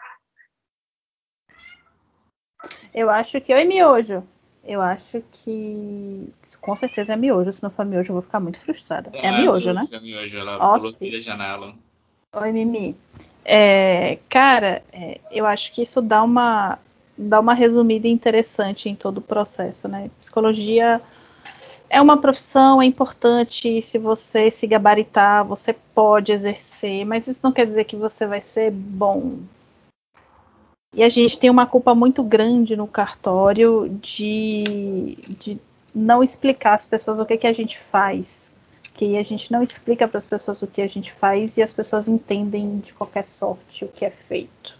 Eu 2.92 3.08
acho 3.08 3.40
que. 3.40 3.54
Oi, 3.54 3.64
miojo. 3.66 4.26
Eu 4.64 4.82
acho 4.82 5.22
que. 5.30 6.28
Com 6.60 6.74
certeza 6.74 7.12
é 7.12 7.16
miojo. 7.16 7.52
Se 7.52 7.62
não 7.62 7.70
for 7.70 7.86
miojo, 7.86 8.10
eu 8.10 8.14
vou 8.14 8.22
ficar 8.22 8.40
muito 8.40 8.58
frustrada. 8.58 9.10
É, 9.14 9.30
miojo, 9.30 9.72
né? 9.72 9.86
É 9.92 10.00
miojo, 10.00 10.38
ela 10.38 10.56
Ok. 10.56 10.92
pulou 10.98 11.12
da 11.12 11.20
janela. 11.20 11.72
Oi, 12.34 12.50
Mimi. 12.50 12.96
É, 13.44 14.18
cara, 14.28 14.82
é, 14.92 15.20
eu 15.30 15.46
acho 15.46 15.72
que 15.72 15.82
isso 15.82 16.02
dá 16.02 16.20
uma, 16.24 16.80
dá 17.22 17.40
uma 17.40 17.54
resumida 17.54 18.08
interessante 18.08 18.88
em 18.88 18.94
todo 18.94 19.18
o 19.18 19.22
processo, 19.22 19.88
né? 19.88 20.10
Psicologia 20.20 21.00
é 21.88 22.00
uma 22.00 22.16
profissão, 22.16 22.82
é 22.82 22.84
importante. 22.84 23.80
Se 23.80 23.98
você 23.98 24.50
se 24.50 24.66
gabaritar, 24.66 25.44
você 25.44 25.72
pode 25.72 26.32
exercer, 26.32 27.04
mas 27.04 27.26
isso 27.26 27.40
não 27.42 27.52
quer 27.52 27.66
dizer 27.66 27.84
que 27.84 27.96
você 27.96 28.26
vai 28.26 28.40
ser 28.40 28.70
bom. 28.70 29.38
E 30.94 31.02
a 31.02 31.08
gente 31.08 31.38
tem 31.38 31.48
uma 31.48 31.64
culpa 31.64 31.94
muito 31.94 32.22
grande 32.22 32.76
no 32.76 32.86
cartório 32.86 33.88
de, 34.02 35.16
de 35.38 35.60
não 35.94 36.22
explicar 36.22 36.74
às 36.74 36.84
pessoas 36.84 37.18
o 37.18 37.24
que, 37.24 37.38
que 37.38 37.46
a 37.46 37.52
gente 37.52 37.78
faz 37.78 38.52
que 38.94 39.16
a 39.16 39.22
gente 39.22 39.50
não 39.50 39.62
explica 39.62 40.06
para 40.06 40.18
as 40.18 40.26
pessoas 40.26 40.62
o 40.62 40.66
que 40.66 40.82
a 40.82 40.86
gente 40.86 41.12
faz 41.12 41.56
e 41.56 41.62
as 41.62 41.72
pessoas 41.72 42.08
entendem 42.08 42.78
de 42.78 42.92
qualquer 42.92 43.24
sorte 43.24 43.84
o 43.84 43.88
que 43.88 44.04
é 44.04 44.10
feito. 44.10 44.78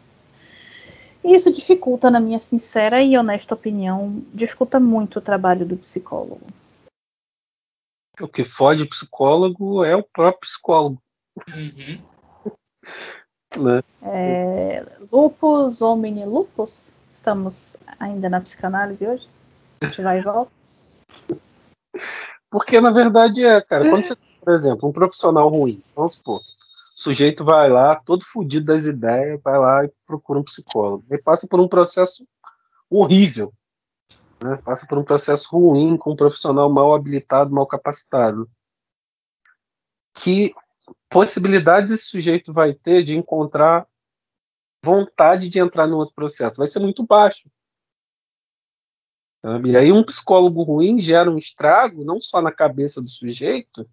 E 1.25 1.35
isso 1.35 1.53
dificulta, 1.53 2.11
na 2.11 2.19
minha 2.19 2.39
sincera 2.39 3.03
e 3.03 3.17
honesta 3.17 3.55
opinião, 3.55 4.25
dificulta 4.33 4.81
muito 4.81 5.19
o 5.19 5.23
trabalho 5.23 5.65
do 5.65 5.77
psicólogo. 5.77 6.47
O 8.21 8.29
que 8.29 8.45
fode 8.45 8.83
o 8.83 8.89
psicólogo 8.89 9.85
é 9.85 9.97
o 9.97 10.03
próprio 10.03 10.41
psicólogo. 10.41 11.03
Uhum. 11.49 12.03
Né? 13.61 13.83
É, 14.01 14.83
lupus 15.13 15.83
homini 15.83 16.25
lupus? 16.25 16.97
Estamos 17.11 17.77
ainda 18.01 18.31
na 18.31 18.41
psicanálise 18.41 19.07
hoje? 19.07 19.29
A 19.83 19.85
gente 19.85 20.01
vai 20.01 20.21
e 20.21 20.23
volta? 20.23 20.57
Porque 22.51 22.81
na 22.81 22.91
verdade 22.91 23.45
é, 23.45 23.61
cara, 23.61 23.91
quando 23.91 24.07
você, 24.07 24.17
por 24.41 24.55
exemplo, 24.55 24.89
um 24.89 24.93
profissional 24.93 25.51
ruim, 25.51 25.83
vamos 25.95 26.15
supor, 26.15 26.41
sujeito 26.95 27.45
vai 27.45 27.69
lá, 27.69 27.97
todo 27.97 28.25
fudido 28.25 28.67
das 28.67 28.85
ideias, 28.85 29.41
vai 29.43 29.59
lá 29.59 29.85
e 29.85 29.93
procura 30.07 30.39
um 30.39 30.45
psicólogo. 30.45 31.05
Ele 31.11 31.23
passa 31.23 31.47
por 31.47 31.61
um 31.61 31.69
processo 31.69 32.27
horrível. 32.89 33.53
Né? 34.43 34.57
Passa 34.57 34.87
por 34.87 34.99
um 34.99 35.05
processo 35.05 35.49
ruim 35.51 35.97
com 35.97 36.13
um 36.13 36.17
profissional 36.17 36.71
mal 36.71 36.95
habilitado, 36.95 37.53
mal 37.53 37.67
capacitado. 37.67 38.51
Que 40.15 40.55
possibilidades 41.09 41.93
esse 41.93 42.05
sujeito 42.05 42.53
vai 42.53 42.75
ter 42.75 43.03
de 43.03 43.17
encontrar 43.17 43.87
vontade 44.85 45.49
de 45.49 45.59
entrar 45.59 45.87
no 45.87 45.97
outro 45.97 46.15
processo? 46.15 46.59
Vai 46.59 46.67
ser 46.67 46.81
muito 46.81 47.07
baixo. 47.07 47.49
Sabe? 49.41 49.71
E 49.71 49.77
aí 49.77 49.91
um 49.91 50.05
psicólogo 50.05 50.63
ruim 50.63 51.01
gera 51.01 51.31
um 51.31 51.39
estrago 51.39 52.05
não 52.05 52.21
só 52.21 52.41
na 52.41 52.53
cabeça 52.53 53.01
do 53.01 53.09
sujeito, 53.09 53.89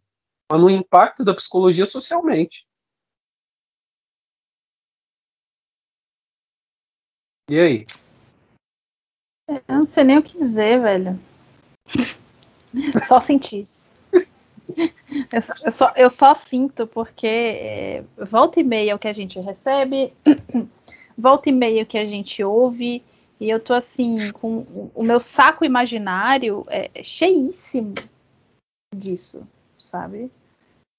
mas 0.51 0.61
no 0.61 0.69
impacto 0.69 1.23
da 1.23 1.33
psicologia 1.33 1.85
socialmente. 1.85 2.68
E 7.49 7.59
aí? 7.59 7.85
Eu 9.47 9.77
não 9.77 9.85
sei 9.85 10.03
nem 10.03 10.19
o 10.19 10.23
que 10.23 10.37
dizer, 10.37 10.79
velho. 10.79 11.19
Só 13.01 13.19
sentir. 13.19 13.67
Eu, 15.33 15.41
eu 15.65 15.71
só, 15.71 15.93
eu 15.95 16.09
só 16.11 16.35
sinto 16.35 16.85
porque 16.85 17.27
é, 17.27 18.03
volta 18.17 18.59
e 18.59 18.63
meia 18.63 18.95
o 18.95 18.99
que 18.99 19.07
a 19.07 19.13
gente 19.13 19.39
recebe, 19.39 20.13
volta 21.17 21.49
e 21.49 21.51
meia 21.51 21.81
o 21.81 21.85
que 21.87 21.97
a 21.97 22.05
gente 22.05 22.43
ouve, 22.43 23.03
e 23.39 23.49
eu 23.49 23.59
tô 23.59 23.73
assim, 23.73 24.31
com 24.33 24.91
o 24.93 25.03
meu 25.03 25.19
saco 25.19 25.65
imaginário 25.65 26.63
é, 26.69 26.91
é 26.93 27.03
cheíssimo 27.03 27.95
disso, 28.95 29.47
sabe? 29.77 30.31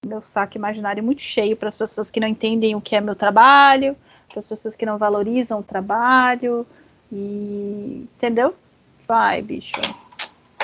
Meu 0.06 0.22
saco 0.22 0.56
imaginário 0.56 1.04
muito 1.04 1.20
cheio 1.20 1.56
para 1.56 1.68
as 1.68 1.76
pessoas 1.76 2.10
que 2.10 2.20
não 2.20 2.26
entendem 2.26 2.74
o 2.74 2.80
que 2.80 2.96
é 2.96 3.00
meu 3.00 3.14
trabalho, 3.14 3.94
para 4.28 4.38
as 4.38 4.46
pessoas 4.46 4.74
que 4.74 4.86
não 4.86 4.96
valorizam 4.96 5.60
o 5.60 5.62
trabalho, 5.62 6.66
e 7.12 8.08
entendeu? 8.14 8.54
Vai, 9.06 9.42
bicho. 9.42 9.74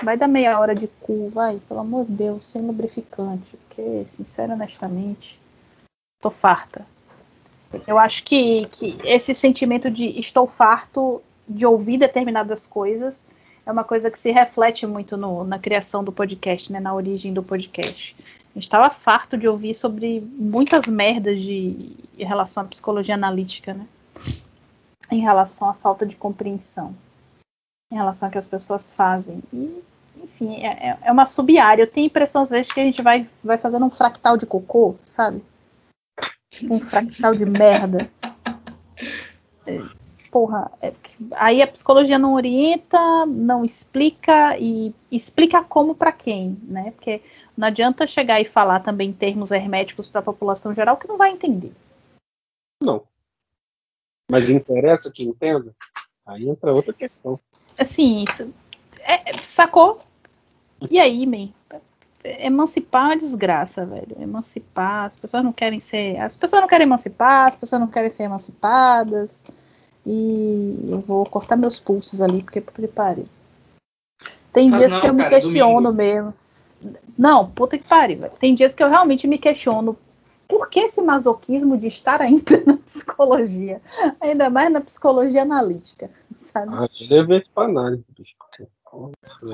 Vai 0.03 0.17
dar 0.17 0.29
meia 0.29 0.59
hora 0.59 0.75
de 0.75 0.89
cu, 0.89 1.29
vai, 1.29 1.61
pelo 1.69 1.81
amor 1.81 2.07
de 2.07 2.13
Deus, 2.13 2.47
sem 2.47 2.63
lubrificante, 2.63 3.57
porque, 3.57 4.07
sincero, 4.07 4.55
honestamente, 4.55 5.39
tô 6.21 6.31
farta. 6.31 6.87
Eu 7.87 7.99
acho 7.99 8.25
que, 8.25 8.67
que 8.67 8.99
esse 9.05 9.35
sentimento 9.35 9.91
de 9.91 10.19
estou 10.19 10.47
farto 10.47 11.23
de 11.47 11.67
ouvir 11.67 11.99
determinadas 11.99 12.67
coisas 12.67 13.27
é 13.67 13.73
uma 13.73 13.83
coisa 13.83 14.11
que 14.11 14.19
se 14.19 14.31
reflete 14.31 14.87
muito 14.87 15.17
no, 15.17 15.43
na 15.43 15.59
criação 15.59 16.05
do 16.05 16.13
podcast, 16.13 16.73
né, 16.73 16.79
na 16.79 16.95
origem 16.95 17.35
do 17.35 17.43
podcast. 17.43 18.17
A 18.21 18.55
gente 18.55 18.63
estava 18.63 18.89
farto 18.89 19.37
de 19.37 19.49
ouvir 19.49 19.75
sobre 19.75 20.21
muitas 20.21 20.87
merdas 20.87 21.43
de, 21.43 21.97
em 22.17 22.25
relação 22.25 22.63
à 22.63 22.67
psicologia 22.67 23.17
analítica, 23.17 23.75
né? 23.75 23.87
Em 25.11 25.21
relação 25.21 25.69
à 25.69 25.75
falta 25.75 26.07
de 26.07 26.17
compreensão, 26.17 26.95
em 27.93 27.97
relação 27.97 28.29
ao 28.29 28.33
que 28.33 28.39
as 28.39 28.47
pessoas 28.47 28.91
fazem. 28.91 29.43
E, 29.53 29.83
enfim, 30.23 30.57
é, 30.65 30.91
é, 30.91 30.99
é 31.03 31.13
uma 31.13 31.27
sub-área. 31.27 31.83
Eu 31.83 31.91
tenho 31.91 32.07
a 32.07 32.09
impressão, 32.09 32.43
às 32.43 32.51
vezes, 32.51 32.73
que 32.73 32.81
a 32.81 32.85
gente 32.85 33.03
vai, 33.03 33.29
vai 33.45 33.59
fazendo 33.59 33.85
um 33.85 33.91
fractal 33.91 34.37
de 34.37 34.47
cocô, 34.47 34.95
sabe? 35.05 35.45
Um 36.71 36.81
fractal 36.81 37.35
de 37.35 37.45
merda. 37.45 38.09
Porra, 40.31 40.71
é, 40.83 40.93
aí 41.37 41.63
a 41.63 41.67
psicologia 41.67 42.19
não 42.19 42.35
orienta, 42.35 43.27
não 43.27 43.65
explica 43.65 44.57
e 44.59 44.95
explica 45.11 45.63
como 45.63 45.95
para 45.95 46.13
quem, 46.13 46.59
né? 46.63 46.91
Porque 46.91 47.23
não 47.57 47.69
adianta 47.69 48.07
chegar 48.07 48.41
e 48.41 48.45
falar 48.45 48.81
também 48.81 49.13
termos 49.13 49.51
herméticos 49.51 50.07
para 50.07 50.21
a 50.21 50.25
população 50.25 50.75
geral 50.75 50.97
que 50.97 51.09
não 51.09 51.17
vai 51.17 51.31
entender. 51.31 51.73
Não. 52.83 53.03
Mas 54.31 54.51
interessa 54.51 55.11
que 55.11 55.23
entenda? 55.23 55.75
Aí 56.27 56.49
entra 56.49 56.75
outra 56.75 56.93
questão. 56.93 57.39
Assim, 57.79 58.25
é, 59.01 59.33
sacou? 59.33 59.99
E 60.91 60.99
aí, 60.99 61.27
man? 61.27 61.49
Emancipar 62.41 63.03
é 63.03 63.09
uma 63.11 63.17
desgraça, 63.17 63.87
velho. 63.87 64.17
Emancipar, 64.21 65.05
as 65.05 65.19
pessoas 65.19 65.45
não 65.45 65.53
querem 65.53 65.79
ser. 65.79 66.19
As 66.19 66.35
pessoas 66.35 66.61
não 66.61 66.69
querem 66.69 66.87
emancipar, 66.87 67.47
as 67.47 67.55
pessoas 67.55 67.81
não 67.81 67.89
querem 67.89 68.11
ser 68.11 68.25
emancipadas. 68.25 69.66
E 70.07 70.79
eu 70.89 71.01
vou 71.01 71.25
cortar 71.25 71.57
meus 71.57 71.81
pulsos 71.81 72.21
ali, 72.21 72.43
porque 72.43 72.61
puta 72.61 72.87
pariu. 72.89 73.27
Tem 74.53 74.71
dias 74.71 74.93
não, 74.93 75.01
que 75.01 75.07
eu 75.07 75.15
cara, 75.15 75.25
me 75.25 75.29
questiono 75.29 75.93
domingo. 75.93 75.97
mesmo. 75.97 76.35
Não, 77.19 77.51
puta 77.51 77.77
que 77.77 77.89
pariu. 77.89 78.31
Tem 78.39 78.55
dias 78.55 78.75
que 78.75 78.83
eu 78.83 78.89
realmente 78.89 79.27
me 79.27 79.37
questiono 79.37 79.99
por 80.49 80.71
que 80.71 80.81
esse 80.81 81.03
masoquismo 81.03 81.77
de 81.77 81.89
estar 81.89 82.23
ainda 82.23 82.63
na 82.65 82.77
psicologia? 82.77 83.83
Ainda 84.21 84.49
mais 84.49 84.73
na 84.73 84.81
psicologia 84.81 85.43
analítica, 85.43 86.11
sabe? 86.35 86.73
Ah, 86.73 86.89
deve 87.09 87.45
para 87.53 87.65
análise, 87.69 88.05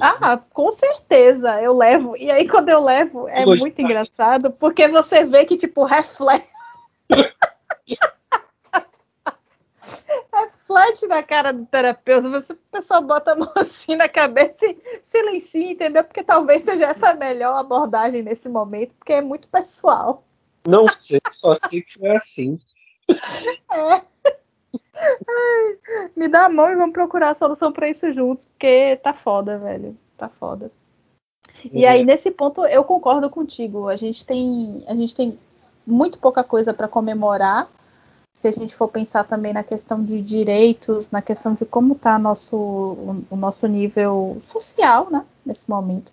ah, 0.01 0.37
com 0.37 0.71
certeza, 0.71 1.61
eu 1.61 1.77
levo. 1.77 2.17
E 2.17 2.31
aí, 2.31 2.49
quando 2.49 2.69
eu 2.69 2.83
levo, 2.83 3.29
é 3.29 3.45
muito 3.45 3.81
engraçado, 3.81 4.53
porque 4.53 4.87
você 4.89 5.25
vê 5.25 5.45
que, 5.45 5.57
tipo, 5.57 5.85
reflete. 5.85 6.47
reflete 10.73 11.07
na 11.07 11.23
cara 11.23 11.53
do 11.53 11.67
terapeuta. 11.67 12.29
Você, 12.31 12.53
o 12.53 12.59
pessoal 12.71 13.03
bota 13.03 13.33
a 13.33 13.37
mão 13.37 13.53
assim 13.57 13.97
na 13.97 14.09
cabeça 14.09 14.67
e 14.67 14.77
silencia, 15.03 15.73
entendeu? 15.73 16.05
Porque 16.05 16.23
talvez 16.23 16.63
seja 16.63 16.87
essa 16.87 17.11
a 17.11 17.15
melhor 17.15 17.57
abordagem 17.59 18.23
nesse 18.23 18.49
momento, 18.49 18.95
porque 18.95 19.13
é 19.15 19.21
muito 19.21 19.49
pessoal. 19.49 20.25
Não 20.67 20.87
sei, 20.99 21.21
só 21.33 21.55
sei 21.69 21.83
que 21.83 22.05
é 22.07 22.17
assim. 22.17 22.59
É. 23.11 24.13
Ai, 24.95 26.11
me 26.15 26.29
dá 26.29 26.47
a 26.47 26.49
mão 26.49 26.71
e 26.71 26.77
vamos 26.77 26.93
procurar 26.93 27.31
a 27.31 27.35
solução 27.35 27.73
para 27.73 27.89
isso 27.89 28.13
juntos, 28.13 28.45
porque 28.45 28.97
tá 29.03 29.13
foda, 29.13 29.59
velho. 29.59 29.97
Tá 30.17 30.29
foda. 30.29 30.71
E 31.73 31.87
aí, 31.87 32.05
nesse 32.05 32.31
ponto, 32.31 32.65
eu 32.67 32.83
concordo 32.85 33.29
contigo. 33.29 33.89
A 33.89 33.97
gente 33.97 34.25
tem, 34.25 34.85
a 34.87 34.95
gente 34.95 35.15
tem 35.15 35.39
muito 35.87 36.19
pouca 36.19 36.43
coisa 36.43 36.73
para 36.73 36.89
comemorar. 36.89 37.69
Se 38.43 38.49
a 38.49 38.53
gente 38.53 38.75
for 38.75 38.89
pensar 38.89 39.23
também 39.23 39.53
na 39.53 39.63
questão 39.63 40.03
de 40.03 40.21
direitos, 40.21 41.13
na 41.13 41.23
questão 41.23 41.55
de 41.55 41.65
como 41.65 41.95
está 41.95 42.19
nosso, 42.19 42.57
o, 42.57 43.37
nosso 43.37 43.69
nível 43.69 44.37
social, 44.43 45.09
né, 45.09 45.25
nesse 45.47 45.71
momento. 45.71 46.11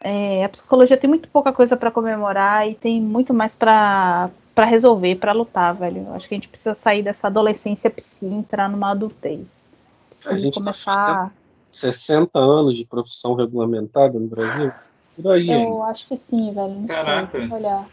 É, 0.00 0.44
a 0.44 0.48
psicologia 0.48 0.96
tem 0.96 1.10
muito 1.10 1.28
pouca 1.28 1.52
coisa 1.52 1.76
para 1.76 1.90
comemorar 1.90 2.68
e 2.68 2.76
tem 2.76 3.02
muito 3.02 3.34
mais 3.34 3.56
para 3.56 4.30
para 4.54 4.64
resolver, 4.64 5.16
para 5.16 5.32
lutar, 5.32 5.74
velho. 5.74 6.08
Acho 6.12 6.28
que 6.28 6.34
a 6.34 6.38
gente 6.38 6.48
precisa 6.48 6.72
sair 6.72 7.02
dessa 7.02 7.26
adolescência 7.26 7.90
psi, 7.90 8.26
entrar 8.26 8.68
numa 8.68 8.92
adultez. 8.92 9.68
Psi, 10.08 10.52
começar. 10.52 11.34
60 11.68 12.38
anos 12.38 12.78
de 12.78 12.86
profissão 12.86 13.34
regulamentada 13.34 14.20
no 14.20 14.28
Brasil? 14.28 14.70
Por 15.16 15.32
aí. 15.32 15.50
Eu 15.50 15.82
ainda. 15.82 15.84
acho 15.90 16.06
que 16.06 16.16
sim, 16.16 16.54
velho. 16.54 16.74
Não 16.74 16.86
Caraca. 16.86 17.36
sei. 17.36 17.50
Olhar. 17.50 17.88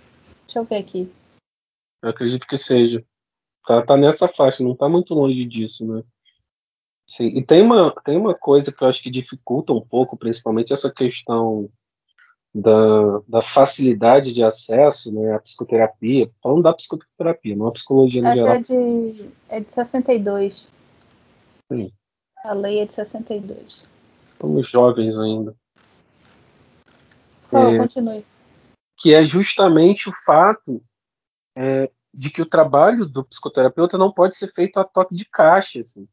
Deixa 0.46 0.60
eu 0.60 0.64
ver 0.64 0.76
aqui. 0.76 1.12
Eu 2.04 2.12
acredito 2.12 2.46
que 2.46 2.56
seja. 2.56 3.04
Tá, 3.66 3.82
tá 3.84 3.98
nessa 3.98 4.28
faixa, 4.28 4.64
não 4.64 4.76
tá 4.76 4.90
muito 4.90 5.14
longe 5.14 5.46
disso, 5.46 5.86
né? 5.86 6.04
Sim. 7.08 7.28
E 7.28 7.46
tem 7.46 7.62
uma, 7.62 7.94
tem 8.04 8.18
uma 8.18 8.34
coisa 8.34 8.72
que 8.72 8.84
eu 8.84 8.88
acho 8.88 9.04
que 9.04 9.12
dificulta 9.12 9.74
um 9.74 9.82
pouco, 9.82 10.18
principalmente 10.18 10.72
essa 10.72 10.90
questão 10.92 11.70
da, 12.54 13.20
da 13.28 13.42
facilidade 13.42 14.34
de 14.34 14.44
acesso 14.44 15.14
né, 15.14 15.34
à 15.34 15.40
psicoterapia, 15.40 16.30
falando 16.42 16.64
da 16.64 16.74
psicoterapia, 16.74 17.56
não 17.56 17.68
a 17.68 17.72
psicologia 17.72 18.22
no 18.22 18.28
Essa 18.28 18.36
geral. 18.36 18.56
é 18.56 18.60
de, 18.60 19.30
é 19.50 19.60
de 19.60 19.74
62. 19.74 20.70
Sim. 21.72 21.92
A 22.44 22.54
lei 22.54 22.80
é 22.80 22.86
de 22.86 22.94
62. 22.94 23.86
Somos 24.40 24.70
jovens 24.70 25.18
ainda. 25.18 25.56
Fala, 27.44 27.76
é, 27.76 27.78
continue. 27.78 28.26
Que 28.98 29.14
é 29.14 29.24
justamente 29.24 30.10
o 30.10 30.14
fato 30.26 30.82
é, 31.56 31.90
de 32.14 32.30
que 32.30 32.42
o 32.42 32.46
trabalho 32.46 33.06
do 33.06 33.24
psicoterapeuta 33.24 33.98
não 33.98 34.12
pode 34.12 34.36
ser 34.36 34.52
feito 34.52 34.80
a 34.80 34.84
toque 34.84 35.16
de 35.16 35.26
caixa, 35.26 35.82
assim, 35.82 36.08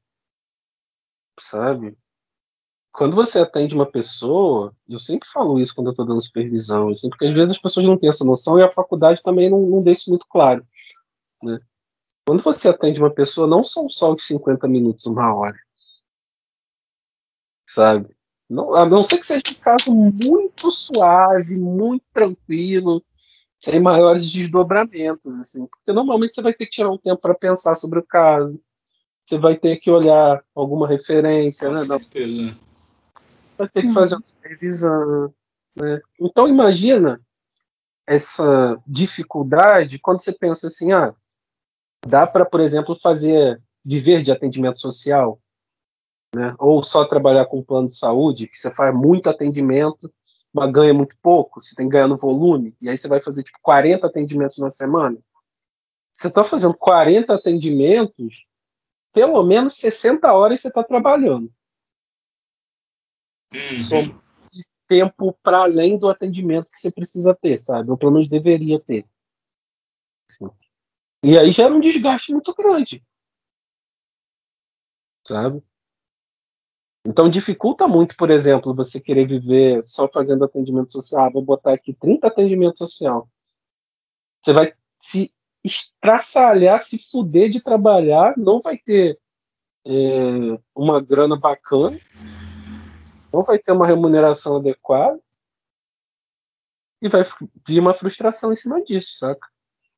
sabe? 1.39 1.97
quando 2.99 3.15
você 3.15 3.39
atende 3.39 3.77
uma 3.77 3.87
pessoa, 3.87 4.75
eu 4.89 4.99
sempre 4.99 5.29
falo 5.29 5.61
isso 5.61 5.73
quando 5.73 5.87
eu 5.87 5.93
estou 5.93 6.05
dando 6.05 6.21
supervisão, 6.21 6.89
assim, 6.89 7.09
porque 7.09 7.27
às 7.27 7.33
vezes 7.33 7.53
as 7.53 7.59
pessoas 7.59 7.87
não 7.87 7.97
têm 7.97 8.09
essa 8.09 8.25
noção 8.25 8.59
e 8.59 8.63
a 8.65 8.73
faculdade 8.73 9.23
também 9.23 9.49
não, 9.49 9.61
não 9.61 9.81
deixa 9.81 10.01
isso 10.01 10.11
muito 10.11 10.27
claro. 10.29 10.67
Né? 11.41 11.61
Quando 12.27 12.43
você 12.43 12.69
atende 12.69 12.99
uma 12.99 13.15
pessoa, 13.15 13.47
não 13.47 13.63
são 13.63 13.89
só 13.89 14.13
os 14.13 14.27
50 14.27 14.67
minutos, 14.67 15.07
uma 15.07 15.33
hora. 15.33 15.57
Sabe? 17.69 18.17
Não, 18.51 18.75
a 18.75 18.85
não 18.85 19.05
ser 19.05 19.19
que 19.19 19.27
seja 19.27 19.43
um 19.49 19.61
caso 19.63 19.95
muito 19.95 20.73
suave, 20.73 21.57
muito 21.57 22.05
tranquilo, 22.13 23.01
sem 23.59 23.81
maiores 23.81 24.31
desdobramentos, 24.31 25.35
assim, 25.41 25.67
porque 25.67 25.93
normalmente 25.93 26.35
você 26.35 26.43
vai 26.43 26.53
ter 26.53 26.67
que 26.67 26.73
tirar 26.73 26.91
um 26.91 26.99
tempo 26.99 27.21
para 27.21 27.35
pensar 27.35 27.75
sobre 27.75 27.99
o 27.99 28.07
caso, 28.07 28.61
você 29.25 29.39
vai 29.39 29.57
ter 29.57 29.77
que 29.77 29.91
olhar 29.91 30.43
alguma 30.55 30.87
referência, 30.87 31.69
Com 31.69 31.75
né? 31.75 31.81
Certeza 31.81 32.57
vai 33.59 33.69
ter 33.69 33.83
que 33.83 33.93
fazer 33.93 34.15
uma 34.15 34.25
supervisão. 34.25 35.35
Né? 35.77 36.01
Então 36.21 36.47
imagina 36.49 37.21
essa 38.07 38.81
dificuldade 38.87 39.99
quando 39.99 40.23
você 40.23 40.33
pensa 40.33 40.69
assim, 40.69 40.93
ah, 40.93 41.15
dá 42.07 42.27
para, 42.27 42.47
por 42.47 42.61
exemplo, 42.61 42.97
fazer 42.97 43.61
viver 43.85 44.23
de 44.23 44.31
atendimento 44.31 44.81
social, 44.81 45.41
né? 46.35 46.55
Ou 46.59 46.83
só 46.83 47.05
trabalhar 47.07 47.47
com 47.47 47.63
plano 47.63 47.89
de 47.89 47.97
saúde, 47.97 48.47
que 48.47 48.59
você 48.59 48.71
faz 48.71 48.95
muito 48.95 49.29
atendimento, 49.29 50.13
mas 50.53 50.71
ganha 50.71 50.95
muito 50.95 51.17
pouco, 51.21 51.63
você 51.63 51.75
tem 51.75 51.87
que 51.87 51.93
ganhar 51.93 52.09
no 52.09 52.17
volume, 52.17 52.75
e 52.81 52.89
aí 52.89 52.97
você 52.97 53.09
vai 53.09 53.21
fazer 53.21 53.43
tipo 53.43 53.59
40 53.63 54.07
atendimentos 54.07 54.59
na 54.59 54.71
semana. 54.71 55.19
Você 56.13 56.29
está 56.29 56.43
fazendo 56.43 56.75
40 56.75 57.35
atendimentos, 57.35 58.47
pelo 59.13 59.43
menos 59.45 59.75
60 59.75 60.33
horas 60.33 60.61
você 60.61 60.69
está 60.69 60.83
trabalhando. 60.83 61.53
Uhum. 63.55 64.21
de 64.53 64.65
tempo 64.87 65.33
para 65.43 65.63
além 65.63 65.99
do 65.99 66.09
atendimento 66.09 66.71
que 66.71 66.79
você 66.79 66.91
precisa 66.91 67.35
ter, 67.35 67.57
sabe? 67.59 67.91
Ou 67.91 67.97
pelo 67.97 68.13
menos 68.13 68.29
deveria 68.29 68.79
ter. 68.79 69.07
E 71.23 71.39
aí 71.39 71.51
gera 71.51 71.75
um 71.75 71.81
desgaste 71.81 72.33
muito 72.33 72.55
grande. 72.55 73.05
Sabe? 75.27 75.63
Então 77.09 77.31
dificulta 77.31 77.89
muito, 77.89 78.15
por 78.19 78.31
exemplo, 78.31 78.75
você 78.75 79.01
querer 79.01 79.27
viver 79.27 79.81
só 79.87 80.07
fazendo 80.07 80.45
atendimento 80.45 80.93
social. 80.93 81.25
Ah, 81.25 81.31
vou 81.31 81.41
botar 81.41 81.73
aqui 81.73 81.95
30 81.95 82.27
atendimentos 82.27 82.79
social. 82.79 83.27
Você 84.43 84.53
vai 84.53 84.75
se 85.01 85.35
estraçalhar, 85.65 86.79
se 86.81 86.99
fuder 86.99 87.49
de 87.49 87.65
trabalhar, 87.65 88.35
não 88.37 88.61
vai 88.61 88.77
ter 88.77 89.19
é, 89.87 90.61
uma 90.77 91.01
grana 91.01 91.35
bacana, 91.35 91.99
não 93.33 93.43
vai 93.43 93.59
ter 93.59 93.73
uma 93.73 93.87
remuneração 93.87 94.57
adequada 94.57 95.19
e 97.01 97.09
vai 97.09 97.25
vir 97.67 97.81
uma 97.81 97.95
frustração 97.95 98.53
em 98.53 98.57
cima 98.57 98.85
disso, 98.85 99.17
saca? 99.17 99.49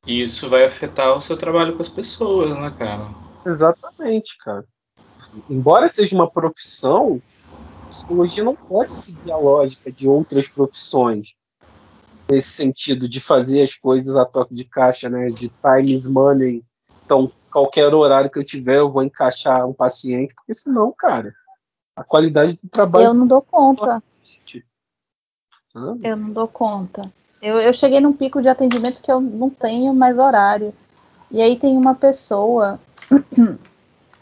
E 0.07 0.23
isso 0.23 0.49
vai 0.49 0.65
afetar 0.65 1.17
o 1.17 1.21
seu 1.21 1.37
trabalho 1.37 1.75
com 1.75 1.83
as 1.83 1.89
pessoas, 1.89 2.57
né, 2.57 2.71
cara? 2.79 3.09
Exatamente, 3.45 4.39
cara. 4.39 4.65
Embora 5.49 5.89
seja 5.89 6.15
uma 6.15 6.31
profissão, 6.31 7.21
psicologia 7.89 8.45
não 8.45 8.55
pode 8.55 8.97
seguir 8.97 9.33
a 9.33 9.37
lógica 9.37 9.91
de 9.91 10.09
outras 10.09 10.49
profissões 10.49 11.35
nesse 12.31 12.51
sentido 12.51 13.09
de 13.09 13.21
fazer 13.21 13.63
as 13.63 13.75
coisas 13.75 14.17
a 14.17 14.25
toque 14.25 14.55
de 14.55 14.65
caixa, 14.65 15.09
né? 15.09 15.29
De 15.29 15.49
time 15.49 15.95
is 15.95 16.07
money. 16.07 16.65
Então, 17.05 17.31
qualquer 17.51 17.93
horário 17.93 18.31
que 18.31 18.39
eu 18.39 18.45
tiver, 18.45 18.79
eu 18.79 18.91
vou 18.91 19.03
encaixar 19.03 19.67
um 19.67 19.73
paciente, 19.73 20.35
porque 20.35 20.55
senão, 20.55 20.95
cara, 20.97 21.35
a 21.97 22.05
qualidade 22.05 22.57
do 22.63 22.69
trabalho. 22.69 23.07
Eu 23.07 23.15
não 23.15 23.27
dou 23.27 23.43
conta. 23.43 24.03
Eu 25.75 26.17
não 26.17 26.31
dou 26.31 26.49
conta. 26.49 27.03
Eu, 27.43 27.59
eu 27.61 27.73
cheguei 27.73 28.01
num 28.01 28.13
pico 28.13 28.41
de 28.41 28.49
atendimento 28.49 29.03
que 29.03 29.11
eu 29.11 29.21
não 29.21 29.51
tenho 29.51 29.95
mais 29.95 30.19
horário. 30.19 30.75
E 31.31 31.41
aí 31.41 31.57
tem 31.57 31.77
uma 31.77 31.95
pessoa, 31.95 32.79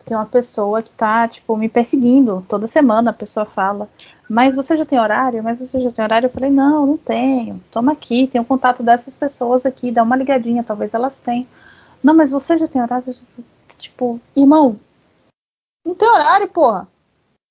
tem 0.09 0.16
uma 0.16 0.24
pessoa 0.24 0.82
que 0.82 0.90
tá, 0.90 1.28
tipo, 1.28 1.55
me 1.55 1.68
perseguindo. 1.68 2.44
Toda 2.48 2.66
semana 2.66 3.10
a 3.10 3.14
pessoa 3.14 3.44
fala, 3.44 3.86
mas 4.28 4.56
você 4.56 4.74
já 4.74 4.86
tem 4.86 4.98
horário? 4.98 5.44
Mas 5.44 5.60
você 5.60 5.78
já 5.82 5.90
tem 5.90 6.02
horário? 6.02 6.26
Eu 6.28 6.32
falei, 6.32 6.48
não, 6.48 6.86
não 6.86 6.97
tenho. 6.97 7.62
Toma 7.70 7.93
aqui, 7.93 8.26
tem 8.26 8.40
o 8.40 8.43
um 8.43 8.47
contato 8.47 8.82
dessas 8.82 9.14
pessoas 9.14 9.66
aqui, 9.66 9.93
dá 9.93 10.02
uma 10.02 10.16
ligadinha, 10.16 10.64
talvez 10.64 10.94
elas 10.94 11.18
tenham. 11.18 11.47
Não, 12.02 12.14
mas 12.14 12.30
você 12.30 12.56
já 12.56 12.66
tem 12.66 12.80
horário? 12.80 13.12
Tipo, 13.78 14.18
irmão, 14.35 14.80
não 15.85 15.94
tem 15.94 16.09
horário, 16.09 16.48
porra. 16.48 16.89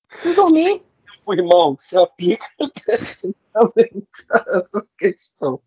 Preciso 0.08 0.34
dormir. 0.34 0.82
O 1.24 1.32
irmão, 1.34 1.76
você 1.78 1.96
aplica 1.96 2.44
essa 2.88 3.28
questão. 4.98 5.60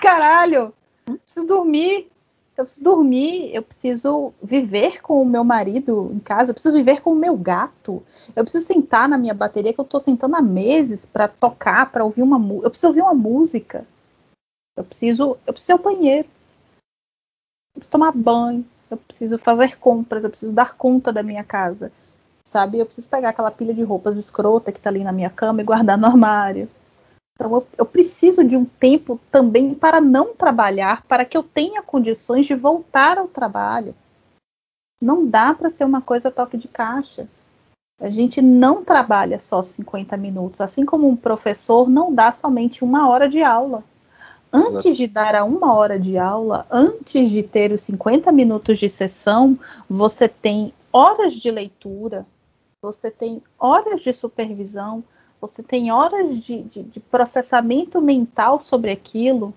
Caralho, 0.00 0.72
preciso 1.04 1.46
dormir. 1.46 2.10
Eu 2.56 2.64
preciso 2.64 2.84
dormir, 2.84 3.52
eu 3.52 3.62
preciso 3.62 4.32
viver 4.40 5.02
com 5.02 5.20
o 5.20 5.26
meu 5.26 5.42
marido 5.42 6.10
em 6.14 6.20
casa, 6.20 6.50
eu 6.50 6.54
preciso 6.54 6.76
viver 6.76 7.00
com 7.00 7.10
o 7.10 7.16
meu 7.16 7.36
gato. 7.36 8.00
Eu 8.34 8.44
preciso 8.44 8.64
sentar 8.64 9.08
na 9.08 9.18
minha 9.18 9.34
bateria 9.34 9.72
que 9.72 9.80
eu 9.80 9.84
tô 9.84 9.98
sentando 9.98 10.36
há 10.36 10.42
meses 10.42 11.04
para 11.04 11.26
tocar, 11.26 11.90
para 11.90 12.04
ouvir 12.04 12.22
uma 12.22 12.38
música. 12.38 12.66
Eu 12.66 12.70
preciso 12.70 12.88
ouvir 12.88 13.02
uma 13.02 13.14
música. 13.14 13.84
Eu 14.76 14.84
preciso, 14.84 15.36
eu 15.44 15.52
preciso 15.52 15.72
ir 15.72 15.74
ao 15.74 15.78
banheiro. 15.80 16.28
Eu 17.74 17.80
preciso 17.80 17.90
tomar 17.90 18.12
banho, 18.12 18.64
eu 18.88 18.96
preciso 18.96 19.36
fazer 19.36 19.76
compras, 19.78 20.22
eu 20.22 20.30
preciso 20.30 20.54
dar 20.54 20.76
conta 20.76 21.12
da 21.12 21.24
minha 21.24 21.42
casa. 21.42 21.90
Sabe? 22.46 22.78
Eu 22.78 22.86
preciso 22.86 23.10
pegar 23.10 23.30
aquela 23.30 23.50
pilha 23.50 23.74
de 23.74 23.82
roupas 23.82 24.16
escrota 24.16 24.70
que 24.70 24.80
tá 24.80 24.90
ali 24.90 25.02
na 25.02 25.12
minha 25.12 25.30
cama 25.30 25.60
e 25.60 25.64
guardar 25.64 25.98
no 25.98 26.06
armário. 26.06 26.68
Então 27.34 27.52
eu, 27.52 27.66
eu, 27.78 27.84
preciso 27.84 28.44
de 28.44 28.56
um 28.56 28.64
tempo 28.64 29.20
também 29.30 29.74
para 29.74 30.00
não 30.00 30.34
trabalhar, 30.34 31.02
para 31.08 31.24
que 31.24 31.36
eu 31.36 31.42
tenha 31.42 31.82
condições 31.82 32.46
de 32.46 32.54
voltar 32.54 33.18
ao 33.18 33.26
trabalho. 33.26 33.94
Não 35.00 35.26
dá 35.26 35.52
para 35.52 35.68
ser 35.68 35.84
uma 35.84 36.00
coisa 36.00 36.30
toque 36.30 36.56
de 36.56 36.68
caixa. 36.68 37.28
A 38.00 38.08
gente 38.08 38.40
não 38.40 38.84
trabalha 38.84 39.38
só 39.38 39.62
50 39.62 40.16
minutos, 40.16 40.60
assim 40.60 40.84
como 40.84 41.08
um 41.08 41.16
professor 41.16 41.88
não 41.88 42.14
dá 42.14 42.30
somente 42.32 42.84
uma 42.84 43.08
hora 43.08 43.28
de 43.28 43.42
aula. 43.42 43.82
Antes 44.52 44.96
de 44.96 45.08
dar 45.08 45.34
a 45.34 45.44
uma 45.44 45.74
hora 45.74 45.98
de 45.98 46.16
aula, 46.16 46.64
antes 46.70 47.28
de 47.30 47.42
ter 47.42 47.72
os 47.72 47.80
50 47.82 48.30
minutos 48.30 48.78
de 48.78 48.88
sessão, 48.88 49.58
você 49.90 50.28
tem 50.28 50.72
horas 50.92 51.34
de 51.34 51.50
leitura, 51.50 52.24
você 52.80 53.10
tem 53.10 53.42
horas 53.58 54.00
de 54.00 54.12
supervisão, 54.12 55.02
você 55.46 55.62
tem 55.62 55.92
horas 55.92 56.40
de, 56.40 56.62
de, 56.62 56.82
de 56.82 57.00
processamento 57.00 58.00
mental 58.00 58.60
sobre 58.60 58.90
aquilo, 58.90 59.52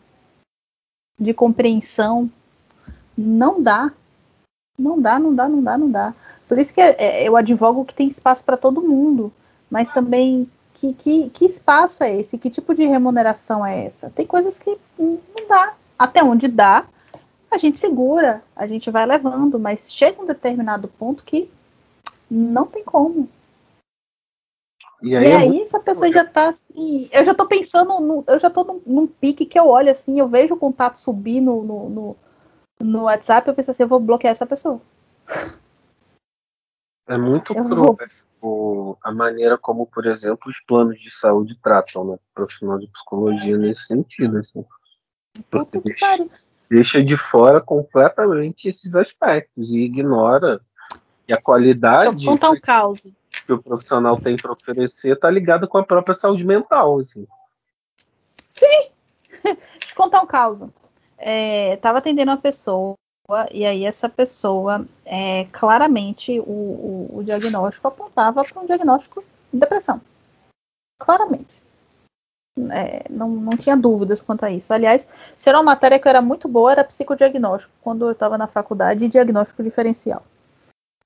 de 1.19 1.33
compreensão. 1.33 2.29
Não 3.17 3.61
dá. 3.61 3.93
Não 4.77 5.01
dá, 5.01 5.17
não 5.17 5.33
dá, 5.33 5.49
não 5.49 5.63
dá, 5.63 5.77
não 5.77 5.89
dá. 5.89 6.13
Por 6.47 6.59
isso 6.59 6.73
que 6.73 6.81
é, 6.81 6.95
é, 6.99 7.27
eu 7.27 7.35
advogo 7.35 7.85
que 7.85 7.93
tem 7.93 8.07
espaço 8.07 8.43
para 8.45 8.57
todo 8.57 8.81
mundo, 8.81 9.33
mas 9.71 9.89
também 9.89 10.49
que, 10.73 10.93
que, 10.93 11.29
que, 11.29 11.45
espaço 11.45 12.03
é 12.03 12.15
esse? 12.15 12.37
Que 12.37 12.49
tipo 12.49 12.75
de 12.75 12.85
remuneração 12.85 13.65
é 13.65 13.85
essa? 13.85 14.11
Tem 14.11 14.25
coisas 14.25 14.59
que 14.59 14.77
não 14.99 15.19
dá. 15.49 15.73
Até 15.97 16.23
onde 16.23 16.47
dá, 16.47 16.85
a 17.49 17.57
gente 17.57 17.79
segura, 17.79 18.43
a 18.55 18.67
gente 18.67 18.91
vai 18.91 19.05
levando, 19.05 19.57
mas 19.57 19.91
chega 19.91 20.21
um 20.21 20.25
determinado 20.25 20.87
ponto 20.87 21.23
que 21.23 21.49
não 22.29 22.67
tem 22.67 22.83
como. 22.83 23.27
E 25.01 25.15
aí, 25.15 25.27
e 25.27 25.31
aí 25.31 25.61
essa 25.61 25.79
pessoa 25.79 26.11
já 26.11 26.25
tá 26.25 26.49
assim. 26.49 27.07
Eu 27.11 27.23
já 27.23 27.33
tô 27.33 27.47
pensando, 27.47 27.99
no, 27.99 28.23
eu 28.27 28.39
já 28.39 28.49
tô 28.49 28.63
num, 28.63 28.81
num, 28.85 29.07
pique 29.07 29.45
que 29.45 29.59
eu 29.59 29.67
olho 29.67 29.91
assim, 29.91 30.19
eu 30.19 30.27
vejo 30.27 30.55
o 30.55 30.59
contato 30.59 30.97
subir 30.97 31.39
no, 31.39 31.63
no, 31.63 31.89
no, 31.89 32.17
no 32.81 33.03
WhatsApp, 33.03 33.47
eu 33.47 33.53
penso 33.53 33.71
assim, 33.71 33.83
eu 33.83 33.89
vou 33.89 33.99
bloquear 33.99 34.31
essa 34.31 34.47
pessoa. 34.47 34.81
É 37.07 37.17
muito 37.17 37.53
cruel 37.53 37.97
vou... 38.41 38.97
a 39.03 39.11
maneira 39.11 39.57
como, 39.57 39.85
por 39.85 40.05
exemplo, 40.05 40.49
os 40.49 40.59
planos 40.61 40.99
de 40.99 41.11
saúde 41.11 41.57
tratam, 41.61 42.03
né? 42.03 42.17
Profissional 42.33 42.79
de 42.79 42.87
psicologia 42.87 43.57
nesse 43.57 43.85
sentido. 43.85 44.37
Assim. 44.39 44.65
Puta 45.49 45.79
que 45.79 45.93
pariu. 45.99 46.29
Deixa 46.69 47.01
de 47.01 47.15
fora 47.15 47.61
completamente 47.61 48.67
esses 48.67 48.95
aspectos 48.95 49.71
e 49.71 49.79
ignora 49.79 50.59
e 51.27 51.33
a 51.33 51.41
qualidade. 51.41 52.11
Deixa 52.11 52.25
eu 52.25 52.31
contar 52.31 52.49
um 52.49 52.59
caos 52.59 53.07
que 53.47 53.53
o 53.53 53.63
profissional 53.63 54.19
tem 54.19 54.35
para 54.35 54.51
oferecer 54.51 55.13
está 55.13 55.29
ligado 55.29 55.67
com 55.69 55.77
a 55.77 55.85
própria 55.85 56.13
saúde 56.13 56.45
mental. 56.45 56.99
Assim. 56.99 57.25
Sim! 58.49 58.89
Deixa 59.41 59.93
eu 59.93 59.95
contar 59.95 60.21
um 60.21 60.27
caso. 60.27 60.71
É, 61.17 61.77
tava 61.77 61.99
atendendo 61.99 62.29
uma 62.29 62.37
pessoa 62.37 62.95
e 63.51 63.65
aí 63.65 63.85
essa 63.85 64.07
pessoa 64.07 64.85
é, 65.05 65.45
claramente 65.51 66.39
o, 66.39 66.43
o, 66.43 67.17
o 67.17 67.23
diagnóstico 67.23 67.87
apontava 67.87 68.43
para 68.43 68.61
um 68.61 68.65
diagnóstico 68.65 69.23
de 69.51 69.59
depressão. 69.59 70.01
Claramente. 70.99 71.61
É, 72.71 73.05
não, 73.09 73.29
não 73.29 73.55
tinha 73.55 73.77
dúvidas 73.77 74.21
quanto 74.21 74.43
a 74.43 74.51
isso. 74.51 74.73
Aliás, 74.73 75.07
se 75.37 75.47
era 75.47 75.57
uma 75.57 75.71
matéria 75.71 75.99
que 75.99 76.09
era 76.09 76.21
muito 76.21 76.47
boa, 76.47 76.71
era 76.71 76.83
psicodiagnóstico, 76.83 77.73
quando 77.81 78.05
eu 78.05 78.11
estava 78.11 78.37
na 78.37 78.47
faculdade, 78.47 79.05
e 79.05 79.09
diagnóstico 79.09 79.63
diferencial. 79.63 80.23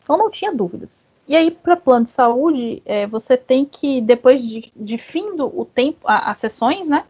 Então 0.02 0.18
não 0.18 0.30
tinha 0.30 0.54
dúvidas. 0.54 1.10
E 1.32 1.36
aí, 1.38 1.50
para 1.50 1.78
plano 1.78 2.04
de 2.04 2.10
saúde, 2.10 2.84
é, 2.86 3.08
você 3.08 3.38
tem 3.38 3.64
que, 3.64 4.02
depois 4.02 4.42
de, 4.42 4.70
de 4.76 4.98
fim 4.98 5.34
do 5.34 5.48
o 5.48 5.64
tempo, 5.64 6.00
as 6.04 6.38
sessões, 6.38 6.90
né? 6.90 7.06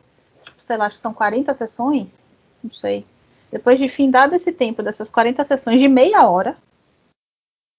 Sei 0.56 0.78
lá, 0.78 0.92
são 0.92 1.12
40 1.12 1.52
sessões, 1.56 2.28
não 2.64 2.70
sei. 2.70 3.04
Depois 3.52 3.80
de 3.80 3.90
fim 3.90 4.12
dado 4.12 4.36
esse 4.36 4.52
tempo 4.54 4.84
dessas 4.84 5.10
40 5.10 5.44
sessões 5.44 5.80
de 5.80 5.88
meia 5.88 6.30
hora, 6.30 6.56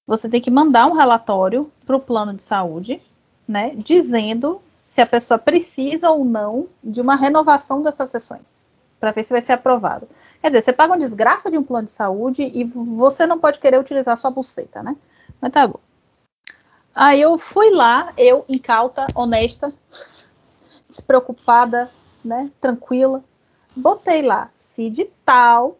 você 0.05 0.29
tem 0.29 0.41
que 0.41 0.51
mandar 0.51 0.89
um 0.89 0.95
relatório 0.95 1.71
para 1.87 1.95
o 1.97 2.01
plano 2.01 2.35
de 2.35 2.43
saúde, 2.43 3.01
né? 3.47 3.73
Dizendo 3.77 4.61
se 4.75 5.01
a 5.01 5.07
pessoa 5.07 5.39
precisa 5.39 6.11
ou 6.11 6.25
não 6.25 6.67
de 6.83 7.01
uma 7.01 7.15
renovação 7.15 7.83
dessas 7.83 8.11
sessões, 8.11 8.65
para 8.99 9.13
ver 9.13 9.23
se 9.23 9.33
vai 9.33 9.43
ser 9.43 9.53
aprovado. 9.53 10.09
Quer 10.41 10.49
dizer, 10.49 10.63
você 10.63 10.73
paga 10.73 10.93
uma 10.93 10.99
desgraça 10.99 11.49
de 11.49 11.57
um 11.57 11.63
plano 11.63 11.85
de 11.85 11.93
saúde 11.93 12.51
e 12.53 12.65
você 12.65 13.29
não 13.29 13.39
pode 13.39 13.61
querer 13.61 13.79
utilizar 13.79 14.17
sua 14.17 14.33
buceta, 14.33 14.83
né? 14.83 14.97
Mas 15.41 15.53
tá 15.53 15.69
bom. 15.69 15.79
Aí 16.95 17.21
eu 17.21 17.39
fui 17.39 17.71
lá, 17.71 18.13
eu 18.19 18.45
incauta, 18.49 19.07
honesta, 19.15 19.73
despreocupada, 20.89 21.91
né, 22.23 22.51
tranquila, 22.61 23.25
botei 23.75 24.23
lá, 24.23 24.51
se 24.55 24.91
de 24.91 25.07
tal, 25.25 25.79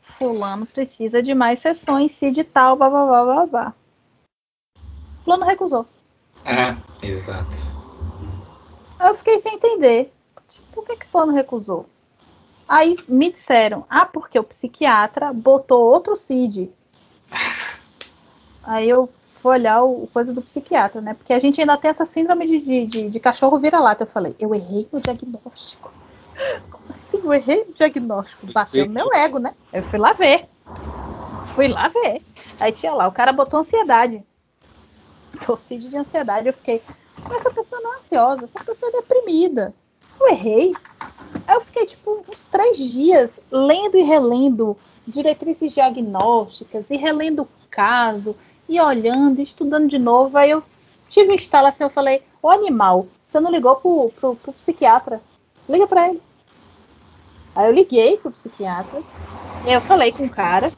fulano 0.00 0.66
precisa 0.66 1.22
de 1.22 1.34
mais 1.34 1.60
sessões, 1.60 2.12
se 2.12 2.30
de 2.30 2.44
tal, 2.44 2.76
blá, 2.76 2.90
blá, 2.90 3.06
blá, 3.06 3.24
blá, 3.24 3.46
blá. 3.46 3.74
Fulano 5.24 5.46
recusou. 5.46 5.86
É, 6.44 6.76
exato. 7.06 7.56
Eu 9.00 9.14
fiquei 9.14 9.38
sem 9.38 9.54
entender. 9.54 10.12
Por 10.72 10.84
que 10.84 10.96
que 10.96 11.06
o 11.06 11.10
plano 11.10 11.32
recusou? 11.32 11.86
Aí 12.68 12.96
me 13.08 13.32
disseram, 13.32 13.84
ah, 13.88 14.06
porque 14.06 14.38
o 14.38 14.44
psiquiatra 14.44 15.32
botou 15.32 15.82
outro 15.82 16.14
CID. 16.14 16.70
Aí 18.62 18.88
eu 18.88 19.08
fui 19.40 19.52
olhar 19.52 19.82
o, 19.82 20.06
coisa 20.12 20.34
do 20.34 20.42
psiquiatra, 20.42 21.00
né? 21.00 21.14
Porque 21.14 21.32
a 21.32 21.38
gente 21.38 21.60
ainda 21.60 21.76
tem 21.76 21.90
essa 21.90 22.04
síndrome 22.04 22.46
de, 22.46 22.60
de, 22.60 22.86
de, 22.86 23.08
de 23.08 23.20
cachorro 23.20 23.58
vira-lata. 23.58 24.04
Eu 24.04 24.08
falei, 24.08 24.36
eu 24.38 24.54
errei 24.54 24.86
no 24.92 25.00
diagnóstico. 25.00 25.92
Como 26.70 26.84
assim? 26.90 27.20
Eu 27.24 27.32
errei 27.32 27.64
no 27.64 27.72
diagnóstico. 27.72 28.52
Bateu 28.52 28.86
no 28.86 28.92
meu 28.92 29.12
ego, 29.14 29.38
né? 29.38 29.54
Eu 29.72 29.82
fui 29.82 29.98
lá 29.98 30.12
ver. 30.12 30.46
Fui 31.54 31.68
lá 31.68 31.88
ver. 31.88 32.22
Aí 32.58 32.70
tinha 32.70 32.92
lá, 32.92 33.08
o 33.08 33.12
cara 33.12 33.32
botou 33.32 33.60
ansiedade. 33.60 34.22
Torcida 35.44 35.88
de 35.88 35.96
ansiedade. 35.96 36.46
Eu 36.46 36.52
fiquei, 36.52 36.82
essa 37.30 37.50
pessoa 37.50 37.80
não 37.80 37.94
é 37.94 37.96
ansiosa, 37.96 38.44
essa 38.44 38.62
pessoa 38.62 38.90
é 38.90 39.00
deprimida. 39.00 39.74
Eu 40.20 40.28
errei. 40.28 40.74
Aí 41.46 41.54
eu 41.54 41.60
fiquei, 41.62 41.86
tipo, 41.86 42.22
uns 42.28 42.46
três 42.46 42.76
dias 42.76 43.40
lendo 43.50 43.96
e 43.96 44.02
relendo 44.02 44.76
diretrizes 45.06 45.72
diagnósticas 45.72 46.90
e 46.90 46.96
relendo 46.96 47.42
o 47.42 47.48
caso 47.70 48.36
e 48.70 48.80
olhando, 48.80 49.42
estudando 49.42 49.88
de 49.88 49.98
novo. 49.98 50.38
Aí 50.38 50.48
eu 50.48 50.62
tive 51.08 51.32
um 51.32 51.34
estalo 51.34 51.66
assim, 51.66 51.82
eu 51.82 51.90
falei, 51.90 52.22
o 52.40 52.48
animal, 52.48 53.08
você 53.22 53.40
não 53.40 53.50
ligou 53.50 53.74
pro, 53.76 54.12
pro, 54.14 54.36
pro 54.36 54.52
psiquiatra? 54.52 55.20
Liga 55.68 55.88
para 55.88 56.08
ele. 56.08 56.22
Aí 57.54 57.66
eu 57.66 57.72
liguei 57.72 58.16
pro 58.16 58.30
psiquiatra, 58.30 59.02
e 59.66 59.72
eu 59.72 59.82
falei 59.82 60.12
com 60.12 60.24
o 60.24 60.30
cara. 60.30 60.72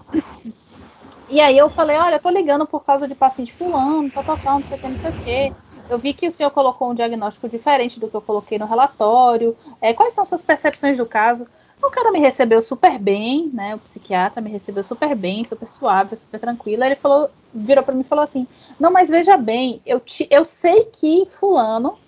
E 1.29 1.39
aí 1.39 1.57
eu 1.57 1.69
falei, 1.69 1.97
olha, 1.99 2.15
eu 2.15 2.21
tô 2.21 2.31
ligando 2.31 2.67
por 2.67 2.81
causa 2.81 3.07
de 3.07 3.15
paciente 3.15 3.53
fulano, 3.53 4.11
tal, 4.11 4.25
tal, 4.25 4.39
tal, 4.39 4.55
não 4.55 4.65
sei 4.65 4.77
o 4.77 4.81
que, 4.81 4.89
não 4.89 4.99
sei 4.99 5.11
o 5.11 5.13
que. 5.13 5.53
Eu 5.91 5.99
vi 5.99 6.15
que 6.15 6.27
o 6.27 6.33
senhor 6.33 6.51
colocou 6.51 6.91
um 6.91 6.95
diagnóstico 6.95 7.47
diferente 7.47 8.01
do 8.01 8.09
que 8.09 8.15
eu 8.15 8.23
coloquei 8.23 8.59
no 8.59 8.67
relatório. 8.67 9.55
É, 9.83 9.93
quais 9.93 10.15
são 10.15 10.25
suas 10.25 10.43
percepções 10.43 10.97
do 10.97 11.05
caso? 11.05 11.47
O 11.83 11.91
cara 11.91 12.13
me 12.13 12.21
recebeu 12.21 12.63
super 12.63 12.97
bem, 12.99 13.51
né? 13.53 13.75
O 13.75 13.79
psiquiatra 13.79 14.41
me 14.41 14.51
recebeu 14.51 14.85
super 14.85 15.17
bem, 15.17 15.45
super 15.45 15.67
suave, 15.67 16.17
super 16.17 16.39
tranquila. 16.39 16.87
Ele 16.87 16.95
falou, 16.95 17.29
virou 17.53 17.83
para 17.83 17.95
mim 17.95 18.03
e 18.03 18.05
falou 18.05 18.23
assim: 18.23 18.47
Não, 18.79 18.93
mas 18.93 19.11
veja 19.11 19.37
bem, 19.37 19.83
eu, 19.85 19.99
te, 19.99 20.29
eu 20.31 20.45
sei 20.45 20.85
que 20.85 21.27
fulano 21.27 21.99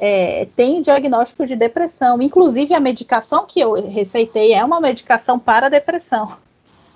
é, 0.00 0.46
tem 0.56 0.80
diagnóstico 0.80 1.44
de 1.44 1.56
depressão. 1.56 2.22
Inclusive, 2.22 2.74
a 2.74 2.80
medicação 2.80 3.44
que 3.44 3.60
eu 3.60 3.74
receitei 3.74 4.54
é 4.54 4.64
uma 4.64 4.80
medicação 4.80 5.38
para 5.38 5.68
depressão. 5.68 6.36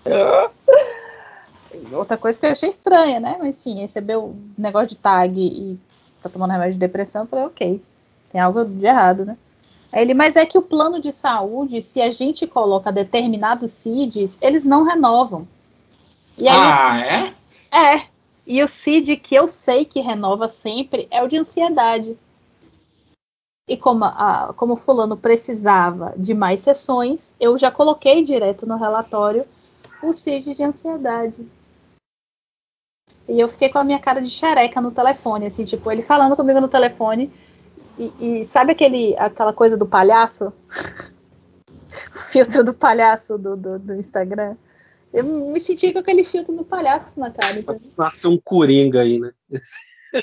Outra 1.93 2.17
coisa 2.17 2.41
que 2.41 2.47
eu 2.47 2.53
achei 2.53 2.69
estranha, 2.69 3.21
né? 3.21 3.37
Mas 3.39 3.59
enfim, 3.61 3.81
recebeu 3.81 4.35
negócio 4.57 4.89
de 4.89 4.97
tag 4.97 5.39
e 5.39 5.79
tá 6.23 6.29
tomando 6.29 6.53
remédio 6.53 6.75
de 6.75 6.79
depressão. 6.79 7.23
Eu 7.23 7.29
falei, 7.29 7.45
ok, 7.47 7.83
tem 8.31 8.41
algo 8.41 8.65
de 8.65 8.87
errado, 8.87 9.25
né? 9.27 9.37
Ele, 9.93 10.15
mas 10.15 10.37
é 10.37 10.47
que 10.47 10.57
o 10.57 10.63
plano 10.63 11.01
de 11.01 11.13
saúde, 11.13 11.83
se 11.83 12.01
a 12.01 12.11
gente 12.11 12.47
coloca 12.47 12.91
determinados 12.91 13.71
CIDs, 13.73 14.39
eles 14.41 14.65
não 14.65 14.85
renovam. 14.85 15.47
Aí, 16.39 16.49
ah, 16.49 16.99
é? 16.99 17.97
É. 17.97 18.07
E 18.47 18.63
o 18.63 18.69
CID 18.69 19.17
que 19.17 19.35
eu 19.35 19.47
sei 19.47 19.85
que 19.85 20.01
renova 20.01 20.49
sempre 20.49 21.07
é 21.11 21.23
o 21.23 21.29
de 21.29 21.37
ansiedade. 21.37 22.19
E 23.69 23.77
como, 23.77 24.05
a, 24.05 24.53
como 24.57 24.77
fulano 24.77 25.17
precisava 25.17 26.15
de 26.17 26.35
mais 26.35 26.61
sessões, 26.63 27.35
eu 27.39 27.57
já 27.57 27.71
coloquei 27.71 28.23
direto 28.25 28.67
no 28.67 28.77
relatório 28.77 29.47
o 30.03 30.13
CID 30.13 30.55
de 30.55 30.65
ansiedade. 30.65 31.47
E 33.29 33.39
eu 33.39 33.49
fiquei 33.49 33.69
com 33.69 33.79
a 33.79 33.85
minha 33.85 34.01
cara 34.01 34.21
de 34.21 34.29
xereca 34.29 34.81
no 34.81 34.91
telefone, 34.91 35.47
assim, 35.47 35.65
tipo, 35.65 35.91
ele 35.91 36.03
falando 36.03 36.35
comigo 36.35 36.61
no 36.61 36.69
telefone. 36.69 37.33
E, 37.99 38.41
e 38.41 38.45
sabe 38.45 38.73
aquele, 38.73 39.15
aquela 39.19 39.53
coisa 39.53 39.77
do 39.77 39.87
palhaço? 39.87 40.53
o 42.15 42.19
filtro 42.31 42.65
do 42.65 42.75
palhaço 42.75 43.37
do, 43.37 43.57
do, 43.57 43.79
do, 43.79 43.95
Instagram? 43.95 44.57
Eu 45.13 45.25
me 45.25 45.61
senti 45.61 45.93
com 45.93 45.99
aquele 45.99 46.25
filtro 46.25 46.55
do 46.55 46.65
palhaço 46.65 47.21
na 47.21 47.31
cara. 47.31 47.59
Então. 47.59 47.79
Nasce 47.99 48.27
um 48.27 48.39
coringa 48.39 49.03
aí, 49.03 49.19
né? 49.19 49.33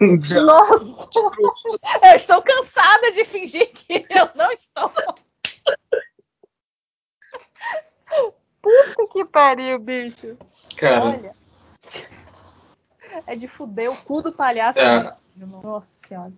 Nossa! 0.00 1.08
eu 2.02 2.16
estou 2.16 2.42
cansada 2.42 3.12
de 3.12 3.24
fingir 3.24 3.72
que 3.72 4.06
eu 4.10 4.28
não 4.34 4.50
estou. 4.52 4.92
Puta 8.60 9.06
que 9.12 9.24
pariu, 9.24 9.78
bicho. 9.78 10.36
Cara. 10.76 11.04
Olha. 11.04 11.36
É 13.26 13.36
de 13.36 13.48
fuder 13.48 13.90
o 13.90 13.96
cu 13.96 14.22
do 14.22 14.32
palhaço. 14.32 14.78
É. 14.78 15.16
Nossa 15.36 16.08
senhora. 16.08 16.32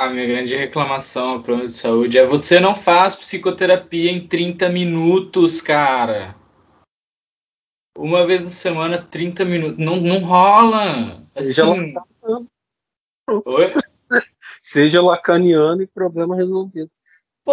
A 0.00 0.08
minha 0.08 0.26
grande 0.26 0.56
reclamação 0.56 1.32
ao 1.32 1.42
plano 1.42 1.66
de 1.66 1.74
saúde 1.74 2.16
é 2.16 2.24
você 2.24 2.58
não 2.58 2.74
faz 2.74 3.14
psicoterapia 3.14 4.10
em 4.10 4.26
30 4.26 4.70
minutos, 4.70 5.60
cara. 5.60 6.34
Uma 7.98 8.26
vez 8.26 8.42
na 8.42 8.48
semana, 8.48 8.96
30 8.96 9.44
minutos. 9.44 9.84
Não, 9.84 9.96
não 9.96 10.20
rola. 10.20 11.22
Assim... 11.36 11.94
Oi? 13.28 13.74
Seja 14.58 15.02
lacaniano 15.02 15.82
e 15.82 15.86
problema 15.86 16.34
resolvido. 16.34 16.90
Pô! 17.44 17.52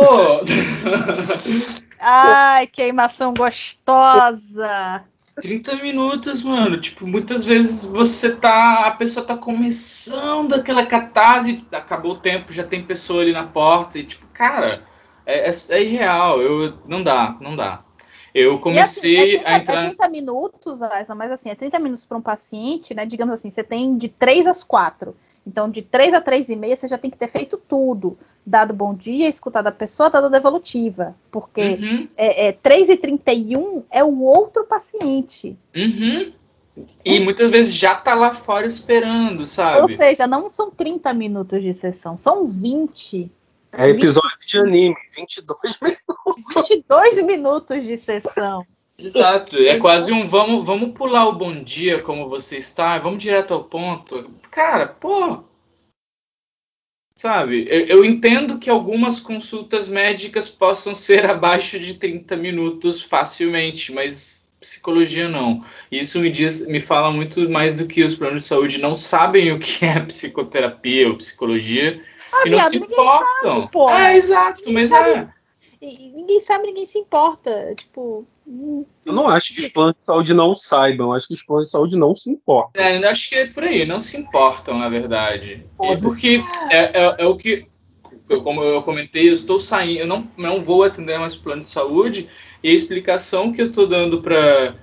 Ai, 2.00 2.66
queimação 2.68 3.34
gostosa! 3.34 5.06
30 5.42 5.76
minutos, 5.78 6.42
mano. 6.42 6.80
Tipo, 6.80 7.06
muitas 7.06 7.44
vezes 7.44 7.84
você 7.84 8.36
tá. 8.36 8.88
A 8.88 8.92
pessoa 8.92 9.26
tá 9.26 9.38
começando 9.38 10.54
aquela 10.54 10.86
catarse, 10.86 11.66
acabou 11.72 12.14
o 12.14 12.20
tempo, 12.20 12.52
já 12.52 12.64
tem 12.64 12.84
pessoa 12.84 13.22
ali 13.22 13.32
na 13.32 13.46
porta. 13.46 14.00
E, 14.00 14.04
tipo, 14.04 14.26
cara, 14.34 14.84
é, 15.26 15.50
é, 15.50 15.52
é 15.72 15.84
irreal. 15.84 16.42
Eu, 16.42 16.78
não 16.88 17.04
dá, 17.04 17.38
não 17.42 17.56
dá. 17.56 17.84
Eu 18.40 18.60
comecei 18.60 19.18
assim, 19.18 19.36
é 19.38 19.40
30, 19.40 19.50
a 19.50 19.58
entrar. 19.58 19.84
É 19.84 19.88
30 19.88 20.10
minutos, 20.10 20.82
Aisa, 20.84 21.16
mas 21.16 21.32
assim, 21.32 21.50
é 21.50 21.56
30 21.56 21.80
minutos 21.80 22.06
para 22.06 22.18
um 22.20 22.22
paciente, 22.22 22.94
né? 22.94 23.04
Digamos 23.04 23.34
assim, 23.34 23.50
você 23.50 23.64
tem 23.64 23.98
de 23.98 24.10
3 24.10 24.46
às 24.46 24.64
4. 24.64 25.16
Então, 25.46 25.68
de 25.68 25.82
3 25.82 26.14
a 26.14 26.22
3 26.22 26.50
e 26.50 26.56
meia, 26.56 26.76
você 26.76 26.88
já 26.88 27.00
tem 27.00 27.10
que 27.10 27.18
ter 27.18 27.30
feito 27.30 27.58
tudo. 27.58 28.16
Dado 28.46 28.76
bom 28.76 28.94
dia, 28.94 29.28
escutado 29.28 29.66
a 29.66 29.72
pessoa, 29.72 30.12
dado 30.12 30.28
a 30.28 30.30
devolutiva. 30.30 31.16
Porque 31.32 31.80
uhum. 31.82 32.08
é, 32.16 32.50
é 32.50 32.52
3 32.52 32.90
e 32.90 32.98
31 32.98 33.86
é 33.90 34.04
o 34.04 34.22
outro 34.22 34.66
paciente. 34.66 35.58
Uhum. 35.76 36.32
E 37.04 37.20
muitas 37.22 37.50
vezes 37.50 37.74
já 37.74 37.96
tá 37.96 38.14
lá 38.14 38.32
fora 38.36 38.68
esperando, 38.68 39.48
sabe? 39.48 39.82
Ou 39.82 39.90
seja, 39.90 40.28
não 40.28 40.48
são 40.48 40.70
30 40.70 41.12
minutos 41.12 41.64
de 41.64 41.74
sessão, 41.74 42.16
são 42.20 42.46
20. 42.46 43.32
É 43.72 43.90
episódio 43.90 44.30
25. 44.42 44.48
de 44.48 44.58
anime, 44.58 44.96
22 45.16 45.80
minutos. 45.82 46.56
22 46.56 47.26
minutos 47.26 47.84
de 47.84 47.98
sessão. 47.98 48.66
Exato, 48.98 49.58
é 49.58 49.78
quase 49.78 50.12
um 50.12 50.26
vamos, 50.26 50.66
vamos 50.66 50.92
pular 50.94 51.28
o 51.28 51.38
bom 51.38 51.54
dia 51.64 52.02
como 52.02 52.28
você 52.28 52.58
está, 52.58 52.98
vamos 52.98 53.22
direto 53.22 53.54
ao 53.54 53.64
ponto. 53.64 54.32
Cara, 54.50 54.88
pô. 54.88 55.44
Sabe, 57.16 57.68
eu, 57.70 57.86
eu 57.86 58.06
entendo 58.06 58.58
que 58.58 58.70
algumas 58.70 59.20
consultas 59.20 59.88
médicas 59.88 60.50
possam 60.50 60.96
ser 60.96 61.26
abaixo 61.30 61.80
de 61.80 61.96
30 61.96 62.36
minutos 62.38 63.02
facilmente, 63.02 63.92
mas 63.92 64.48
psicologia 64.60 65.30
não. 65.30 65.64
Isso 65.92 66.20
me 66.20 66.32
diz, 66.32 66.66
me 66.66 66.82
fala 66.82 67.12
muito 67.12 67.48
mais 67.50 67.78
do 67.78 67.86
que 67.86 68.04
os 68.04 68.16
planos 68.16 68.44
de 68.44 68.48
saúde 68.48 68.80
não 68.80 68.96
sabem 68.96 69.52
o 69.52 69.60
que 69.60 69.86
é 69.86 70.00
psicoterapia 70.00 71.08
ou 71.08 71.18
psicologia 71.18 72.04
ah, 72.34 72.44
e 72.46 72.50
não 72.50 72.58
viado, 72.58 72.70
se 72.70 72.78
importam. 72.78 73.70
Sabe. 73.72 74.04
É, 74.04 74.16
exato, 74.16 74.62
ninguém 74.66 74.74
mas 74.74 74.90
sabe, 74.90 75.10
é. 75.12 75.38
Ninguém 75.80 76.42
sabe, 76.42 76.66
ninguém 76.66 76.86
se 76.86 76.98
importa. 76.98 77.74
Tipo. 77.76 78.26
Eu 79.06 79.14
não 79.14 79.28
acho 79.28 79.54
que 79.54 79.62
os 79.62 79.68
planos 79.70 79.96
de 80.00 80.06
saúde 80.06 80.34
não 80.34 80.56
saibam, 80.56 81.08
eu 81.08 81.14
acho 81.14 81.28
que 81.28 81.34
os 81.34 81.44
planos 81.44 81.68
de 81.68 81.72
saúde 81.72 81.98
não 81.98 82.16
se 82.16 82.32
importam. 82.32 82.82
É, 82.82 82.98
eu 82.98 83.10
acho 83.10 83.30
que 83.30 83.36
é 83.36 83.48
por 83.48 83.64
aí, 83.64 83.86
não 83.86 84.00
se 84.00 84.18
importam, 84.18 84.78
na 84.78 84.90
verdade. 84.90 85.66
É 85.82 85.96
porque 85.98 86.42
é, 86.72 87.04
é, 87.04 87.16
é 87.20 87.26
o 87.26 87.36
que 87.36 87.68
eu, 88.30 88.42
como 88.42 88.64
eu 88.64 88.82
comentei, 88.82 89.30
eu 89.30 89.34
estou 89.34 89.60
saindo, 89.60 90.00
eu 90.00 90.08
não, 90.08 90.30
não 90.38 90.64
vou 90.64 90.84
atender 90.84 91.20
mais 91.20 91.36
plano 91.36 91.62
de 91.62 91.68
saúde, 91.68 92.30
e 92.64 92.70
a 92.70 92.74
explicação 92.74 93.52
que 93.52 93.62
eu 93.62 93.68
estou 93.68 93.88
dando 93.88 94.22
para 94.22 94.76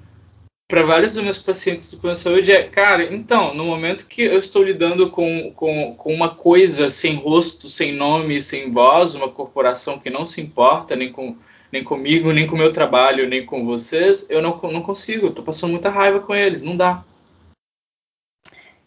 para 0.69 0.83
vários 0.83 1.15
dos 1.15 1.23
meus 1.23 1.39
pacientes 1.39 1.91
do 1.91 1.99
plano 1.99 2.17
de 2.17 2.23
saúde 2.23 2.53
é, 2.53 2.63
cara, 2.63 3.13
então, 3.13 3.55
no 3.55 3.65
momento 3.65 4.07
que 4.07 4.23
eu 4.23 4.39
estou 4.39 4.63
lidando 4.63 5.11
com, 5.11 5.53
com, 5.53 5.95
com 5.95 6.13
uma 6.13 6.35
coisa 6.35 6.89
sem 6.89 7.17
rosto, 7.17 7.69
sem 7.69 7.93
nome, 7.93 8.41
sem 8.41 8.71
voz, 8.71 9.15
uma 9.15 9.29
corporação 9.29 9.99
que 9.99 10.11
não 10.11 10.25
se 10.25 10.41
importa 10.41 10.97
nem 10.97 11.13
com 11.13 11.37
nem 11.71 11.83
comigo, 11.83 12.33
nem 12.33 12.47
com 12.47 12.55
o 12.55 12.59
meu 12.59 12.73
trabalho, 12.73 13.29
nem 13.29 13.45
com 13.45 13.65
vocês, 13.65 14.27
eu 14.31 14.41
não, 14.41 14.57
não 14.63 14.81
consigo, 14.81 15.27
estou 15.27 15.45
passando 15.45 15.73
muita 15.73 15.91
raiva 15.91 16.21
com 16.21 16.33
eles, 16.33 16.63
não 16.63 16.77
dá. 16.77 17.05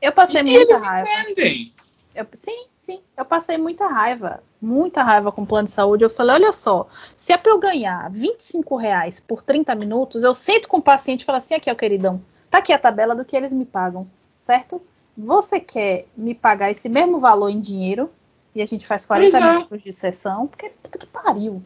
Eu 0.02 0.14
passei 0.14 0.40
e 0.40 0.44
muita 0.44 0.72
eles 0.72 0.84
raiva. 0.84 1.10
Entendem. 1.24 1.74
Eu, 2.16 2.26
sim, 2.34 2.66
sim, 2.88 3.02
eu 3.18 3.26
passei 3.26 3.58
muita 3.58 3.86
raiva, 3.86 4.42
muita 4.62 5.04
raiva 5.04 5.30
com 5.30 5.42
o 5.42 5.48
plano 5.48 5.66
de 5.66 5.72
saúde. 5.72 6.06
Eu 6.06 6.10
falei, 6.10 6.36
olha 6.36 6.54
só, 6.54 6.88
se 6.90 7.34
é 7.34 7.38
para 7.38 7.52
eu 7.52 7.60
ganhar 7.60 8.10
25 8.10 8.78
reais 8.78 9.20
por 9.20 9.44
30 9.44 9.76
minutos, 9.76 10.24
eu 10.24 10.34
sento 10.34 10.70
com 10.70 10.78
o 10.78 10.82
paciente 10.82 11.22
e 11.22 11.26
falo 11.26 11.38
assim, 11.38 11.56
aqui, 11.56 11.70
ó, 11.70 11.76
queridão, 11.76 12.22
tá 12.50 12.60
aqui 12.60 12.72
a 12.72 12.80
tabela 12.80 13.14
do 13.14 13.26
que 13.26 13.36
eles 13.36 13.54
me 13.54 13.66
pagam, 13.66 14.10
certo? 14.38 14.82
Você 15.18 15.60
quer 15.60 16.06
me 16.16 16.34
pagar 16.34 16.72
esse 16.72 16.88
mesmo 16.88 17.20
valor 17.20 17.50
em 17.50 17.60
dinheiro 17.60 18.10
e 18.56 18.62
a 18.62 18.66
gente 18.66 18.88
faz 18.88 19.06
40 19.06 19.38
é. 19.38 19.42
minutos 19.42 19.84
de 19.84 19.92
sessão? 19.92 20.48
Porque 20.48 20.70
puta 20.82 20.98
que 20.98 21.08
pariu. 21.08 21.62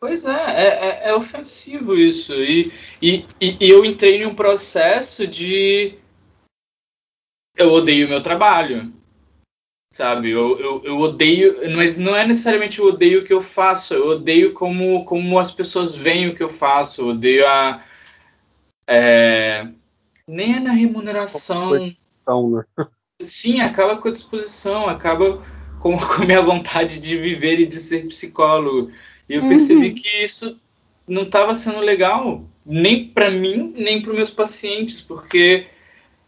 Pois 0.00 0.24
é, 0.24 0.30
é, 0.30 0.66
é, 0.66 1.08
é 1.10 1.14
ofensivo 1.14 1.94
isso. 1.94 2.34
E, 2.34 2.72
e, 3.02 3.26
e, 3.40 3.68
eu 3.68 3.84
entrei 3.84 4.20
em 4.20 4.26
um 4.26 4.34
processo 4.34 5.26
de 5.26 5.98
eu 7.56 7.72
odeio 7.72 8.06
o 8.06 8.10
meu 8.10 8.22
trabalho. 8.22 8.95
Sabe? 9.96 10.30
Eu, 10.30 10.60
eu, 10.60 10.82
eu 10.84 10.98
odeio, 10.98 11.74
mas 11.74 11.96
não 11.96 12.14
é 12.14 12.26
necessariamente 12.26 12.80
eu 12.80 12.84
odeio 12.84 13.20
o 13.20 13.24
que 13.24 13.32
eu 13.32 13.40
faço, 13.40 13.94
eu 13.94 14.08
odeio 14.08 14.52
como, 14.52 15.06
como 15.06 15.38
as 15.38 15.50
pessoas 15.50 15.94
veem 15.94 16.28
o 16.28 16.34
que 16.34 16.42
eu 16.42 16.50
faço, 16.50 17.00
eu 17.00 17.06
odeio 17.06 17.46
a. 17.46 17.82
É, 18.86 19.66
nem 20.28 20.56
é 20.56 20.60
na 20.60 20.72
remuneração. 20.72 21.70
Né? 21.70 21.94
Sim, 23.22 23.62
acaba 23.62 23.96
com 23.96 24.08
a 24.08 24.10
disposição, 24.10 24.86
acaba 24.86 25.42
com, 25.80 25.96
com 25.96 26.22
a 26.22 26.26
minha 26.26 26.42
vontade 26.42 27.00
de 27.00 27.16
viver 27.16 27.58
e 27.58 27.64
de 27.64 27.76
ser 27.76 28.06
psicólogo. 28.06 28.90
E 29.26 29.36
eu 29.36 29.48
percebi 29.48 29.88
uhum. 29.88 29.94
que 29.94 30.22
isso 30.22 30.60
não 31.08 31.22
estava 31.22 31.54
sendo 31.54 31.80
legal, 31.80 32.44
nem 32.66 33.08
para 33.08 33.30
mim, 33.30 33.72
nem 33.74 34.02
para 34.02 34.10
os 34.10 34.16
meus 34.16 34.30
pacientes, 34.30 35.00
porque 35.00 35.68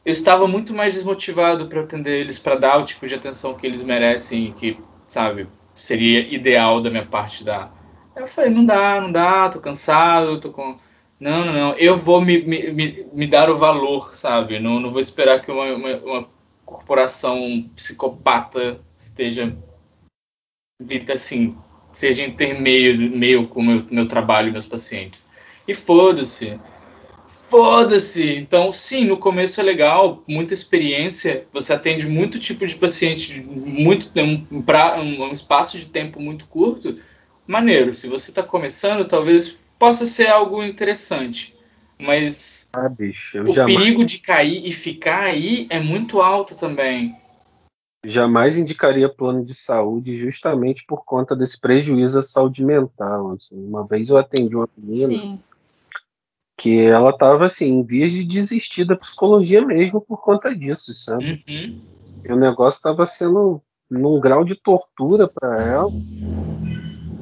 eu 0.08 0.12
estava 0.12 0.48
muito 0.48 0.72
mais 0.72 0.94
desmotivado 0.94 1.66
para 1.66 1.82
atender 1.82 2.18
eles, 2.18 2.38
para 2.38 2.56
dar 2.56 2.78
o 2.78 2.84
tipo 2.86 3.06
de 3.06 3.14
atenção 3.14 3.52
que 3.52 3.66
eles 3.66 3.82
merecem 3.82 4.46
e 4.46 4.52
que, 4.52 4.80
sabe, 5.06 5.46
seria 5.74 6.20
ideal 6.34 6.80
da 6.80 6.88
minha 6.88 7.04
parte 7.04 7.44
dar. 7.44 7.70
Eu 8.16 8.26
falei, 8.26 8.48
não 8.48 8.64
dá, 8.64 8.98
não 9.02 9.12
dá, 9.12 9.50
tô 9.50 9.60
cansado, 9.60 10.40
tô 10.40 10.50
com. 10.50 10.78
Não, 11.20 11.44
não, 11.44 11.52
não, 11.52 11.72
eu 11.74 11.94
vou 11.94 12.22
me, 12.22 12.42
me, 12.42 12.72
me, 12.72 13.06
me 13.12 13.26
dar 13.26 13.50
o 13.50 13.58
valor, 13.58 14.14
sabe? 14.14 14.58
Não, 14.58 14.80
não 14.80 14.90
vou 14.90 15.00
esperar 15.00 15.42
que 15.42 15.52
uma, 15.52 15.74
uma, 15.74 15.96
uma 15.98 16.28
corporação 16.64 17.68
psicopata 17.76 18.80
esteja 18.96 19.54
assim, 21.12 21.54
seja 21.92 22.24
intermeio 22.24 23.14
meio 23.14 23.46
com 23.46 23.60
o 23.60 23.62
meu, 23.62 23.84
meu 23.90 24.08
trabalho 24.08 24.48
e 24.48 24.52
meus 24.52 24.66
pacientes. 24.66 25.28
E 25.66 25.74
foda-se. 25.74 26.58
Foda-se! 27.48 28.36
Então, 28.36 28.70
sim, 28.70 29.04
no 29.04 29.16
começo 29.16 29.58
é 29.60 29.64
legal, 29.64 30.22
muita 30.28 30.52
experiência, 30.52 31.46
você 31.52 31.72
atende 31.72 32.06
muito 32.06 32.38
tipo 32.38 32.66
de 32.66 32.74
paciente, 32.74 33.40
muito 33.40 34.12
um, 34.20 34.62
pra, 34.62 35.00
um, 35.00 35.22
um 35.22 35.32
espaço 35.32 35.78
de 35.78 35.86
tempo 35.86 36.20
muito 36.20 36.46
curto. 36.46 36.98
Maneiro, 37.46 37.90
se 37.92 38.06
você 38.06 38.30
está 38.30 38.42
começando, 38.42 39.08
talvez 39.08 39.56
possa 39.78 40.04
ser 40.04 40.26
algo 40.26 40.62
interessante. 40.62 41.56
Mas 42.00 42.68
ah, 42.74 42.88
bicho, 42.88 43.42
o 43.42 43.52
jamais... 43.52 43.76
perigo 43.76 44.04
de 44.04 44.18
cair 44.18 44.68
e 44.68 44.70
ficar 44.70 45.22
aí 45.22 45.66
é 45.70 45.80
muito 45.80 46.20
alto 46.20 46.54
também. 46.54 47.16
Jamais 48.04 48.56
indicaria 48.56 49.08
plano 49.08 49.44
de 49.44 49.54
saúde 49.54 50.14
justamente 50.14 50.84
por 50.86 51.04
conta 51.04 51.34
desse 51.34 51.60
prejuízo 51.60 52.18
à 52.18 52.22
saúde 52.22 52.64
mental. 52.64 53.32
Assim. 53.32 53.56
Uma 53.56 53.86
vez 53.86 54.10
eu 54.10 54.16
atendi 54.16 54.54
uma 54.54 54.68
menina 54.76 55.08
Sim. 55.08 55.40
Que 56.58 56.80
ela 56.80 57.10
estava 57.10 57.46
assim, 57.46 57.66
em 57.68 57.84
vias 57.84 58.10
de 58.10 58.24
desistir 58.24 58.84
da 58.84 58.96
psicologia 58.96 59.64
mesmo 59.64 60.00
por 60.00 60.20
conta 60.20 60.54
disso, 60.54 60.92
sabe? 60.92 61.44
Uhum. 61.48 61.80
E 62.24 62.32
o 62.32 62.36
negócio 62.36 62.78
estava 62.78 63.06
sendo 63.06 63.62
num 63.88 64.18
grau 64.18 64.44
de 64.44 64.56
tortura 64.56 65.28
para 65.28 65.62
ela. 65.62 65.88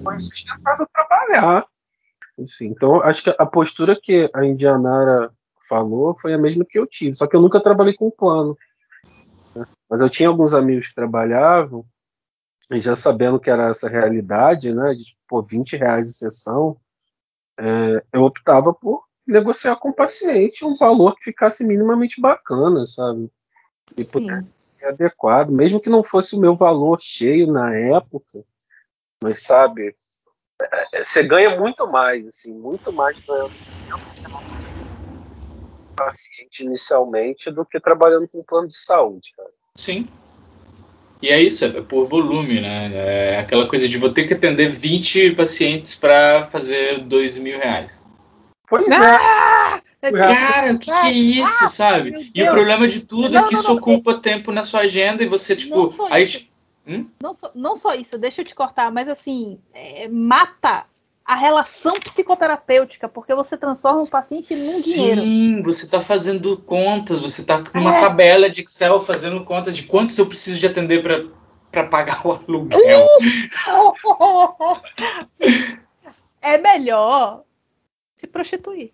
Foi 0.02 0.18
sustentável 0.18 0.88
trabalhar. 0.90 1.66
Enfim, 2.38 2.66
então 2.66 3.02
acho 3.02 3.24
que 3.24 3.34
a 3.38 3.44
postura 3.44 3.98
que 4.02 4.30
a 4.34 4.42
Indianara 4.42 5.30
falou 5.68 6.16
foi 6.16 6.32
a 6.32 6.38
mesma 6.38 6.64
que 6.64 6.78
eu 6.78 6.86
tive, 6.86 7.14
só 7.14 7.26
que 7.26 7.36
eu 7.36 7.40
nunca 7.42 7.62
trabalhei 7.62 7.92
com 7.92 8.10
plano. 8.10 8.56
Né? 9.54 9.66
Mas 9.88 10.00
eu 10.00 10.08
tinha 10.08 10.30
alguns 10.30 10.54
amigos 10.54 10.88
que 10.88 10.94
trabalhavam, 10.94 11.84
e 12.70 12.80
já 12.80 12.96
sabendo 12.96 13.38
que 13.38 13.50
era 13.50 13.68
essa 13.68 13.88
realidade, 13.88 14.72
né, 14.72 14.94
de 14.94 15.16
pô, 15.28 15.42
20 15.42 15.76
reais 15.76 16.06
de 16.06 16.14
sessão, 16.14 16.78
é, 17.58 18.02
eu 18.12 18.22
optava 18.22 18.72
por 18.72 19.05
negociar 19.26 19.76
com 19.76 19.90
o 19.90 19.94
paciente 19.94 20.64
um 20.64 20.76
valor 20.76 21.16
que 21.16 21.24
ficasse 21.24 21.66
minimamente 21.66 22.20
bacana, 22.20 22.86
sabe? 22.86 23.30
E 23.96 24.04
Sim. 24.04 24.26
ser 24.78 24.86
adequado, 24.86 25.50
mesmo 25.50 25.80
que 25.80 25.90
não 25.90 26.02
fosse 26.02 26.36
o 26.36 26.40
meu 26.40 26.54
valor 26.54 27.00
cheio 27.00 27.50
na 27.50 27.74
época, 27.74 28.44
mas 29.22 29.42
sabe, 29.42 29.96
é, 30.60 31.02
você 31.02 31.22
ganha 31.22 31.58
muito 31.58 31.86
mais, 31.88 32.26
assim, 32.26 32.54
muito 32.54 32.92
mais 32.92 33.20
ganhando 33.20 33.52
paciente 35.96 36.62
inicialmente 36.62 37.50
do 37.50 37.64
que 37.64 37.80
trabalhando 37.80 38.28
com 38.28 38.44
plano 38.44 38.68
de 38.68 38.76
saúde, 38.76 39.32
cara. 39.34 39.48
Sim. 39.74 40.06
E 41.22 41.28
é 41.28 41.40
isso, 41.40 41.64
é 41.64 41.80
por 41.80 42.06
volume, 42.06 42.60
né? 42.60 42.92
É 42.94 43.38
aquela 43.38 43.66
coisa 43.66 43.88
de 43.88 43.96
vou 43.96 44.12
ter 44.12 44.24
que 44.24 44.34
atender 44.34 44.68
20 44.68 45.34
pacientes 45.34 45.94
para 45.94 46.44
fazer 46.44 47.00
2 47.00 47.38
mil 47.38 47.58
reais. 47.58 48.04
Pois 48.66 48.84
ah! 48.90 49.80
é. 49.82 50.12
Cara, 50.12 50.74
o 50.74 50.78
que, 50.78 50.90
que, 50.90 50.96
é 51.08 51.12
isso, 51.12 51.64
ah, 51.64 51.68
sabe? 51.68 52.30
E 52.34 52.42
o 52.42 52.50
problema 52.50 52.86
de 52.86 53.06
tudo 53.06 53.30
não, 53.30 53.44
é 53.44 53.48
que 53.48 53.54
não, 53.54 53.60
isso 53.60 53.68
não, 53.70 53.76
ocupa 53.76 54.14
tempo 54.18 54.52
na 54.52 54.62
sua 54.62 54.80
agenda 54.80 55.22
e 55.22 55.26
você, 55.26 55.56
tipo. 55.56 55.92
Aí. 56.10 56.48
Hum? 56.86 57.06
Não, 57.20 57.34
só, 57.34 57.50
não 57.54 57.74
só 57.74 57.94
isso, 57.94 58.16
deixa 58.16 58.42
eu 58.42 58.44
te 58.44 58.54
cortar, 58.54 58.92
mas 58.92 59.08
assim, 59.08 59.58
é, 59.74 60.06
mata 60.08 60.84
a 61.24 61.34
relação 61.34 61.98
psicoterapêutica, 61.98 63.08
porque 63.08 63.34
você 63.34 63.56
transforma 63.56 64.02
o 64.02 64.08
paciente 64.08 64.50
num 64.50 64.56
Sim, 64.56 64.92
dinheiro. 64.92 65.20
Sim, 65.22 65.62
você 65.62 65.84
está 65.86 66.00
fazendo 66.00 66.56
contas, 66.56 67.18
você 67.18 67.40
está 67.40 67.60
com 67.60 67.76
uma 67.76 67.96
é. 67.96 68.00
tabela 68.00 68.48
de 68.48 68.60
Excel 68.60 69.00
fazendo 69.00 69.42
contas 69.44 69.76
de 69.76 69.82
quantos 69.82 70.16
eu 70.16 70.26
preciso 70.26 70.60
de 70.60 70.66
atender 70.66 71.02
para 71.72 71.84
pagar 71.88 72.24
o 72.24 72.30
aluguel. 72.30 73.08
é 76.40 76.58
melhor 76.58 77.42
se 78.16 78.26
prostituir. 78.26 78.92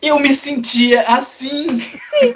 Eu 0.00 0.18
me 0.20 0.32
sentia 0.34 1.02
assim. 1.02 1.80
Sim. 1.80 2.32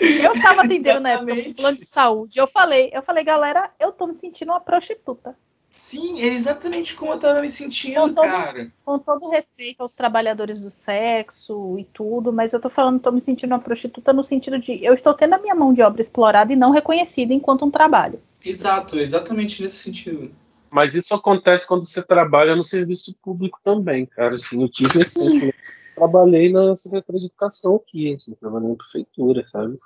Eu 0.00 0.40
tava 0.40 0.62
atendendo 0.64 1.00
na 1.00 1.10
época 1.10 1.32
um 1.32 1.54
plano 1.54 1.76
de 1.76 1.86
saúde. 1.86 2.38
Eu 2.38 2.46
falei, 2.46 2.90
eu 2.92 3.02
falei, 3.02 3.24
galera, 3.24 3.70
eu 3.78 3.92
tô 3.92 4.06
me 4.06 4.14
sentindo 4.14 4.50
uma 4.50 4.60
prostituta. 4.60 5.36
Sim, 5.68 6.22
é 6.22 6.26
exatamente 6.26 6.94
como 6.94 7.12
eu 7.12 7.18
tava 7.18 7.40
me 7.40 7.48
sentindo, 7.48 8.00
com 8.00 8.14
todo, 8.14 8.24
cara. 8.24 8.72
Com 8.84 8.96
todo 8.96 9.28
respeito 9.28 9.82
aos 9.82 9.92
trabalhadores 9.92 10.60
do 10.60 10.70
sexo 10.70 11.76
e 11.80 11.84
tudo, 11.84 12.32
mas 12.32 12.52
eu 12.52 12.60
tô 12.60 12.70
falando, 12.70 13.00
tô 13.00 13.10
me 13.10 13.20
sentindo 13.20 13.50
uma 13.50 13.58
prostituta 13.58 14.12
no 14.12 14.22
sentido 14.22 14.56
de 14.56 14.84
eu 14.84 14.94
estou 14.94 15.12
tendo 15.14 15.34
a 15.34 15.38
minha 15.38 15.54
mão 15.54 15.74
de 15.74 15.82
obra 15.82 16.00
explorada 16.00 16.52
e 16.52 16.56
não 16.56 16.70
reconhecida 16.70 17.34
enquanto 17.34 17.64
um 17.64 17.72
trabalho. 17.72 18.22
Exato, 18.44 18.96
exatamente 18.96 19.60
nesse 19.60 19.78
sentido. 19.78 20.30
Mas 20.74 20.92
isso 20.92 21.14
acontece 21.14 21.68
quando 21.68 21.84
você 21.84 22.02
trabalha 22.02 22.56
no 22.56 22.64
serviço 22.64 23.14
público 23.22 23.60
também, 23.62 24.04
cara. 24.06 24.34
Assim, 24.34 24.60
eu 24.60 24.68
tive 24.68 25.02
esse 25.02 25.54
trabalhei 25.94 26.50
na 26.50 26.74
Secretaria 26.74 27.20
de 27.20 27.26
Educação 27.28 27.76
aqui, 27.76 28.12
assim, 28.12 28.34
trabalhei 28.34 28.70
na 28.70 28.74
prefeitura, 28.74 29.46
sabe? 29.46 29.76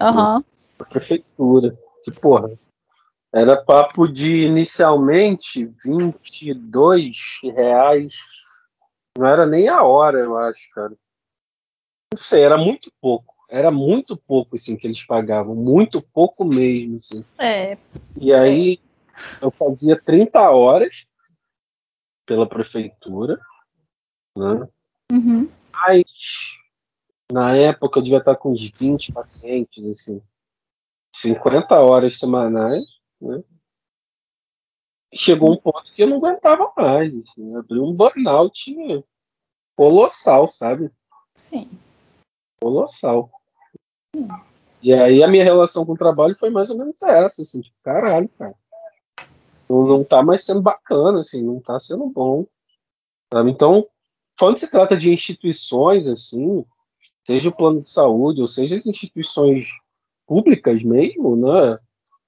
Aham. 0.00 0.36
Uhum. 0.36 0.44
Na 0.78 0.86
prefeitura. 0.86 1.78
Que, 2.02 2.10
porra, 2.12 2.50
era 3.30 3.62
papo 3.62 4.08
de 4.08 4.46
inicialmente 4.46 5.70
22 5.84 7.40
reais. 7.42 8.14
Não 9.18 9.26
era 9.26 9.44
nem 9.44 9.68
a 9.68 9.82
hora, 9.82 10.18
eu 10.18 10.34
acho, 10.34 10.66
cara. 10.74 10.94
Não 12.10 12.18
sei, 12.18 12.42
era 12.42 12.56
muito 12.56 12.90
pouco. 13.02 13.34
Era 13.50 13.70
muito 13.70 14.16
pouco, 14.16 14.56
assim, 14.56 14.76
que 14.76 14.86
eles 14.86 15.04
pagavam. 15.04 15.54
Muito 15.54 16.00
pouco 16.00 16.42
mesmo, 16.42 17.00
assim. 17.00 17.22
É. 17.38 17.76
E 18.16 18.32
aí, 18.32 18.80
eu 19.40 19.50
fazia 19.50 20.00
30 20.00 20.50
horas 20.50 21.06
pela 22.26 22.48
prefeitura, 22.48 23.40
né? 24.36 24.68
Uhum. 25.10 25.50
Mas 25.72 26.58
na 27.32 27.54
época 27.54 27.98
eu 27.98 28.02
devia 28.02 28.18
estar 28.18 28.36
com 28.36 28.52
uns 28.52 28.70
20 28.70 29.12
pacientes, 29.12 29.86
assim, 29.86 30.22
50 31.14 31.80
horas 31.80 32.18
semanais, 32.18 32.84
né? 33.20 33.42
Chegou 35.14 35.52
um 35.52 35.56
ponto 35.56 35.92
que 35.94 36.02
eu 36.02 36.06
não 36.06 36.18
aguentava 36.18 36.70
mais, 36.76 37.16
assim, 37.16 37.56
abriu 37.56 37.82
um 37.82 37.94
burnout 37.94 39.04
colossal, 39.74 40.46
sabe? 40.46 40.90
Sim. 41.34 41.70
Colossal. 42.60 43.30
Sim. 44.14 44.28
E 44.82 44.94
aí 44.94 45.22
a 45.22 45.28
minha 45.28 45.44
relação 45.44 45.84
com 45.84 45.92
o 45.92 45.96
trabalho 45.96 46.34
foi 46.34 46.50
mais 46.50 46.70
ou 46.70 46.78
menos 46.78 47.02
essa, 47.02 47.42
assim, 47.42 47.60
tipo, 47.60 47.76
caralho, 47.82 48.28
cara. 48.30 48.54
Não, 49.68 49.86
não 49.86 50.04
tá 50.04 50.22
mais 50.22 50.44
sendo 50.44 50.62
bacana, 50.62 51.20
assim, 51.20 51.42
não 51.42 51.60
tá 51.60 51.78
sendo 51.78 52.06
bom. 52.08 52.46
Sabe? 53.32 53.50
Então, 53.50 53.82
quando 54.38 54.58
se 54.58 54.70
trata 54.70 54.96
de 54.96 55.12
instituições, 55.12 56.08
assim, 56.08 56.64
seja 57.26 57.50
o 57.50 57.56
plano 57.56 57.82
de 57.82 57.90
saúde, 57.90 58.40
ou 58.40 58.48
seja 58.48 58.78
as 58.78 58.86
instituições 58.86 59.68
públicas 60.26 60.82
mesmo, 60.82 61.36
né? 61.36 61.78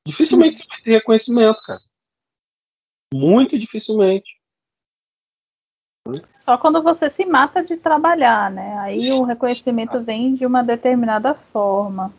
Dificilmente 0.06 0.58
você 0.58 0.66
vai 0.66 0.80
ter 0.82 0.90
reconhecimento, 0.92 1.60
cara. 1.62 1.80
Muito 3.14 3.58
dificilmente. 3.58 4.40
Só 6.34 6.56
quando 6.56 6.82
você 6.82 7.10
se 7.10 7.24
mata 7.26 7.62
de 7.62 7.76
trabalhar, 7.76 8.50
né? 8.50 8.78
Aí 8.78 9.12
o 9.12 9.22
reconhecimento 9.22 10.02
vem 10.02 10.34
de 10.34 10.46
uma 10.46 10.62
determinada 10.62 11.34
forma. 11.34 12.12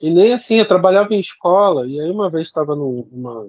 E 0.00 0.12
nem 0.12 0.32
assim, 0.32 0.56
eu 0.56 0.66
trabalhava 0.66 1.14
em 1.14 1.20
escola, 1.20 1.86
e 1.86 2.00
aí 2.00 2.10
uma 2.10 2.28
vez 2.28 2.48
estava 2.48 2.74
numa, 2.74 3.48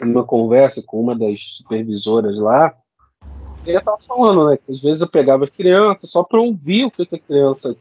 numa 0.00 0.24
conversa 0.24 0.82
com 0.82 1.00
uma 1.00 1.16
das 1.16 1.40
supervisoras 1.56 2.38
lá, 2.38 2.76
eu 3.66 3.78
estava 3.78 3.98
falando, 3.98 4.48
né? 4.48 4.56
Que 4.56 4.72
às 4.72 4.80
vezes 4.80 5.00
eu 5.00 5.08
pegava 5.08 5.44
as 5.44 5.50
crianças 5.50 6.10
só 6.10 6.22
para 6.22 6.40
ouvir 6.40 6.84
o 6.84 6.90
que, 6.90 7.04
que 7.04 7.16
a 7.16 7.18
criança, 7.18 7.72
o 7.72 7.76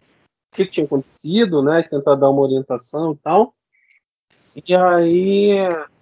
que, 0.51 0.65
que 0.65 0.71
tinha 0.71 0.85
acontecido, 0.85 1.61
né? 1.61 1.83
Tentar 1.83 2.15
dar 2.15 2.29
uma 2.29 2.41
orientação 2.41 3.13
e 3.13 3.17
tal. 3.17 3.53
E 4.55 4.75
aí 4.75 5.57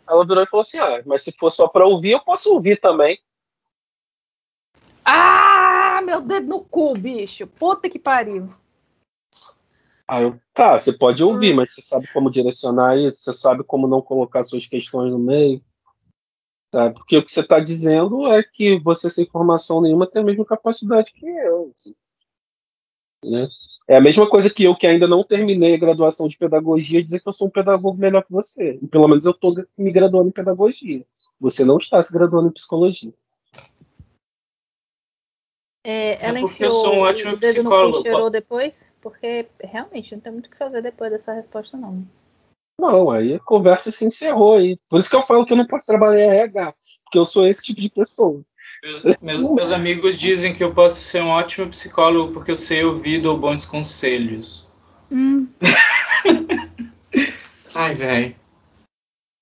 ela 0.08 0.26
virou 0.26 0.44
e 0.44 0.48
falou 0.48 0.62
assim: 0.62 0.78
ah, 0.78 1.02
mas 1.06 1.24
se 1.24 1.32
for 1.34 1.50
só 1.50 1.68
para 1.68 1.86
ouvir, 1.86 2.12
eu 2.12 2.20
posso 2.20 2.54
ouvir 2.54 2.80
também. 2.80 3.20
Ah, 5.04 6.02
meu 6.06 6.22
dedo 6.22 6.48
no 6.48 6.62
cu, 6.62 6.94
bicho. 6.94 7.46
Puta 7.48 7.90
que 7.90 8.00
pariu. 8.00 8.50
Aí 10.08 10.24
eu, 10.24 10.40
tá, 10.54 10.78
você 10.78 10.94
pode 10.94 11.24
ouvir, 11.24 11.54
mas 11.54 11.74
você 11.74 11.82
sabe 11.82 12.08
como 12.14 12.30
direcionar 12.30 12.98
isso, 12.98 13.18
você 13.18 13.34
sabe 13.34 13.64
como 13.64 13.88
não 13.88 14.02
colocar 14.02 14.44
suas 14.44 14.66
questões 14.66 15.12
no 15.12 15.20
meio. 15.20 15.62
Sabe? 16.74 16.96
Porque 16.96 17.16
o 17.16 17.24
que 17.24 17.30
você 17.30 17.42
está 17.42 17.60
dizendo 17.60 18.26
é 18.26 18.42
que 18.42 18.80
você 18.80 19.08
sem 19.08 19.28
formação 19.28 19.80
nenhuma 19.80 20.08
tem 20.08 20.24
a 20.24 20.26
mesma 20.26 20.44
capacidade 20.44 21.14
que 21.14 21.24
eu. 21.24 21.72
Assim. 21.78 21.94
Né? 23.24 23.48
É 23.88 23.98
a 23.98 24.02
mesma 24.02 24.28
coisa 24.28 24.50
que 24.50 24.64
eu, 24.64 24.76
que 24.76 24.88
ainda 24.88 25.08
não 25.08 25.24
terminei 25.24 25.76
a 25.76 25.78
graduação 25.78 26.28
de 26.28 26.36
pedagogia, 26.36 27.04
dizer 27.04 27.20
que 27.20 27.30
eu 27.30 27.32
sou 27.32 27.46
um 27.48 27.52
pedagogo 27.52 27.96
melhor 27.96 28.24
que 28.24 28.32
você. 28.32 28.80
E 28.82 28.88
pelo 28.88 29.08
menos 29.08 29.24
eu 29.24 29.34
estou 29.34 29.54
me 29.78 29.92
graduando 29.92 30.30
em 30.30 30.32
pedagogia. 30.32 31.06
Você 31.40 31.64
não 31.64 31.78
está 31.78 32.02
se 32.02 32.12
graduando 32.12 32.48
em 32.48 32.54
psicologia. 32.54 33.14
É, 35.86 36.26
ela 36.26 36.40
é 36.40 36.42
porque 36.42 36.66
eu 36.66 36.72
sou 36.72 36.96
um 36.96 37.00
ótimo 37.02 37.38
psicólogo. 37.38 38.10
No 38.10 38.30
depois? 38.32 38.92
Porque 39.00 39.46
realmente 39.60 40.16
não 40.16 40.22
tem 40.22 40.32
muito 40.32 40.48
o 40.48 40.50
que 40.50 40.58
fazer 40.58 40.82
depois 40.82 41.12
dessa 41.12 41.34
resposta, 41.34 41.78
não. 41.78 42.04
Não, 42.80 43.12
aí 43.12 43.36
a 43.36 43.40
conversa 43.40 43.92
se 43.92 44.06
encerrou 44.06 44.58
aí. 44.58 44.78
Por 44.90 45.00
isso 45.00 45.10
que 45.10 45.16
eu 45.16 45.22
falo 45.22 45.46
que 45.46 45.54
eu 45.54 45.58
não 45.58 45.68
posso 45.68 45.86
trabalhar 45.86 46.20
em 46.20 46.40
RH. 46.40 46.74
porque 47.04 47.18
eu 47.18 47.26
sou 47.26 47.46
esse 47.46 47.64
tipo 47.64 47.80
de 47.80 47.90
pessoa. 47.90 48.42
Meus, 48.84 49.04
meus, 49.22 49.42
meus, 49.42 49.72
amigos 49.72 50.18
dizem 50.18 50.54
que 50.54 50.64
eu 50.64 50.74
posso 50.74 51.00
ser 51.00 51.22
um 51.22 51.30
ótimo 51.30 51.70
psicólogo 51.70 52.34
porque 52.34 52.52
eu 52.52 52.56
sei 52.56 52.84
ouvir 52.84 53.22
dou 53.22 53.38
bons 53.38 53.66
conselhos. 53.66 54.68
Hum. 55.10 55.48
Ai, 57.76 57.94
velho. 57.94 58.36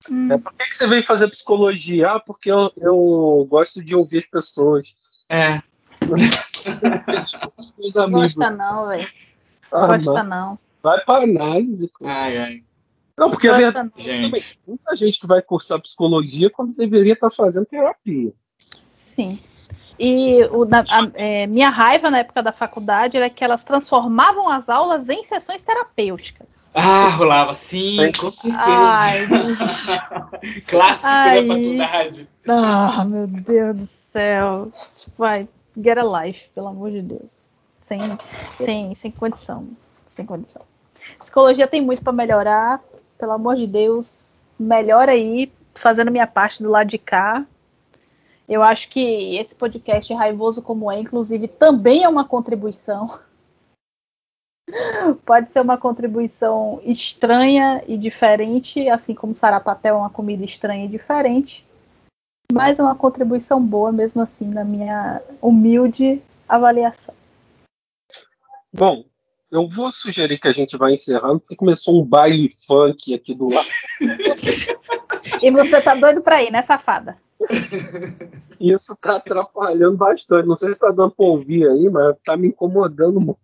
Hum. 0.08 0.32
É, 0.32 0.38
por 0.38 0.52
que, 0.52 0.72
você 0.72 0.86
veio 0.86 1.06
fazer 1.06 1.28
psicologia? 1.28 2.12
Ah, 2.12 2.20
porque 2.20 2.50
eu, 2.50 2.70
eu 2.76 3.46
gosto 3.48 3.82
de 3.82 3.96
ouvir 3.96 4.18
as 4.18 4.26
pessoas. 4.26 4.94
É. 5.28 5.60
Não 7.94 8.10
gosta 8.10 8.50
não, 8.50 8.88
velho. 8.88 9.08
Ah, 9.72 9.86
gosta 9.86 10.22
não. 10.22 10.58
Vai 10.82 11.00
para 11.04 11.24
análise. 11.24 11.90
Ai, 12.02 12.38
ai. 12.38 12.58
Não, 13.16 13.30
porque 13.30 13.48
a 13.48 13.56
verdade, 13.56 13.90
gente. 13.96 14.58
muita 14.66 14.96
gente 14.96 15.20
que 15.20 15.26
vai 15.26 15.42
cursar 15.42 15.80
psicologia 15.80 16.50
quando 16.50 16.74
deveria 16.74 17.12
estar 17.12 17.30
fazendo 17.30 17.66
terapia. 17.66 18.32
Sim. 18.96 19.38
E 19.98 20.42
o, 20.50 20.64
na, 20.64 20.80
a, 20.80 21.10
é, 21.14 21.46
minha 21.46 21.68
raiva 21.68 22.10
na 22.10 22.18
época 22.18 22.42
da 22.42 22.50
faculdade 22.50 23.16
era 23.16 23.28
que 23.30 23.44
elas 23.44 23.62
transformavam 23.62 24.48
as 24.48 24.68
aulas 24.68 25.08
em 25.08 25.22
sessões 25.22 25.62
terapêuticas. 25.62 26.70
Ah, 26.74 27.10
rolava, 27.10 27.54
sim, 27.54 28.10
com 28.18 28.32
certeza. 28.32 28.64
Ai, 28.66 29.26
Clássico 30.66 31.08
Ai. 31.08 31.46
da 31.46 31.54
faculdade. 31.54 32.28
Ah, 32.48 33.04
meu 33.04 33.26
Deus 33.26 33.78
do 33.78 33.86
céu. 33.86 34.72
Vai, 35.16 35.48
get 35.76 35.98
a 35.98 36.24
life, 36.24 36.48
pelo 36.54 36.68
amor 36.68 36.90
de 36.90 37.02
Deus. 37.02 37.46
Sem, 37.80 38.00
sem, 38.56 38.94
sem 38.94 39.10
condição. 39.10 39.68
Sem 40.06 40.24
condição. 40.24 40.62
Psicologia 41.18 41.66
tem 41.66 41.80
muito 41.80 42.02
para 42.02 42.12
melhorar. 42.12 42.80
Pelo 43.22 43.34
amor 43.34 43.54
de 43.54 43.68
Deus, 43.68 44.36
melhora 44.58 45.12
aí, 45.12 45.52
fazendo 45.76 46.10
minha 46.10 46.26
parte 46.26 46.60
do 46.60 46.68
lado 46.68 46.88
de 46.88 46.98
cá. 46.98 47.46
Eu 48.48 48.64
acho 48.64 48.88
que 48.88 49.36
esse 49.36 49.54
podcast 49.54 50.12
raivoso 50.12 50.60
como 50.60 50.90
é, 50.90 50.98
inclusive, 50.98 51.46
também 51.46 52.02
é 52.02 52.08
uma 52.08 52.24
contribuição. 52.24 53.06
Pode 55.24 55.52
ser 55.52 55.60
uma 55.60 55.78
contribuição 55.78 56.80
estranha 56.82 57.84
e 57.86 57.96
diferente, 57.96 58.88
assim 58.88 59.14
como 59.14 59.32
sarapatel 59.32 59.94
é 59.94 59.98
uma 59.98 60.10
comida 60.10 60.44
estranha 60.44 60.86
e 60.86 60.88
diferente, 60.88 61.64
mas 62.52 62.80
é 62.80 62.82
uma 62.82 62.96
contribuição 62.96 63.64
boa 63.64 63.92
mesmo 63.92 64.20
assim 64.20 64.48
na 64.48 64.64
minha 64.64 65.22
humilde 65.40 66.20
avaliação. 66.48 67.14
Bom, 68.72 69.04
eu 69.52 69.68
vou 69.68 69.92
sugerir 69.92 70.38
que 70.38 70.48
a 70.48 70.52
gente 70.52 70.78
vá 70.78 70.90
encerrando, 70.90 71.40
porque 71.40 71.54
começou 71.54 72.00
um 72.00 72.04
baile 72.04 72.50
funk 72.66 73.12
aqui 73.12 73.34
do 73.34 73.48
lado. 73.52 73.68
e 75.42 75.50
você 75.50 75.78
tá 75.82 75.94
doido 75.94 76.22
pra 76.22 76.42
ir, 76.42 76.50
né, 76.50 76.62
safada? 76.62 77.18
Isso 78.58 78.96
tá 78.96 79.16
atrapalhando 79.16 79.98
bastante. 79.98 80.48
Não 80.48 80.56
sei 80.56 80.72
se 80.72 80.80
tá 80.80 80.90
dando 80.90 81.10
pra 81.10 81.26
ouvir 81.26 81.68
aí, 81.68 81.90
mas 81.90 82.16
tá 82.24 82.34
me 82.34 82.48
incomodando 82.48 83.20
muito. 83.20 83.38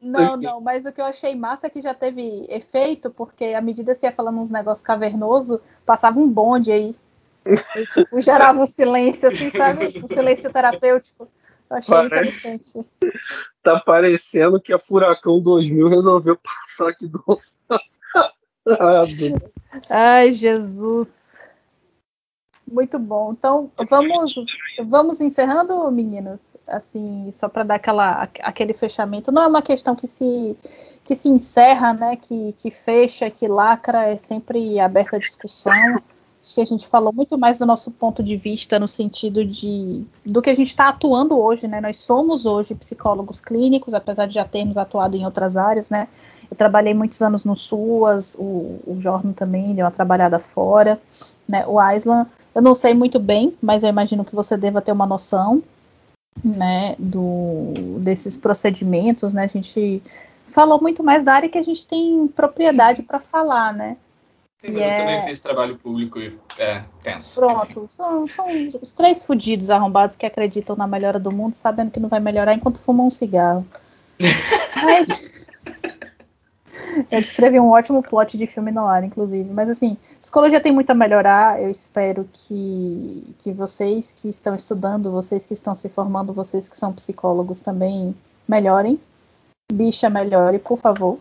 Não, 0.00 0.36
não, 0.36 0.60
mas 0.60 0.86
o 0.86 0.92
que 0.92 1.00
eu 1.00 1.04
achei 1.04 1.36
massa 1.36 1.68
é 1.68 1.70
que 1.70 1.80
já 1.80 1.94
teve 1.94 2.44
efeito, 2.48 3.08
porque 3.08 3.44
à 3.44 3.60
medida 3.60 3.92
que 3.92 3.98
você 3.98 4.06
ia 4.06 4.12
falando 4.12 4.40
uns 4.40 4.50
negócios 4.50 4.84
cavernoso, 4.84 5.60
passava 5.86 6.18
um 6.18 6.28
bonde 6.28 6.72
aí. 6.72 6.96
E, 7.46 7.86
tipo, 7.86 8.20
gerava 8.20 8.60
um 8.60 8.66
silêncio, 8.66 9.28
assim, 9.28 9.50
sabe? 9.50 10.02
Um 10.02 10.08
silêncio 10.08 10.52
terapêutico. 10.52 11.28
Eu 11.72 11.78
achei 11.78 11.94
Parece... 11.94 12.38
interessante. 12.38 12.86
Tá 13.62 13.78
parecendo 13.78 14.60
que 14.60 14.72
a 14.72 14.78
Furacão 14.78 15.40
2000 15.40 15.86
resolveu 15.86 16.36
passar 16.36 16.88
aqui 16.88 17.06
do. 17.06 17.22
Ai, 19.88 20.32
Jesus. 20.32 21.48
Muito 22.66 22.98
bom. 22.98 23.32
Então, 23.32 23.70
vamos 23.88 24.34
vamos 24.84 25.20
encerrando, 25.20 25.88
meninos, 25.92 26.56
assim, 26.68 27.30
só 27.30 27.48
para 27.48 27.62
dar 27.62 27.76
aquela, 27.76 28.28
aquele 28.40 28.74
fechamento. 28.74 29.30
Não 29.30 29.42
é 29.42 29.46
uma 29.46 29.62
questão 29.62 29.94
que 29.94 30.08
se 30.08 30.58
que 31.04 31.14
se 31.14 31.28
encerra, 31.28 31.92
né, 31.92 32.16
que, 32.16 32.52
que 32.54 32.70
fecha, 32.72 33.30
que 33.30 33.46
lacra, 33.46 34.06
é 34.06 34.16
sempre 34.16 34.80
aberta 34.80 35.16
a 35.16 35.20
discussão. 35.20 36.02
Acho 36.42 36.56
que 36.56 36.60
a 36.60 36.64
gente 36.66 36.88
falou 36.88 37.12
muito 37.14 37.38
mais 37.38 37.58
do 37.58 37.66
nosso 37.66 37.90
ponto 37.92 38.22
de 38.22 38.36
vista 38.36 38.78
no 38.78 38.88
sentido 38.88 39.44
de 39.44 40.04
do 40.26 40.42
que 40.42 40.50
a 40.50 40.54
gente 40.54 40.68
está 40.68 40.88
atuando 40.88 41.38
hoje, 41.40 41.68
né? 41.68 41.80
Nós 41.80 41.98
somos 41.98 42.46
hoje 42.46 42.74
psicólogos 42.74 43.38
clínicos, 43.38 43.94
apesar 43.94 44.26
de 44.26 44.34
já 44.34 44.44
termos 44.44 44.76
atuado 44.76 45.16
em 45.16 45.24
outras 45.24 45.56
áreas, 45.56 45.88
né? 45.88 46.08
Eu 46.50 46.56
trabalhei 46.56 46.94
muitos 46.94 47.22
anos 47.22 47.44
no 47.44 47.54
SUAS, 47.54 48.36
o, 48.38 48.80
o 48.86 48.98
também 49.34 49.74
deu 49.74 49.84
uma 49.84 49.92
trabalhada 49.92 50.40
fora, 50.40 51.00
né? 51.48 51.64
O 51.66 51.78
Aislan 51.78 52.26
eu 52.54 52.60
não 52.60 52.74
sei 52.74 52.92
muito 52.92 53.18
bem, 53.18 53.56
mas 53.62 53.82
eu 53.82 53.88
imagino 53.88 54.24
que 54.24 54.34
você 54.34 54.56
deva 54.56 54.82
ter 54.82 54.92
uma 54.92 55.06
noção, 55.06 55.62
né, 56.44 56.94
do, 56.98 57.98
desses 58.00 58.36
procedimentos, 58.36 59.32
né? 59.32 59.44
A 59.44 59.48
gente 59.48 60.02
falou 60.46 60.80
muito 60.80 61.02
mais 61.02 61.24
da 61.24 61.34
área 61.34 61.48
que 61.48 61.58
a 61.58 61.62
gente 61.62 61.86
tem 61.86 62.26
propriedade 62.28 63.02
para 63.02 63.18
falar, 63.18 63.72
né? 63.72 63.96
Sim, 64.62 64.74
mas 64.74 64.82
é... 64.82 64.94
eu 64.94 64.98
também 65.00 65.22
fiz 65.24 65.40
trabalho 65.40 65.76
público 65.76 66.20
e 66.20 66.38
é 66.56 66.84
tenso. 67.02 67.40
Pronto, 67.40 67.84
são, 67.88 68.28
são, 68.28 68.46
os 68.80 68.92
três 68.92 69.24
fudidos 69.24 69.70
arrombados 69.70 70.14
que 70.14 70.24
acreditam 70.24 70.76
na 70.76 70.86
melhora 70.86 71.18
do 71.18 71.32
mundo, 71.32 71.54
sabendo 71.54 71.90
que 71.90 71.98
não 71.98 72.08
vai 72.08 72.20
melhorar 72.20 72.54
enquanto 72.54 72.78
fumam 72.78 73.08
um 73.08 73.10
cigarro. 73.10 73.66
mas 74.84 75.28
eu 77.10 77.20
descrevi 77.20 77.58
um 77.58 77.70
ótimo 77.70 78.04
plot 78.04 78.38
de 78.38 78.46
filme 78.46 78.70
no 78.70 78.86
ar, 78.86 79.02
inclusive. 79.02 79.50
Mas 79.52 79.68
assim, 79.68 79.96
psicologia 80.20 80.60
tem 80.60 80.70
muito 80.70 80.90
a 80.90 80.94
melhorar. 80.94 81.60
Eu 81.60 81.68
espero 81.68 82.28
que, 82.32 83.34
que 83.38 83.50
vocês 83.50 84.12
que 84.12 84.28
estão 84.28 84.54
estudando, 84.54 85.10
vocês 85.10 85.44
que 85.44 85.54
estão 85.54 85.74
se 85.74 85.88
formando, 85.88 86.32
vocês 86.32 86.68
que 86.68 86.76
são 86.76 86.92
psicólogos 86.92 87.62
também 87.62 88.14
melhorem. 88.46 89.00
Bicha, 89.72 90.08
melhore, 90.08 90.60
por 90.60 90.78
favor. 90.78 91.18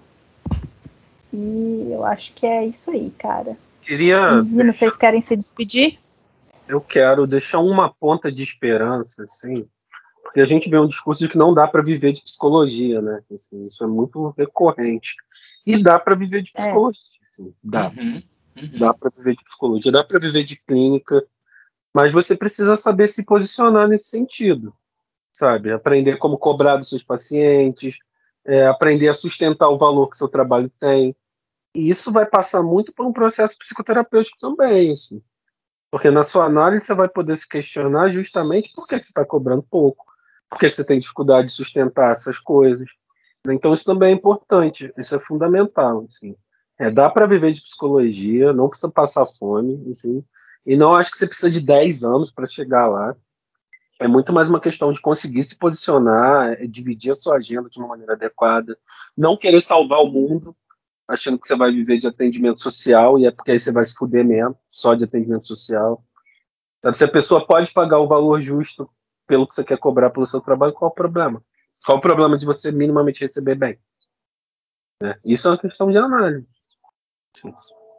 E 1.33 1.87
eu 1.91 2.05
acho 2.05 2.33
que 2.33 2.45
é 2.45 2.65
isso 2.65 2.91
aí, 2.91 3.11
cara. 3.17 3.57
Queria. 3.81 4.43
Meninos, 4.43 4.77
vocês 4.77 4.97
querem 4.97 5.21
se 5.21 5.35
despedir? 5.35 5.97
Eu 6.67 6.79
quero 6.79 7.25
deixar 7.25 7.59
uma 7.59 7.93
ponta 7.93 8.31
de 8.31 8.43
esperança, 8.43 9.23
assim. 9.23 9.67
Porque 10.23 10.39
a 10.39 10.45
gente 10.45 10.69
vê 10.69 10.79
um 10.79 10.87
discurso 10.87 11.21
de 11.21 11.29
que 11.29 11.37
não 11.37 11.53
dá 11.53 11.67
para 11.67 11.83
viver 11.83 12.13
de 12.13 12.21
psicologia, 12.21 13.01
né? 13.01 13.21
Assim, 13.33 13.65
isso 13.65 13.83
é 13.83 13.87
muito 13.87 14.33
recorrente. 14.37 15.15
E 15.65 15.81
dá 15.81 15.99
para 15.99 16.15
viver 16.15 16.41
de 16.41 16.51
é. 16.55 16.61
psicologia. 16.61 16.99
É. 17.21 17.27
Assim, 17.31 17.53
dá. 17.63 17.89
Uhum, 17.89 18.23
uhum. 18.57 18.79
Dá 18.79 18.93
para 18.93 19.11
viver 19.17 19.35
de 19.35 19.43
psicologia, 19.43 19.91
dá 19.91 20.03
para 20.03 20.19
viver 20.19 20.43
de 20.43 20.55
clínica, 20.55 21.25
mas 21.93 22.13
você 22.13 22.35
precisa 22.35 22.75
saber 22.75 23.09
se 23.09 23.25
posicionar 23.25 23.87
nesse 23.87 24.05
sentido, 24.09 24.73
sabe? 25.33 25.71
Aprender 25.71 26.17
como 26.17 26.37
cobrar 26.37 26.77
dos 26.77 26.89
seus 26.89 27.03
pacientes, 27.03 27.99
é, 28.45 28.65
aprender 28.67 29.09
a 29.09 29.13
sustentar 29.13 29.69
o 29.69 29.77
valor 29.77 30.09
que 30.09 30.17
seu 30.17 30.27
trabalho 30.27 30.71
tem. 30.79 31.15
E 31.76 31.89
isso 31.89 32.11
vai 32.11 32.26
passar 32.26 32.61
muito 32.61 32.93
por 32.93 33.06
um 33.06 33.14
processo 33.14 33.57
psicoterapêutico 33.57 34.38
também, 34.39 34.91
assim. 34.91 35.22
Porque 35.89 36.10
na 36.10 36.23
sua 36.23 36.45
análise 36.45 36.85
você 36.85 36.93
vai 36.93 37.10
poder 37.10 37.35
se 37.35 37.48
questionar 37.48 38.10
justamente 38.10 38.72
por 38.73 38.88
que, 38.88 38.95
você 38.95 39.10
está 39.10 39.26
cobrando 39.26 39.64
pouco, 39.64 40.06
por 40.49 40.57
que, 40.57 40.69
que 40.69 40.76
você 40.76 40.85
tem 40.85 40.99
dificuldade 40.99 41.48
de 41.48 41.53
sustentar 41.53 42.11
essas 42.11 42.39
coisas. 42.39 42.89
Então 43.48 43.73
isso 43.73 43.85
também 43.85 44.10
é 44.10 44.15
importante, 44.15 44.93
isso 44.98 45.15
é 45.15 45.19
fundamental. 45.19 46.06
Assim. 46.07 46.35
É, 46.80 46.89
dá 46.89 47.10
para 47.10 47.27
viver 47.27 47.52
de 47.52 47.61
psicologia, 47.61 48.53
não 48.53 48.69
precisa 48.69 48.91
passar 48.91 49.26
fome, 49.38 49.91
assim, 49.91 50.23
e 50.65 50.76
não 50.76 50.93
acho 50.93 51.11
que 51.11 51.18
você 51.18 51.27
precisa 51.27 51.49
de 51.49 51.61
10 51.61 52.03
anos 52.03 52.31
para 52.31 52.48
chegar 52.48 52.88
lá. 52.88 53.15
É 53.99 54.07
muito 54.07 54.34
mais 54.34 54.49
uma 54.49 54.60
questão 54.60 54.91
de 54.91 54.99
conseguir 54.99 55.43
se 55.43 55.57
posicionar, 55.57 56.53
é 56.53 56.65
dividir 56.65 57.11
a 57.11 57.15
sua 57.15 57.35
agenda 57.35 57.69
de 57.69 57.77
uma 57.77 57.89
maneira 57.89 58.14
adequada, 58.14 58.76
não 59.15 59.38
querer 59.38 59.61
salvar 59.61 59.99
o 59.99 60.10
mundo, 60.10 60.56
achando 61.11 61.38
que 61.38 61.47
você 61.47 61.55
vai 61.55 61.71
viver 61.71 61.99
de 61.99 62.07
atendimento 62.07 62.61
social 62.61 63.19
e 63.19 63.25
é 63.25 63.31
porque 63.31 63.51
aí 63.51 63.59
você 63.59 63.71
vai 63.71 63.83
se 63.83 63.93
fuder 63.93 64.25
mesmo, 64.25 64.57
só 64.71 64.95
de 64.95 65.03
atendimento 65.03 65.45
social. 65.45 66.03
Sabe, 66.81 66.97
se 66.97 67.03
a 67.03 67.11
pessoa 67.11 67.45
pode 67.45 67.71
pagar 67.73 67.99
o 67.99 68.07
valor 68.07 68.41
justo 68.41 68.89
pelo 69.27 69.45
que 69.45 69.53
você 69.53 69.63
quer 69.63 69.77
cobrar 69.77 70.09
pelo 70.09 70.25
seu 70.25 70.41
trabalho, 70.41 70.73
qual 70.73 70.89
o 70.89 70.93
problema? 70.93 71.43
Qual 71.85 71.97
o 71.97 72.01
problema 72.01 72.38
de 72.38 72.45
você 72.45 72.71
minimamente 72.71 73.21
receber 73.21 73.55
bem? 73.55 73.77
Né? 75.01 75.19
Isso 75.25 75.47
é 75.47 75.51
uma 75.51 75.57
questão 75.57 75.91
de 75.91 75.97
análise. 75.97 76.47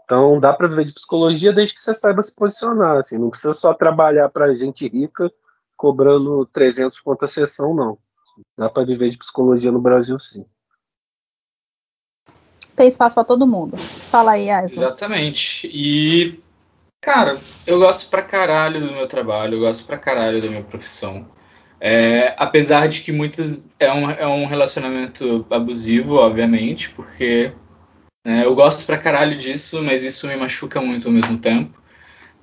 Então 0.04 0.40
dá 0.40 0.52
para 0.52 0.68
viver 0.68 0.84
de 0.84 0.94
psicologia 0.94 1.52
desde 1.52 1.74
que 1.74 1.80
você 1.80 1.92
saiba 1.92 2.22
se 2.22 2.34
posicionar. 2.34 2.98
Assim, 2.98 3.18
não 3.18 3.30
precisa 3.30 3.52
só 3.52 3.74
trabalhar 3.74 4.28
para 4.30 4.54
gente 4.56 4.88
rica 4.88 5.30
cobrando 5.76 6.46
300 6.46 7.00
conto 7.00 7.24
a 7.24 7.28
sessão, 7.28 7.74
não. 7.74 7.98
Dá 8.56 8.70
para 8.70 8.86
viver 8.86 9.10
de 9.10 9.18
psicologia 9.18 9.70
no 9.70 9.80
Brasil, 9.80 10.18
sim. 10.20 10.46
Tem 12.74 12.88
espaço 12.88 13.14
para 13.14 13.24
todo 13.24 13.46
mundo. 13.46 13.76
Fala 13.76 14.32
aí, 14.32 14.50
Aisla. 14.50 14.84
Exatamente. 14.84 15.68
E, 15.72 16.40
cara, 17.00 17.38
eu 17.66 17.78
gosto 17.78 18.08
pra 18.08 18.22
caralho 18.22 18.80
do 18.80 18.92
meu 18.92 19.06
trabalho, 19.06 19.54
eu 19.54 19.60
gosto 19.60 19.84
pra 19.84 19.98
caralho 19.98 20.40
da 20.40 20.48
minha 20.48 20.62
profissão. 20.62 21.26
É, 21.80 22.34
apesar 22.38 22.86
de 22.88 23.00
que 23.00 23.10
muitas 23.10 23.66
é 23.78 23.92
um, 23.92 24.10
é 24.10 24.26
um 24.26 24.46
relacionamento 24.46 25.44
abusivo, 25.50 26.14
obviamente, 26.14 26.90
porque 26.90 27.52
né, 28.24 28.44
eu 28.44 28.54
gosto 28.54 28.86
pra 28.86 28.98
caralho 28.98 29.36
disso, 29.36 29.82
mas 29.82 30.02
isso 30.02 30.28
me 30.28 30.36
machuca 30.36 30.80
muito 30.80 31.08
ao 31.08 31.12
mesmo 31.12 31.38
tempo. 31.38 31.82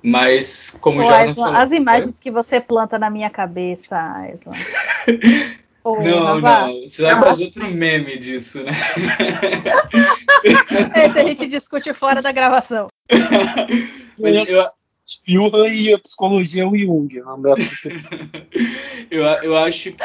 Mas, 0.02 0.76
como 0.80 1.02
já 1.02 1.18
Aislan, 1.18 1.46
falou, 1.46 1.60
as 1.60 1.72
imagens 1.72 2.18
que 2.18 2.30
você 2.30 2.60
planta 2.60 2.98
na 2.98 3.10
minha 3.10 3.30
cabeça, 3.30 3.98
Aislan. 3.98 4.52
Não, 5.84 6.40
não. 6.40 6.88
Você 6.88 7.02
vai 7.02 7.20
fazer 7.20 7.44
outro 7.44 7.70
meme 7.70 8.18
disso, 8.18 8.62
né? 8.62 8.72
Esse 10.44 11.18
a 11.18 11.24
gente 11.24 11.46
discute 11.46 11.92
fora 11.94 12.20
da 12.20 12.32
gravação. 12.32 12.86
Mas 14.18 14.50
eu, 14.50 14.70
e 15.26 15.92
a 15.92 15.98
psicologia 15.98 16.62
é 16.62 16.66
o 16.66 16.76
Jung. 16.76 17.18
é 17.18 17.22
uma 17.22 17.38
método 17.38 17.68
eu, 19.10 19.24
eu 19.24 19.56
acho 19.56 19.92
que. 19.92 20.04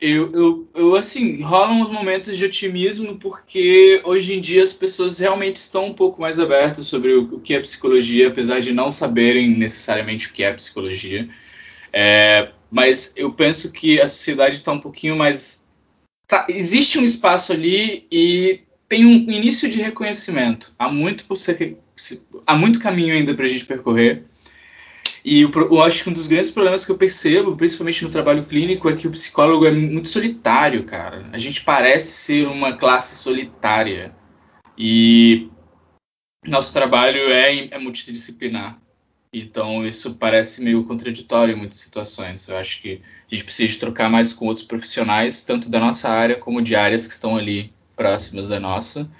Eu, 0.00 0.30
eu, 0.32 0.70
eu, 0.76 0.94
assim, 0.94 1.42
rolam 1.42 1.80
uns 1.80 1.90
momentos 1.90 2.36
de 2.36 2.44
otimismo 2.44 3.18
porque 3.18 4.00
hoje 4.04 4.32
em 4.34 4.40
dia 4.40 4.62
as 4.62 4.72
pessoas 4.72 5.18
realmente 5.18 5.56
estão 5.56 5.86
um 5.86 5.94
pouco 5.94 6.20
mais 6.20 6.38
abertas 6.38 6.86
sobre 6.86 7.14
o, 7.14 7.24
o 7.34 7.40
que 7.40 7.52
é 7.52 7.60
psicologia, 7.60 8.28
apesar 8.28 8.60
de 8.60 8.72
não 8.72 8.92
saberem 8.92 9.56
necessariamente 9.56 10.28
o 10.28 10.32
que 10.32 10.44
é 10.44 10.52
psicologia. 10.52 11.28
É, 11.92 12.52
mas 12.70 13.12
eu 13.16 13.32
penso 13.32 13.72
que 13.72 14.00
a 14.00 14.08
sociedade 14.08 14.56
está 14.56 14.72
um 14.72 14.80
pouquinho 14.80 15.16
mais. 15.16 15.66
tá- 16.26 16.46
existe 16.48 16.98
um 16.98 17.04
espaço 17.04 17.52
ali 17.52 18.06
e 18.12 18.60
tem 18.88 19.04
um 19.06 19.30
início 19.30 19.68
de 19.68 19.80
reconhecimento. 19.80 20.74
Há 20.78 20.90
muito, 20.90 21.24
ser, 21.36 21.78
há 22.46 22.54
muito 22.54 22.80
caminho 22.80 23.14
ainda 23.14 23.34
para 23.34 23.44
a 23.46 23.48
gente 23.48 23.64
percorrer. 23.64 24.24
E 25.24 25.46
pro- 25.48 25.74
eu 25.74 25.82
acho 25.82 26.02
que 26.04 26.10
um 26.10 26.12
dos 26.12 26.28
grandes 26.28 26.50
problemas 26.50 26.84
que 26.84 26.92
eu 26.92 26.96
percebo, 26.96 27.56
principalmente 27.56 28.04
no 28.04 28.10
trabalho 28.10 28.46
clínico, 28.46 28.88
é 28.88 28.96
que 28.96 29.06
o 29.06 29.10
psicólogo 29.10 29.66
é 29.66 29.70
muito 29.70 30.08
solitário, 30.08 30.84
cara. 30.84 31.28
A 31.32 31.38
gente 31.38 31.62
parece 31.62 32.12
ser 32.12 32.46
uma 32.46 32.76
classe 32.76 33.16
solitária. 33.22 34.14
E 34.76 35.48
nosso 36.46 36.72
trabalho 36.72 37.30
é, 37.30 37.68
é 37.70 37.78
multidisciplinar. 37.78 38.80
Então 39.32 39.86
isso 39.86 40.14
parece 40.14 40.62
meio 40.62 40.84
contraditório 40.84 41.54
em 41.54 41.58
muitas 41.58 41.78
situações. 41.78 42.48
Eu 42.48 42.56
acho 42.56 42.80
que 42.80 43.00
a 43.30 43.34
gente 43.34 43.44
precisa 43.44 43.78
trocar 43.78 44.08
mais 44.08 44.32
com 44.32 44.46
outros 44.46 44.64
profissionais, 44.64 45.42
tanto 45.42 45.68
da 45.70 45.78
nossa 45.78 46.08
área 46.08 46.36
como 46.36 46.62
de 46.62 46.74
áreas 46.74 47.06
que 47.06 47.12
estão 47.12 47.36
ali 47.36 47.72
próximas 47.96 48.48
da 48.48 48.58
nossa. 48.58 49.10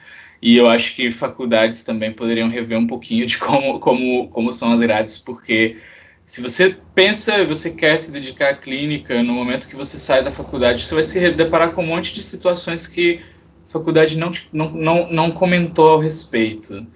E 0.41 0.57
eu 0.57 0.69
acho 0.69 0.95
que 0.95 1.11
faculdades 1.11 1.83
também 1.83 2.13
poderiam 2.13 2.49
rever 2.49 2.79
um 2.79 2.87
pouquinho 2.87 3.27
de 3.27 3.39
como, 3.39 3.81
como, 3.81 4.29
como 4.29 4.53
são 4.53 4.73
as 4.73 4.81
grades, 4.81 5.19
porque 5.19 5.77
se 6.25 6.41
você 6.41 6.77
pensa, 6.95 7.45
você 7.45 7.71
quer 7.71 7.99
se 7.99 8.13
dedicar 8.13 8.51
à 8.51 8.55
clínica, 8.55 9.23
no 9.23 9.33
momento 9.33 9.67
que 9.67 9.75
você 9.75 9.99
sai 9.99 10.23
da 10.23 10.31
faculdade, 10.31 10.85
você 10.85 10.95
vai 10.95 11.05
se 11.05 11.31
deparar 11.33 11.73
com 11.73 11.83
um 11.83 11.87
monte 11.87 12.15
de 12.15 12.23
situações 12.23 12.87
que 12.87 13.21
a 13.67 13.71
faculdade 13.71 14.17
não, 14.17 14.31
não, 14.53 14.71
não, 14.71 15.11
não 15.11 15.31
comentou 15.31 15.89
ao 15.89 15.99
respeito. 15.99 16.87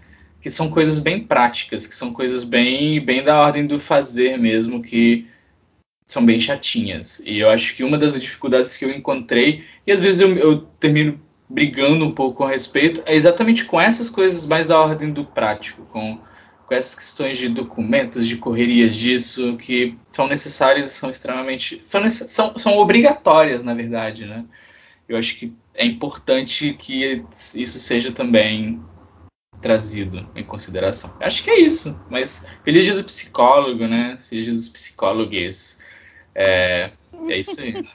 Que 0.43 0.51
são 0.51 0.69
coisas 0.69 0.98
bem 0.98 1.24
práticas, 1.24 1.86
que 1.86 1.94
são 1.94 2.12
coisas 2.12 2.44
bem, 2.44 3.01
bem 3.01 3.23
da 3.23 3.40
ordem 3.40 3.66
do 3.66 3.81
fazer 3.81 4.36
mesmo, 4.36 4.82
que 4.82 5.27
são 6.06 6.24
bem 6.24 6.39
chatinhas. 6.39 7.23
E 7.24 7.39
eu 7.39 7.48
acho 7.48 7.74
que 7.74 7.85
uma 7.85 7.97
das 7.97 8.20
dificuldades 8.20 8.77
que 8.77 8.85
eu 8.85 8.90
encontrei, 8.90 9.64
e 9.86 9.93
às 9.93 10.01
vezes 10.01 10.20
eu, 10.20 10.36
eu 10.36 10.59
termino 10.78 11.20
brigando 11.48 12.05
um 12.05 12.12
pouco 12.12 12.44
a 12.44 12.51
respeito, 12.51 13.02
é 13.06 13.14
exatamente 13.14 13.64
com 13.64 13.81
essas 13.81 14.09
coisas 14.09 14.47
mais 14.47 14.66
da 14.66 14.81
ordem 14.81 15.12
do 15.12 15.24
prático, 15.24 15.82
com, 15.93 16.19
com 16.66 16.74
essas 16.74 16.94
questões 16.94 17.39
de 17.39 17.48
documentos, 17.48 18.27
de 18.27 18.36
correrias 18.36 18.94
disso, 18.94 19.56
que 19.59 19.97
são 20.10 20.27
necessárias, 20.27 20.90
são 20.90 21.10
extremamente. 21.10 21.78
são, 21.82 22.09
são, 22.10 22.59
são 22.59 22.78
obrigatórias, 22.78 23.62
na 23.62 23.74
verdade, 23.74 24.24
né? 24.24 24.44
Eu 25.09 25.16
acho 25.16 25.36
que 25.36 25.52
é 25.74 25.85
importante 25.85 26.74
que 26.78 27.23
isso 27.55 27.78
seja 27.78 28.12
também 28.12 28.81
trazido 29.62 30.28
em 30.34 30.44
consideração. 30.44 31.16
Acho 31.20 31.44
que 31.44 31.51
é 31.51 31.60
isso, 31.60 31.97
mas 32.10 32.44
feliz 32.64 32.84
dia 32.84 32.94
do 32.94 33.05
psicólogo, 33.05 33.86
né? 33.86 34.18
Feliz 34.28 34.44
dia 34.44 34.52
dos 34.52 34.68
psicólogos. 34.68 35.78
É, 36.34 36.90
é 37.28 37.39
isso 37.39 37.60
aí. 37.60 37.74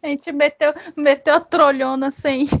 A 0.00 0.06
gente 0.06 0.30
meteu, 0.32 0.72
meteu 0.96 1.34
a 1.34 1.40
trolhona 1.40 2.12
sem, 2.12 2.46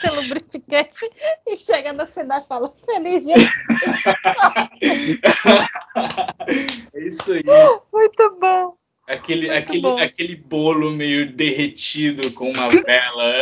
sem 0.00 0.10
lubrificante 0.10 1.10
e 1.46 1.56
chega 1.56 1.92
no 1.92 2.06
final 2.06 2.40
e 2.40 2.46
fala: 2.46 2.72
Feliz 2.84 3.24
dia. 3.24 3.34
é 6.94 7.06
isso 7.06 7.32
aí. 7.32 7.42
Muito 7.92 8.38
bom. 8.38 8.76
Aquele, 9.08 9.48
Muito 9.48 9.58
aquele, 9.58 9.82
bom. 9.82 9.98
aquele 9.98 10.36
bolo 10.36 10.92
meio 10.92 11.34
derretido 11.34 12.30
com 12.32 12.52
uma 12.52 12.68
vela. 12.68 13.40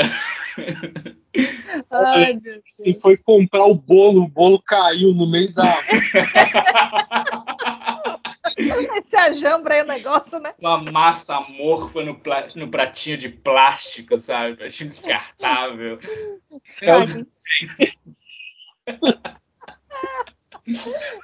Ai, 1.90 2.32
meu 2.34 2.42
Deus. 2.42 2.62
Você 2.66 2.94
foi 2.94 3.16
comprar 3.16 3.64
o 3.64 3.74
bolo, 3.74 4.24
o 4.24 4.28
bolo 4.28 4.60
caiu 4.62 5.14
no 5.14 5.30
meio 5.30 5.52
da. 5.54 5.62
Esse 8.96 9.16
ajambra 9.16 9.74
aí 9.74 9.82
o 9.82 9.86
negócio, 9.86 10.38
né? 10.40 10.52
uma 10.60 10.82
massa 10.90 11.36
amorfa 11.36 12.02
no, 12.02 12.18
pla- 12.18 12.48
no 12.54 12.68
pratinho 12.68 13.16
de 13.16 13.28
plástico, 13.28 14.16
sabe? 14.16 14.56
Pratinho 14.56 14.88
descartável. 14.88 15.98
Cague. 16.80 17.26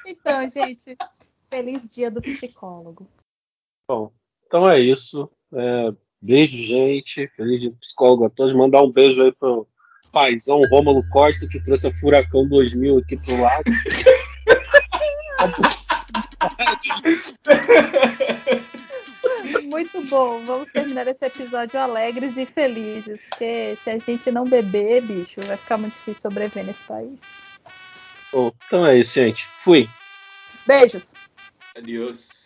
Então, 0.06 0.48
gente, 0.48 0.96
feliz 1.50 1.92
dia 1.92 2.10
do 2.10 2.22
psicólogo. 2.22 3.08
Bom, 3.88 4.12
então 4.46 4.68
é 4.68 4.80
isso. 4.80 5.30
É, 5.52 5.92
beijo, 6.20 6.56
gente. 6.56 7.28
Feliz 7.28 7.60
dia 7.60 7.70
do 7.70 7.76
psicólogo 7.76 8.24
a 8.24 8.30
todos. 8.30 8.54
Mandar 8.54 8.82
um 8.82 8.90
beijo 8.90 9.22
aí 9.22 9.32
pro 9.32 9.66
paizão 10.16 10.62
Rômulo 10.70 11.06
Costa, 11.10 11.46
que 11.46 11.60
trouxe 11.60 11.88
a 11.88 11.94
Furacão 11.94 12.48
2000 12.48 12.96
aqui 12.96 13.18
pro 13.18 13.38
lado. 13.38 13.64
Muito 19.64 20.00
bom. 20.06 20.42
Vamos 20.46 20.72
terminar 20.72 21.06
esse 21.06 21.22
episódio 21.26 21.78
alegres 21.78 22.38
e 22.38 22.46
felizes, 22.46 23.20
porque 23.28 23.76
se 23.76 23.90
a 23.90 23.98
gente 23.98 24.30
não 24.30 24.46
beber, 24.46 25.02
bicho, 25.02 25.42
vai 25.42 25.58
ficar 25.58 25.76
muito 25.76 25.92
difícil 25.92 26.22
sobreviver 26.22 26.64
nesse 26.64 26.84
país. 26.84 27.20
Bom, 28.32 28.50
então 28.66 28.86
é 28.86 28.98
isso, 28.98 29.12
gente. 29.12 29.46
Fui. 29.58 29.86
Beijos. 30.66 31.12
Adiós. 31.74 32.45